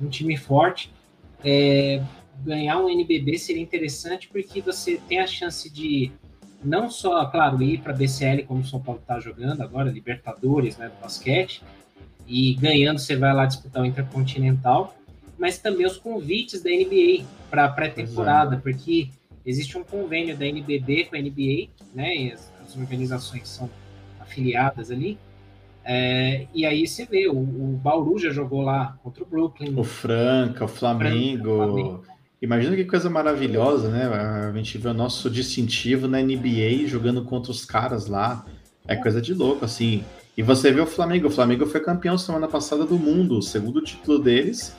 um 0.00 0.08
time 0.08 0.36
forte. 0.36 0.92
É, 1.44 2.02
ganhar 2.44 2.78
um 2.78 2.88
NBB 2.88 3.38
seria 3.38 3.62
interessante 3.62 4.28
porque 4.28 4.60
você 4.60 5.00
tem 5.08 5.20
a 5.20 5.26
chance 5.26 5.68
de 5.70 6.12
não 6.62 6.90
só, 6.90 7.24
claro, 7.26 7.62
ir 7.62 7.80
para 7.80 7.92
a 7.92 7.96
BCL 7.96 8.44
como 8.44 8.60
o 8.60 8.64
São 8.64 8.80
Paulo 8.80 9.00
está 9.00 9.20
jogando 9.20 9.60
agora, 9.62 9.90
Libertadores, 9.90 10.76
né, 10.76 10.88
do 10.88 11.00
basquete, 11.00 11.62
e 12.26 12.54
ganhando 12.54 12.98
você 12.98 13.16
vai 13.16 13.32
lá 13.32 13.46
disputar 13.46 13.82
o 13.82 13.86
Intercontinental, 13.86 14.94
mas 15.38 15.58
também 15.58 15.86
os 15.86 15.96
convites 15.96 16.62
da 16.62 16.70
NBA 16.70 17.24
para 17.48 17.64
a 17.64 17.68
pré-temporada, 17.68 18.56
porque 18.56 19.08
existe 19.46 19.78
um 19.78 19.84
convênio 19.84 20.36
da 20.36 20.46
NBB 20.46 21.04
com 21.04 21.16
a 21.16 21.20
NBA, 21.20 21.68
né, 21.94 22.16
e 22.16 22.32
as, 22.32 22.52
as 22.60 22.76
organizações 22.76 23.48
são 23.48 23.70
afiliadas 24.20 24.90
ali, 24.90 25.16
é, 25.90 26.46
e 26.54 26.66
aí 26.66 26.86
você 26.86 27.06
vê, 27.06 27.28
o, 27.28 27.38
o, 27.38 27.80
Bauru 27.82 28.18
já 28.18 28.28
jogou 28.28 28.60
lá 28.60 28.98
contra 29.02 29.22
o 29.22 29.26
Brooklyn. 29.26 29.72
O 29.74 29.82
Franca, 29.82 30.66
o 30.66 30.68
Flamengo. 30.68 31.44
Franca, 31.44 31.62
o 31.62 31.66
Flamengo. 31.66 32.04
Imagina 32.42 32.76
que 32.76 32.84
coisa 32.84 33.08
maravilhosa, 33.08 33.88
né? 33.88 34.04
A 34.04 34.52
gente 34.54 34.76
vê 34.76 34.88
o 34.90 34.92
nosso 34.94 35.30
distintivo 35.30 36.06
na 36.06 36.20
NBA 36.20 36.86
jogando 36.86 37.24
contra 37.24 37.50
os 37.50 37.64
caras 37.64 38.06
lá. 38.06 38.44
É 38.86 38.96
coisa 38.96 39.22
de 39.22 39.32
louco, 39.32 39.64
assim. 39.64 40.04
E 40.36 40.42
você 40.42 40.70
vê 40.70 40.80
o 40.82 40.86
Flamengo. 40.86 41.28
O 41.28 41.30
Flamengo 41.30 41.64
foi 41.64 41.80
campeão 41.80 42.18
semana 42.18 42.46
passada 42.46 42.84
do 42.84 42.98
mundo, 42.98 43.38
o 43.38 43.42
segundo 43.42 43.80
título 43.80 44.18
deles. 44.18 44.76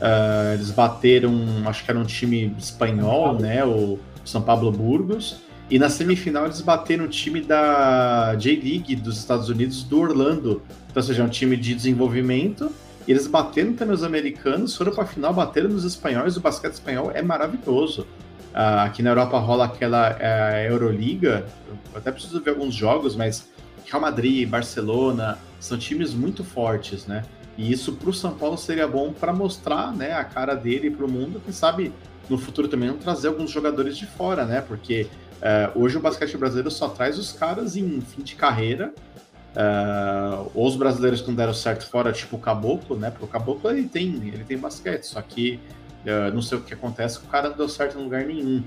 Uh, 0.00 0.54
eles 0.54 0.70
bateram, 0.70 1.32
acho 1.66 1.84
que 1.84 1.90
era 1.90 1.98
um 1.98 2.04
time 2.04 2.54
espanhol, 2.56 3.34
né? 3.34 3.64
O 3.64 3.98
São 4.24 4.40
Pablo 4.40 4.70
Burgos. 4.70 5.40
E 5.70 5.78
na 5.78 5.88
semifinal 5.88 6.44
eles 6.44 6.60
bateram 6.60 7.04
o 7.04 7.08
time 7.08 7.40
da 7.40 8.34
J-League 8.34 8.96
dos 8.96 9.18
Estados 9.18 9.48
Unidos, 9.48 9.82
do 9.84 10.00
Orlando. 10.00 10.62
Então, 10.90 11.00
ou 11.00 11.02
seja, 11.02 11.22
é 11.22 11.24
um 11.24 11.30
time 11.30 11.56
de 11.56 11.74
desenvolvimento 11.74 12.70
e 13.06 13.10
eles 13.10 13.26
bateram 13.26 13.72
também 13.72 13.94
os 13.94 14.04
americanos, 14.04 14.76
foram 14.76 14.92
para 14.92 15.04
a 15.04 15.06
final, 15.06 15.32
bateram 15.32 15.70
nos 15.70 15.84
espanhóis. 15.84 16.36
O 16.36 16.40
basquete 16.40 16.74
espanhol 16.74 17.10
é 17.12 17.22
maravilhoso. 17.22 18.02
Uh, 18.52 18.84
aqui 18.84 19.02
na 19.02 19.10
Europa 19.10 19.38
rola 19.38 19.64
aquela 19.64 20.10
uh, 20.12 20.70
Euroliga. 20.70 21.46
Eu 21.68 21.98
até 21.98 22.12
preciso 22.12 22.40
ver 22.42 22.50
alguns 22.50 22.74
jogos, 22.74 23.16
mas 23.16 23.48
Real 23.86 24.00
Madrid, 24.00 24.46
Barcelona 24.48 25.38
são 25.58 25.78
times 25.78 26.12
muito 26.12 26.44
fortes, 26.44 27.06
né? 27.06 27.24
E 27.56 27.70
isso 27.72 27.92
para 27.92 28.10
o 28.10 28.14
São 28.14 28.32
Paulo 28.32 28.56
seria 28.56 28.86
bom 28.86 29.12
para 29.12 29.32
mostrar, 29.32 29.92
né, 29.92 30.12
a 30.12 30.24
cara 30.24 30.54
dele 30.54 30.90
para 30.90 31.04
o 31.04 31.10
mundo. 31.10 31.40
Quem 31.44 31.52
sabe 31.52 31.92
no 32.28 32.38
futuro 32.38 32.68
também 32.68 32.92
trazer 32.94 33.28
alguns 33.28 33.50
jogadores 33.50 33.96
de 33.96 34.06
fora, 34.06 34.44
né? 34.44 34.60
Porque 34.60 35.06
uh, 35.42 35.78
hoje 35.78 35.96
o 35.96 36.00
basquete 36.00 36.36
brasileiro 36.36 36.70
só 36.70 36.88
traz 36.88 37.18
os 37.18 37.32
caras 37.32 37.76
em 37.76 38.00
fim 38.00 38.22
de 38.22 38.34
carreira 38.34 38.94
Uh, 39.52 40.50
os 40.54 40.76
brasileiros 40.76 41.20
que 41.20 41.28
não 41.28 41.34
deram 41.34 41.52
certo 41.52 41.86
fora, 41.86 42.10
tipo 42.10 42.36
o 42.36 42.38
Caboclo, 42.38 42.96
né? 42.96 43.10
Porque 43.10 43.26
o 43.26 43.28
Caboclo 43.28 43.70
ele 43.70 43.86
tem, 43.86 44.06
ele 44.28 44.44
tem 44.44 44.56
basquete, 44.56 45.04
só 45.04 45.20
que 45.20 45.60
uh, 46.06 46.32
não 46.32 46.40
sei 46.40 46.56
o 46.56 46.62
que 46.62 46.72
acontece, 46.72 47.18
o 47.18 47.22
cara 47.24 47.50
não 47.50 47.56
deu 47.58 47.68
certo 47.68 47.98
em 47.98 48.02
lugar 48.02 48.24
nenhum. 48.24 48.62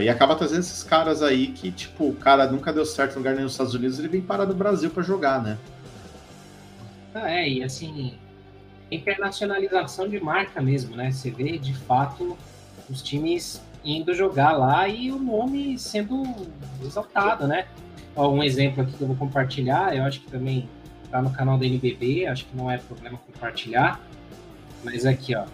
E 0.00 0.08
acaba 0.08 0.34
trazendo 0.34 0.60
esses 0.60 0.82
caras 0.82 1.22
aí 1.22 1.48
que, 1.48 1.70
tipo, 1.70 2.08
o 2.08 2.14
cara 2.14 2.50
nunca 2.50 2.72
deu 2.72 2.86
certo 2.86 3.12
em 3.12 3.16
lugar 3.18 3.32
nenhum 3.32 3.42
nos 3.42 3.52
Estados 3.52 3.74
Unidos, 3.74 3.98
ele 3.98 4.08
vem 4.08 4.22
parar 4.22 4.46
no 4.46 4.54
Brasil 4.54 4.88
para 4.88 5.02
jogar, 5.02 5.42
né? 5.42 5.58
Ah, 7.14 7.30
é, 7.30 7.46
e 7.46 7.62
assim, 7.62 8.14
internacionalização 8.90 10.08
de 10.08 10.18
marca 10.18 10.62
mesmo, 10.62 10.96
né? 10.96 11.10
Você 11.10 11.30
vê 11.30 11.58
de 11.58 11.74
fato 11.74 12.38
os 12.88 13.02
times 13.02 13.60
indo 13.86 14.12
jogar 14.12 14.52
lá 14.52 14.88
e 14.88 15.12
o 15.12 15.18
nome 15.18 15.78
sendo 15.78 16.24
exaltado, 16.84 17.46
né? 17.46 17.66
Ó, 18.16 18.28
um 18.28 18.42
exemplo 18.42 18.82
aqui 18.82 18.92
que 18.92 19.00
eu 19.00 19.06
vou 19.06 19.16
compartilhar, 19.16 19.96
eu 19.96 20.02
acho 20.02 20.20
que 20.20 20.30
também 20.30 20.68
tá 21.10 21.22
no 21.22 21.30
canal 21.30 21.56
da 21.56 21.64
NBB, 21.64 22.26
acho 22.26 22.46
que 22.46 22.56
não 22.56 22.70
é 22.70 22.78
problema 22.78 23.18
compartilhar, 23.18 24.00
mas 24.82 25.06
aqui, 25.06 25.34
ó. 25.36 25.44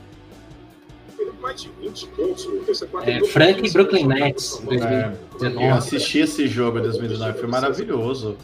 É, 3.05 3.25
Frank 3.27 3.67
e 3.67 3.71
Brooklyn 3.71 4.07
Nets, 4.07 4.63
2019. 4.65 5.65
É, 5.65 5.71
eu 5.71 5.75
assisti 5.75 6.21
esse 6.21 6.47
jogo 6.47 6.79
em 6.79 6.83
2019, 6.83 7.39
foi 7.39 7.49
maravilhoso. 7.49 8.39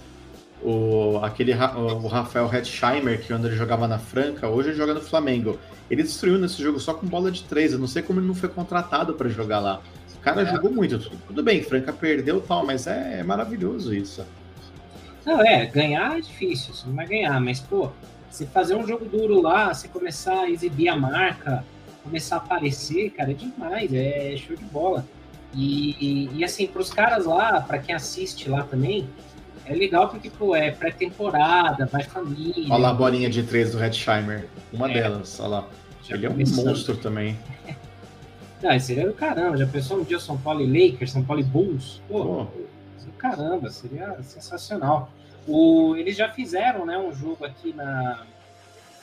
O, 0.62 1.20
aquele, 1.22 1.54
o 1.54 2.06
Rafael 2.08 2.52
Hetzheimer, 2.52 3.20
que 3.20 3.28
quando 3.28 3.46
ele 3.46 3.56
jogava 3.56 3.86
na 3.86 3.98
Franca, 3.98 4.48
hoje 4.48 4.70
ele 4.70 4.76
joga 4.76 4.94
no 4.94 5.00
Flamengo. 5.00 5.58
Ele 5.90 6.02
destruiu 6.02 6.38
nesse 6.38 6.62
jogo 6.62 6.80
só 6.80 6.92
com 6.94 7.06
bola 7.06 7.30
de 7.30 7.44
três. 7.44 7.72
Eu 7.72 7.78
não 7.78 7.86
sei 7.86 8.02
como 8.02 8.20
ele 8.20 8.26
não 8.26 8.34
foi 8.34 8.48
contratado 8.48 9.14
para 9.14 9.28
jogar 9.28 9.60
lá. 9.60 9.80
O 10.16 10.20
cara 10.20 10.42
é. 10.42 10.46
jogou 10.46 10.70
muito. 10.70 10.98
Tudo 10.98 11.42
bem, 11.42 11.62
Franca 11.62 11.92
perdeu 11.92 12.40
tal, 12.40 12.66
mas 12.66 12.86
é, 12.86 13.20
é, 13.20 13.22
maravilhoso 13.22 13.94
isso. 13.94 14.24
Não, 15.24 15.40
é, 15.40 15.66
ganhar 15.66 16.18
é 16.18 16.20
difícil, 16.20 16.74
você 16.74 16.86
não 16.86 16.94
vai 16.94 17.06
ganhar, 17.06 17.40
mas, 17.40 17.60
pô, 17.60 17.90
você 18.30 18.46
fazer 18.46 18.74
um 18.74 18.86
jogo 18.86 19.04
duro 19.04 19.40
lá, 19.40 19.72
você 19.72 19.86
começar 19.86 20.40
a 20.40 20.50
exibir 20.50 20.88
a 20.88 20.96
marca, 20.96 21.64
começar 22.02 22.36
a 22.36 22.38
aparecer, 22.38 23.10
cara, 23.10 23.30
é 23.30 23.34
demais, 23.34 23.92
é 23.92 24.36
show 24.36 24.56
de 24.56 24.64
bola. 24.64 25.04
E, 25.54 25.96
e, 26.00 26.38
e 26.38 26.44
assim, 26.44 26.66
para 26.66 26.82
os 26.82 26.92
caras 26.92 27.24
lá, 27.24 27.60
para 27.60 27.78
quem 27.78 27.94
assiste 27.94 28.48
lá 28.48 28.62
também, 28.64 29.08
é 29.68 29.74
legal 29.74 30.08
porque, 30.08 30.30
pô, 30.30 30.56
é 30.56 30.70
pré-temporada, 30.70 31.86
vai 31.86 32.02
família. 32.02 32.72
Olha 32.72 32.82
lá 32.82 32.90
a 32.90 32.94
bolinha 32.94 33.28
de 33.28 33.42
três 33.42 33.72
do 33.72 33.78
Redsheimer, 33.78 34.48
uma 34.72 34.90
é. 34.90 34.94
delas, 34.94 35.38
olha 35.40 35.48
lá. 35.48 35.68
Já 36.02 36.16
Ele 36.16 36.26
é 36.26 36.30
um 36.30 36.36
monstro 36.36 36.96
também. 36.96 37.36
Ah, 38.60 38.76
seria 38.76 39.06
do 39.06 39.12
caramba. 39.12 39.56
Já 39.56 39.68
pensou 39.68 40.00
um 40.00 40.02
dia 40.02 40.18
São 40.18 40.36
Paulo 40.36 40.60
e 40.60 40.66
Lakers, 40.66 41.12
São 41.12 41.22
Paulo 41.22 41.40
e 41.40 41.44
Bulls? 41.44 42.02
Pô, 42.08 42.18
oh. 42.18 42.44
do 43.04 43.12
caramba, 43.16 43.70
seria 43.70 44.20
sensacional. 44.24 45.12
O, 45.46 45.94
eles 45.94 46.16
já 46.16 46.28
fizeram 46.28 46.84
né, 46.84 46.98
um 46.98 47.14
jogo 47.14 47.44
aqui 47.44 47.72
na. 47.72 48.26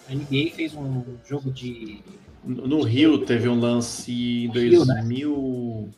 A 0.10 0.14
NBA 0.14 0.52
fez 0.54 0.76
um 0.76 1.04
jogo 1.26 1.52
de. 1.52 2.02
No 2.44 2.84
Rio 2.84 3.20
teve 3.26 3.48
um 3.48 3.58
lance 3.58 4.46
em 4.46 4.50
2000, 4.50 4.86
né? 4.86 5.90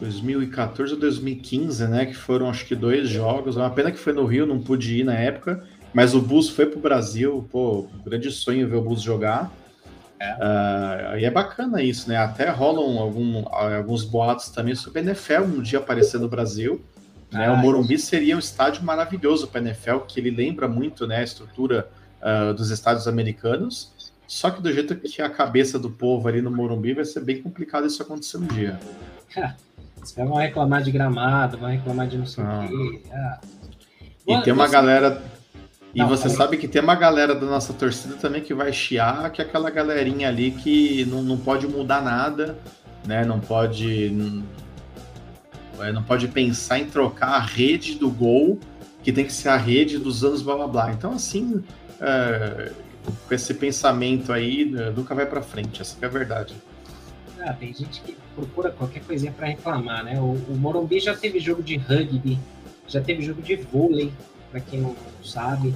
2014 0.00 0.94
ou 0.94 0.98
2015, 0.98 1.86
né? 1.86 2.06
Que 2.06 2.14
foram 2.14 2.48
acho 2.48 2.66
que 2.66 2.74
dois 2.74 3.08
jogos. 3.08 3.56
É 3.56 3.60
uma 3.60 3.70
pena 3.70 3.92
que 3.92 3.98
foi 3.98 4.12
no 4.12 4.24
Rio, 4.24 4.46
não 4.46 4.60
pude 4.60 4.98
ir 4.98 5.04
na 5.04 5.14
época. 5.14 5.62
Mas 5.92 6.14
o 6.14 6.20
Bulls 6.20 6.48
foi 6.48 6.66
pro 6.66 6.80
Brasil, 6.80 7.46
pô, 7.50 7.88
grande 8.04 8.30
sonho 8.30 8.68
ver 8.68 8.76
o 8.76 8.82
Bulls 8.82 9.02
jogar. 9.02 9.52
Uh, 10.20 11.16
e 11.18 11.24
é 11.24 11.30
bacana 11.30 11.82
isso, 11.82 12.08
né? 12.08 12.16
Até 12.16 12.50
rolam 12.50 12.98
algum, 12.98 13.44
alguns 13.48 14.04
boatos 14.04 14.50
também 14.50 14.74
sobre 14.74 15.00
a 15.00 15.02
NFL 15.02 15.42
um 15.44 15.62
dia 15.62 15.78
aparecer 15.78 16.20
no 16.20 16.28
Brasil. 16.28 16.80
Né? 17.32 17.46
Ah, 17.46 17.52
o 17.54 17.56
Morumbi 17.56 17.98
seria 17.98 18.36
um 18.36 18.38
estádio 18.38 18.84
maravilhoso 18.84 19.48
para 19.48 19.60
a 19.60 19.64
NFL, 19.64 19.98
que 20.00 20.20
ele 20.20 20.30
lembra 20.30 20.68
muito 20.68 21.06
né, 21.06 21.18
a 21.18 21.22
estrutura 21.22 21.88
uh, 22.20 22.52
dos 22.52 22.70
estádios 22.70 23.08
americanos. 23.08 23.92
Só 24.26 24.50
que 24.50 24.60
do 24.60 24.72
jeito 24.72 24.94
que 24.94 25.22
a 25.22 25.30
cabeça 25.30 25.78
do 25.78 25.90
povo 25.90 26.28
ali 26.28 26.42
no 26.42 26.50
Morumbi 26.50 26.92
vai 26.92 27.04
ser 27.04 27.20
bem 27.20 27.42
complicado 27.42 27.86
isso 27.86 28.02
acontecer 28.02 28.36
um 28.36 28.46
dia. 28.46 28.78
Vocês 30.02 30.28
vão 30.28 30.36
reclamar 30.36 30.82
de 30.82 30.90
gramado, 30.90 31.58
vão 31.58 31.68
reclamar 31.68 32.08
de 32.08 32.18
não 32.18 32.26
sei 32.26 32.42
o 32.42 32.46
ah. 32.46 32.66
quê. 32.66 33.02
Ah. 33.12 33.40
E 34.26 34.42
tem 34.42 34.52
uma 34.52 34.68
galera 34.68 35.22
E 35.94 35.98
não, 35.98 36.08
você 36.08 36.28
sabe 36.28 36.56
que 36.56 36.68
tem 36.68 36.80
uma 36.80 36.94
galera 36.94 37.34
da 37.34 37.46
nossa 37.46 37.72
torcida 37.72 38.14
também 38.14 38.42
que 38.42 38.54
vai 38.54 38.72
chiar, 38.72 39.30
que 39.30 39.42
é 39.42 39.44
aquela 39.44 39.70
galerinha 39.70 40.28
ali 40.28 40.52
que 40.52 41.04
não, 41.06 41.22
não 41.22 41.36
pode 41.36 41.66
mudar 41.66 42.00
nada, 42.00 42.56
né? 43.06 43.24
Não 43.24 43.40
pode. 43.40 44.10
Não, 44.10 44.44
é, 45.84 45.92
não 45.92 46.02
pode 46.02 46.28
pensar 46.28 46.78
em 46.78 46.86
trocar 46.86 47.34
a 47.34 47.40
rede 47.40 47.94
do 47.94 48.10
gol, 48.10 48.58
que 49.02 49.12
tem 49.12 49.24
que 49.24 49.32
ser 49.32 49.48
a 49.48 49.56
rede 49.56 49.98
dos 49.98 50.22
anos 50.24 50.42
blá 50.42 50.56
blá 50.56 50.66
blá. 50.68 50.92
Então, 50.92 51.12
assim, 51.12 51.62
é, 52.00 52.70
com 53.26 53.34
esse 53.34 53.54
pensamento 53.54 54.32
aí, 54.32 54.66
né, 54.66 54.92
nunca 54.94 55.14
vai 55.14 55.26
para 55.26 55.42
frente, 55.42 55.80
essa 55.80 55.96
é 56.00 56.06
a 56.06 56.08
verdade. 56.08 56.54
Ah, 57.42 57.52
tem 57.52 57.72
gente 57.72 58.00
que 58.02 58.16
procura 58.34 58.70
qualquer 58.70 59.02
coisinha 59.02 59.32
para 59.32 59.46
reclamar, 59.46 60.04
né? 60.04 60.20
O, 60.20 60.32
o 60.32 60.56
Morumbi 60.56 61.00
já 61.00 61.16
teve 61.16 61.40
jogo 61.40 61.62
de 61.62 61.76
rugby, 61.76 62.38
já 62.86 63.00
teve 63.00 63.22
jogo 63.22 63.40
de 63.40 63.56
vôlei, 63.56 64.12
para 64.50 64.60
quem 64.60 64.80
não 64.80 64.94
sabe. 65.24 65.74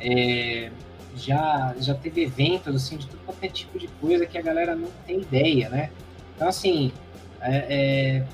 É, 0.00 0.70
já, 1.16 1.74
já 1.78 1.94
teve 1.94 2.22
eventos 2.22 2.74
assim, 2.74 2.96
de 2.96 3.06
todo 3.06 3.20
qualquer 3.24 3.50
tipo 3.50 3.78
de 3.78 3.88
coisa 4.00 4.26
que 4.26 4.38
a 4.38 4.42
galera 4.42 4.74
não 4.74 4.88
tem 5.06 5.20
ideia, 5.20 5.68
né? 5.68 5.90
Então, 6.34 6.48
assim, 6.48 6.92
é, 7.40 7.66
é, 7.68 8.24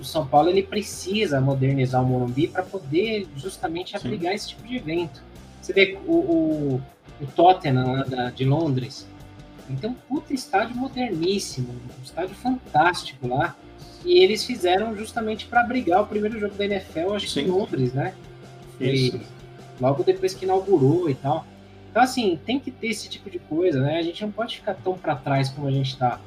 o 0.00 0.04
São 0.04 0.26
Paulo 0.26 0.48
ele 0.48 0.62
precisa 0.62 1.40
modernizar 1.40 2.02
o 2.02 2.06
Morumbi 2.06 2.48
para 2.48 2.62
poder 2.62 3.28
justamente 3.36 3.96
abrigar 3.96 4.30
Sim. 4.30 4.36
esse 4.36 4.48
tipo 4.48 4.66
de 4.66 4.76
evento. 4.76 5.22
Você 5.60 5.72
vê 5.72 5.98
o, 6.06 6.12
o, 6.12 6.82
o 7.20 7.26
Tottenham 7.36 7.92
lá 7.92 8.02
da, 8.02 8.30
de 8.30 8.44
Londres, 8.44 9.06
então 9.68 9.94
puta 10.08 10.34
estádio 10.34 10.76
moderníssimo, 10.76 11.68
um 11.72 12.02
estádio 12.02 12.34
fantástico 12.36 13.28
lá. 13.28 13.56
E 14.04 14.18
eles 14.18 14.44
fizeram 14.44 14.96
justamente 14.96 15.46
para 15.46 15.60
abrigar 15.60 16.02
o 16.02 16.06
primeiro 16.06 16.38
jogo 16.38 16.54
da 16.54 16.64
NFL, 16.64 17.14
acho 17.14 17.32
que 17.32 17.40
em 17.40 17.46
Londres, 17.46 17.92
né? 17.92 18.14
Foi 18.76 19.20
logo 19.80 20.02
depois 20.02 20.34
que 20.34 20.44
inaugurou 20.44 21.08
e 21.08 21.14
tal. 21.14 21.46
Então, 21.90 22.02
assim, 22.02 22.38
tem 22.44 22.58
que 22.58 22.70
ter 22.70 22.88
esse 22.88 23.08
tipo 23.08 23.30
de 23.30 23.38
coisa, 23.38 23.80
né? 23.80 23.98
A 23.98 24.02
gente 24.02 24.22
não 24.22 24.32
pode 24.32 24.56
ficar 24.56 24.74
tão 24.74 24.94
para 24.94 25.14
trás 25.14 25.50
como 25.50 25.68
a 25.68 25.70
gente 25.70 25.90
está. 25.90 26.18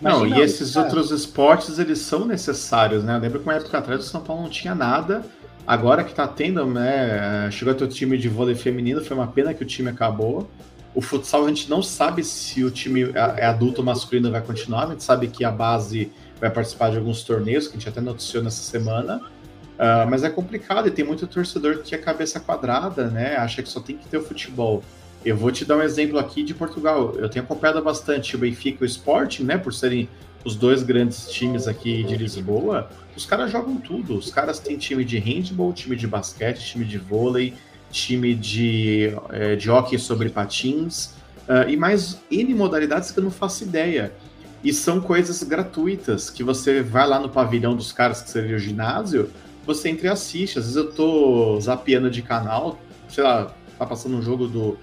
Não, 0.00 0.26
e 0.26 0.40
esses 0.40 0.76
outros 0.76 1.10
esportes, 1.10 1.78
eles 1.78 1.98
são 2.00 2.26
necessários, 2.26 3.02
né? 3.02 3.16
Eu 3.16 3.20
lembro 3.20 3.40
que 3.40 3.46
uma 3.46 3.54
época 3.54 3.78
atrás 3.78 4.00
o 4.00 4.08
São 4.08 4.20
Paulo 4.20 4.42
não 4.42 4.50
tinha 4.50 4.74
nada. 4.74 5.24
Agora 5.66 6.04
que 6.04 6.14
tá 6.14 6.28
tendo, 6.28 6.66
né? 6.66 7.50
Chegou 7.50 7.72
a 7.72 7.76
ter 7.76 7.84
o 7.84 7.88
time 7.88 8.18
de 8.18 8.28
vôlei 8.28 8.54
feminino, 8.54 9.02
foi 9.02 9.16
uma 9.16 9.26
pena 9.26 9.54
que 9.54 9.62
o 9.62 9.66
time 9.66 9.88
acabou. 9.88 10.50
O 10.94 11.00
futsal 11.00 11.44
a 11.44 11.48
gente 11.48 11.68
não 11.68 11.82
sabe 11.82 12.22
se 12.22 12.62
o 12.62 12.70
time 12.70 13.10
é, 13.36 13.44
adulto 13.44 13.82
masculino 13.82 14.30
vai 14.30 14.40
continuar. 14.40 14.84
A 14.84 14.90
gente 14.90 15.02
sabe 15.02 15.26
que 15.28 15.44
a 15.44 15.50
base 15.50 16.12
vai 16.40 16.50
participar 16.50 16.90
de 16.90 16.98
alguns 16.98 17.22
torneios, 17.24 17.66
que 17.66 17.76
a 17.76 17.78
gente 17.78 17.88
até 17.88 18.00
noticiou 18.00 18.42
nessa 18.42 18.62
semana. 18.62 19.20
Uh, 19.74 20.08
mas 20.08 20.22
é 20.22 20.30
complicado 20.30 20.86
e 20.86 20.90
tem 20.90 21.04
muito 21.04 21.26
torcedor 21.26 21.78
que 21.78 21.96
é 21.96 21.98
cabeça 21.98 22.38
quadrada, 22.38 23.08
né? 23.08 23.36
Acha 23.36 23.60
que 23.60 23.68
só 23.68 23.80
tem 23.80 23.96
que 23.96 24.06
ter 24.06 24.18
o 24.18 24.22
futebol. 24.22 24.84
Eu 25.24 25.36
vou 25.36 25.50
te 25.50 25.64
dar 25.64 25.78
um 25.78 25.82
exemplo 25.82 26.16
aqui 26.18 26.44
de 26.44 26.54
Portugal. 26.54 27.14
Eu 27.16 27.28
tenho 27.28 27.44
acompanhado 27.44 27.82
bastante 27.82 28.36
o 28.36 28.38
Benfica 28.38 28.84
e 28.84 28.86
o 28.86 28.86
Sporting, 28.86 29.42
né? 29.42 29.58
Por 29.58 29.74
serem 29.74 30.08
os 30.44 30.54
dois 30.54 30.82
grandes 30.82 31.28
times 31.28 31.66
aqui 31.66 32.04
de 32.04 32.16
Lisboa. 32.16 32.88
Os 33.16 33.26
caras 33.26 33.50
jogam 33.50 33.78
tudo. 33.78 34.16
Os 34.16 34.30
caras 34.30 34.60
têm 34.60 34.76
time 34.76 35.04
de 35.04 35.18
handball, 35.18 35.72
time 35.72 35.96
de 35.96 36.06
basquete, 36.06 36.64
time 36.64 36.84
de 36.84 36.98
vôlei, 36.98 37.54
time 37.94 38.34
de, 38.34 39.12
é, 39.30 39.54
de 39.54 39.70
hockey 39.70 39.98
sobre 39.98 40.28
patins 40.28 41.14
uh, 41.48 41.68
e 41.68 41.76
mais 41.76 42.18
N 42.28 42.52
modalidades 42.52 43.12
que 43.12 43.18
eu 43.18 43.24
não 43.24 43.30
faço 43.30 43.62
ideia. 43.62 44.12
E 44.64 44.72
são 44.72 45.00
coisas 45.00 45.42
gratuitas 45.42 46.28
que 46.28 46.42
você 46.42 46.82
vai 46.82 47.06
lá 47.06 47.20
no 47.20 47.28
pavilhão 47.28 47.76
dos 47.76 47.92
caras 47.92 48.20
que 48.20 48.30
seria 48.30 48.56
o 48.56 48.58
ginásio, 48.58 49.30
você 49.64 49.90
entra 49.90 50.08
e 50.08 50.10
assiste. 50.10 50.58
Às 50.58 50.64
vezes 50.64 50.76
eu 50.76 50.92
tô 50.92 51.60
zapeando 51.60 52.10
de 52.10 52.22
canal, 52.22 52.78
sei 53.08 53.22
lá, 53.22 53.54
tá 53.78 53.86
passando 53.86 54.16
um 54.16 54.22
jogo 54.22 54.48
do, 54.48 54.76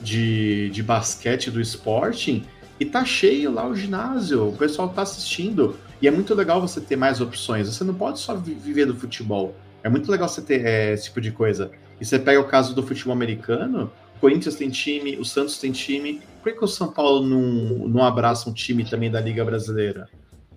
de, 0.00 0.70
de 0.70 0.82
basquete 0.82 1.50
do 1.50 1.60
Sporting 1.60 2.44
e 2.80 2.84
tá 2.84 3.04
cheio 3.04 3.52
lá 3.52 3.66
o 3.66 3.76
ginásio, 3.76 4.48
o 4.48 4.56
pessoal 4.56 4.88
tá 4.88 5.02
assistindo. 5.02 5.76
E 6.00 6.08
é 6.08 6.10
muito 6.10 6.34
legal 6.34 6.60
você 6.60 6.80
ter 6.80 6.96
mais 6.96 7.20
opções. 7.20 7.68
Você 7.68 7.84
não 7.84 7.94
pode 7.94 8.18
só 8.18 8.34
viver 8.34 8.86
do 8.86 8.94
futebol. 8.94 9.54
É 9.82 9.88
muito 9.88 10.10
legal 10.10 10.28
você 10.28 10.42
ter 10.42 10.66
é, 10.66 10.92
esse 10.92 11.04
tipo 11.04 11.20
de 11.20 11.30
coisa. 11.30 11.70
E 12.00 12.04
você 12.04 12.18
pega 12.18 12.40
o 12.40 12.44
caso 12.44 12.74
do 12.74 12.82
futebol 12.82 13.12
americano, 13.12 13.90
o 14.16 14.20
Corinthians 14.20 14.56
tem 14.56 14.70
time, 14.70 15.16
o 15.16 15.24
Santos 15.24 15.58
tem 15.58 15.72
time. 15.72 16.20
Por 16.42 16.52
que, 16.52 16.58
que 16.58 16.64
o 16.64 16.68
São 16.68 16.92
Paulo 16.92 17.26
não, 17.26 17.88
não 17.88 18.04
abraça 18.04 18.48
um 18.48 18.52
time 18.52 18.84
também 18.84 19.10
da 19.10 19.20
Liga 19.20 19.44
Brasileira? 19.44 20.08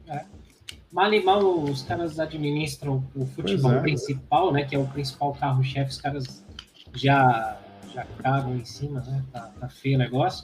É. 0.07 0.23
Mal 0.91 1.13
e 1.13 1.23
mal 1.23 1.63
os 1.63 1.83
caras 1.83 2.19
administram 2.19 3.03
o 3.15 3.25
futebol 3.25 3.73
é. 3.73 3.79
principal, 3.79 4.51
né? 4.51 4.63
Que 4.63 4.75
é 4.75 4.79
o 4.79 4.87
principal 4.87 5.33
carro-chefe, 5.33 5.91
os 5.91 6.01
caras 6.01 6.43
já, 6.93 7.57
já 7.93 8.05
cagam 8.21 8.55
em 8.55 8.65
cima, 8.65 9.01
né? 9.01 9.23
Tá, 9.31 9.51
tá 9.59 9.69
feio 9.69 9.95
o 9.95 9.99
negócio. 9.99 10.43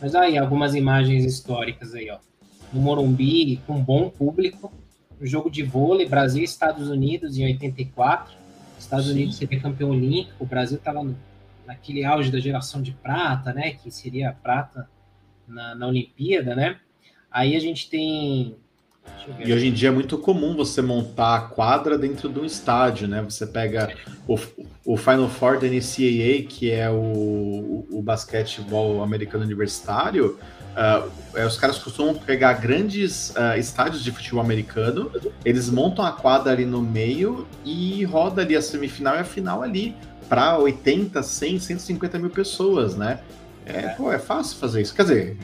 Mas 0.00 0.14
aí, 0.14 0.38
algumas 0.38 0.74
imagens 0.74 1.24
históricas 1.24 1.94
aí, 1.94 2.10
ó. 2.10 2.18
No 2.72 2.80
Morumbi, 2.80 3.56
com 3.66 3.82
bom 3.82 4.08
público. 4.08 4.72
O 5.20 5.26
jogo 5.26 5.50
de 5.50 5.62
vôlei, 5.62 6.08
Brasil 6.08 6.40
e 6.40 6.44
Estados 6.44 6.88
Unidos 6.88 7.36
em 7.36 7.44
84 7.44 8.39
Estados 8.80 9.06
Sim. 9.06 9.12
Unidos 9.12 9.36
seria 9.36 9.60
campeão 9.60 9.90
olímpico, 9.90 10.42
o 10.42 10.46
Brasil 10.46 10.78
estava 10.78 11.06
naquele 11.66 12.04
auge 12.04 12.30
da 12.30 12.40
geração 12.40 12.82
de 12.82 12.92
prata, 12.92 13.52
né? 13.52 13.72
Que 13.72 13.90
seria 13.90 14.32
prata 14.42 14.88
na, 15.46 15.74
na 15.74 15.86
Olimpíada, 15.86 16.54
né? 16.54 16.78
Aí 17.30 17.54
a 17.54 17.60
gente 17.60 17.88
tem. 17.88 18.56
E 19.44 19.52
hoje 19.52 19.68
em 19.68 19.72
dia 19.72 19.88
é 19.88 19.92
muito 19.92 20.18
comum 20.18 20.54
você 20.54 20.82
montar 20.82 21.36
a 21.36 21.40
quadra 21.42 21.98
dentro 21.98 22.28
de 22.28 22.38
um 22.38 22.44
estádio, 22.44 23.06
né? 23.06 23.22
Você 23.22 23.46
pega 23.46 23.94
o, 24.26 24.38
o 24.84 24.96
Final 24.96 25.28
Four 25.28 25.58
da 25.58 25.66
NCAA, 25.66 26.46
que 26.48 26.70
é 26.70 26.90
o, 26.90 26.94
o, 26.94 27.88
o 27.98 28.02
basquetebol 28.02 29.02
americano 29.02 29.44
universitário, 29.44 30.38
Uh, 30.70 31.46
os 31.46 31.56
caras 31.56 31.78
costumam 31.78 32.14
pegar 32.14 32.54
grandes 32.54 33.30
uh, 33.30 33.58
estádios 33.58 34.02
de 34.02 34.10
futebol 34.12 34.40
americano, 34.40 35.10
eles 35.44 35.68
montam 35.68 36.04
a 36.04 36.12
quadra 36.12 36.52
ali 36.52 36.64
no 36.64 36.80
meio 36.80 37.46
e 37.64 38.04
roda 38.04 38.42
ali 38.42 38.56
a 38.56 38.62
semifinal 38.62 39.16
e 39.16 39.18
a 39.18 39.24
final 39.24 39.62
ali 39.62 39.96
para 40.28 40.56
80, 40.58 41.22
100, 41.22 41.58
150 41.58 42.18
mil 42.18 42.30
pessoas, 42.30 42.96
né? 42.96 43.20
É, 43.66 43.78
é, 43.78 43.88
Pô, 43.90 44.12
é 44.12 44.18
fácil 44.18 44.58
fazer 44.58 44.82
isso. 44.82 44.94
Quer 44.94 45.02
dizer, 45.02 45.36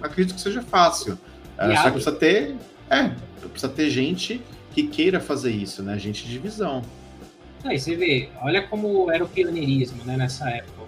acredito 0.00 0.34
que 0.36 0.40
seja 0.40 0.62
fácil. 0.62 1.14
Uh, 1.58 1.76
só 1.76 1.84
que 1.84 1.90
precisa 1.90 2.12
ter, 2.12 2.56
é, 2.88 3.10
precisa 3.48 3.72
ter 3.72 3.90
gente 3.90 4.40
que 4.72 4.84
queira 4.84 5.20
fazer 5.20 5.50
isso, 5.50 5.82
né? 5.82 5.98
Gente 5.98 6.26
de 6.26 6.38
visão. 6.38 6.82
Aí 7.64 7.78
você 7.78 7.94
vê, 7.94 8.28
olha 8.40 8.62
como 8.62 9.10
era 9.10 9.22
o 9.22 9.28
pioneirismo, 9.28 10.04
né, 10.04 10.16
nessa 10.16 10.48
época. 10.50 10.82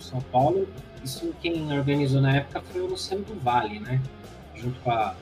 São 0.00 0.20
Paulo 0.20 0.66
isso 1.04 1.32
quem 1.40 1.72
organizou 1.76 2.20
na 2.20 2.36
época 2.36 2.60
foi 2.60 2.80
o 2.80 2.86
Luciano 2.86 3.24
do 3.24 3.34
Vale, 3.40 3.80
né? 3.80 4.00
Junto 4.54 4.78
com 4.80 4.90
a, 4.90 5.14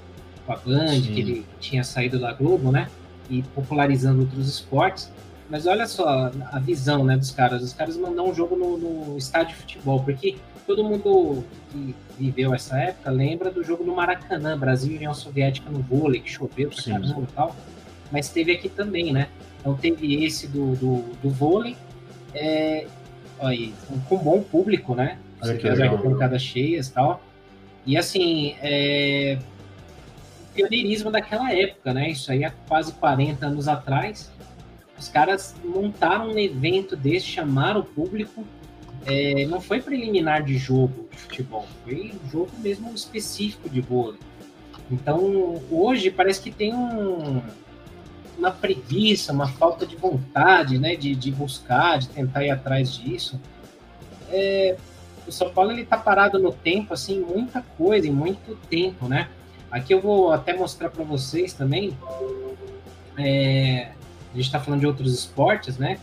com 0.45 0.53
a 0.53 0.57
Band, 0.57 0.89
Sim. 0.89 1.03
que 1.03 1.21
ele 1.21 1.47
tinha 1.61 1.85
saído 1.85 2.19
da 2.19 2.33
Globo, 2.33 2.71
né? 2.71 2.89
E 3.29 3.43
popularizando 3.43 4.21
outros 4.21 4.49
esportes. 4.49 5.11
Mas 5.49 5.67
olha 5.67 5.87
só 5.87 6.31
a 6.51 6.59
visão 6.59 7.05
né, 7.05 7.17
dos 7.17 7.31
caras. 7.31 7.63
Os 7.63 7.73
caras 7.73 7.97
mandam 7.97 8.29
um 8.29 8.35
jogo 8.35 8.57
no, 8.57 8.77
no 8.77 9.19
estádio 9.19 9.55
de 9.55 9.61
futebol, 9.63 10.03
porque 10.03 10.37
todo 10.67 10.83
mundo 10.83 11.45
que 11.71 11.95
viveu 12.19 12.53
essa 12.53 12.77
época 12.79 13.11
lembra 13.11 13.51
do 13.51 13.63
jogo 13.63 13.85
no 13.85 13.95
Maracanã, 13.95 14.59
Brasil 14.59 14.93
e 14.93 14.97
União 14.97 15.15
Soviética 15.15 15.71
no 15.71 15.81
vôlei, 15.81 16.21
que 16.21 16.31
choveu 16.31 16.71
pra 16.71 16.83
Sim. 16.83 16.93
caramba 16.93 17.23
e 17.23 17.33
tal. 17.33 17.57
Mas 18.11 18.29
teve 18.29 18.53
aqui 18.53 18.69
também, 18.69 19.13
né? 19.13 19.29
Então 19.61 19.75
teve 19.77 20.25
esse 20.25 20.47
do, 20.49 20.75
do, 20.77 21.05
do 21.23 21.31
vôlei, 21.31 21.77
é, 22.35 22.87
aí, 23.41 23.73
com 24.09 24.17
bom 24.17 24.43
público, 24.43 24.95
né? 24.95 25.19
Olha 25.43 25.57
que 25.57 25.69
legal. 25.69 25.95
arquibancadas 25.95 26.43
cheias 26.43 26.89
e 26.89 26.93
tal. 26.93 27.23
E 27.85 27.97
assim, 27.97 28.57
é... 28.61 29.39
o 30.51 30.55
pioneirismo 30.55 31.11
daquela 31.11 31.53
época, 31.53 31.95
né? 31.95 32.11
Isso 32.11 32.31
aí 32.33 32.45
há 32.45 32.51
quase 32.51 32.93
40 32.95 33.47
anos 33.47 33.69
atrás. 33.69 34.33
Os 34.99 35.09
caras 35.09 35.55
montaram 35.65 36.31
um 36.31 36.39
evento 36.39 36.97
desse, 36.97 37.27
chamaram 37.27 37.81
o 37.81 37.85
público. 37.85 38.45
É... 39.05 39.47
não 39.47 39.61
foi 39.61 39.81
preliminar 39.81 40.43
de 40.43 40.57
jogo 40.57 41.09
de 41.11 41.17
futebol, 41.17 41.67
foi 41.85 42.13
um 42.13 42.31
jogo 42.31 42.51
mesmo 42.59 42.93
específico 42.95 43.69
de 43.69 43.81
vôlei. 43.81 44.19
Então, 44.91 45.61
hoje 45.71 46.11
parece 46.11 46.41
que 46.41 46.51
tem 46.51 46.73
um, 46.73 47.43
uma 48.39 48.51
preguiça, 48.51 49.33
uma 49.33 49.49
falta 49.49 49.87
de 49.87 49.97
vontade, 49.97 50.79
né, 50.79 50.95
de, 50.95 51.15
de 51.15 51.31
buscar, 51.31 51.99
de 51.99 52.09
tentar 52.09 52.45
ir 52.45 52.51
atrás 52.51 52.95
disso. 52.95 53.41
É, 54.29 54.77
o 55.27 55.33
São 55.33 55.51
Paulo 55.51 55.73
ele 55.73 55.85
tá 55.85 55.97
parado 55.97 56.39
no 56.39 56.53
tempo, 56.53 56.95
assim, 56.95 57.21
muita 57.21 57.63
coisa, 57.77 58.07
em 58.07 58.11
muito 58.11 58.57
tempo, 58.69 59.09
né? 59.09 59.29
Aqui 59.71 59.93
eu 59.93 60.01
vou 60.01 60.33
até 60.33 60.55
mostrar 60.55 60.91
para 60.91 61.05
vocês 61.05 61.53
também. 61.53 61.97
É, 63.19 63.91
a 64.33 64.37
gente 64.37 64.47
está 64.47 64.61
falando 64.61 64.81
de 64.81 64.87
outros 64.87 65.13
esportes, 65.13 65.79
né? 65.79 65.99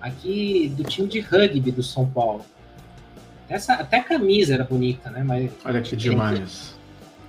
Aqui 0.00 0.72
do 0.76 0.84
time 0.84 1.08
de 1.08 1.20
rugby 1.20 1.70
do 1.70 1.82
São 1.82 2.06
Paulo. 2.06 2.44
Essa, 3.48 3.74
até 3.74 3.98
a 3.98 4.02
camisa 4.02 4.54
era 4.54 4.64
bonita, 4.64 5.10
né? 5.10 5.22
Mas, 5.22 5.50
Olha 5.64 5.82
que 5.82 5.94
demais. 5.94 6.74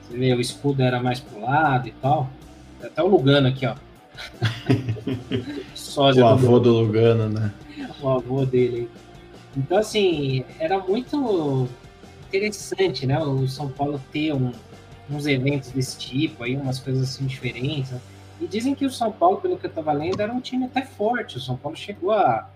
Você 0.01 0.17
vê, 0.17 0.33
o 0.33 0.39
escudo 0.39 0.81
era 0.81 1.01
mais 1.01 1.19
pro 1.19 1.41
lado 1.41 1.87
e 1.87 1.91
tal. 1.91 2.29
Até 2.81 3.01
o 3.01 3.07
Lugano 3.07 3.47
aqui, 3.47 3.65
ó. 3.65 3.75
o 5.97 6.25
avô 6.25 6.59
do 6.59 6.71
Lugano, 6.71 7.29
né? 7.29 7.51
O 8.01 8.09
avô 8.09 8.45
dele 8.45 8.77
aí. 8.77 9.04
Então, 9.55 9.77
assim, 9.77 10.43
era 10.59 10.79
muito 10.79 11.67
interessante, 12.27 13.05
né? 13.05 13.19
O 13.19 13.47
São 13.47 13.69
Paulo 13.69 14.01
ter 14.11 14.33
um, 14.33 14.51
uns 15.09 15.25
eventos 15.25 15.71
desse 15.71 15.97
tipo, 15.97 16.43
aí 16.43 16.55
umas 16.55 16.79
coisas 16.79 17.03
assim 17.03 17.25
diferentes. 17.25 17.91
Né? 17.91 18.01
E 18.41 18.47
dizem 18.47 18.75
que 18.75 18.85
o 18.85 18.91
São 18.91 19.11
Paulo, 19.11 19.37
pelo 19.37 19.57
que 19.57 19.65
eu 19.65 19.69
estava 19.69 19.93
lendo, 19.93 20.19
era 20.19 20.33
um 20.33 20.41
time 20.41 20.65
até 20.65 20.81
forte. 20.81 21.37
O 21.37 21.39
São 21.39 21.55
Paulo 21.55 21.77
chegou 21.77 22.11
a, 22.11 22.49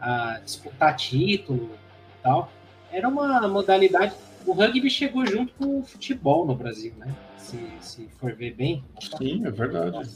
a 0.00 0.40
disputar 0.44 0.94
título 0.96 1.70
e 2.18 2.22
tal. 2.22 2.52
Era 2.92 3.08
uma 3.08 3.48
modalidade. 3.48 4.14
O 4.46 4.52
rugby 4.52 4.88
chegou 4.88 5.26
junto 5.26 5.52
com 5.54 5.80
o 5.80 5.82
futebol 5.82 6.46
no 6.46 6.54
Brasil, 6.54 6.92
né? 6.98 7.12
Se, 7.38 7.58
se 7.80 8.08
for 8.20 8.32
ver 8.34 8.54
bem. 8.54 8.84
Sim, 9.18 9.44
é 9.46 9.50
verdade. 9.50 10.08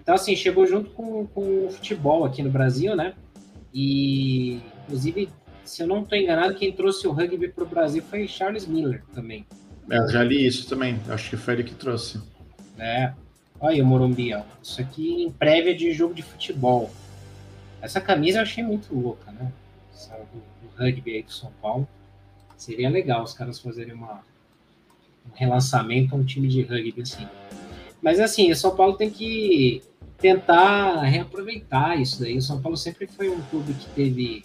Então, 0.00 0.14
assim, 0.14 0.34
chegou 0.34 0.66
junto 0.66 0.90
com, 0.90 1.26
com 1.26 1.66
o 1.66 1.70
futebol 1.70 2.24
aqui 2.24 2.42
no 2.42 2.50
Brasil, 2.50 2.96
né? 2.96 3.14
E, 3.72 4.60
inclusive, 4.84 5.28
se 5.64 5.82
eu 5.82 5.86
não 5.86 6.02
estou 6.02 6.18
enganado, 6.18 6.54
quem 6.54 6.72
trouxe 6.72 7.06
o 7.06 7.12
rugby 7.12 7.48
para 7.48 7.64
o 7.64 7.66
Brasil 7.66 8.02
foi 8.02 8.26
Charles 8.28 8.66
Miller 8.66 9.02
também. 9.14 9.46
É, 9.90 10.08
já 10.08 10.22
li 10.22 10.46
isso 10.46 10.68
também. 10.68 11.00
Acho 11.08 11.30
que 11.30 11.36
foi 11.36 11.54
ele 11.54 11.64
que 11.64 11.74
trouxe. 11.74 12.20
É. 12.78 13.12
Olha 13.60 13.74
aí 13.74 13.82
o 13.82 13.86
Morumbi, 13.86 14.34
ó. 14.34 14.42
Isso 14.62 14.80
aqui 14.80 15.22
em 15.22 15.30
prévia 15.30 15.74
de 15.74 15.92
jogo 15.92 16.14
de 16.14 16.22
futebol. 16.22 16.90
Essa 17.80 18.00
camisa 18.00 18.38
eu 18.38 18.42
achei 18.42 18.62
muito 18.62 18.94
louca, 18.94 19.30
né? 19.32 19.52
Essa 19.94 20.16
do, 20.16 20.68
do 20.68 20.76
rugby 20.76 21.16
aí 21.16 21.22
do 21.22 21.32
São 21.32 21.52
Paulo. 21.60 21.86
Seria 22.56 22.90
legal 22.90 23.22
os 23.22 23.32
caras 23.34 23.58
fazerem 23.58 23.94
uma, 23.94 24.22
um 25.26 25.34
relançamento 25.34 26.14
a 26.14 26.18
um 26.18 26.24
time 26.24 26.48
de 26.48 26.62
rugby 26.62 27.02
assim. 27.02 27.26
Mas 28.00 28.18
assim, 28.18 28.50
o 28.50 28.56
São 28.56 28.74
Paulo 28.74 28.96
tem 28.96 29.10
que 29.10 29.82
tentar 30.22 31.02
reaproveitar 31.02 32.00
isso 32.00 32.20
daí. 32.20 32.38
O 32.38 32.42
São 32.42 32.62
Paulo 32.62 32.76
sempre 32.76 33.08
foi 33.08 33.28
um 33.28 33.40
clube 33.50 33.74
que 33.74 33.86
teve 33.90 34.44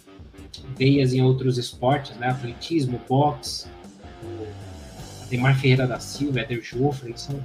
veias 0.76 1.14
em 1.14 1.22
outros 1.22 1.56
esportes, 1.56 2.16
né? 2.16 2.28
Atletismo, 2.28 3.00
boxe, 3.08 3.68
Ademar 5.24 5.54
Ferreira 5.58 5.86
da 5.86 6.00
Silva, 6.00 6.40
Eder 6.40 6.62
Joffre, 6.62 7.10
eles 7.10 7.20
são 7.20 7.38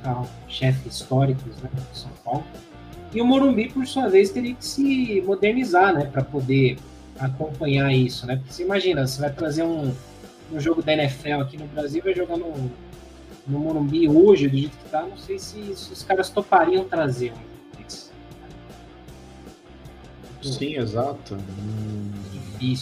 chefes 0.47 0.99
históricos 0.99 1.55
né, 1.61 1.69
de 1.91 1.99
São 1.99 2.11
Paulo. 2.23 2.43
E 3.14 3.22
o 3.22 3.26
Morumbi, 3.26 3.69
por 3.69 3.85
sua 3.85 4.10
vez, 4.10 4.31
teria 4.31 4.55
que 4.55 4.65
se 4.65 5.22
modernizar, 5.22 5.93
né, 5.93 6.05
para 6.05 6.23
poder 6.23 6.77
acompanhar 7.19 7.93
isso, 7.93 8.26
né? 8.26 8.38
Porque 8.38 8.53
você 8.53 8.64
imagina, 8.64 9.05
você 9.05 9.22
vai 9.22 9.31
trazer 9.31 9.64
um, 9.64 9.93
um 10.51 10.60
jogo 10.60 10.81
da 10.81 10.93
NFL 10.93 11.41
aqui 11.41 11.57
no 11.57 11.68
Brasil, 11.68 12.01
vai 12.03 12.15
jogar 12.15 12.38
no, 12.38 12.72
no 13.45 13.60
Morumbi 13.60 14.10
hoje, 14.10 14.47
do 14.47 14.57
jeito 14.57 14.76
que 14.77 14.89
tá, 14.89 15.03
não 15.03 15.18
sei 15.18 15.38
se, 15.38 15.76
se 15.76 15.93
os 15.93 16.03
caras 16.03 16.30
topariam 16.30 16.85
trazer 16.85 17.34
um 17.34 17.52
Sim, 20.44 20.78
exato. 20.78 21.38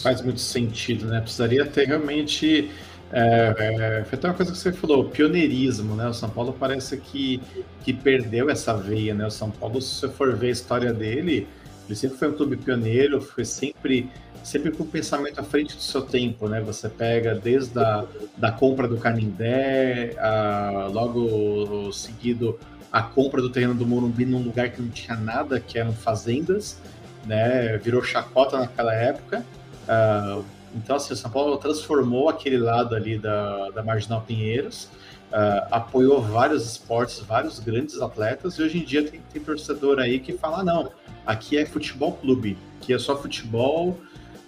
Faz 0.02 0.22
muito 0.22 0.40
sentido, 0.40 1.06
né? 1.06 1.20
Precisaria 1.20 1.66
ter 1.66 1.86
realmente 1.86 2.70
é, 3.12 3.54
é, 3.58 4.04
foi 4.04 4.18
até 4.18 4.26
uma 4.28 4.34
coisa 4.34 4.50
que 4.50 4.58
você 4.58 4.72
falou, 4.72 5.04
pioneirismo, 5.04 5.94
né? 5.94 6.08
O 6.08 6.14
São 6.14 6.30
Paulo 6.30 6.56
parece 6.58 6.96
que, 6.96 7.42
que 7.84 7.92
perdeu 7.92 8.48
essa 8.48 8.74
veia, 8.74 9.12
né? 9.12 9.26
O 9.26 9.30
São 9.30 9.50
Paulo, 9.50 9.82
se 9.82 9.96
você 9.96 10.08
for 10.08 10.34
ver 10.34 10.48
a 10.48 10.50
história 10.50 10.92
dele, 10.94 11.46
ele 11.86 11.94
sempre 11.94 12.16
foi 12.16 12.30
um 12.30 12.32
clube 12.32 12.56
pioneiro, 12.56 13.20
foi 13.20 13.44
sempre, 13.44 14.08
sempre 14.42 14.70
com 14.70 14.84
o 14.84 14.86
pensamento 14.86 15.38
à 15.38 15.42
frente 15.42 15.76
do 15.76 15.82
seu 15.82 16.00
tempo, 16.00 16.48
né? 16.48 16.62
Você 16.62 16.88
pega 16.88 17.34
desde 17.34 17.78
a 17.78 18.06
da 18.38 18.50
compra 18.50 18.88
do 18.88 18.96
Canindé, 18.96 20.16
a, 20.18 20.88
logo 20.90 21.92
seguido 21.92 22.58
a 22.90 23.02
compra 23.02 23.42
do 23.42 23.50
terreno 23.50 23.74
do 23.74 23.86
Morumbi 23.86 24.24
num 24.24 24.42
lugar 24.42 24.70
que 24.70 24.80
não 24.80 24.88
tinha 24.88 25.16
nada, 25.18 25.60
que 25.60 25.78
eram 25.78 25.92
fazendas, 25.92 26.78
né? 27.26 27.76
Virou 27.78 28.02
chacota 28.02 28.58
naquela 28.58 28.94
época. 28.94 29.44
Uh, 29.84 30.44
então, 30.74 30.96
assim, 30.96 31.12
o 31.12 31.16
São 31.16 31.30
Paulo 31.30 31.56
transformou 31.58 32.28
aquele 32.28 32.58
lado 32.58 32.94
ali 32.94 33.18
da, 33.18 33.70
da 33.70 33.82
Marginal 33.82 34.22
Pinheiros, 34.22 34.84
uh, 35.30 35.66
apoiou 35.70 36.22
vários 36.22 36.64
esportes, 36.66 37.20
vários 37.20 37.58
grandes 37.58 38.00
atletas, 38.00 38.54
e 38.54 38.62
hoje 38.62 38.78
em 38.78 38.84
dia 38.84 39.02
tem, 39.08 39.20
tem 39.32 39.42
torcedor 39.42 39.98
aí 39.98 40.18
que 40.18 40.32
fala: 40.32 40.60
ah, 40.60 40.64
não, 40.64 40.92
aqui 41.26 41.58
é 41.58 41.66
futebol 41.66 42.12
clube, 42.12 42.56
aqui 42.80 42.92
é 42.92 42.98
só 42.98 43.16
futebol. 43.20 43.98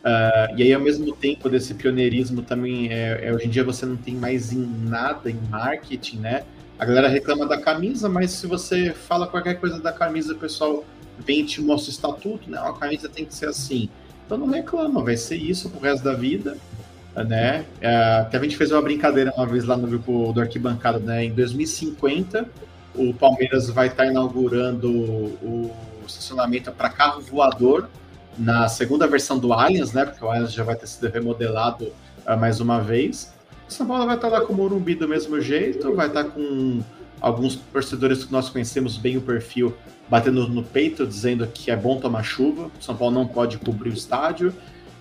Uh, 0.04 0.52
e 0.56 0.62
aí, 0.62 0.74
ao 0.74 0.80
mesmo 0.80 1.14
tempo 1.14 1.48
desse 1.48 1.72
pioneirismo, 1.74 2.42
também 2.42 2.92
é, 2.92 3.26
é, 3.26 3.32
hoje 3.32 3.46
em 3.46 3.50
dia 3.50 3.64
você 3.64 3.86
não 3.86 3.96
tem 3.96 4.14
mais 4.14 4.52
em 4.52 4.66
nada 4.84 5.30
em 5.30 5.40
marketing, 5.48 6.18
né? 6.18 6.44
A 6.78 6.84
galera 6.84 7.08
reclama 7.08 7.46
da 7.46 7.58
camisa, 7.58 8.06
mas 8.06 8.32
se 8.32 8.46
você 8.46 8.92
fala 8.92 9.26
qualquer 9.26 9.58
coisa 9.60 9.80
da 9.80 9.92
camisa, 9.92 10.34
o 10.34 10.36
pessoal 10.36 10.84
vem 11.18 11.40
e 11.40 11.44
te 11.44 11.60
mostra 11.60 11.90
o 11.90 11.92
estatuto, 11.92 12.50
né? 12.50 12.58
A 12.58 12.72
camisa 12.72 13.08
tem 13.08 13.24
que 13.24 13.34
ser 13.34 13.48
assim. 13.48 13.88
Então 14.24 14.38
não 14.38 14.48
reclama, 14.48 15.02
vai 15.02 15.16
ser 15.16 15.36
isso 15.36 15.68
pro 15.68 15.80
resto 15.80 16.02
da 16.02 16.14
vida, 16.14 16.56
né? 17.14 17.64
É, 17.80 18.18
até 18.20 18.38
a 18.38 18.42
gente 18.42 18.56
fez 18.56 18.72
uma 18.72 18.82
brincadeira 18.82 19.32
uma 19.36 19.46
vez 19.46 19.64
lá 19.64 19.76
no 19.76 19.86
grupo 19.86 20.32
do 20.32 20.40
Arquibancada, 20.40 20.98
né? 20.98 21.24
Em 21.24 21.32
2050, 21.32 22.48
o 22.94 23.12
Palmeiras 23.14 23.68
vai 23.68 23.88
estar 23.88 24.06
inaugurando 24.06 24.90
o, 24.90 25.70
estacionamento 26.06 26.70
para 26.70 26.90
carro 26.90 27.22
voador 27.22 27.88
na 28.36 28.68
segunda 28.68 29.06
versão 29.06 29.38
do 29.38 29.54
Allianz, 29.54 29.92
né? 29.92 30.04
Porque 30.04 30.22
o 30.22 30.28
Allianz 30.28 30.52
já 30.52 30.62
vai 30.62 30.76
ter 30.76 30.86
sido 30.86 31.08
remodelado 31.08 31.86
uh, 32.26 32.36
mais 32.38 32.60
uma 32.60 32.78
vez. 32.80 33.32
São 33.68 33.86
Paulo 33.86 34.04
vai 34.04 34.16
estar 34.16 34.28
lá 34.28 34.42
com 34.42 34.52
o 34.52 34.56
Morumbi 34.56 34.94
do 34.94 35.08
mesmo 35.08 35.40
jeito, 35.40 35.94
vai 35.94 36.08
estar 36.08 36.24
com 36.24 36.82
alguns 37.24 37.56
torcedores 37.56 38.22
que 38.22 38.30
nós 38.30 38.50
conhecemos 38.50 38.98
bem 38.98 39.16
o 39.16 39.20
perfil 39.22 39.74
batendo 40.10 40.46
no 40.46 40.62
peito, 40.62 41.06
dizendo 41.06 41.46
que 41.46 41.70
é 41.70 41.76
bom 41.76 41.98
tomar 41.98 42.22
chuva, 42.22 42.70
São 42.78 42.94
Paulo 42.94 43.14
não 43.14 43.26
pode 43.26 43.56
cobrir 43.56 43.88
o 43.88 43.94
estádio, 43.94 44.52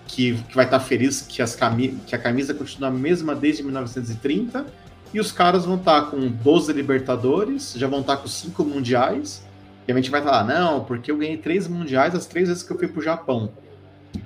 que, 0.06 0.34
que 0.48 0.56
vai 0.56 0.64
estar 0.64 0.80
feliz 0.80 1.20
que, 1.20 1.42
as 1.42 1.54
cami 1.54 2.00
que 2.06 2.14
a 2.14 2.18
camisa 2.18 2.54
continua 2.54 2.88
a 2.88 2.92
mesma 2.92 3.34
desde 3.34 3.62
1930, 3.62 4.64
e 5.12 5.20
os 5.20 5.30
caras 5.30 5.66
vão 5.66 5.76
estar 5.76 6.10
com 6.10 6.26
12 6.26 6.72
Libertadores, 6.72 7.74
já 7.76 7.86
vão 7.86 8.00
estar 8.00 8.16
com 8.16 8.26
5 8.26 8.64
Mundiais, 8.64 9.44
e 9.86 9.92
a 9.92 9.94
gente 9.94 10.10
vai 10.10 10.22
falar, 10.22 10.44
não, 10.44 10.82
porque 10.82 11.10
eu 11.10 11.18
ganhei 11.18 11.36
3 11.36 11.68
Mundiais 11.68 12.14
as 12.14 12.24
três 12.24 12.48
vezes 12.48 12.62
que 12.62 12.72
eu 12.72 12.78
fui 12.78 12.88
pro 12.88 13.02
Japão. 13.02 13.52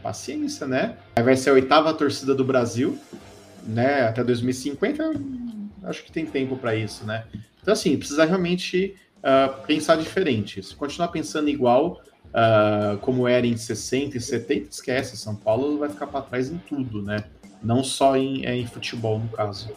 Paciência, 0.01 0.69
né? 0.69 0.97
Aí 1.17 1.23
vai 1.25 1.35
ser 1.35 1.51
a 1.51 1.55
oitava 1.55 1.93
torcida 1.93 2.33
do 2.33 2.45
Brasil, 2.45 2.97
né? 3.67 4.07
Até 4.07 4.23
2050, 4.23 5.15
acho 5.83 6.05
que 6.05 6.13
tem 6.13 6.25
tempo 6.25 6.57
para 6.57 6.77
isso, 6.77 7.05
né? 7.05 7.25
Então, 7.69 7.75
assim, 7.75 7.99
precisa 7.99 8.25
realmente 8.25 8.97
uh, 9.19 9.63
pensar 9.67 9.97
diferente. 9.97 10.63
Se 10.63 10.75
continuar 10.75 11.09
pensando 11.09 11.51
igual, 11.51 12.01
uh, 12.29 12.97
como 13.01 13.29
era 13.29 13.47
em 13.47 13.59
60 13.59 14.17
e 14.17 14.21
70, 14.23 14.71
esquece. 14.71 15.19
São 15.19 15.37
Paulo 15.37 15.77
vai 15.77 15.91
ficar 15.91 16.07
para 16.07 16.23
trás 16.23 16.51
em 16.51 16.57
tudo, 16.57 17.03
né? 17.03 17.25
Não 17.63 17.85
só 17.85 18.17
em, 18.17 18.47
é, 18.47 18.57
em 18.57 18.67
futebol, 18.67 19.19
no 19.19 19.29
caso. 19.29 19.71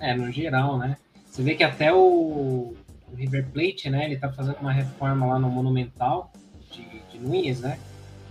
É, 0.00 0.14
no 0.14 0.32
geral, 0.32 0.78
né? 0.78 0.96
Você 1.26 1.42
vê 1.42 1.54
que 1.54 1.62
até 1.62 1.92
o, 1.92 1.98
o 1.98 3.14
River 3.14 3.46
Plate, 3.52 3.90
né? 3.90 4.06
Ele 4.06 4.16
tá 4.16 4.32
fazendo 4.32 4.56
uma 4.62 4.72
reforma 4.72 5.26
lá 5.26 5.38
no 5.38 5.50
Monumental 5.50 6.32
de, 6.72 6.86
de 7.12 7.18
Nunes, 7.18 7.60
né? 7.60 7.78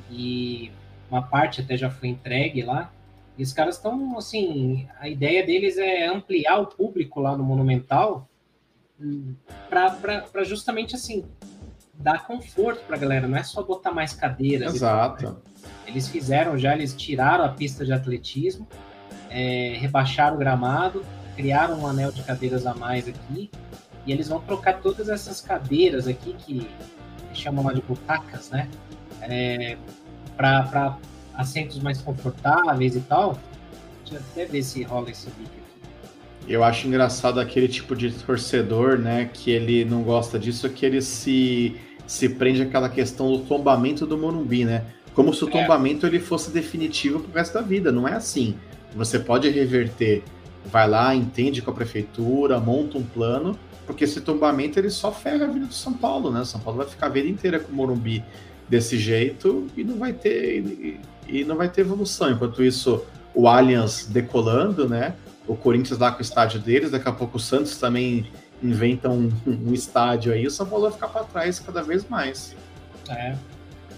E 0.09 0.71
uma 1.11 1.21
parte 1.21 1.61
até 1.61 1.77
já 1.77 1.91
foi 1.91 2.09
entregue 2.09 2.63
lá. 2.63 2.91
E 3.37 3.43
os 3.43 3.53
caras 3.53 3.75
estão, 3.75 4.17
assim, 4.17 4.87
a 4.99 5.07
ideia 5.07 5.45
deles 5.45 5.77
é 5.77 6.07
ampliar 6.07 6.59
o 6.59 6.65
público 6.65 7.19
lá 7.19 7.37
no 7.37 7.43
Monumental 7.43 8.27
para 9.69 10.43
justamente 10.43 10.95
assim 10.95 11.25
dar 11.93 12.25
conforto 12.25 12.83
para 12.85 12.95
a 12.95 12.99
galera, 12.99 13.27
não 13.27 13.37
é 13.37 13.43
só 13.43 13.63
botar 13.63 13.91
mais 13.91 14.13
cadeiras. 14.13 14.75
Exato. 14.75 15.23
Tal, 15.23 15.33
né? 15.33 15.39
Eles 15.87 16.07
fizeram 16.07 16.57
já, 16.57 16.73
eles 16.73 16.93
tiraram 16.93 17.45
a 17.45 17.49
pista 17.49 17.85
de 17.85 17.93
atletismo, 17.93 18.67
é, 19.29 19.77
rebaixaram 19.79 20.35
o 20.35 20.39
gramado, 20.39 21.05
criaram 21.35 21.79
um 21.79 21.87
anel 21.87 22.11
de 22.11 22.21
cadeiras 22.23 22.65
a 22.65 22.73
mais 22.73 23.07
aqui, 23.07 23.49
e 24.05 24.11
eles 24.11 24.27
vão 24.27 24.39
trocar 24.41 24.81
todas 24.81 25.09
essas 25.09 25.41
cadeiras 25.41 26.07
aqui, 26.07 26.33
que 26.33 26.69
chamam 27.33 27.65
lá 27.65 27.73
de 27.73 27.81
butacas, 27.81 28.49
né? 28.49 28.69
É, 29.21 29.77
para 30.37 30.97
assentos 31.33 31.79
mais 31.79 32.01
confortáveis 32.01 32.95
e 32.95 33.01
tal. 33.01 33.39
Deixa 34.01 34.15
eu 34.15 34.19
até 34.31 34.45
ver 34.45 34.63
se 34.63 34.83
rola 34.83 35.09
esse 35.09 35.29
vídeo. 35.31 35.64
Eu 36.47 36.63
acho 36.63 36.87
engraçado 36.87 37.39
aquele 37.39 37.67
tipo 37.67 37.95
de 37.95 38.11
torcedor, 38.11 38.97
né, 38.97 39.29
que 39.33 39.49
ele 39.49 39.83
não 39.83 40.03
gosta 40.03 40.37
disso, 40.37 40.69
que 40.69 40.85
ele 40.85 41.01
se, 41.01 41.75
se 42.05 42.29
prende 42.29 42.61
àquela 42.61 42.87
questão 42.87 43.31
do 43.31 43.39
tombamento 43.39 44.05
do 44.05 44.17
Morumbi, 44.17 44.63
né? 44.63 44.85
Como 45.13 45.33
se 45.33 45.43
o 45.43 45.47
é. 45.47 45.51
tombamento 45.51 46.05
ele 46.05 46.19
fosse 46.19 46.51
definitivo 46.51 47.19
pro 47.21 47.33
resto 47.33 47.53
da 47.53 47.61
vida. 47.61 47.91
Não 47.91 48.07
é 48.07 48.13
assim. 48.13 48.55
Você 48.93 49.17
pode 49.17 49.49
reverter, 49.49 50.23
vai 50.65 50.87
lá, 50.87 51.15
entende 51.15 51.61
com 51.61 51.71
a 51.71 51.73
prefeitura, 51.73 52.59
monta 52.59 52.97
um 52.97 53.03
plano, 53.03 53.57
porque 53.87 54.03
esse 54.03 54.21
tombamento 54.21 54.77
ele 54.77 54.89
só 54.89 55.11
ferra 55.11 55.45
a 55.45 55.47
vida 55.47 55.65
do 55.65 55.73
São 55.73 55.93
Paulo, 55.93 56.31
né? 56.31 56.43
São 56.43 56.59
Paulo 56.59 56.77
vai 56.77 56.87
ficar 56.87 57.07
a 57.07 57.09
vida 57.09 57.27
inteira 57.27 57.59
com 57.59 57.71
o 57.71 57.75
Morumbi 57.75 58.23
desse 58.67 58.97
jeito 58.97 59.67
e 59.77 59.83
não 59.83 59.97
vai 59.97 60.11
ter 60.13 60.59
e, 60.59 60.99
e 61.27 61.43
não 61.43 61.55
vai 61.55 61.69
ter 61.69 61.81
evolução. 61.81 62.29
Enquanto 62.31 62.63
isso, 62.63 63.03
o 63.33 63.47
Allianz 63.47 64.05
decolando, 64.05 64.87
né? 64.87 65.15
O 65.47 65.55
Corinthians 65.55 65.99
lá 65.99 66.11
com 66.11 66.19
o 66.19 66.21
estádio 66.21 66.59
deles, 66.59 66.91
daqui 66.91 67.07
a 67.07 67.11
pouco 67.11 67.37
o 67.37 67.39
Santos 67.39 67.77
também 67.77 68.31
inventa 68.61 69.09
um, 69.09 69.31
um 69.45 69.73
estádio 69.73 70.33
aí, 70.33 70.45
o 70.45 70.51
São 70.51 70.65
Paulo 70.65 70.85
vai 70.85 70.93
ficar 70.93 71.07
para 71.09 71.23
trás 71.23 71.59
cada 71.59 71.83
vez 71.83 72.07
mais. 72.07 72.55
É. 73.09 73.35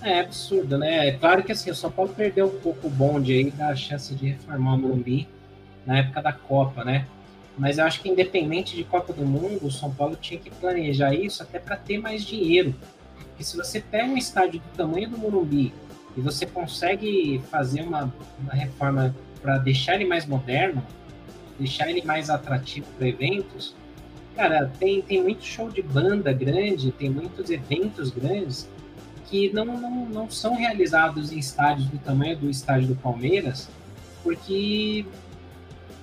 É 0.02 0.20
absurdo, 0.20 0.78
né? 0.78 1.08
É 1.08 1.12
claro 1.14 1.44
que 1.44 1.52
assim, 1.52 1.72
o 1.72 1.76
São 1.76 1.92
Paulo 1.92 2.14
perdeu 2.16 2.46
um 2.48 2.60
pouco 2.60 2.88
o 2.88 2.90
bonde 2.90 3.34
aí 3.34 3.50
da 3.52 3.76
chance 3.76 4.14
de 4.14 4.28
reformar 4.28 4.76
o 4.76 4.78
Morumbi 4.78 5.28
na 5.86 6.00
época 6.00 6.22
da 6.22 6.32
Copa, 6.32 6.84
né? 6.84 7.08
Mas 7.58 7.80
eu 7.80 7.86
acho 7.86 8.02
que 8.02 8.10
independente 8.10 8.76
de 8.76 8.84
Copa 8.84 9.12
do 9.12 9.26
Mundo, 9.26 9.66
o 9.66 9.72
São 9.72 9.92
Paulo 9.92 10.16
tinha 10.16 10.40
que 10.40 10.52
planejar 10.52 11.14
isso 11.14 11.42
até 11.42 11.58
para 11.58 11.76
ter 11.76 11.98
mais 11.98 12.24
dinheiro. 12.24 12.76
Porque 13.16 13.44
se 13.44 13.58
você 13.58 13.80
pega 13.80 14.06
um 14.06 14.18
estádio 14.18 14.60
do 14.60 14.78
tamanho 14.78 15.10
do 15.10 15.18
Morumbi 15.18 15.74
e 16.16 16.22
você 16.22 16.46
consegue 16.46 17.42
fazer 17.50 17.82
uma, 17.82 18.14
uma 18.40 18.54
reforma 18.54 19.16
para 19.42 19.58
deixar 19.58 19.96
ele 19.96 20.06
mais 20.06 20.26
moderno, 20.26 20.84
deixar 21.60 21.90
ele 21.90 22.04
mais 22.04 22.30
atrativo 22.30 22.88
para 22.98 23.08
eventos, 23.08 23.76
cara, 24.36 24.72
tem, 24.80 25.02
tem 25.02 25.22
muito 25.22 25.44
show 25.44 25.70
de 25.70 25.82
banda 25.82 26.32
grande, 26.32 26.92
tem 26.92 27.10
muitos 27.10 27.50
eventos 27.50 28.12
grandes 28.12 28.70
que 29.30 29.52
não, 29.54 29.66
não, 29.66 30.06
não 30.06 30.30
são 30.30 30.56
realizados 30.56 31.32
em 31.32 31.40
estádios 31.40 31.88
do 31.88 31.98
tamanho 31.98 32.38
do 32.38 32.50
estádio 32.50 32.88
do 32.88 32.96
Palmeiras, 32.96 33.70
porque 34.24 35.06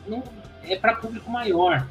não, 0.06 0.22
é 0.62 0.76
para 0.76 0.94
público 0.96 1.30
maior, 1.30 1.86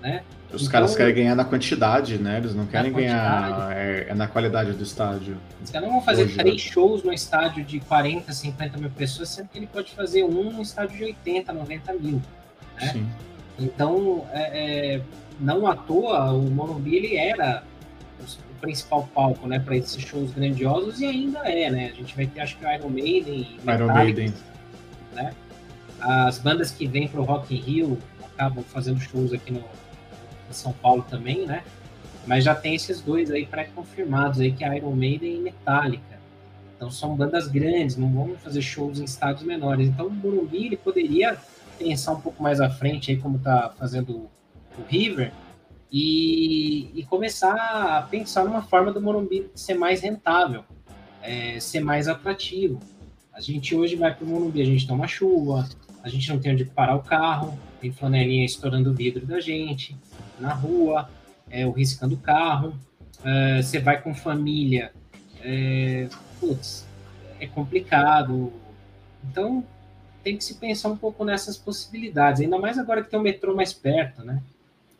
né? 0.00 0.22
Os 0.52 0.62
então, 0.62 0.72
caras 0.72 0.96
querem 0.96 1.14
ganhar 1.14 1.36
na 1.36 1.44
quantidade, 1.44 2.18
né? 2.18 2.38
Eles 2.38 2.54
não 2.54 2.66
querem 2.66 2.92
ganhar 2.92 3.70
é, 3.72 4.06
é, 4.08 4.14
na 4.14 4.26
qualidade 4.26 4.72
do 4.72 4.82
estádio. 4.82 5.36
Os 5.62 5.70
caras 5.70 5.86
não 5.86 5.96
vão 5.96 6.04
fazer 6.04 6.24
Hoje, 6.24 6.36
três 6.36 6.64
né? 6.64 6.72
shows 6.72 7.04
no 7.04 7.12
estádio 7.12 7.64
de 7.64 7.78
40, 7.78 8.32
50 8.32 8.78
mil 8.78 8.90
pessoas, 8.90 9.28
sendo 9.28 9.48
que 9.48 9.58
ele 9.58 9.68
pode 9.68 9.92
fazer 9.92 10.24
um 10.24 10.52
no 10.52 10.62
estádio 10.62 10.96
de 10.96 11.04
80, 11.04 11.52
90 11.52 11.92
mil. 11.94 12.20
Né? 12.80 12.92
Sim. 12.92 13.06
Então, 13.58 14.26
é, 14.32 14.94
é, 14.94 15.02
não 15.38 15.66
à 15.66 15.76
toa, 15.76 16.32
o 16.32 16.42
Morumbi 16.50 16.96
ele 16.96 17.16
era 17.16 17.62
o 18.20 18.60
principal 18.60 19.08
palco 19.14 19.46
né, 19.46 19.58
para 19.58 19.76
esses 19.76 20.02
shows 20.02 20.32
grandiosos 20.32 21.00
e 21.00 21.06
ainda 21.06 21.40
é, 21.40 21.70
né? 21.70 21.90
A 21.92 21.96
gente 21.96 22.14
vai 22.16 22.26
ter, 22.26 22.40
acho 22.40 22.56
que 22.56 22.64
o 22.64 22.72
Iron 22.72 22.88
Maiden. 22.88 23.58
Iron 23.66 23.86
Maiden. 23.86 24.34
Né? 25.14 25.32
As 26.00 26.38
bandas 26.38 26.70
que 26.70 26.86
vêm 26.86 27.08
para 27.08 27.20
o 27.20 27.24
Rock 27.24 27.54
in 27.54 27.60
Rio 27.60 27.98
acabam 28.24 28.64
fazendo 28.64 29.00
shows 29.00 29.32
aqui 29.32 29.52
no, 29.52 29.60
em 29.60 30.52
São 30.52 30.72
Paulo 30.72 31.04
também, 31.08 31.46
né? 31.46 31.62
Mas 32.26 32.44
já 32.44 32.54
tem 32.54 32.74
esses 32.74 33.00
dois 33.00 33.30
aí 33.30 33.46
pré-confirmados 33.46 34.40
aí, 34.40 34.52
que 34.52 34.64
é 34.64 34.76
Iron 34.76 34.94
Maiden 34.94 35.36
e 35.36 35.40
Metallica. 35.40 36.20
Então 36.76 36.90
são 36.90 37.14
bandas 37.14 37.46
grandes, 37.46 37.96
não 37.96 38.10
vão 38.10 38.34
fazer 38.36 38.62
shows 38.62 39.00
em 39.00 39.04
estados 39.04 39.42
menores. 39.42 39.88
Então 39.88 40.06
o 40.06 40.10
Morumbi 40.10 40.66
ele 40.66 40.76
poderia 40.76 41.36
pensar 41.80 42.12
um 42.12 42.20
pouco 42.20 42.42
mais 42.42 42.60
à 42.60 42.68
frente 42.68 43.10
aí, 43.10 43.16
como 43.16 43.38
está 43.38 43.70
fazendo 43.78 44.28
o 44.78 44.82
River, 44.86 45.32
e, 45.90 46.90
e, 46.94 47.02
começar 47.06 47.54
a 47.54 48.02
pensar 48.02 48.44
numa 48.44 48.62
forma 48.62 48.92
do 48.92 49.00
Morumbi 49.00 49.50
ser 49.56 49.74
mais 49.74 50.02
rentável, 50.02 50.62
é, 51.20 51.58
ser 51.58 51.80
mais 51.80 52.06
atrativo. 52.06 52.78
A 53.32 53.40
gente 53.40 53.74
hoje 53.74 53.96
vai 53.96 54.14
para 54.14 54.24
o 54.24 54.28
Morumbi, 54.28 54.62
a 54.62 54.64
gente 54.64 54.86
toma 54.86 55.08
chuva, 55.08 55.68
a 56.02 56.08
gente 56.08 56.28
não 56.28 56.38
tem 56.38 56.52
onde 56.52 56.64
parar 56.64 56.94
o 56.94 57.02
carro, 57.02 57.58
tem 57.80 57.90
flanelinha 57.90 58.44
estourando 58.44 58.90
o 58.90 58.94
vidro 58.94 59.26
da 59.26 59.40
gente, 59.40 59.96
na 60.38 60.52
rua, 60.52 61.10
é, 61.50 61.66
o 61.66 61.72
riscando 61.72 62.14
o 62.14 62.18
carro, 62.18 62.78
é, 63.24 63.60
você 63.60 63.80
vai 63.80 64.00
com 64.00 64.14
família, 64.14 64.92
é, 65.42 66.08
putz, 66.38 66.86
é 67.40 67.46
complicado. 67.46 68.52
Então, 69.24 69.64
tem 70.22 70.36
que 70.36 70.44
se 70.44 70.54
pensar 70.54 70.88
um 70.88 70.96
pouco 70.96 71.24
nessas 71.24 71.56
possibilidades, 71.56 72.42
ainda 72.42 72.58
mais 72.58 72.78
agora 72.78 73.02
que 73.02 73.10
tem 73.10 73.18
o 73.18 73.22
metrô 73.22 73.54
mais 73.54 73.72
perto, 73.72 74.22
né? 74.22 74.40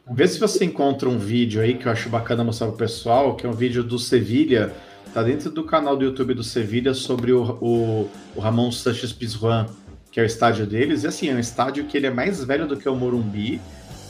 Então, 0.02 0.14
Vê 0.14 0.26
se 0.26 0.38
você 0.38 0.64
encontra 0.64 1.08
um 1.08 1.18
vídeo 1.18 1.60
aí 1.60 1.74
que 1.74 1.86
eu 1.86 1.92
acho 1.92 2.08
bacana 2.08 2.42
mostrar 2.42 2.68
pro 2.68 2.76
pessoal, 2.76 3.36
que 3.36 3.46
é 3.46 3.48
um 3.48 3.52
vídeo 3.52 3.82
do 3.82 3.98
Sevilha, 3.98 4.72
tá 5.12 5.22
dentro 5.22 5.50
do 5.50 5.64
canal 5.64 5.96
do 5.96 6.04
YouTube 6.04 6.34
do 6.34 6.44
Sevilha 6.44 6.94
sobre 6.94 7.32
o, 7.32 7.58
o, 7.60 8.10
o 8.34 8.40
Ramon 8.40 8.72
Sanches 8.72 9.12
Pizjuan, 9.12 9.66
que 10.10 10.18
é 10.18 10.22
o 10.22 10.26
estádio 10.26 10.66
deles, 10.66 11.04
e 11.04 11.06
assim, 11.06 11.28
é 11.28 11.34
um 11.34 11.38
estádio 11.38 11.84
que 11.84 11.96
ele 11.96 12.06
é 12.06 12.10
mais 12.10 12.42
velho 12.42 12.66
do 12.66 12.76
que 12.76 12.88
o 12.88 12.96
Morumbi, 12.96 13.60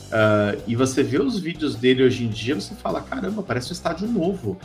uh, 0.07 0.61
e 0.65 0.75
você 0.75 1.03
vê 1.03 1.19
os 1.19 1.37
vídeos 1.37 1.75
dele 1.75 2.03
hoje 2.03 2.23
em 2.23 2.29
dia, 2.29 2.55
você 2.55 2.73
fala, 2.75 3.01
caramba, 3.01 3.43
parece 3.43 3.69
um 3.69 3.73
estádio 3.73 4.07
novo. 4.07 4.57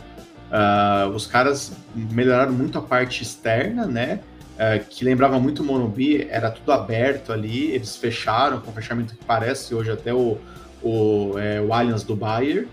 Uh, 0.47 1.09
os 1.09 1.27
caras 1.27 1.73
melhoraram 1.93 2.53
muito 2.53 2.77
a 2.77 2.81
parte 2.81 3.21
externa, 3.21 3.85
né? 3.85 4.21
Uh, 4.57 4.83
que 4.89 5.05
lembrava 5.05 5.39
muito 5.39 5.61
o 5.61 5.65
Morumbi, 5.65 6.27
era 6.31 6.49
tudo 6.49 6.71
aberto 6.71 7.31
ali, 7.31 7.71
eles 7.71 7.95
fecharam 7.95 8.59
com 8.59 8.71
um 8.71 8.73
fechamento 8.73 9.15
que 9.15 9.23
parece 9.23 9.75
hoje 9.75 9.91
até 9.91 10.11
o, 10.11 10.39
o, 10.81 11.37
é, 11.37 11.61
o 11.61 11.71
Allianz 11.71 12.03
do 12.03 12.15
Bayer. 12.15 12.63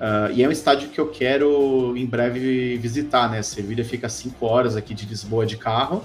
Uh, 0.00 0.32
e 0.34 0.42
é 0.42 0.48
um 0.48 0.50
estádio 0.50 0.88
que 0.88 1.00
eu 1.00 1.08
quero 1.08 1.96
em 1.96 2.06
breve 2.06 2.76
visitar, 2.78 3.30
né? 3.30 3.40
Sevilha 3.42 3.84
fica 3.84 4.08
5 4.08 4.44
horas 4.44 4.76
aqui 4.76 4.94
de 4.94 5.06
Lisboa 5.06 5.46
de 5.46 5.56
carro. 5.56 6.04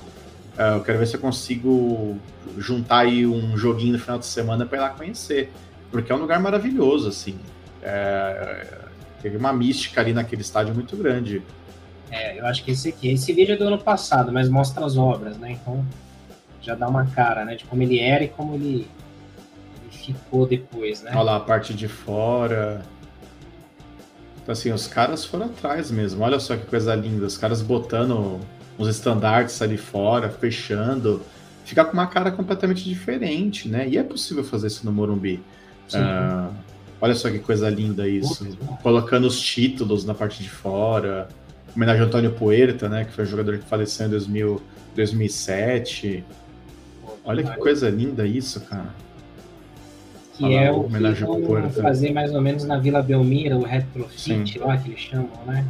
Uh, 0.55 0.77
eu 0.77 0.83
quero 0.83 0.99
ver 0.99 1.07
se 1.07 1.15
eu 1.15 1.19
consigo 1.19 2.17
juntar 2.57 2.99
aí 2.99 3.25
um 3.25 3.57
joguinho 3.57 3.93
no 3.93 3.99
final 3.99 4.19
de 4.19 4.27
semana 4.27 4.67
para 4.67 4.77
ir 4.77 4.81
lá 4.81 4.89
conhecer, 4.89 5.51
porque 5.91 6.11
é 6.11 6.15
um 6.15 6.19
lugar 6.19 6.39
maravilhoso, 6.39 7.09
assim. 7.09 7.39
É, 7.81 8.65
teve 9.21 9.35
uma 9.35 9.51
mística 9.51 9.99
ali 9.99 10.13
naquele 10.13 10.41
estádio 10.41 10.73
muito 10.73 10.95
grande. 10.95 11.41
É, 12.13 12.39
eu 12.39 12.45
acho 12.45 12.63
que 12.63 12.69
esse 12.69 12.89
aqui, 12.89 13.09
esse 13.09 13.33
vídeo 13.33 13.55
é 13.55 13.57
do 13.57 13.65
ano 13.65 13.79
passado, 13.79 14.31
mas 14.31 14.47
mostra 14.47 14.85
as 14.85 14.95
obras, 14.95 15.35
né? 15.35 15.53
Então 15.53 15.83
já 16.61 16.75
dá 16.75 16.87
uma 16.87 17.07
cara, 17.07 17.43
né? 17.43 17.55
De 17.55 17.65
como 17.65 17.81
ele 17.81 17.99
era 17.99 18.23
e 18.23 18.29
como 18.29 18.53
ele, 18.53 18.87
ele 19.81 19.91
ficou 19.91 20.45
depois, 20.45 21.01
né? 21.01 21.09
Olha 21.15 21.23
lá 21.23 21.35
a 21.37 21.39
parte 21.39 21.73
de 21.73 21.87
fora. 21.87 22.83
Então, 24.39 24.53
assim, 24.53 24.71
os 24.71 24.85
caras 24.85 25.25
foram 25.25 25.47
atrás 25.47 25.89
mesmo. 25.89 26.23
Olha 26.23 26.39
só 26.39 26.55
que 26.55 26.67
coisa 26.67 26.93
linda. 26.93 27.25
Os 27.25 27.35
caras 27.35 27.63
botando 27.63 28.39
uns 28.77 28.87
estandartes 28.87 29.59
ali 29.59 29.77
fora, 29.77 30.29
fechando, 30.29 31.19
fica 31.65 31.83
com 31.83 31.93
uma 31.93 32.05
cara 32.05 32.31
completamente 32.31 32.83
diferente, 32.83 33.67
né? 33.67 33.87
E 33.89 33.97
é 33.97 34.03
possível 34.03 34.43
fazer 34.43 34.67
isso 34.67 34.85
no 34.85 34.91
Morumbi. 34.91 35.41
Uh, 35.91 36.53
olha 37.01 37.15
só 37.15 37.31
que 37.31 37.39
coisa 37.39 37.67
linda 37.71 38.07
isso. 38.07 38.47
Colocando 38.83 39.25
os 39.25 39.41
títulos 39.41 40.05
na 40.05 40.13
parte 40.13 40.43
de 40.43 40.49
fora. 40.49 41.27
Homenagem 41.75 42.01
ao 42.01 42.07
Antônio 42.07 42.31
Puerta, 42.31 42.87
né? 42.87 43.05
Que 43.05 43.13
foi 43.13 43.23
um 43.23 43.27
jogador 43.27 43.57
que 43.57 43.65
faleceu 43.65 44.07
em 44.07 44.09
2000, 44.09 44.61
2007. 44.95 46.23
Olha 47.25 47.43
que 47.43 47.57
coisa 47.57 47.89
linda 47.89 48.25
isso, 48.27 48.61
cara. 48.61 48.93
Que 50.33 50.45
Olha 50.45 50.55
é 50.55 50.71
o 50.71 50.83
que 50.83 51.23
vão 51.23 51.69
fazer 51.69 52.11
mais 52.11 52.33
ou 52.33 52.41
menos 52.41 52.63
na 52.63 52.77
Vila 52.77 53.01
Belmira, 53.01 53.55
o 53.55 53.63
retrofit 53.63 54.53
Sim. 54.53 54.59
lá 54.59 54.77
que 54.77 54.89
eles 54.89 54.99
chamam, 54.99 55.29
né? 55.45 55.65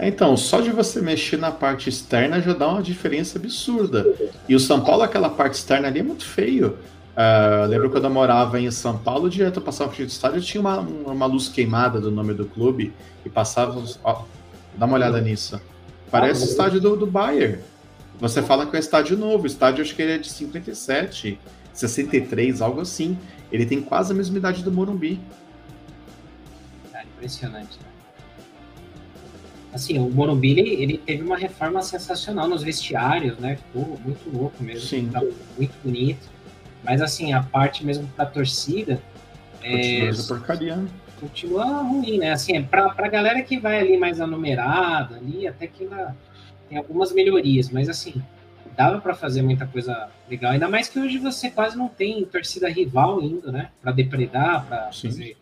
Então, 0.00 0.36
só 0.36 0.60
de 0.60 0.70
você 0.70 1.00
mexer 1.00 1.36
na 1.36 1.50
parte 1.50 1.88
externa 1.88 2.40
já 2.40 2.52
dá 2.52 2.68
uma 2.68 2.82
diferença 2.82 3.38
absurda. 3.38 4.06
E 4.48 4.54
o 4.54 4.60
São 4.60 4.80
Paulo, 4.80 5.02
aquela 5.02 5.28
parte 5.28 5.54
externa 5.54 5.88
ali 5.88 6.00
é 6.00 6.02
muito 6.02 6.24
feio. 6.24 6.78
Uh, 7.16 7.66
lembro 7.66 7.90
quando 7.90 8.04
eu 8.04 8.10
morava 8.10 8.60
em 8.60 8.70
São 8.70 8.96
Paulo, 8.96 9.28
direto 9.28 9.56
eu 9.56 9.62
passava 9.62 9.90
frente 9.90 10.06
do 10.06 10.10
estádio, 10.10 10.40
tinha 10.40 10.60
uma, 10.60 10.78
uma 10.78 11.26
luz 11.26 11.48
queimada 11.48 12.00
do 12.00 12.12
nome 12.12 12.32
do 12.32 12.44
clube 12.44 12.92
e 13.26 13.28
passava. 13.28 13.82
Dá 14.78 14.86
uma 14.86 14.94
olhada 14.94 15.20
nisso. 15.20 15.60
Parece 16.10 16.44
o 16.44 16.48
estádio 16.48 16.80
do, 16.80 16.96
do 16.96 17.06
Bayern. 17.06 17.58
Você 18.20 18.42
fala 18.42 18.64
que 18.64 18.74
é 18.74 18.78
um 18.78 18.80
estádio 18.80 19.16
novo, 19.16 19.44
o 19.44 19.46
estádio 19.46 19.82
acho 19.82 19.94
que 19.94 20.02
ele 20.02 20.12
é 20.12 20.18
de 20.18 20.30
57, 20.30 21.38
63, 21.72 22.62
algo 22.62 22.80
assim. 22.80 23.18
Ele 23.50 23.66
tem 23.66 23.82
quase 23.82 24.12
a 24.12 24.14
mesma 24.14 24.38
idade 24.38 24.62
do 24.62 24.72
Morumbi. 24.72 25.20
É 26.94 27.02
impressionante, 27.02 27.78
né? 27.80 27.88
assim, 29.72 29.98
o 29.98 30.10
Morumbi 30.10 30.50
ele, 30.50 30.82
ele, 30.82 30.98
teve 30.98 31.22
uma 31.22 31.36
reforma 31.36 31.82
sensacional 31.82 32.48
nos 32.48 32.62
vestiários, 32.62 33.38
né? 33.38 33.56
Ficou 33.56 33.98
muito 34.04 34.30
louco 34.30 34.62
mesmo, 34.62 34.88
Sim. 34.88 35.08
Tá 35.10 35.20
muito 35.56 35.74
bonito. 35.84 36.28
Mas 36.82 37.00
assim, 37.00 37.32
a 37.32 37.42
parte 37.42 37.84
mesmo 37.84 38.10
da 38.16 38.24
torcida. 38.24 39.00
Continua 39.60 40.10
é, 40.10 40.26
porcaria. 40.28 40.76
Né? 40.76 40.88
Continua 41.20 41.82
ruim, 41.82 42.18
né? 42.18 42.32
Assim, 42.32 42.62
pra, 42.62 42.90
pra 42.90 43.08
galera 43.08 43.42
que 43.42 43.58
vai 43.58 43.80
ali 43.80 43.96
mais 43.96 44.20
anumerada, 44.20 45.16
ali, 45.16 45.46
até 45.46 45.66
que 45.66 45.84
ainda 45.84 46.16
tem 46.68 46.78
algumas 46.78 47.12
melhorias, 47.12 47.70
mas 47.70 47.88
assim, 47.88 48.22
dava 48.76 49.00
para 49.00 49.14
fazer 49.14 49.42
muita 49.42 49.66
coisa 49.66 50.08
legal. 50.30 50.52
Ainda 50.52 50.68
mais 50.68 50.88
que 50.88 50.98
hoje 50.98 51.18
você 51.18 51.50
quase 51.50 51.76
não 51.76 51.88
tem 51.88 52.24
torcida 52.24 52.68
rival 52.68 53.20
indo, 53.22 53.50
né? 53.50 53.70
Para 53.82 53.92
depredar, 53.92 54.64
para 54.66 54.92
fazer 54.92 55.36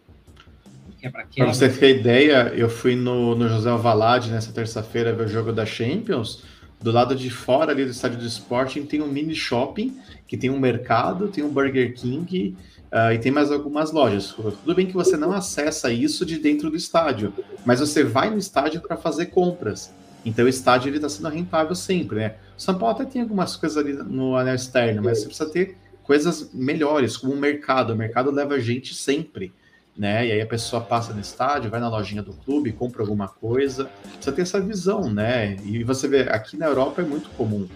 quebra-quebra. 0.98 1.44
Para 1.44 1.55
você 1.55 1.69
ter 1.69 1.98
ideia, 1.98 2.53
eu 2.55 2.69
fui 2.69 2.97
no, 2.97 3.35
no 3.35 3.48
José 3.48 3.70
Alvalade 3.70 4.31
nessa 4.31 4.53
terça-feira 4.53 5.12
ver 5.12 5.24
o 5.24 5.28
jogo 5.28 5.53
da 5.53 5.66
Champions. 5.66 6.43
Do 6.86 6.92
lado 6.92 7.16
de 7.16 7.30
fora 7.30 7.72
ali 7.72 7.84
do 7.84 7.90
estádio 7.90 8.16
do 8.16 8.26
Sporting 8.26 8.86
tem 8.86 9.02
um 9.02 9.08
mini 9.08 9.34
shopping, 9.34 9.98
que 10.24 10.36
tem 10.36 10.50
um 10.50 10.60
mercado, 10.60 11.26
tem 11.26 11.42
um 11.42 11.48
Burger 11.48 11.92
King 11.92 12.56
uh, 12.92 13.12
e 13.12 13.18
tem 13.18 13.32
mais 13.32 13.50
algumas 13.50 13.90
lojas. 13.90 14.30
Tudo 14.30 14.72
bem 14.72 14.86
que 14.86 14.92
você 14.92 15.16
não 15.16 15.32
acessa 15.32 15.90
isso 15.90 16.24
de 16.24 16.38
dentro 16.38 16.70
do 16.70 16.76
estádio, 16.76 17.34
mas 17.64 17.80
você 17.80 18.04
vai 18.04 18.30
no 18.30 18.38
estádio 18.38 18.80
para 18.80 18.96
fazer 18.96 19.26
compras. 19.26 19.92
Então 20.24 20.44
o 20.44 20.48
estádio 20.48 20.94
está 20.94 21.08
sendo 21.08 21.28
rentável 21.28 21.74
sempre, 21.74 22.18
né? 22.18 22.34
São 22.56 22.78
Paulo 22.78 22.94
até 22.94 23.04
tem 23.04 23.22
algumas 23.22 23.56
coisas 23.56 23.76
ali 23.76 23.92
no 23.92 24.36
anel 24.36 24.54
externo, 24.54 25.02
mas 25.02 25.18
você 25.18 25.26
precisa 25.26 25.50
ter 25.50 25.76
coisas 26.04 26.52
melhores, 26.54 27.16
como 27.16 27.32
o 27.32 27.36
mercado. 27.36 27.94
O 27.94 27.96
mercado 27.96 28.30
leva 28.30 28.60
gente 28.60 28.94
sempre. 28.94 29.52
Né? 29.97 30.27
E 30.27 30.32
aí 30.32 30.40
a 30.40 30.47
pessoa 30.47 30.82
passa 30.82 31.12
no 31.12 31.20
estádio, 31.20 31.70
vai 31.70 31.81
na 31.81 31.89
lojinha 31.89 32.23
do 32.23 32.32
clube, 32.32 32.73
compra 32.73 33.02
alguma 33.02 33.28
coisa. 33.28 33.89
Você 34.20 34.31
tem 34.31 34.43
essa 34.43 34.60
visão, 34.60 35.12
né? 35.12 35.56
E 35.64 35.82
você 35.82 36.06
vê, 36.06 36.23
aqui 36.23 36.56
na 36.56 36.66
Europa 36.66 37.02
é 37.02 37.05
muito 37.05 37.31
comum. 37.31 37.66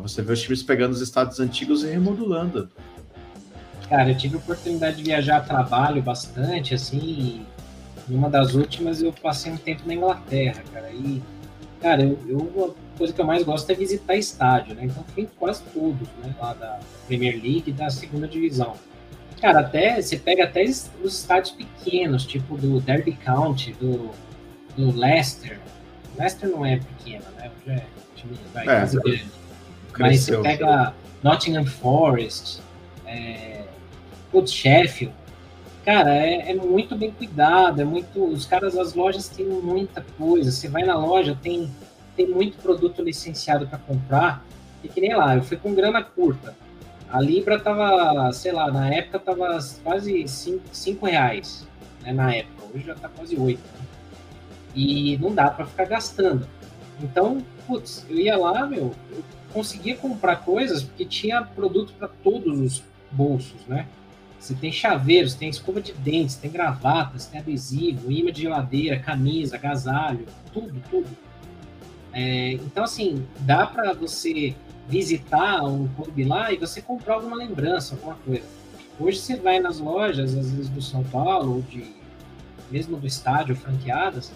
Você 0.00 0.22
vê 0.22 0.32
os 0.32 0.40
times 0.40 0.62
pegando 0.62 0.92
os 0.92 1.00
estádios 1.00 1.40
antigos 1.40 1.82
e 1.82 1.88
remodulando. 1.88 2.68
Cara, 3.88 4.10
eu 4.10 4.16
tive 4.16 4.36
a 4.36 4.38
oportunidade 4.38 4.98
de 4.98 5.02
viajar 5.02 5.38
a 5.38 5.40
trabalho 5.40 6.02
bastante, 6.02 6.74
assim, 6.74 7.46
e 8.08 8.14
uma 8.14 8.28
das 8.28 8.54
últimas 8.54 9.00
eu 9.00 9.12
passei 9.12 9.50
um 9.50 9.56
tempo 9.56 9.82
na 9.86 9.94
Inglaterra, 9.94 10.62
cara, 10.72 10.90
e, 10.90 11.22
cara, 11.80 12.02
eu, 12.02 12.18
eu 12.26 12.76
a 12.94 12.98
coisa 12.98 13.14
que 13.14 13.20
eu 13.20 13.24
mais 13.24 13.42
gosto 13.44 13.70
é 13.70 13.74
visitar 13.74 14.14
estádio, 14.14 14.74
né, 14.74 14.84
então 14.84 15.02
fui 15.14 15.22
em 15.22 15.28
quase 15.38 15.62
todos, 15.72 16.06
né, 16.22 16.34
lá 16.38 16.52
da 16.52 16.78
Premier 17.06 17.34
League 17.34 17.64
e 17.68 17.72
da 17.72 17.88
segunda 17.88 18.28
divisão. 18.28 18.74
Cara, 19.40 19.60
até, 19.60 20.00
você 20.00 20.16
pega 20.16 20.44
até 20.44 20.64
os 20.64 20.90
estádios 21.04 21.52
pequenos, 21.52 22.26
tipo 22.26 22.56
do 22.56 22.80
Derby 22.80 23.12
County, 23.12 23.72
do, 23.72 24.10
do 24.76 24.96
Leicester, 24.96 25.60
Leicester 26.18 26.48
não 26.48 26.66
é 26.66 26.78
pequeno, 26.78 27.24
né, 27.36 27.50
já 27.64 27.72
é 27.74 27.86
time, 28.16 28.36
vai, 28.52 28.64
é, 28.64 28.66
grande. 28.66 29.26
Mas 29.98 30.20
você 30.20 30.36
pega 30.38 30.92
Nottingham 31.22 31.64
Forest, 31.64 32.60
é, 33.06 33.64
Putz, 34.30 34.52
Sheffield. 34.52 35.14
Cara, 35.84 36.14
é, 36.14 36.50
é, 36.50 36.54
muito 36.54 36.94
bem 36.96 37.10
cuidado, 37.10 37.80
é 37.80 37.84
muito. 37.84 38.22
Os 38.22 38.44
caras, 38.44 38.76
as 38.76 38.94
lojas 38.94 39.28
têm 39.28 39.46
muita 39.46 40.04
coisa. 40.18 40.50
Você 40.50 40.68
vai 40.68 40.82
na 40.82 40.98
loja, 40.98 41.38
tem, 41.40 41.70
tem 42.14 42.28
muito 42.28 42.58
produto 42.58 43.02
licenciado 43.02 43.66
para 43.66 43.78
comprar. 43.78 44.44
E 44.84 44.88
que 44.88 45.00
nem 45.00 45.16
lá, 45.16 45.36
eu 45.36 45.42
fui 45.42 45.56
com 45.56 45.74
grana 45.74 46.02
curta. 46.02 46.54
A 47.10 47.20
Libra 47.20 47.58
tava, 47.58 48.30
sei 48.32 48.52
lá, 48.52 48.70
na 48.70 48.92
época 48.92 49.18
tava 49.18 49.58
quase 49.82 50.26
5 50.28 51.06
reais, 51.06 51.66
né, 52.02 52.12
na 52.12 52.34
época. 52.34 52.64
Hoje 52.74 52.84
já 52.84 52.94
tá 52.94 53.08
quase 53.08 53.36
8. 53.36 53.58
Né? 53.58 53.86
E 54.74 55.16
não 55.18 55.34
dá 55.34 55.50
para 55.50 55.66
ficar 55.66 55.86
gastando. 55.86 56.46
Então, 57.02 57.42
putz, 57.66 58.04
eu 58.10 58.18
ia 58.18 58.36
lá, 58.36 58.66
meu, 58.66 58.94
eu 59.10 59.24
conseguia 59.52 59.96
comprar 59.96 60.36
coisas 60.36 60.82
porque 60.82 61.04
tinha 61.04 61.42
produto 61.42 61.94
para 61.98 62.08
todos 62.08 62.60
os 62.60 62.82
bolsos, 63.10 63.64
né? 63.66 63.86
Você 64.38 64.54
tem 64.54 64.70
chaveiros, 64.70 65.34
tem 65.34 65.48
escova 65.48 65.80
de 65.80 65.92
dentes, 65.94 66.36
tem 66.36 66.50
gravatas, 66.50 67.26
tem 67.26 67.40
adesivo, 67.40 68.12
imã 68.12 68.30
de 68.30 68.42
geladeira, 68.42 68.98
camisa, 68.98 69.56
agasalho, 69.56 70.26
tudo, 70.52 70.80
tudo. 70.90 71.08
É, 72.12 72.52
então, 72.52 72.84
assim, 72.84 73.26
dá 73.40 73.66
para 73.66 73.92
você 73.94 74.54
visitar 74.88 75.62
um 75.64 75.86
clube 75.88 76.24
lá 76.24 76.50
e 76.52 76.56
você 76.56 76.80
comprar 76.80 77.14
alguma 77.14 77.36
lembrança, 77.36 77.94
alguma 77.94 78.14
coisa. 78.16 78.44
Hoje 78.98 79.18
você 79.18 79.36
vai 79.36 79.60
nas 79.60 79.78
lojas, 79.78 80.34
às 80.34 80.50
vezes 80.50 80.68
do 80.68 80.82
São 80.82 81.04
Paulo, 81.04 81.56
ou 81.56 81.62
de, 81.62 81.94
mesmo 82.70 82.96
do 82.96 83.06
estádio, 83.06 83.54
franqueadas, 83.54 84.32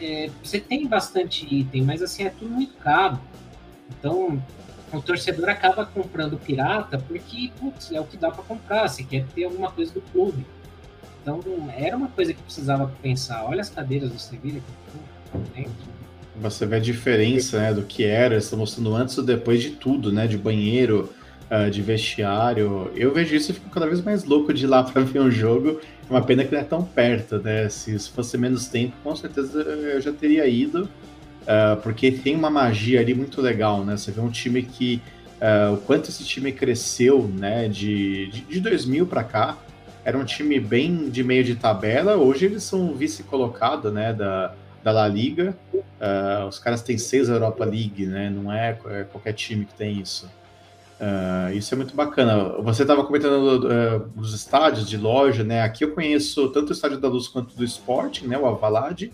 é, 0.00 0.30
você 0.42 0.60
tem 0.60 0.86
bastante 0.86 1.46
item, 1.52 1.82
mas 1.82 2.02
assim, 2.02 2.24
é 2.24 2.30
tudo 2.30 2.50
muito 2.50 2.74
caro. 2.74 3.18
Então, 3.90 4.40
o 4.92 5.02
torcedor 5.02 5.48
acaba 5.48 5.84
comprando 5.84 6.38
pirata 6.38 6.98
porque 6.98 7.50
putz, 7.58 7.90
é 7.90 8.00
o 8.00 8.04
que 8.04 8.16
dá 8.16 8.30
para 8.30 8.44
comprar, 8.44 8.88
se 8.88 9.04
quer 9.04 9.26
ter 9.28 9.44
alguma 9.44 9.72
coisa 9.72 9.92
do 9.92 10.00
clube. 10.00 10.46
Então 11.20 11.40
era 11.76 11.96
uma 11.96 12.08
coisa 12.08 12.32
que 12.32 12.42
precisava 12.42 12.90
pensar. 13.02 13.44
Olha 13.44 13.60
as 13.60 13.68
cadeiras 13.68 14.10
do 14.10 14.18
Sevilha 14.18 14.62
Você 16.40 16.66
vê 16.66 16.76
a 16.76 16.80
diferença 16.80 17.58
né, 17.58 17.72
do 17.72 17.82
que 17.82 18.04
era, 18.04 18.36
estão 18.36 18.58
mostrando 18.58 18.94
antes 18.94 19.16
ou 19.18 19.24
depois 19.24 19.62
de 19.62 19.70
tudo, 19.70 20.12
né? 20.12 20.26
De 20.26 20.36
banheiro, 20.36 21.10
uh, 21.50 21.70
de 21.70 21.82
vestiário. 21.82 22.90
Eu 22.94 23.12
vejo 23.12 23.34
isso 23.34 23.50
e 23.50 23.54
fico 23.54 23.70
cada 23.70 23.86
vez 23.86 24.02
mais 24.02 24.24
louco 24.24 24.52
de 24.52 24.64
ir 24.64 24.68
lá 24.68 24.82
para 24.84 25.02
ver 25.02 25.20
um 25.20 25.30
jogo. 25.30 25.80
É 26.08 26.12
uma 26.12 26.22
pena 26.22 26.44
que 26.44 26.52
não 26.52 26.60
é 26.60 26.64
tão 26.64 26.82
perto, 26.82 27.38
né? 27.38 27.68
Se, 27.68 27.98
se 27.98 28.10
fosse 28.10 28.36
menos 28.38 28.66
tempo, 28.68 28.94
com 29.02 29.14
certeza 29.16 29.60
eu 29.60 30.00
já 30.00 30.12
teria 30.12 30.46
ido 30.46 30.88
uh, 31.48 31.80
porque 31.82 32.12
tem 32.12 32.36
uma 32.36 32.50
magia 32.50 33.00
ali 33.00 33.14
muito 33.14 33.40
legal, 33.40 33.84
né? 33.84 33.96
Você 33.96 34.12
vê 34.12 34.20
um 34.20 34.30
time 34.30 34.62
que 34.62 35.00
uh, 35.40 35.74
o 35.74 35.78
quanto 35.78 36.10
esse 36.10 36.24
time 36.24 36.52
cresceu, 36.52 37.22
né? 37.26 37.68
De, 37.68 38.26
de, 38.28 38.40
de 38.42 38.60
2000 38.60 39.06
para 39.06 39.24
cá, 39.24 39.56
era 40.04 40.16
um 40.16 40.24
time 40.24 40.60
bem 40.60 41.08
de 41.08 41.24
meio 41.24 41.42
de 41.42 41.54
tabela. 41.54 42.16
Hoje 42.16 42.46
eles 42.46 42.62
são 42.62 42.94
vice-colocado, 42.94 43.90
né? 43.90 44.12
Da, 44.12 44.54
da 44.84 44.92
La 44.92 45.08
Liga. 45.08 45.56
Os 46.48 46.58
caras 46.58 46.82
têm 46.82 46.96
seis 46.96 47.28
Europa 47.28 47.64
League, 47.64 48.06
né? 48.06 48.30
Não 48.30 48.52
é, 48.52 48.78
é 48.86 49.04
qualquer 49.04 49.32
time 49.32 49.64
que 49.64 49.74
tem 49.74 50.00
isso. 50.00 50.28
Uh, 50.98 51.54
isso 51.54 51.72
é 51.72 51.76
muito 51.76 51.94
bacana. 51.94 52.60
Você 52.62 52.82
estava 52.82 53.04
comentando 53.04 53.66
uh, 53.66 54.00
dos 54.16 54.34
estádios 54.34 54.88
de 54.88 54.96
loja, 54.96 55.44
né? 55.44 55.62
Aqui 55.62 55.84
eu 55.84 55.92
conheço 55.92 56.48
tanto 56.48 56.70
o 56.70 56.72
Estádio 56.72 56.98
da 56.98 57.08
Luz 57.08 57.28
quanto 57.28 57.54
do 57.54 57.64
Sporting, 57.64 58.26
né? 58.26 58.36
O 58.36 58.46
Avalade. 58.46 59.12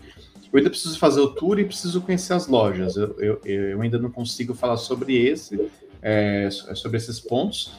Eu 0.50 0.58
ainda 0.58 0.70
preciso 0.70 0.98
fazer 0.98 1.20
o 1.20 1.28
tour 1.28 1.58
e 1.58 1.64
preciso 1.64 2.00
conhecer 2.00 2.32
as 2.32 2.46
lojas. 2.46 2.96
Eu, 2.96 3.14
eu, 3.18 3.40
eu 3.44 3.82
ainda 3.82 3.98
não 3.98 4.10
consigo 4.10 4.54
falar 4.54 4.76
sobre 4.76 5.14
esse, 5.26 5.68
é, 6.00 6.48
sobre 6.50 6.96
esses 6.96 7.18
pontos, 7.18 7.72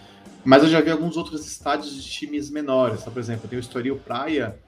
mas 0.44 0.62
eu 0.62 0.70
já 0.70 0.82
vi 0.82 0.92
alguns 0.92 1.16
outros 1.16 1.48
estádios 1.48 1.96
de 1.96 2.08
times 2.08 2.50
menores. 2.50 3.02
Então, 3.02 3.14
por 3.14 3.20
exemplo, 3.20 3.48
tem 3.48 3.58
o 3.58 3.62
Estoril 3.62 3.96
Praia, 3.96 4.60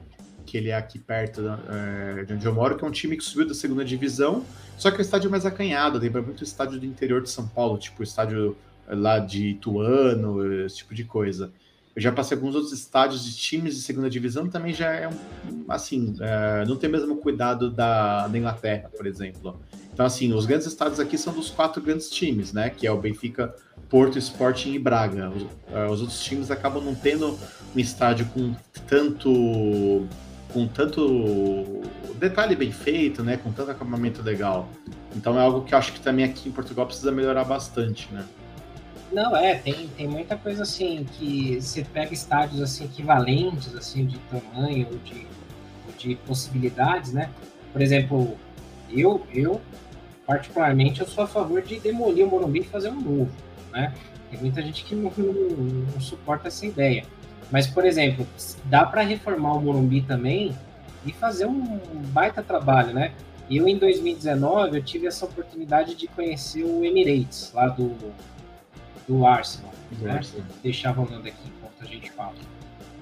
que 0.47 0.57
ele 0.57 0.69
é 0.69 0.75
aqui 0.75 0.97
perto 0.97 1.41
é, 1.69 2.23
de 2.23 2.33
onde 2.33 2.45
eu 2.45 2.53
moro, 2.53 2.77
que 2.77 2.83
é 2.83 2.87
um 2.87 2.91
time 2.91 3.17
que 3.17 3.23
subiu 3.23 3.47
da 3.47 3.53
segunda 3.53 3.83
divisão, 3.83 4.43
só 4.77 4.89
que 4.89 4.95
é 4.95 4.99
um 4.99 5.01
estádio 5.01 5.29
mais 5.29 5.45
acanhado, 5.45 5.99
lembra 5.99 6.21
muito 6.21 6.41
o 6.41 6.43
estádio 6.43 6.79
do 6.79 6.85
interior 6.85 7.21
de 7.21 7.29
São 7.29 7.45
Paulo, 7.47 7.77
tipo 7.77 7.99
o 7.99 8.03
estádio 8.03 8.55
lá 8.87 9.19
de 9.19 9.49
Ituano, 9.49 10.63
esse 10.65 10.77
tipo 10.77 10.95
de 10.95 11.03
coisa. 11.03 11.51
Eu 11.93 12.01
já 12.01 12.11
passei 12.11 12.37
alguns 12.37 12.55
outros 12.55 12.71
estádios 12.71 13.25
de 13.25 13.35
times 13.35 13.75
de 13.75 13.81
segunda 13.81 14.09
divisão, 14.09 14.47
também 14.47 14.73
já 14.73 14.93
é 14.93 15.09
um, 15.09 15.65
assim, 15.67 16.15
é, 16.21 16.63
não 16.65 16.77
tem 16.77 16.87
o 16.89 16.91
mesmo 16.91 17.17
cuidado 17.17 17.69
da, 17.69 18.27
da 18.27 18.37
Inglaterra, 18.37 18.89
por 18.95 19.05
exemplo. 19.05 19.59
Então, 19.97 20.05
assim, 20.05 20.31
os 20.31 20.45
grandes 20.45 20.67
estádios 20.67 20.99
aqui 20.99 21.17
são 21.17 21.33
dos 21.33 21.49
quatro 21.49 21.81
grandes 21.81 22.07
times, 22.07 22.53
né? 22.53 22.69
Que 22.69 22.85
é 22.85 22.91
o 22.91 22.97
Benfica, 22.99 23.55
Porto, 23.89 24.19
Sporting 24.19 24.73
e 24.73 24.77
Braga. 24.77 25.31
Os, 25.31 25.41
uh, 25.41 25.91
os 25.91 26.01
outros 26.01 26.23
times 26.23 26.51
acabam 26.51 26.83
não 26.83 26.93
tendo 26.93 27.35
um 27.75 27.79
estádio 27.79 28.27
com 28.27 28.55
tanto 28.87 30.05
com 30.57 30.67
tanto 30.67 31.83
detalhe 32.15 32.55
bem 32.55 32.71
feito, 32.71 33.23
né? 33.23 33.37
Com 33.37 33.51
tanto 33.51 33.69
acabamento 33.69 34.23
legal. 34.23 34.67
Então 35.15 35.37
é 35.39 35.43
algo 35.43 35.61
que 35.61 35.75
eu 35.75 35.77
acho 35.77 35.93
que 35.93 35.99
também 35.99 36.25
aqui 36.25 36.49
em 36.49 36.51
Portugal 36.51 36.87
precisa 36.87 37.11
melhorar 37.11 37.43
bastante, 37.43 38.11
né? 38.11 38.25
Não, 39.11 39.37
é, 39.37 39.53
tem, 39.53 39.87
tem 39.89 40.07
muita 40.07 40.35
coisa 40.35 40.63
assim 40.63 41.05
que 41.13 41.61
você 41.61 41.83
pega 41.83 42.11
estádios 42.11 42.59
assim 42.59 42.85
equivalentes 42.85 43.75
assim 43.75 44.07
de 44.07 44.17
tamanho 44.17 44.87
ou 44.91 44.97
de, 44.97 45.27
de 45.95 46.15
possibilidades, 46.25 47.13
né? 47.13 47.29
Por 47.71 47.79
exemplo, 47.79 48.35
eu, 48.89 49.27
eu 49.31 49.61
particularmente 50.25 51.01
eu 51.01 51.07
sou 51.07 51.23
a 51.23 51.27
favor 51.27 51.61
de 51.61 51.79
demolir 51.79 52.25
o 52.25 52.29
Morumbi 52.31 52.61
e 52.61 52.63
fazer 52.63 52.89
um 52.89 52.99
novo, 52.99 53.31
né? 53.71 53.93
Tem 54.31 54.39
muita 54.39 54.61
gente 54.63 54.83
que 54.83 54.95
não, 54.95 55.13
não, 55.15 55.33
não 55.93 56.01
suporta 56.01 56.47
essa 56.47 56.65
ideia. 56.65 57.05
Mas, 57.51 57.67
por 57.67 57.85
exemplo, 57.85 58.27
dá 58.65 58.85
para 58.85 59.01
reformar 59.01 59.53
o 59.53 59.61
Morumbi 59.61 60.01
também 60.01 60.55
e 61.05 61.13
fazer 61.13 61.45
um 61.45 61.79
baita 62.11 62.43
trabalho, 62.43 62.93
né? 62.93 63.13
Eu, 63.49 63.67
em 63.67 63.77
2019, 63.77 64.77
eu 64.77 64.83
tive 64.83 65.07
essa 65.07 65.25
oportunidade 65.25 65.95
de 65.95 66.07
conhecer 66.07 66.63
o 66.63 66.83
Emirates, 66.83 67.51
lá 67.53 67.67
do, 67.67 67.95
do 69.07 69.25
Arsenal, 69.25 69.71
do 69.91 70.05
né? 70.05 70.15
Arsenal. 70.15 70.45
Deixar 70.61 70.91
rolando 70.91 71.27
aqui 71.27 71.37
enquanto 71.45 71.81
a 71.81 71.85
gente 71.85 72.11
fala. 72.11 72.35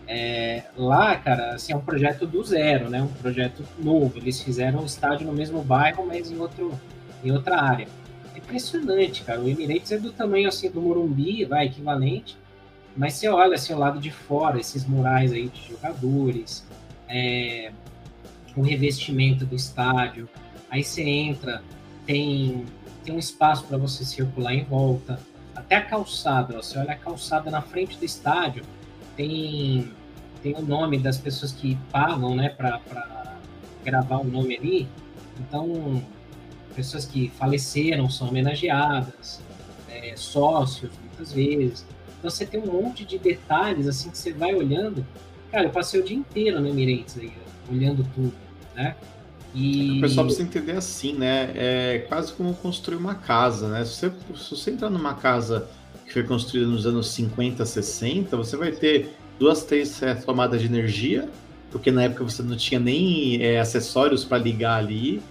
É, 0.08 0.66
lá, 0.78 1.16
cara, 1.16 1.56
assim, 1.56 1.74
é 1.74 1.76
um 1.76 1.82
projeto 1.82 2.28
do 2.28 2.44
zero, 2.44 2.90
né? 2.90 3.02
Um 3.02 3.08
projeto 3.08 3.64
novo. 3.80 4.20
Eles 4.20 4.40
fizeram 4.40 4.82
um 4.82 4.86
estádio 4.86 5.26
no 5.26 5.34
mesmo 5.34 5.64
bairro, 5.64 6.06
mas 6.06 6.32
em, 6.32 6.38
outro, 6.38 6.80
em 7.24 7.32
outra 7.32 7.60
área. 7.60 7.88
É 8.36 8.38
impressionante, 8.38 9.24
cara. 9.24 9.42
O 9.42 9.50
Emirates 9.50 9.92
é 9.92 9.98
do 9.98 10.12
tamanho 10.12 10.48
assim 10.48 10.70
do 10.70 10.80
Morumbi, 10.80 11.44
vai, 11.46 11.66
equivalente. 11.66 12.38
Mas 12.96 13.14
você 13.14 13.28
olha 13.28 13.56
assim 13.56 13.74
o 13.74 13.78
lado 13.78 14.00
de 14.00 14.12
fora, 14.12 14.60
esses 14.60 14.86
murais 14.86 15.32
aí 15.34 15.50
de 15.50 15.70
jogadores, 15.70 16.66
é, 17.10 17.72
o 18.56 18.62
revestimento 18.62 19.46
do 19.46 19.56
estádio. 19.56 20.30
Aí 20.70 20.84
você 20.84 21.04
entra, 21.04 21.62
tem, 22.06 22.66
tem 23.04 23.14
um 23.14 23.20
espaço 23.20 23.66
para 23.66 23.78
você 23.78 24.06
circular 24.06 24.54
em 24.54 24.64
volta 24.64 25.20
até 25.56 25.78
a 25.78 25.82
calçada, 25.82 26.58
ó, 26.58 26.62
você 26.62 26.78
olha 26.78 26.92
a 26.92 26.96
calçada 26.96 27.50
na 27.50 27.62
frente 27.62 27.98
do 27.98 28.06
estádio, 28.06 28.64
tem, 29.16 29.92
tem 30.44 30.54
o 30.54 30.62
nome 30.62 31.00
das 31.00 31.18
pessoas 31.18 31.52
que 31.52 31.78
pagam, 31.92 32.36
né, 32.36 32.50
para 32.50 32.80
gravar 33.84 34.18
o 34.18 34.24
nome 34.26 34.58
ali. 34.58 34.88
Então, 35.40 36.04
pessoas 36.76 37.06
que 37.06 37.30
faleceram 37.30 38.10
são 38.10 38.28
homenageadas, 38.28 39.42
é, 39.90 40.14
sócios, 40.16 40.92
muitas 41.00 41.32
vezes. 41.32 41.86
Então, 42.26 42.36
você 42.36 42.46
tem 42.46 42.60
um 42.60 42.82
monte 42.82 43.06
de 43.06 43.20
detalhes, 43.20 43.88
assim, 43.88 44.10
que 44.10 44.18
você 44.18 44.34
vai 44.34 44.56
olhando. 44.56 45.06
Cara, 45.52 45.66
eu 45.66 45.70
passei 45.70 46.00
o 46.00 46.04
dia 46.04 46.18
inteiro 46.18 46.60
no 46.60 46.68
Emirates 46.68 47.16
aí, 47.20 47.32
olhando 47.72 48.04
tudo, 48.16 48.34
né? 48.76 48.96
E... 49.54 50.00
O 50.00 50.02
pessoal 50.02 50.26
precisa 50.26 50.48
entender 50.48 50.72
assim, 50.72 51.14
né? 51.14 51.52
É 51.56 52.06
quase 52.10 52.34
como 52.34 52.56
construir 52.56 52.98
uma 52.98 53.14
casa, 53.14 53.68
né? 53.70 53.86
Se 53.86 54.10
você, 54.10 54.12
se 54.36 54.50
você 54.50 54.72
entrar 54.72 54.90
numa 54.90 55.14
casa 55.14 55.68
que 56.04 56.14
foi 56.14 56.24
construída 56.24 56.66
nos 56.66 56.88
anos 56.88 57.12
50, 57.12 57.64
60, 57.64 58.36
você 58.36 58.58
vai 58.58 58.72
ter 58.72 59.12
duas, 59.38 59.64
três 59.64 60.02
tomadas 60.26 60.60
de 60.60 60.66
energia, 60.68 61.30
porque 61.72 61.92
na 61.92 62.04
época 62.04 62.24
você 62.24 62.42
não 62.42 62.58
tinha 62.58 62.80
nem 62.80 63.40
é, 63.44 63.60
acessórios 63.60 64.26
para 64.26 64.40
ligar 64.40 64.80
ali, 64.80 65.22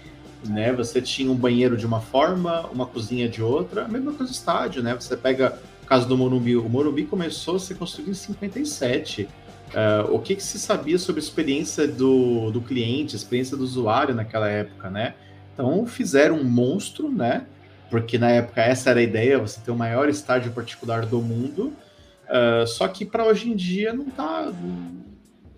né? 0.47 0.73
Você 0.75 1.03
tinha 1.03 1.31
um 1.31 1.37
banheiro 1.37 1.77
de 1.77 1.87
uma 1.87 2.01
forma, 2.01 2.69
uma 2.73 2.87
cozinha 2.87 3.29
de 3.29 3.43
outra, 3.43 3.85
a 3.85 3.89
mesma 3.89 4.13
coisa 4.13 4.33
do 4.33 4.35
estádio, 4.35 4.81
né? 4.81 4.95
Você 4.95 5.17
pega 5.17 5.59
caso 5.87 6.09
do 6.09 6.17
Morumbi, 6.17 6.57
o 6.57 6.69
Morumbi 6.69 7.05
começou 7.05 7.57
a 7.57 7.59
ser 7.59 7.75
construído 7.77 8.11
em 8.11 8.15
57. 8.15 9.29
Uh, 9.75 10.15
o 10.15 10.21
que, 10.21 10.37
que, 10.37 10.43
se 10.43 10.59
sabia 10.59 10.99
sobre 10.99 11.21
a 11.21 11.25
experiência 11.25 11.89
do, 11.89 12.51
do 12.51 12.61
cliente, 12.61 13.17
a 13.17 13.19
experiência 13.19 13.57
do 13.57 13.65
usuário 13.65 14.15
naquela 14.15 14.49
época, 14.49 14.89
né? 14.89 15.15
Então 15.53 15.87
fizeram 15.87 16.37
um 16.37 16.45
monstro, 16.45 17.11
né? 17.11 17.47
Porque 17.91 18.19
na 18.19 18.31
época 18.31 18.61
essa 18.61 18.91
era 18.91 19.01
a 19.01 19.03
ideia, 19.03 19.39
você 19.39 19.61
ter 19.61 19.71
o 19.71 19.77
maior 19.77 20.09
estádio 20.09 20.53
particular 20.53 21.07
do 21.07 21.21
mundo. 21.21 21.73
Uh, 22.25 22.67
só 22.67 22.89
que 22.89 23.05
para 23.05 23.25
hoje 23.25 23.51
em 23.51 23.57
dia 23.57 23.93
não 23.93 24.07
tá, 24.07 24.53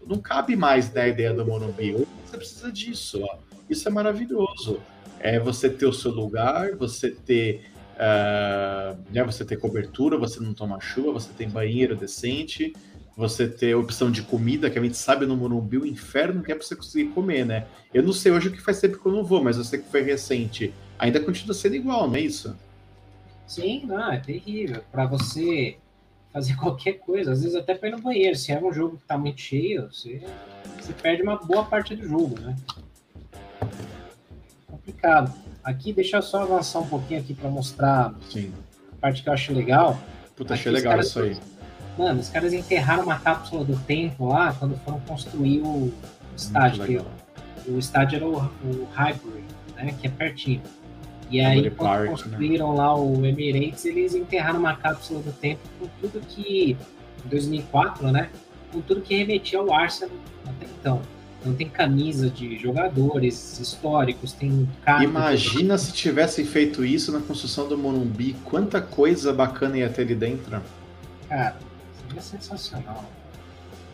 não, 0.07 0.19
cabe 0.19 0.57
mais 0.57 0.93
na 0.93 1.07
ideia 1.07 1.33
do 1.33 1.45
Morumbi. 1.45 2.07
Você 2.25 2.37
precisa 2.37 2.73
disso, 2.73 3.23
ó. 3.23 3.39
Isso 3.69 3.89
é 3.89 3.91
maravilhoso. 3.91 4.81
É 5.19 5.39
você 5.39 5.69
ter 5.69 5.87
o 5.87 5.93
seu 5.93 6.11
lugar, 6.11 6.75
você 6.77 7.11
ter 7.11 7.71
uh, 7.97 8.99
né, 9.11 9.25
você 9.25 9.45
ter 9.45 9.57
cobertura, 9.57 10.17
você 10.17 10.41
não 10.41 10.55
toma 10.55 10.81
chuva, 10.81 11.13
você 11.13 11.31
tem 11.33 11.49
banheiro 11.49 11.97
decente, 11.97 12.73
você 13.17 13.49
ter 13.49 13.75
opção 13.75 14.11
de 14.11 14.23
comida, 14.23 14.71
que 14.71 14.79
a 14.79 14.83
gente 14.83 14.97
sabe 14.97 15.25
no 15.25 15.37
Morumbi 15.37 15.79
o 15.79 15.87
inferno 15.87 16.43
que 16.43 16.53
é 16.53 16.55
para 16.55 16.65
você 16.65 16.77
conseguir 16.77 17.11
comer, 17.11 17.47
né? 17.47 17.67
Eu 17.93 18.03
não 18.03 18.13
sei 18.13 18.31
hoje 18.31 18.49
o 18.49 18.53
que 18.53 18.61
faz 18.61 18.79
tempo 18.79 18.99
que 18.99 19.07
eu 19.07 19.13
não 19.13 19.25
vou, 19.25 19.43
mas 19.43 19.57
eu 19.57 19.65
sei 19.65 19.79
que 19.79 19.91
foi 19.91 20.03
recente. 20.03 20.73
Ainda 20.99 21.19
continua 21.21 21.55
sendo 21.55 21.77
igual, 21.77 22.07
não 22.07 22.17
é 22.17 22.21
isso? 22.21 22.55
Sim, 23.47 23.87
não, 23.87 24.13
é 24.13 24.19
terrível. 24.19 24.83
Para 24.93 25.07
você 25.07 25.79
fazer 26.31 26.57
qualquer 26.61 26.95
coisa, 26.95 27.33
às 27.33 27.43
vezes 27.43 27.57
até 27.57 27.75
para 27.75 27.89
ir 27.89 27.93
no 27.93 28.03
banheiro, 28.03 28.37
se 28.37 28.53
é 28.53 28.63
um 28.63 28.73
jogo 28.73 28.99
que 28.99 29.07
tá 29.07 29.17
muito 29.17 29.41
cheio, 29.41 29.91
você, 29.91 30.21
você 30.79 30.93
perde 30.93 31.23
uma 31.23 31.37
boa 31.37 31.65
parte 31.65 31.97
do 31.97 32.07
jogo, 32.07 32.39
né? 32.39 32.55
Complicado. 34.67 35.33
Aqui, 35.67 35.93
deixa 35.93 36.19
eu 36.19 36.23
só 36.23 36.43
avançar 36.43 36.79
um 36.79 36.87
pouquinho 36.87 37.19
aqui 37.19 37.35
para 37.35 37.51
mostrar 37.51 38.15
Sim. 38.31 38.53
a 38.93 39.01
parte 39.01 39.25
que 39.25 39.29
eu 39.29 39.33
acho 39.33 39.53
legal. 39.53 39.99
Puta, 40.37 40.55
achei 40.55 40.71
legal 40.71 41.01
isso 41.01 41.19
aí. 41.19 41.37
Mano, 41.99 42.21
os 42.21 42.29
caras 42.29 42.53
enterraram 42.53 43.03
uma 43.03 43.19
cápsula 43.19 43.65
do 43.65 43.77
tempo 43.81 44.29
lá 44.29 44.55
quando 44.57 44.77
foram 44.85 45.01
construir 45.01 45.63
o 45.63 45.93
estádio. 46.37 47.05
O 47.67 47.81
estádio 47.81 48.17
era 48.17 48.29
o, 48.29 48.37
o 48.37 48.89
Highbury, 48.95 49.43
né? 49.75 49.93
Que 50.01 50.07
é 50.07 50.11
pertinho. 50.11 50.63
E 51.29 51.41
aí, 51.41 51.69
quando 51.69 51.75
Park, 51.75 52.03
né? 52.03 52.09
construíram 52.11 52.71
né? 52.71 52.79
lá 52.79 52.97
o 52.97 53.27
Emirates, 53.27 53.85
eles 53.87 54.15
enterraram 54.15 54.61
uma 54.61 54.77
cápsula 54.77 55.21
do 55.21 55.33
tempo 55.33 55.63
com 55.81 55.89
tudo 56.01 56.21
que. 56.29 56.77
Em 57.25 57.29
2004, 57.29 58.13
né? 58.13 58.31
Com 58.71 58.81
tudo 58.83 59.01
que 59.01 59.17
remetia 59.17 59.59
ao 59.59 59.75
Arsenal 59.75 60.15
até 60.47 60.65
então. 60.65 61.03
Então 61.47 61.55
tem 61.55 61.69
camisa 61.69 62.29
de 62.29 62.59
jogadores 62.59 63.61
históricos, 63.61 64.33
tem 64.33 64.69
Imagina 65.01 65.79
se 65.79 65.93
tivessem 65.93 66.45
feito 66.45 66.85
isso 66.85 67.13
na 67.13 67.21
construção 67.21 67.69
do 67.69 67.79
Morumbi, 67.79 68.35
quanta 68.45 68.83
coisa 68.83 69.33
bacana 69.33 69.79
ia 69.79 69.89
ter 69.89 70.03
ali 70.03 70.17
dentro. 70.17 70.61
Cara, 71.29 71.57
seria 72.03 72.21
sensacional. 72.21 73.05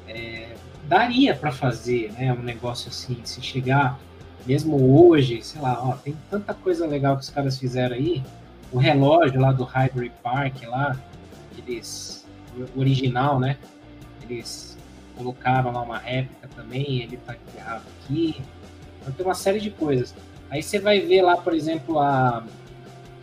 É, 0.08 0.54
daria 0.88 1.34
para 1.34 1.52
fazer, 1.52 2.10
né, 2.12 2.32
um 2.32 2.42
negócio 2.42 2.88
assim, 2.88 3.18
se 3.22 3.42
chegar 3.42 4.00
mesmo 4.46 5.06
hoje, 5.06 5.42
sei 5.42 5.60
lá, 5.60 5.78
ó, 5.78 5.92
tem 5.92 6.16
tanta 6.30 6.54
coisa 6.54 6.86
legal 6.86 7.16
que 7.16 7.22
os 7.22 7.30
caras 7.30 7.58
fizeram 7.58 7.94
aí. 7.94 8.22
O 8.72 8.78
relógio 8.78 9.38
lá 9.38 9.52
do 9.52 9.64
Highbury 9.64 10.10
Park 10.22 10.62
lá, 10.66 10.98
eles 11.58 12.24
o 12.74 12.80
original, 12.80 13.38
né? 13.38 13.58
Eles 14.22 14.78
colocaram 15.22 15.72
lá 15.72 15.82
uma 15.82 15.98
réplica 15.98 16.48
também, 16.54 17.02
ele 17.02 17.16
tá 17.16 17.34
enterrado 17.34 17.84
aqui. 18.00 18.40
Então 19.00 19.12
tem 19.12 19.24
uma 19.24 19.34
série 19.34 19.60
de 19.60 19.70
coisas. 19.70 20.14
Aí 20.50 20.62
você 20.62 20.78
vai 20.78 21.00
ver 21.00 21.22
lá, 21.22 21.36
por 21.36 21.54
exemplo, 21.54 21.98
a, 21.98 22.44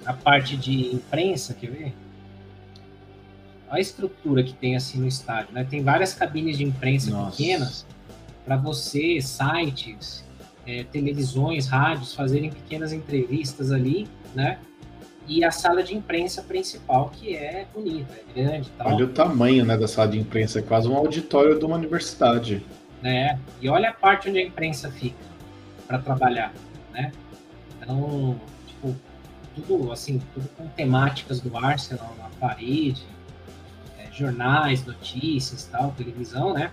a 0.05 0.13
parte 0.13 0.55
de 0.57 0.95
imprensa, 0.95 1.53
quer 1.53 1.69
ver? 1.69 1.93
a 3.69 3.79
estrutura 3.79 4.43
que 4.43 4.53
tem 4.53 4.75
assim 4.75 4.99
no 4.99 5.07
estádio, 5.07 5.53
né? 5.53 5.63
Tem 5.63 5.83
várias 5.83 6.13
cabines 6.13 6.57
de 6.57 6.63
imprensa 6.63 7.11
Nossa. 7.11 7.37
pequenas 7.37 7.85
para 8.43 8.57
você, 8.57 9.21
sites, 9.21 10.25
é, 10.65 10.83
televisões, 10.85 11.67
rádios 11.67 12.15
fazerem 12.15 12.49
pequenas 12.49 12.91
entrevistas 12.91 13.71
ali, 13.71 14.07
né? 14.33 14.57
E 15.27 15.43
a 15.43 15.51
sala 15.51 15.83
de 15.83 15.95
imprensa 15.95 16.41
principal, 16.41 17.09
que 17.09 17.35
é 17.35 17.67
bonita, 17.73 18.13
é 18.13 18.41
grande. 18.41 18.69
Tal. 18.77 18.93
Olha 18.93 19.05
o 19.05 19.09
tamanho 19.09 19.63
né, 19.63 19.77
da 19.77 19.87
sala 19.87 20.07
de 20.07 20.19
imprensa, 20.19 20.59
é 20.59 20.61
quase 20.61 20.87
um 20.87 20.95
auditório 20.95 21.57
de 21.57 21.65
uma 21.65 21.75
universidade. 21.75 22.65
É, 23.03 23.37
e 23.61 23.69
olha 23.69 23.89
a 23.89 23.93
parte 23.93 24.29
onde 24.29 24.39
a 24.39 24.43
imprensa 24.43 24.91
fica 24.91 25.15
para 25.87 25.99
trabalhar, 25.99 26.53
né? 26.91 27.11
Então, 27.79 28.39
tipo, 28.67 28.95
tudo 29.55 29.91
assim, 29.91 30.19
tudo 30.33 30.49
com 30.57 30.67
temáticas 30.67 31.39
do 31.39 31.55
Arsenal 31.55 32.13
na 32.17 32.29
parede, 32.39 33.05
jornais, 34.19 34.85
notícias, 34.85 35.65
tal, 35.65 35.91
televisão, 35.91 36.53
né? 36.53 36.71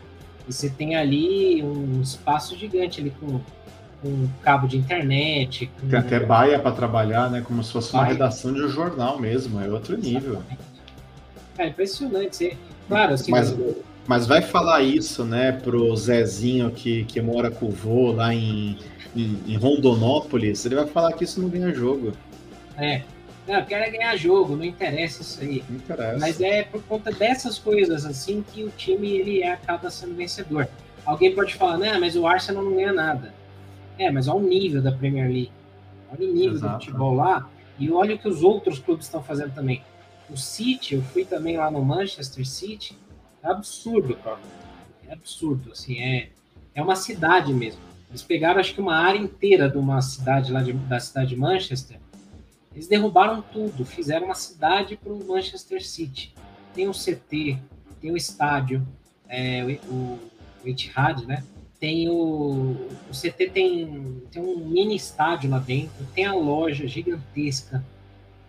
E 0.49 0.53
você 0.53 0.69
tem 0.69 0.97
ali 0.97 1.63
um 1.63 2.03
espaço 2.03 2.57
gigante 2.57 3.01
ali 3.01 3.11
com, 3.11 3.41
com 4.07 4.29
cabo 4.43 4.69
de 4.69 4.77
internet. 4.77 5.71
Com... 5.81 5.89
Tem 5.89 5.99
até 5.99 6.21
baia 6.21 6.59
para 6.59 6.73
trabalhar, 6.73 7.31
né? 7.31 7.43
Como 7.45 7.63
se 7.65 7.73
fosse 7.73 7.93
baia. 7.93 8.05
uma 8.05 8.13
redação 8.13 8.53
de 8.53 8.63
um 8.63 8.69
jornal 8.69 9.19
mesmo, 9.19 9.61
é 9.61 9.69
outro 9.69 9.97
nível. 9.97 10.43
É 11.59 11.69
impressionante. 11.69 12.57
Claro, 12.89 13.15
assim, 13.15 13.31
mas, 13.31 13.55
mas 14.07 14.27
vai 14.27 14.41
falar 14.41 14.83
isso, 14.83 15.25
né, 15.25 15.51
pro 15.51 15.95
Zezinho 15.97 16.71
que, 16.71 17.05
que 17.05 17.21
mora 17.21 17.51
com 17.51 17.67
o 17.67 17.71
vô 17.71 18.13
lá 18.13 18.33
em, 18.33 18.79
em, 19.17 19.41
em 19.47 19.57
Rondonópolis, 19.57 20.65
ele 20.65 20.77
vai 20.77 20.87
falar 20.87 21.13
que 21.15 21.25
isso 21.25 21.41
não 21.41 21.49
ganha 21.49 21.75
jogo. 21.75 22.13
É, 22.77 23.03
não, 23.49 23.57
eu 23.57 23.65
quero 23.65 23.85
é 23.85 23.91
ganhar 23.91 24.17
jogo, 24.17 24.55
não 24.55 24.65
interessa 24.65 25.23
isso 25.23 25.41
aí. 25.41 25.65
Interessa. 25.69 26.19
Mas 26.19 26.41
é 26.41 26.63
por 26.63 26.83
conta 26.85 27.11
dessas 27.11 27.59
coisas 27.59 28.05
assim 28.05 28.45
que 28.53 28.63
o 28.63 28.71
time 28.71 29.17
ele 29.17 29.43
acaba 29.43 29.91
sendo 29.91 30.15
vencedor. 30.15 30.69
Alguém 31.05 31.35
pode 31.35 31.55
falar, 31.55 31.79
né, 31.79 31.99
mas 31.99 32.17
o 32.17 32.27
Arsenal 32.27 32.63
não 32.63 32.75
ganha 32.75 32.93
nada. 32.93 33.33
É, 33.99 34.11
mas 34.11 34.29
olha 34.29 34.45
o 34.45 34.49
nível 34.49 34.83
da 34.83 34.93
Premier 34.93 35.27
League. 35.27 35.53
Olha 36.11 36.29
o 36.29 36.33
nível 36.33 36.55
Exato. 36.55 36.79
do 36.79 36.85
futebol 36.85 37.15
lá 37.15 37.49
e 37.79 37.91
olha 37.91 38.15
o 38.15 38.19
que 38.19 38.29
os 38.29 38.43
outros 38.43 38.79
clubes 38.79 39.07
estão 39.07 39.23
fazendo 39.23 39.55
também. 39.55 39.83
O 40.31 40.37
City, 40.37 40.95
eu 40.95 41.03
fui 41.03 41.25
também 41.25 41.57
lá 41.57 41.71
no 41.71 41.85
Manchester 41.85 42.47
City, 42.47 42.97
é 43.43 43.49
absurdo, 43.49 44.17
cara. 44.17 44.39
É 45.09 45.13
absurdo, 45.13 45.73
assim, 45.73 46.01
é, 46.01 46.31
é 46.75 46.83
uma 46.83 46.97
cidade 46.97 47.53
mesmo. 47.55 47.81
Eles 48.09 48.23
pegaram, 48.23 48.61
acho 48.61 48.75
que 48.75 48.81
uma 48.81 48.97
área 48.97 49.19
inteira 49.19 49.69
de 49.69 49.79
uma 49.79 50.01
cidade 50.03 50.53
lá 50.53 50.63
de, 50.63 50.73
da 50.73 50.99
cidade 50.99 51.31
de 51.31 51.37
Manchester 51.37 51.99
eles 52.77 52.87
derrubaram 52.87 53.41
tudo, 53.41 53.87
fizeram 53.87 54.27
uma 54.27 54.35
cidade 54.35 54.97
para 54.97 55.11
o 55.11 55.27
Manchester 55.27 55.83
City. 55.83 56.35
Tem 56.75 56.87
um 56.87 56.93
CT, 56.93 57.59
tem 58.03 58.13
um 58.13 58.17
estádio, 58.17 58.87
é, 59.27 59.65
o, 59.89 60.19
o 60.63 60.69
Etihad, 60.69 61.25
né? 61.25 61.43
Tem 61.79 62.09
o, 62.09 62.77
o 63.11 63.13
CT 63.13 63.51
tem, 63.51 64.23
tem 64.31 64.43
um 64.43 64.67
mini 64.69 64.97
estádio 64.97 65.51
lá 65.51 65.59
dentro, 65.59 66.07
tem 66.15 66.25
a 66.25 66.35
loja 66.35 66.87
gigantesca, 66.87 67.85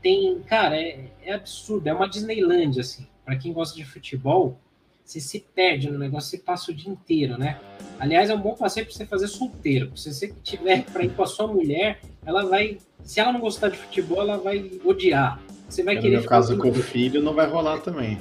tem, 0.02 0.40
cara, 0.42 0.78
é, 0.78 1.08
é 1.22 1.34
absurdo, 1.34 1.88
é 1.88 1.94
uma 1.94 2.08
Disneyland 2.08 2.80
assim. 2.80 3.06
Para 3.26 3.36
quem 3.36 3.52
gosta 3.52 3.76
de 3.76 3.84
futebol, 3.84 4.58
você 5.04 5.20
se 5.20 5.40
perde 5.54 5.90
no 5.90 6.00
negócio, 6.00 6.30
você 6.30 6.38
passa 6.38 6.72
o 6.72 6.74
dia 6.74 6.92
inteiro, 6.92 7.38
né? 7.38 7.60
Aliás, 8.00 8.30
é 8.30 8.34
um 8.34 8.40
bom 8.40 8.56
passeio 8.56 8.86
para 8.86 8.96
você 8.96 9.06
fazer 9.06 9.28
solteiro. 9.28 9.92
Se 9.98 10.14
você 10.14 10.34
tiver 10.44 10.86
para 10.86 11.04
ir 11.04 11.10
com 11.10 11.24
a 11.24 11.28
sua 11.28 11.48
mulher, 11.48 12.00
ela 12.26 12.46
vai 12.46 12.78
se 13.08 13.22
ela 13.22 13.32
não 13.32 13.40
gostar 13.40 13.70
de 13.70 13.78
futebol, 13.78 14.22
ela 14.22 14.38
vai 14.38 14.70
odiar. 14.84 15.40
Você 15.70 15.82
vai 15.82 15.96
querer. 15.96 16.16
No 16.16 16.20
meu 16.20 16.30
caso, 16.30 16.58
com 16.58 16.70
o 16.70 16.74
filho, 16.74 17.22
não 17.22 17.34
vai 17.34 17.48
rolar 17.48 17.80
também. 17.80 18.20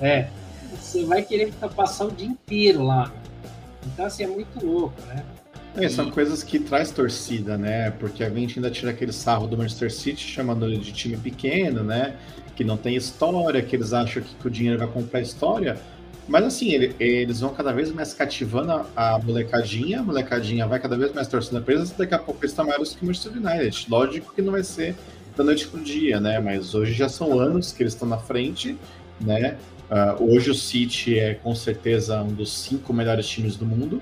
É. 0.00 0.28
Você 0.72 1.04
vai 1.04 1.22
querer 1.22 1.52
ficar 1.52 1.68
passar 1.68 2.06
o 2.06 2.10
dia 2.10 2.26
inteiro 2.26 2.84
lá. 2.84 3.12
Então, 3.92 4.06
assim, 4.06 4.24
é 4.24 4.26
muito 4.26 4.64
louco, 4.64 5.00
né? 5.06 5.24
É, 5.76 5.88
são 5.88 6.08
e... 6.08 6.10
coisas 6.10 6.42
que 6.42 6.58
traz 6.58 6.90
torcida, 6.90 7.56
né? 7.56 7.90
Porque 7.92 8.24
a 8.24 8.30
gente 8.30 8.58
ainda 8.58 8.70
tira 8.70 8.90
aquele 8.90 9.12
sarro 9.12 9.46
do 9.46 9.56
Manchester 9.56 9.92
City 9.92 10.26
chamando 10.26 10.64
ele 10.64 10.78
de 10.78 10.92
time 10.92 11.16
pequeno, 11.16 11.84
né? 11.84 12.16
Que 12.56 12.64
não 12.64 12.76
tem 12.76 12.96
história, 12.96 13.62
que 13.62 13.76
eles 13.76 13.92
acham 13.92 14.22
que, 14.22 14.34
que 14.34 14.46
o 14.46 14.50
dinheiro 14.50 14.78
vai 14.78 14.88
comprar 14.88 15.20
história. 15.20 15.78
Mas 16.28 16.44
assim, 16.44 16.70
ele, 16.70 16.94
eles 17.00 17.40
vão 17.40 17.52
cada 17.52 17.72
vez 17.72 17.90
mais 17.92 18.14
cativando 18.14 18.72
a, 18.72 18.86
a, 18.94 19.18
molecadinha, 19.18 20.00
a 20.00 20.02
molecadinha 20.02 20.66
vai 20.66 20.78
cada 20.78 20.96
vez 20.96 21.12
mais 21.12 21.26
torcendo 21.26 21.58
a 21.58 21.60
empresa, 21.60 21.92
daqui 21.96 22.14
a 22.14 22.18
pouco 22.18 22.40
eles 22.40 22.52
estão 22.52 22.64
maiores 22.64 22.94
que 22.94 23.02
o 23.02 23.06
Manchester 23.06 23.32
United. 23.32 23.86
Lógico 23.88 24.32
que 24.32 24.42
não 24.42 24.52
vai 24.52 24.62
ser 24.62 24.94
da 25.36 25.42
noite 25.42 25.66
pro 25.66 25.80
dia, 25.80 26.20
né? 26.20 26.38
Mas 26.38 26.74
hoje 26.74 26.92
já 26.92 27.08
são 27.08 27.38
anos 27.38 27.72
que 27.72 27.82
eles 27.82 27.94
estão 27.94 28.08
na 28.08 28.18
frente, 28.18 28.76
né? 29.20 29.56
Uh, 29.90 30.32
hoje 30.32 30.52
o 30.52 30.54
City 30.54 31.18
é 31.18 31.34
com 31.34 31.52
certeza 31.52 32.22
um 32.22 32.32
dos 32.32 32.56
cinco 32.56 32.92
melhores 32.92 33.28
times 33.28 33.56
do 33.56 33.66
mundo. 33.66 34.00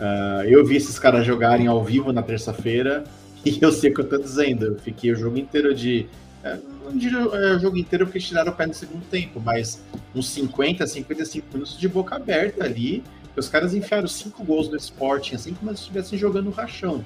Uh, 0.00 0.42
eu 0.46 0.64
vi 0.64 0.76
esses 0.76 0.98
caras 0.98 1.26
jogarem 1.26 1.66
ao 1.66 1.84
vivo 1.84 2.12
na 2.14 2.22
terça-feira 2.22 3.04
e 3.44 3.58
eu 3.60 3.70
sei 3.70 3.90
o 3.90 3.94
que 3.94 4.00
eu 4.00 4.08
tô 4.08 4.16
dizendo. 4.16 4.64
Eu 4.64 4.78
fiquei 4.78 5.12
o 5.12 5.16
jogo 5.16 5.36
inteiro 5.36 5.74
de, 5.74 6.06
é, 6.42 6.56
não 6.82 6.96
digo 6.96 7.34
é, 7.36 7.56
o 7.56 7.58
jogo 7.58 7.76
inteiro 7.76 8.06
porque 8.06 8.18
tiraram 8.18 8.52
o 8.52 8.54
pé 8.54 8.66
no 8.66 8.72
segundo 8.72 9.04
tempo, 9.10 9.38
mas 9.38 9.82
uns 10.14 10.30
50, 10.30 10.86
55 10.86 11.46
minutos 11.52 11.78
de 11.78 11.88
boca 11.88 12.16
aberta 12.16 12.64
ali. 12.64 13.04
Os 13.36 13.48
caras 13.48 13.74
enfiaram 13.74 14.08
cinco 14.08 14.42
gols 14.42 14.68
no 14.68 14.76
Sporting, 14.76 15.34
assim 15.36 15.54
como 15.54 15.70
se 15.76 15.82
estivessem 15.82 16.18
jogando 16.18 16.50
rachão. 16.50 17.04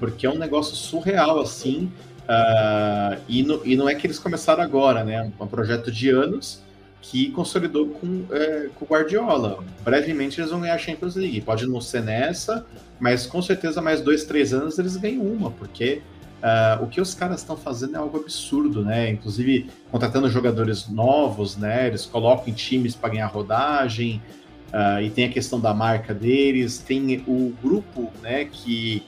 Porque 0.00 0.26
é 0.26 0.30
um 0.30 0.38
negócio 0.38 0.74
surreal, 0.74 1.38
assim. 1.38 1.92
Uh, 2.24 3.20
e, 3.28 3.42
no, 3.42 3.60
e 3.64 3.76
não 3.76 3.88
é 3.88 3.94
que 3.94 4.06
eles 4.06 4.18
começaram 4.18 4.62
agora, 4.62 5.04
né? 5.04 5.30
Um 5.38 5.46
projeto 5.46 5.92
de 5.92 6.10
anos 6.10 6.62
que 7.00 7.30
consolidou 7.30 7.88
com, 7.88 8.24
é, 8.30 8.68
com 8.74 8.84
o 8.84 8.88
Guardiola. 8.88 9.64
Brevemente 9.84 10.40
eles 10.40 10.50
vão 10.50 10.60
ganhar 10.60 10.74
a 10.74 10.78
Champions 10.78 11.16
League. 11.16 11.40
Pode 11.40 11.66
não 11.66 11.80
ser 11.80 12.02
nessa, 12.02 12.66
mas 12.98 13.26
com 13.26 13.40
certeza 13.40 13.80
mais 13.80 14.00
dois, 14.00 14.24
três 14.24 14.52
anos 14.52 14.78
eles 14.78 14.96
ganham 14.96 15.22
uma, 15.22 15.50
porque 15.50 16.02
uh, 16.42 16.82
o 16.82 16.88
que 16.88 17.00
os 17.00 17.14
caras 17.14 17.40
estão 17.40 17.56
fazendo 17.56 17.96
é 17.96 17.98
algo 17.98 18.18
absurdo, 18.18 18.84
né? 18.84 19.10
Inclusive 19.10 19.70
contratando 19.90 20.28
jogadores 20.28 20.88
novos, 20.88 21.56
né? 21.56 21.86
Eles 21.86 22.04
colocam 22.04 22.48
em 22.48 22.52
times 22.52 22.94
para 22.94 23.10
ganhar 23.10 23.26
rodagem, 23.26 24.20
uh, 24.68 25.00
e 25.02 25.10
tem 25.10 25.26
a 25.26 25.30
questão 25.30 25.60
da 25.60 25.72
marca 25.72 26.12
deles, 26.12 26.78
tem 26.78 27.22
o 27.26 27.54
grupo, 27.62 28.12
né? 28.22 28.46
Que 28.46 29.02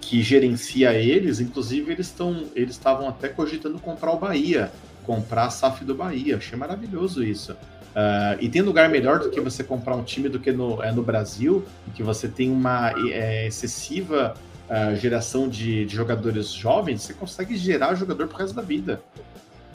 que 0.00 0.20
gerencia 0.20 0.92
eles, 0.92 1.38
inclusive 1.38 1.92
eles 1.92 2.08
estão 2.08 2.46
eles 2.56 2.72
estavam 2.72 3.08
até 3.08 3.28
cogitando 3.28 3.78
comprar 3.78 4.12
o 4.12 4.18
Bahia, 4.18 4.72
comprar 5.04 5.46
a 5.46 5.50
SAF 5.50 5.84
do 5.84 5.94
Bahia. 5.94 6.36
Achei 6.36 6.58
maravilhoso 6.58 7.22
isso. 7.22 7.52
Uh, 7.52 8.40
e 8.40 8.48
tem 8.48 8.62
lugar 8.62 8.88
melhor 8.88 9.18
do 9.18 9.28
que 9.28 9.38
você 9.40 9.62
comprar 9.62 9.94
um 9.94 10.02
time 10.02 10.28
do 10.28 10.40
que 10.40 10.50
no, 10.50 10.82
é 10.82 10.90
no 10.90 11.02
Brasil, 11.02 11.62
que 11.94 12.02
você 12.02 12.26
tem 12.26 12.50
uma 12.50 12.90
é, 13.10 13.46
excessiva 13.46 14.34
uh, 14.68 14.96
geração 14.96 15.46
de, 15.46 15.84
de, 15.84 15.94
jogadores 15.94 16.50
jovens, 16.50 17.02
você 17.02 17.12
consegue 17.12 17.54
gerar 17.54 17.94
jogador 17.94 18.28
pro 18.28 18.38
resto 18.38 18.54
da 18.54 18.62
vida. 18.62 19.02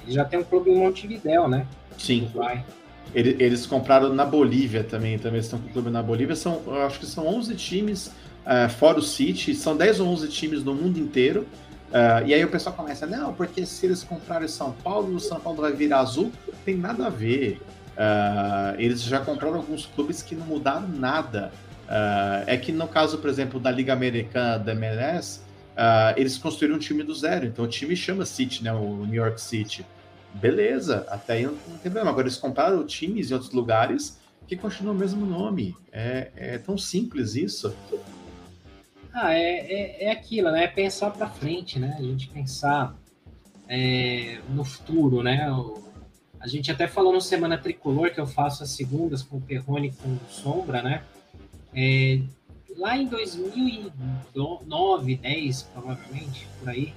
Já 0.08 0.26
tem 0.26 0.40
um 0.40 0.44
clube 0.44 0.72
em 0.72 0.80
Montevidéu, 0.80 1.48
né? 1.48 1.68
Sim. 1.98 2.28
Ele, 3.14 3.36
eles 3.40 3.68
compraram 3.68 4.14
na 4.14 4.26
Bolívia 4.26 4.84
também, 4.84 5.20
também 5.20 5.40
estão 5.40 5.60
com 5.60 5.68
o 5.68 5.72
clube 5.72 5.91
na 5.91 6.02
Bolívia. 6.02 6.36
São, 6.36 6.62
acho 6.86 6.99
que 6.99 7.06
são 7.06 7.28
11 7.28 7.56
times 7.56 8.08
uh, 8.08 8.70
fora 8.70 8.98
o 8.98 9.02
City, 9.02 9.54
são 9.54 9.78
10 9.78 9.99
ou 9.99 10.08
11 10.08 10.28
times 10.30 10.64
no 10.64 10.74
mundo 10.74 10.98
inteiro. 10.99 11.45
Uh, 11.88 12.26
e 12.26 12.34
aí 12.34 12.44
o 12.44 12.50
pessoal 12.50 12.76
começa, 12.76 13.06
não, 13.06 13.34
porque 13.34 13.66
se 13.66 13.86
eles 13.86 14.04
comprarem 14.04 14.48
São 14.48 14.74
Paulo, 14.74 15.16
o 15.16 15.20
São 15.20 15.40
Paulo 15.40 15.62
vai 15.62 15.72
virar 15.72 16.00
azul, 16.00 16.32
tem 16.66 16.76
nada 16.76 17.08
a 17.08 17.10
ver. 17.10 17.62
Uh, 17.94 18.76
eles 18.78 19.02
já 19.02 19.20
compraram 19.20 19.56
alguns 19.56 19.86
clubes 19.86 20.22
que 20.22 20.36
não 20.36 20.46
mudaram 20.46 20.88
nada. 20.88 21.52
Uh, 21.86 22.44
é 22.46 22.58
que 22.58 22.72
no 22.72 22.88
caso, 22.88 23.18
por 23.20 23.30
exemplo, 23.30 23.60
da 23.60 23.72
Liga 23.72 23.94
Americana 23.94 24.60
da 24.60 24.74
MLS, 24.74 25.42
eles 26.16 26.38
construíram 26.38 26.76
um 26.76 26.80
time 26.80 27.04
do 27.04 27.16
zero. 27.16 27.46
Então 27.46 27.64
o 27.64 27.68
time 27.68 27.96
chama 27.96 28.26
City, 28.26 28.64
né? 28.64 28.74
O 28.74 29.06
New 29.06 29.14
York 29.16 29.40
City. 29.40 29.86
Beleza, 30.34 31.06
até 31.10 31.34
aí 31.34 31.44
não 31.44 31.54
tem 31.54 31.92
problema. 31.92 32.10
Agora 32.10 32.28
eles 32.28 32.38
compraram 32.38 32.86
times 32.86 33.32
em 33.32 33.34
outros 33.34 33.54
lugares 33.54 34.20
que 34.48 34.56
continuam 34.56 34.96
o 34.96 34.98
mesmo 34.98 35.26
nome. 35.26 35.76
É, 35.92 36.32
é 36.36 36.58
tão 36.58 36.78
simples 36.78 37.36
isso. 37.36 37.74
Ah, 39.19 39.34
é, 39.34 39.41
é, 39.41 40.03
é 40.03 40.11
aquilo, 40.11 40.52
né? 40.52 40.65
É 40.65 40.68
pensar 40.68 41.10
para 41.10 41.27
frente, 41.27 41.80
né? 41.80 41.95
A 41.98 42.03
gente 42.03 42.27
pensar 42.27 42.95
é, 43.68 44.39
no 44.48 44.64
futuro, 44.64 45.23
né? 45.23 45.49
A 46.39 46.48
gente 46.48 46.69
até 46.69 46.88
falou 46.88 47.11
no 47.11 47.19
Semana 47.19 47.57
Tricolor, 47.57 48.11
que 48.11 48.19
eu 48.19 48.27
faço 48.27 48.61
as 48.61 48.69
segundas 48.69 49.23
com 49.23 49.38
o 49.38 49.41
Perrone 49.41 49.91
com 49.91 50.19
Sombra, 50.30 50.84
né? 50.84 51.02
É, 51.73 52.22
lá 52.77 52.95
em 52.95 53.07
2009, 53.07 55.15
10, 55.15 55.64
provavelmente, 55.64 56.48
por 56.60 56.69
aí, 56.69 56.94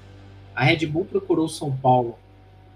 a 0.55 0.62
Red 0.62 0.84
Bull 0.84 1.06
procurou 1.06 1.48
São 1.48 1.74
Paulo 1.74 2.18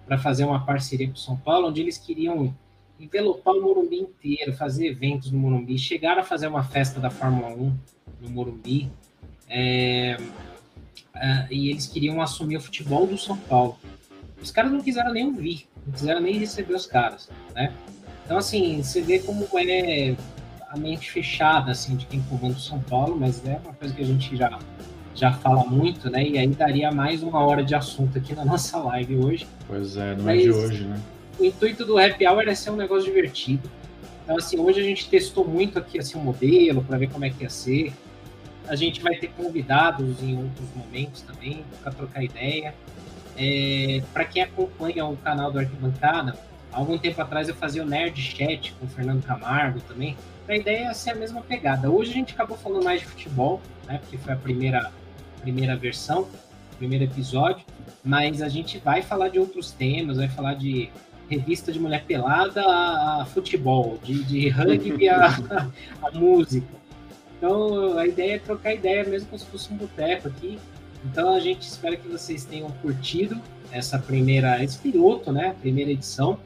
para 0.07 0.17
fazer 0.17 0.47
uma 0.47 0.65
parceria 0.65 1.07
com 1.07 1.17
São 1.17 1.37
Paulo, 1.37 1.69
onde 1.69 1.83
eles 1.83 1.99
queriam 1.99 2.57
envelopar 2.99 3.55
o 3.55 3.61
Morumbi 3.61 3.99
inteiro, 3.99 4.55
fazer 4.55 4.87
eventos 4.87 5.31
no 5.31 5.39
Morumbi, 5.39 5.77
chegaram 5.77 6.23
a 6.23 6.25
fazer 6.25 6.47
uma 6.47 6.65
festa 6.65 6.99
da 6.99 7.11
Fórmula 7.11 7.49
1 7.49 7.79
no 8.23 8.31
Morumbi, 8.31 8.91
é, 9.49 10.17
é, 11.17 11.47
e 11.51 11.71
eles 11.71 11.87
queriam 11.87 12.21
assumir 12.21 12.57
o 12.57 12.61
futebol 12.61 13.07
do 13.07 13.17
São 13.17 13.37
Paulo. 13.37 13.79
Os 14.43 14.51
caras 14.51 14.73
não 14.73 14.81
quiseram 14.81 15.13
nem 15.13 15.27
ouvir, 15.27 15.67
não 15.87 15.93
quiseram 15.93 16.21
nem 16.21 16.39
receber 16.39 16.75
os 16.75 16.87
caras, 16.87 17.29
né? 17.55 17.73
Então, 18.25 18.39
assim, 18.39 18.83
você 18.83 19.03
vê 19.03 19.19
como 19.19 19.47
é 19.59 20.17
a 20.71 20.77
mente 20.77 21.11
fechada, 21.11 21.71
assim, 21.71 21.95
de 21.95 22.07
quem 22.07 22.21
comanda 22.23 22.57
o 22.57 22.61
São 22.61 22.81
Paulo, 22.81 23.17
mas 23.19 23.47
é 23.47 23.61
uma 23.65 23.73
coisa 23.75 23.95
que 23.95 24.03
a 24.03 24.05
gente 24.05 24.37
já, 24.37 24.59
já 25.15 25.33
fala 25.33 25.65
muito, 25.65 26.11
né? 26.11 26.27
E 26.27 26.39
aí 26.39 26.49
daria 26.49 26.91
mais 26.91 27.23
uma 27.23 27.45
hora 27.45 27.63
de 27.63 27.75
assunto 27.75 28.19
aqui 28.19 28.35
na 28.35 28.45
nossa 28.45 28.79
live 28.79 29.17
hoje. 29.17 29.47
Pois 29.67 29.97
é, 29.97 30.17
não 30.17 30.25
mas, 30.25 30.41
é 30.41 30.43
de 30.43 30.51
hoje, 30.51 30.85
né? 30.85 31.01
O 31.39 31.45
intuito 31.45 31.85
do 31.85 31.99
Happy 31.99 32.27
Hour 32.27 32.49
é 32.49 32.55
ser 32.55 32.71
um 32.71 32.77
negócio 32.77 33.05
divertido. 33.05 33.71
Então, 34.25 34.37
assim, 34.37 34.59
hoje 34.59 34.81
a 34.81 34.83
gente 34.83 35.09
testou 35.09 35.47
muito 35.47 35.79
aqui, 35.79 35.99
assim, 35.99 36.17
o 36.17 36.21
um 36.21 36.25
modelo, 36.25 36.83
para 36.83 36.97
ver 36.97 37.11
como 37.11 37.25
é 37.25 37.31
que 37.31 37.43
ia 37.43 37.51
ser. 37.51 37.93
A 38.69 38.77
gente 38.77 39.01
vai 39.03 39.17
ter 39.17 39.29
convidados 39.29 40.23
em 40.23 40.37
outros 40.37 40.69
momentos 40.75 41.23
também 41.23 41.65
para 41.83 41.93
trocar 41.93 42.23
ideia. 42.23 42.75
É, 43.37 44.03
para 44.13 44.25
quem 44.25 44.43
acompanha 44.43 45.05
o 45.05 45.17
canal 45.17 45.51
do 45.51 45.59
Arquibancada, 45.59 46.39
algum 46.73 46.97
tempo 46.97 47.21
atrás 47.21 47.49
eu 47.49 47.55
fazia 47.55 47.83
o 47.83 47.87
Nerd 47.87 48.21
Chat 48.21 48.73
com 48.79 48.87
o 48.87 48.89
Fernando 48.89 49.23
Camargo 49.25 49.81
também. 49.81 50.17
A 50.49 50.57
ideia 50.57 50.89
é 50.89 50.95
ser 50.95 51.11
a 51.11 51.15
mesma 51.15 51.41
pegada. 51.41 51.91
Hoje 51.91 52.11
a 52.11 52.15
gente 52.15 52.35
acabou 52.35 52.57
falando 52.57 52.85
mais 52.85 53.01
de 53.01 53.07
futebol, 53.07 53.61
né? 53.87 53.99
Porque 53.99 54.19
foi 54.19 54.33
a 54.33 54.37
primeira, 54.37 54.93
primeira 55.41 55.77
versão, 55.77 56.29
primeiro 56.79 57.05
episódio. 57.05 57.65
Mas 58.05 58.43
a 58.43 58.49
gente 58.49 58.79
vai 58.79 59.03
falar 59.03 59.29
de 59.29 59.39
outros 59.39 59.73
temas, 59.73 60.19
vai 60.19 60.29
falar 60.29 60.55
de 60.55 60.91
revista 61.29 61.73
de 61.73 61.81
mulher 61.81 62.05
pelada 62.05 62.63
a, 62.63 63.25
futebol, 63.25 63.99
de, 64.03 64.23
de 64.25 64.49
rugby 64.51 65.09
a, 65.09 65.29
a 66.03 66.11
música. 66.13 66.84
Então 67.45 67.99
a 67.99 68.07
ideia 68.07 68.37
é 68.37 68.39
trocar 68.39 68.73
ideia 68.73 69.05
mesmo 69.05 69.29
como 69.29 69.39
se 69.39 69.45
fosse 69.45 69.71
um 69.71 69.77
boteco 69.77 70.29
aqui. 70.29 70.59
Então 71.05 71.35
a 71.35 71.41
gente 71.41 71.61
espera 71.61 71.95
que 71.95 72.09
vocês 72.09 72.47
tenham 72.47 72.71
curtido 72.81 73.39
essa 73.71 73.99
primeira, 73.99 74.65
esse 74.65 74.79
piloto, 74.79 75.31
né? 75.31 75.55
Primeira 75.61 75.91
edição. 75.91 76.39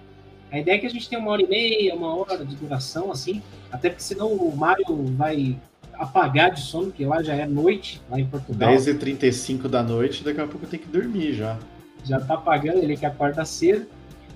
A 0.50 0.58
ideia 0.58 0.74
é 0.74 0.78
que 0.80 0.86
a 0.86 0.90
gente 0.90 1.08
tenha 1.08 1.20
uma 1.20 1.30
hora 1.30 1.42
e 1.42 1.46
meia, 1.46 1.94
uma 1.94 2.16
hora 2.16 2.44
de 2.44 2.56
duração, 2.56 3.12
assim, 3.12 3.40
até 3.70 3.90
porque 3.90 4.02
senão 4.02 4.32
o 4.32 4.56
Mário 4.56 4.84
vai 5.16 5.56
apagar 5.92 6.50
de 6.50 6.62
sono, 6.62 6.86
porque 6.86 7.04
lá 7.04 7.22
já 7.22 7.34
é 7.34 7.46
noite, 7.46 8.00
lá 8.10 8.18
em 8.18 8.26
Portugal. 8.26 8.74
10h35 8.74 9.68
da 9.68 9.84
noite, 9.84 10.24
daqui 10.24 10.40
a 10.40 10.48
pouco 10.48 10.66
tem 10.66 10.80
que 10.80 10.88
dormir 10.88 11.34
já. 11.34 11.56
Já 12.04 12.18
tá 12.18 12.34
apagando, 12.34 12.78
ele 12.78 12.96
que 12.96 13.06
acorda 13.06 13.44
cedo. 13.44 13.86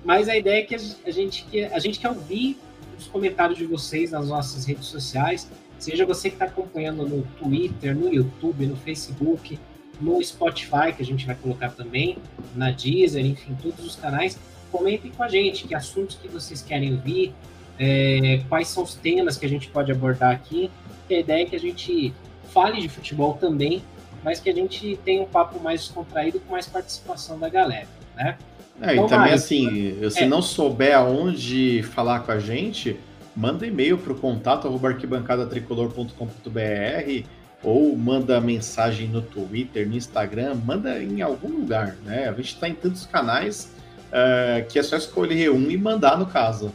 Mas 0.05 0.29
a 0.29 0.37
ideia 0.37 0.61
é 0.61 0.63
que 0.65 0.75
a 0.77 1.11
gente, 1.11 1.45
que 1.45 1.65
a 1.65 1.79
gente 1.81 1.99
quer 1.99 2.11
ouvir 2.11 2.57
os 2.97 3.07
comentários 3.07 3.59
de 3.59 3.65
vocês 3.65 4.13
nas 4.13 4.29
nossas 4.29 4.65
redes 4.65 4.85
sociais. 4.85 5.49
Seja 5.83 6.07
você 6.07 6.29
que 6.29 6.37
está 6.37 6.45
acompanhando 6.45 7.05
no 7.05 7.23
Twitter, 7.37 7.93
no 7.93 8.09
YouTube, 8.15 8.67
no 8.67 8.77
Facebook, 8.77 9.59
no 10.01 10.23
Spotify, 10.23 10.93
que 10.97 11.03
a 11.03 11.05
gente 11.05 11.27
vai 11.27 11.35
colocar 11.35 11.71
também, 11.71 12.19
na 12.55 12.71
Deezer, 12.71 13.27
enfim, 13.27 13.57
todos 13.61 13.85
os 13.85 13.97
canais. 13.97 14.39
Comentem 14.71 15.11
com 15.11 15.25
a 15.25 15.29
gente 15.29 15.67
que 15.67 15.75
assuntos 15.75 16.17
que 16.23 16.29
vocês 16.29 16.63
querem 16.63 16.93
ouvir, 16.93 17.35
é, 17.81 18.43
quais 18.49 18.69
são 18.69 18.85
os 18.85 18.95
temas 18.95 19.37
que 19.37 19.45
a 19.45 19.49
gente 19.49 19.67
pode 19.71 19.91
abordar 19.91 20.31
aqui. 20.31 20.71
a 21.11 21.15
ideia 21.15 21.43
é 21.43 21.47
que 21.47 21.57
a 21.57 21.61
gente 21.61 22.15
fale 22.53 22.81
de 22.81 22.89
futebol 22.89 23.35
também, 23.35 23.83
mas 24.23 24.39
que 24.39 24.49
a 24.49 24.55
gente 24.55 24.97
tenha 25.05 25.21
um 25.21 25.27
papo 25.27 25.59
mais 25.59 25.81
descontraído 25.81 26.39
com 26.39 26.53
mais 26.53 26.69
participação 26.69 27.41
da 27.41 27.49
galera, 27.49 27.89
né? 28.15 28.39
É, 28.81 28.93
então, 28.93 29.07
e 29.07 29.09
também 29.09 29.33
assim, 29.33 30.11
se 30.11 30.23
é. 30.23 30.27
não 30.27 30.41
souber 30.43 30.97
aonde 30.97 31.83
falar 31.83 32.21
com 32.21 32.31
a 32.31 32.39
gente, 32.39 32.97
manda 33.35 33.67
e-mail 33.67 33.99
para 33.99 34.13
o 34.13 34.17
contato 34.17 34.69
arquibancadatricolor.com.br 34.85 37.27
ou 37.63 37.97
manda 37.97 38.41
mensagem 38.41 39.09
no 39.09 39.23
Twitter, 39.23 39.89
no 39.89 39.97
Instagram, 39.97 40.57
manda 40.65 41.03
em 41.03 41.23
algum 41.23 41.49
lugar, 41.49 41.95
né? 42.05 42.29
A 42.29 42.33
gente 42.33 42.55
está 42.55 42.69
em 42.69 42.75
tantos 42.75 43.07
canais 43.07 43.73
uh, 44.09 44.69
que 44.69 44.79
é 44.79 44.83
só 44.83 44.97
escolher 44.97 45.51
um 45.51 45.71
e 45.71 45.77
mandar 45.77 46.19
no 46.19 46.27
caso. 46.27 46.73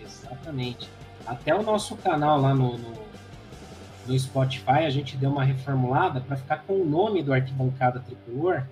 Exatamente. 0.00 0.88
Até 1.26 1.54
o 1.54 1.62
nosso 1.62 1.96
canal 1.96 2.40
lá 2.40 2.54
no, 2.54 2.78
no, 2.78 2.92
no 4.06 4.18
Spotify, 4.18 4.84
a 4.86 4.90
gente 4.90 5.16
deu 5.16 5.30
uma 5.30 5.44
reformulada 5.44 6.20
para 6.20 6.36
ficar 6.36 6.64
com 6.66 6.80
o 6.80 6.84
nome 6.84 7.22
do 7.22 7.32
Arquibancada 7.32 8.00
Tricolor, 8.00 8.62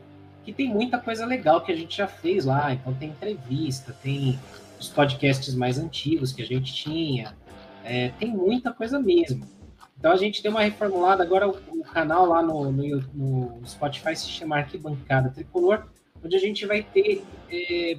que 0.44 0.53
tem 0.53 0.69
muita 0.69 0.99
coisa 0.99 1.24
legal 1.24 1.61
que 1.61 1.70
a 1.70 1.77
gente 1.77 1.97
já 1.97 2.07
fez 2.07 2.44
lá. 2.44 2.73
Então 2.73 2.93
tem 2.94 3.11
entrevista, 3.11 3.94
tem 4.03 4.39
os 4.82 4.88
podcasts 4.88 5.54
mais 5.54 5.78
antigos 5.78 6.32
que 6.32 6.42
a 6.42 6.46
gente 6.46 6.74
tinha. 6.74 7.34
É, 7.84 8.09
tem 8.18 8.28
muita 8.28 8.72
coisa 8.72 8.98
mesmo. 8.98 9.46
Então 9.96 10.10
a 10.10 10.16
gente 10.16 10.42
deu 10.42 10.50
uma 10.50 10.62
reformulada. 10.62 11.22
Agora 11.22 11.48
o, 11.48 11.56
o 11.68 11.82
canal 11.84 12.26
lá 12.26 12.42
no, 12.42 12.72
no, 12.72 13.00
no, 13.14 13.60
Spotify 13.64 14.16
se 14.16 14.28
chama 14.28 14.56
Arquibancada 14.56 15.30
Tricolor, 15.30 15.86
onde 16.22 16.36
a 16.36 16.40
gente 16.40 16.66
vai 16.66 16.82
ter 16.82 17.22
é, 17.48 17.98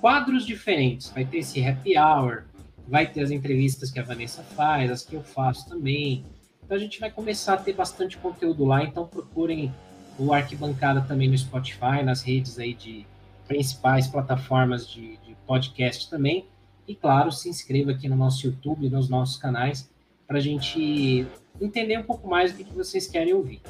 quadros 0.00 0.46
diferentes. 0.46 1.10
Vai 1.10 1.24
ter 1.24 1.38
esse 1.38 1.64
happy 1.64 1.98
hour, 1.98 2.44
vai 2.86 3.06
ter 3.06 3.22
as 3.22 3.32
entrevistas 3.32 3.90
que 3.90 3.98
a 3.98 4.04
Vanessa 4.04 4.42
faz, 4.42 4.90
as 4.90 5.04
que 5.04 5.16
eu 5.16 5.22
faço 5.22 5.68
também. 5.68 6.24
Então 6.64 6.76
a 6.76 6.80
gente 6.80 7.00
vai 7.00 7.10
começar 7.10 7.54
a 7.54 7.58
ter 7.58 7.72
bastante 7.72 8.16
conteúdo 8.16 8.64
lá. 8.64 8.84
Então 8.84 9.06
procurem 9.06 9.74
o 10.18 10.32
Arquibancada 10.32 11.00
também 11.00 11.28
no 11.28 11.36
Spotify, 11.36 12.02
nas 12.04 12.22
redes 12.22 12.58
aí 12.58 12.74
de, 12.74 13.04
principais 13.46 14.06
plataformas 14.06 14.88
de, 14.88 15.16
de 15.18 15.25
podcast 15.46 16.10
também. 16.10 16.46
E 16.86 16.94
claro, 16.94 17.32
se 17.32 17.48
inscreva 17.48 17.92
aqui 17.92 18.08
no 18.08 18.16
nosso 18.16 18.46
YouTube, 18.46 18.88
nos 18.88 19.08
nossos 19.08 19.36
canais, 19.36 19.90
para 20.26 20.38
a 20.38 20.40
gente 20.40 21.26
entender 21.60 21.98
um 21.98 22.02
pouco 22.02 22.28
mais 22.28 22.52
do 22.52 22.64
que 22.64 22.72
vocês 22.72 23.06
querem 23.06 23.34
ouvir. 23.34 23.60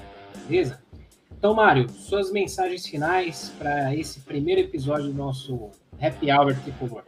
Beleza? 0.48 0.80
Então, 1.38 1.54
Mário, 1.54 1.88
suas 1.90 2.32
mensagens 2.32 2.86
finais 2.86 3.52
para 3.58 3.94
esse 3.94 4.20
primeiro 4.20 4.62
episódio 4.62 5.08
do 5.08 5.14
nosso 5.14 5.70
Happy 6.00 6.30
Hour 6.30 6.56
Tricolor. 6.60 7.04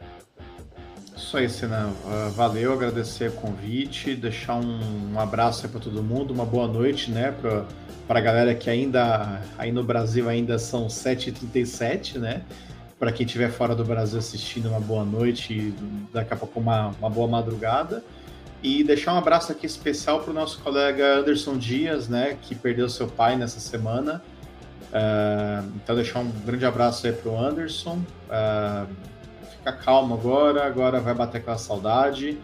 Isso 1.15 1.35
aí, 1.35 1.49
Senna. 1.49 1.87
Uh, 1.87 2.31
valeu, 2.31 2.73
agradecer 2.73 3.29
o 3.29 3.33
convite, 3.33 4.15
deixar 4.15 4.55
um, 4.55 5.13
um 5.13 5.19
abraço 5.19 5.67
para 5.67 5.79
todo 5.79 6.01
mundo, 6.01 6.33
uma 6.33 6.45
boa 6.45 6.67
noite, 6.67 7.11
né, 7.11 7.35
para 8.07 8.19
a 8.19 8.21
galera 8.21 8.55
que 8.55 8.69
ainda, 8.69 9.41
aí 9.57 9.71
no 9.71 9.83
Brasil 9.83 10.29
ainda 10.29 10.57
são 10.57 10.87
7h37, 10.87 12.17
né, 12.17 12.43
para 12.99 13.13
quem 13.13 13.25
estiver 13.25 13.49
fora 13.49 13.73
do 13.73 13.85
Brasil 13.85 14.19
assistindo, 14.19 14.67
uma 14.69 14.79
boa 14.79 15.05
noite 15.05 15.53
e 15.53 15.73
daqui 16.11 16.33
a 16.33 16.37
pouco 16.37 16.59
uma, 16.59 16.87
uma 16.99 17.09
boa 17.09 17.27
madrugada. 17.27 18.03
E 18.61 18.83
deixar 18.83 19.13
um 19.13 19.17
abraço 19.17 19.53
aqui 19.53 19.65
especial 19.65 20.19
para 20.19 20.31
o 20.31 20.33
nosso 20.33 20.59
colega 20.59 21.19
Anderson 21.19 21.57
Dias, 21.57 22.09
né, 22.09 22.37
que 22.41 22.53
perdeu 22.53 22.89
seu 22.89 23.07
pai 23.07 23.37
nessa 23.37 23.59
semana. 23.61 24.21
Uh, 24.89 25.71
então, 25.77 25.95
deixar 25.95 26.19
um 26.19 26.29
grande 26.45 26.65
abraço 26.65 27.07
aí 27.07 27.13
para 27.13 27.31
o 27.31 27.39
Anderson. 27.39 28.01
Uh, 28.27 28.87
fica 29.49 29.71
calmo 29.71 30.13
agora, 30.15 30.65
agora 30.65 30.99
vai 30.99 31.13
bater 31.13 31.37
aquela 31.37 31.57
saudade. 31.57 32.37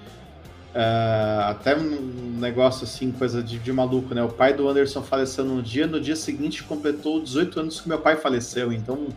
Uh, 0.73 1.41
até 1.49 1.75
um 1.75 2.37
negócio 2.37 2.85
assim, 2.85 3.11
coisa 3.11 3.43
de, 3.43 3.59
de, 3.59 3.73
maluco, 3.73 4.13
né? 4.13 4.23
O 4.23 4.29
pai 4.29 4.53
do 4.53 4.69
Anderson 4.69 5.01
faleceu 5.01 5.43
num 5.43 5.61
dia, 5.61 5.85
no 5.87 5.99
dia 5.99 6.15
seguinte 6.15 6.63
completou 6.63 7.21
18 7.21 7.59
anos 7.59 7.81
que 7.81 7.89
meu 7.89 7.99
pai 7.99 8.15
faleceu, 8.15 8.71
então 8.71 9.07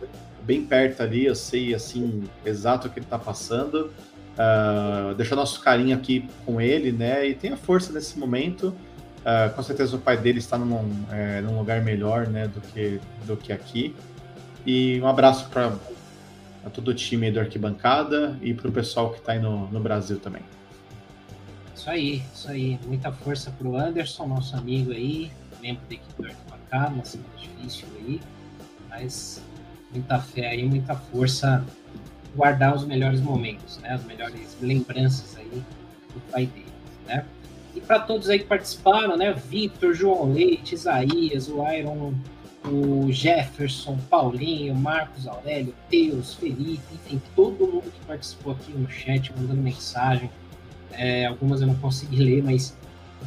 bem 0.49 0.65
perto 0.65 1.03
ali, 1.03 1.25
eu 1.25 1.35
sei 1.35 1.75
assim, 1.75 2.23
exato 2.43 2.87
o 2.87 2.89
que 2.89 2.97
ele 2.97 3.05
está 3.05 3.19
passando. 3.19 3.91
Uh, 4.33 5.13
deixar 5.13 5.35
nosso 5.35 5.61
carinho 5.61 5.95
aqui 5.95 6.27
com 6.43 6.59
ele, 6.59 6.91
né? 6.91 7.27
E 7.27 7.35
tenha 7.35 7.55
força 7.55 7.93
nesse 7.93 8.17
momento. 8.17 8.75
Uh, 9.19 9.53
com 9.53 9.61
certeza 9.61 9.95
o 9.95 9.99
pai 9.99 10.17
dele 10.17 10.39
está 10.39 10.57
num, 10.57 11.05
é, 11.11 11.39
num 11.41 11.59
lugar 11.59 11.83
melhor, 11.83 12.25
né, 12.25 12.47
do 12.47 12.61
que, 12.61 12.99
do 13.27 13.37
que 13.37 13.53
aqui. 13.53 13.93
E 14.65 14.99
um 15.01 15.07
abraço 15.07 15.47
para 15.49 15.71
todo 16.73 16.87
o 16.87 16.93
time 16.95 17.29
do 17.29 17.39
Arquibancada 17.39 18.35
e 18.41 18.51
para 18.51 18.69
o 18.69 18.71
pessoal 18.71 19.11
que 19.11 19.19
está 19.19 19.33
aí 19.33 19.39
no, 19.39 19.67
no 19.67 19.79
Brasil 19.79 20.17
também. 20.17 20.41
Isso 21.75 21.89
aí, 21.91 22.23
isso 22.33 22.49
aí. 22.49 22.79
Muita 22.87 23.11
força 23.11 23.51
para 23.51 23.67
o 23.67 23.77
Anderson, 23.77 24.25
nosso 24.25 24.55
amigo 24.55 24.91
aí, 24.91 25.31
membro 25.61 25.83
da 25.87 25.93
equipe 25.93 26.21
do 26.23 26.27
Arquibancada, 26.27 26.95
uma 26.95 27.05
semana 27.05 27.29
difícil 27.37 27.87
aí, 27.99 28.19
mas 28.89 29.43
muita 29.91 30.19
fé 30.19 30.49
aí, 30.49 30.63
muita 30.63 30.95
força 30.95 31.65
guardar 32.35 32.75
os 32.75 32.85
melhores 32.85 33.21
momentos, 33.21 33.77
né? 33.79 33.93
As 33.93 34.03
melhores 34.05 34.57
lembranças 34.61 35.37
aí 35.37 35.63
do 36.13 36.19
pai 36.31 36.45
dele, 36.45 36.65
né? 37.07 37.25
E 37.75 37.81
para 37.81 37.99
todos 37.99 38.29
aí 38.29 38.39
que 38.39 38.45
participaram, 38.45 39.17
né? 39.17 39.33
Vitor, 39.33 39.93
João 39.93 40.33
Leite, 40.33 40.75
Isaías, 40.75 41.47
o 41.47 41.65
Iron, 41.71 42.13
o 42.65 43.11
Jefferson, 43.11 43.97
Paulinho, 44.09 44.75
Marcos 44.75 45.27
Aurélio, 45.27 45.73
Teus, 45.89 46.35
Felipe, 46.35 46.81
enfim, 46.93 47.21
todo 47.35 47.67
mundo 47.67 47.91
que 47.91 48.05
participou 48.05 48.53
aqui 48.53 48.71
no 48.71 48.89
chat, 48.89 49.31
mandando 49.35 49.61
mensagem. 49.61 50.29
É, 50.91 51.25
algumas 51.27 51.61
eu 51.61 51.67
não 51.67 51.75
consegui 51.75 52.17
ler, 52.17 52.43
mas 52.43 52.75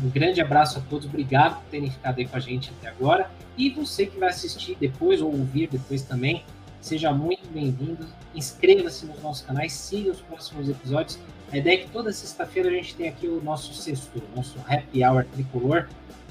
um 0.03 0.09
grande 0.09 0.41
abraço 0.41 0.79
a 0.79 0.83
todos, 0.83 1.07
obrigado 1.07 1.57
por 1.57 1.71
terem 1.71 1.91
ficado 1.91 2.19
aí 2.19 2.27
com 2.27 2.37
a 2.37 2.41
gente 2.41 2.73
até 2.79 2.89
agora. 2.89 3.31
E 3.57 3.71
você 3.71 4.07
que 4.07 4.19
vai 4.19 4.29
assistir 4.29 4.77
depois 4.81 5.21
ou 5.21 5.31
ouvir 5.31 5.69
depois 5.69 6.03
também, 6.03 6.45
Seja 6.83 7.13
muito 7.13 7.49
bem-vindo, 7.49 8.05
inscreva-se 8.35 9.07
nos 9.07 9.23
nossos 9.23 9.47
canais, 9.47 9.73
siga 9.73 10.11
os 10.11 10.21
próximos 10.21 10.69
episódios. 10.69 11.17
A 11.53 11.57
ideia 11.57 11.75
é 11.75 11.79
que 11.85 11.89
toda 11.89 12.13
sexta-feira 12.13 12.69
a 12.69 12.73
gente 12.73 12.97
tem 12.97 13.09
aqui 13.09 13.29
o 13.29 13.41
nosso 13.41 13.73
sexto, 13.73 14.21
nosso 14.35 14.59
happy 14.67 15.05
hour 15.05 15.25
tricolor, 15.33 15.89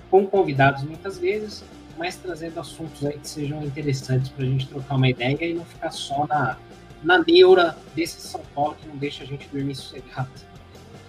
com 0.09 0.27
convidados 0.27 0.83
muitas 0.83 1.17
vezes, 1.17 1.63
mas 1.97 2.17
trazendo 2.17 2.59
assuntos 2.59 3.05
aí 3.05 3.17
que 3.17 3.29
sejam 3.29 3.63
interessantes 3.63 4.27
para 4.27 4.43
a 4.43 4.47
gente 4.47 4.67
trocar 4.67 4.95
uma 4.95 5.07
ideia 5.07 5.37
e 5.41 5.53
não 5.53 5.63
ficar 5.63 5.91
só 5.91 6.27
na, 6.27 6.57
na 7.01 7.19
neura 7.19 7.77
desse 7.95 8.19
São 8.19 8.41
Paulo 8.53 8.75
que 8.75 8.85
não 8.89 8.97
deixa 8.97 9.23
a 9.23 9.27
gente 9.27 9.47
dormir 9.47 9.75
sossegado. 9.75 10.31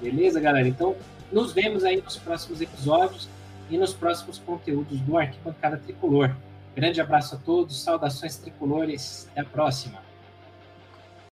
Beleza, 0.00 0.38
galera? 0.38 0.68
Então, 0.68 0.94
nos 1.32 1.52
vemos 1.52 1.82
aí 1.82 2.00
nos 2.00 2.16
próximos 2.16 2.60
episódios 2.60 3.28
e 3.70 3.78
nos 3.78 3.94
próximos 3.94 4.38
conteúdos 4.38 5.00
do 5.00 5.16
Arquibancada 5.16 5.78
Tricolor. 5.78 6.34
Grande 6.76 7.00
abraço 7.00 7.34
a 7.34 7.38
todos, 7.38 7.82
saudações 7.82 8.36
tricolores, 8.36 9.28
até 9.32 9.40
a 9.40 9.44
próxima. 9.44 10.11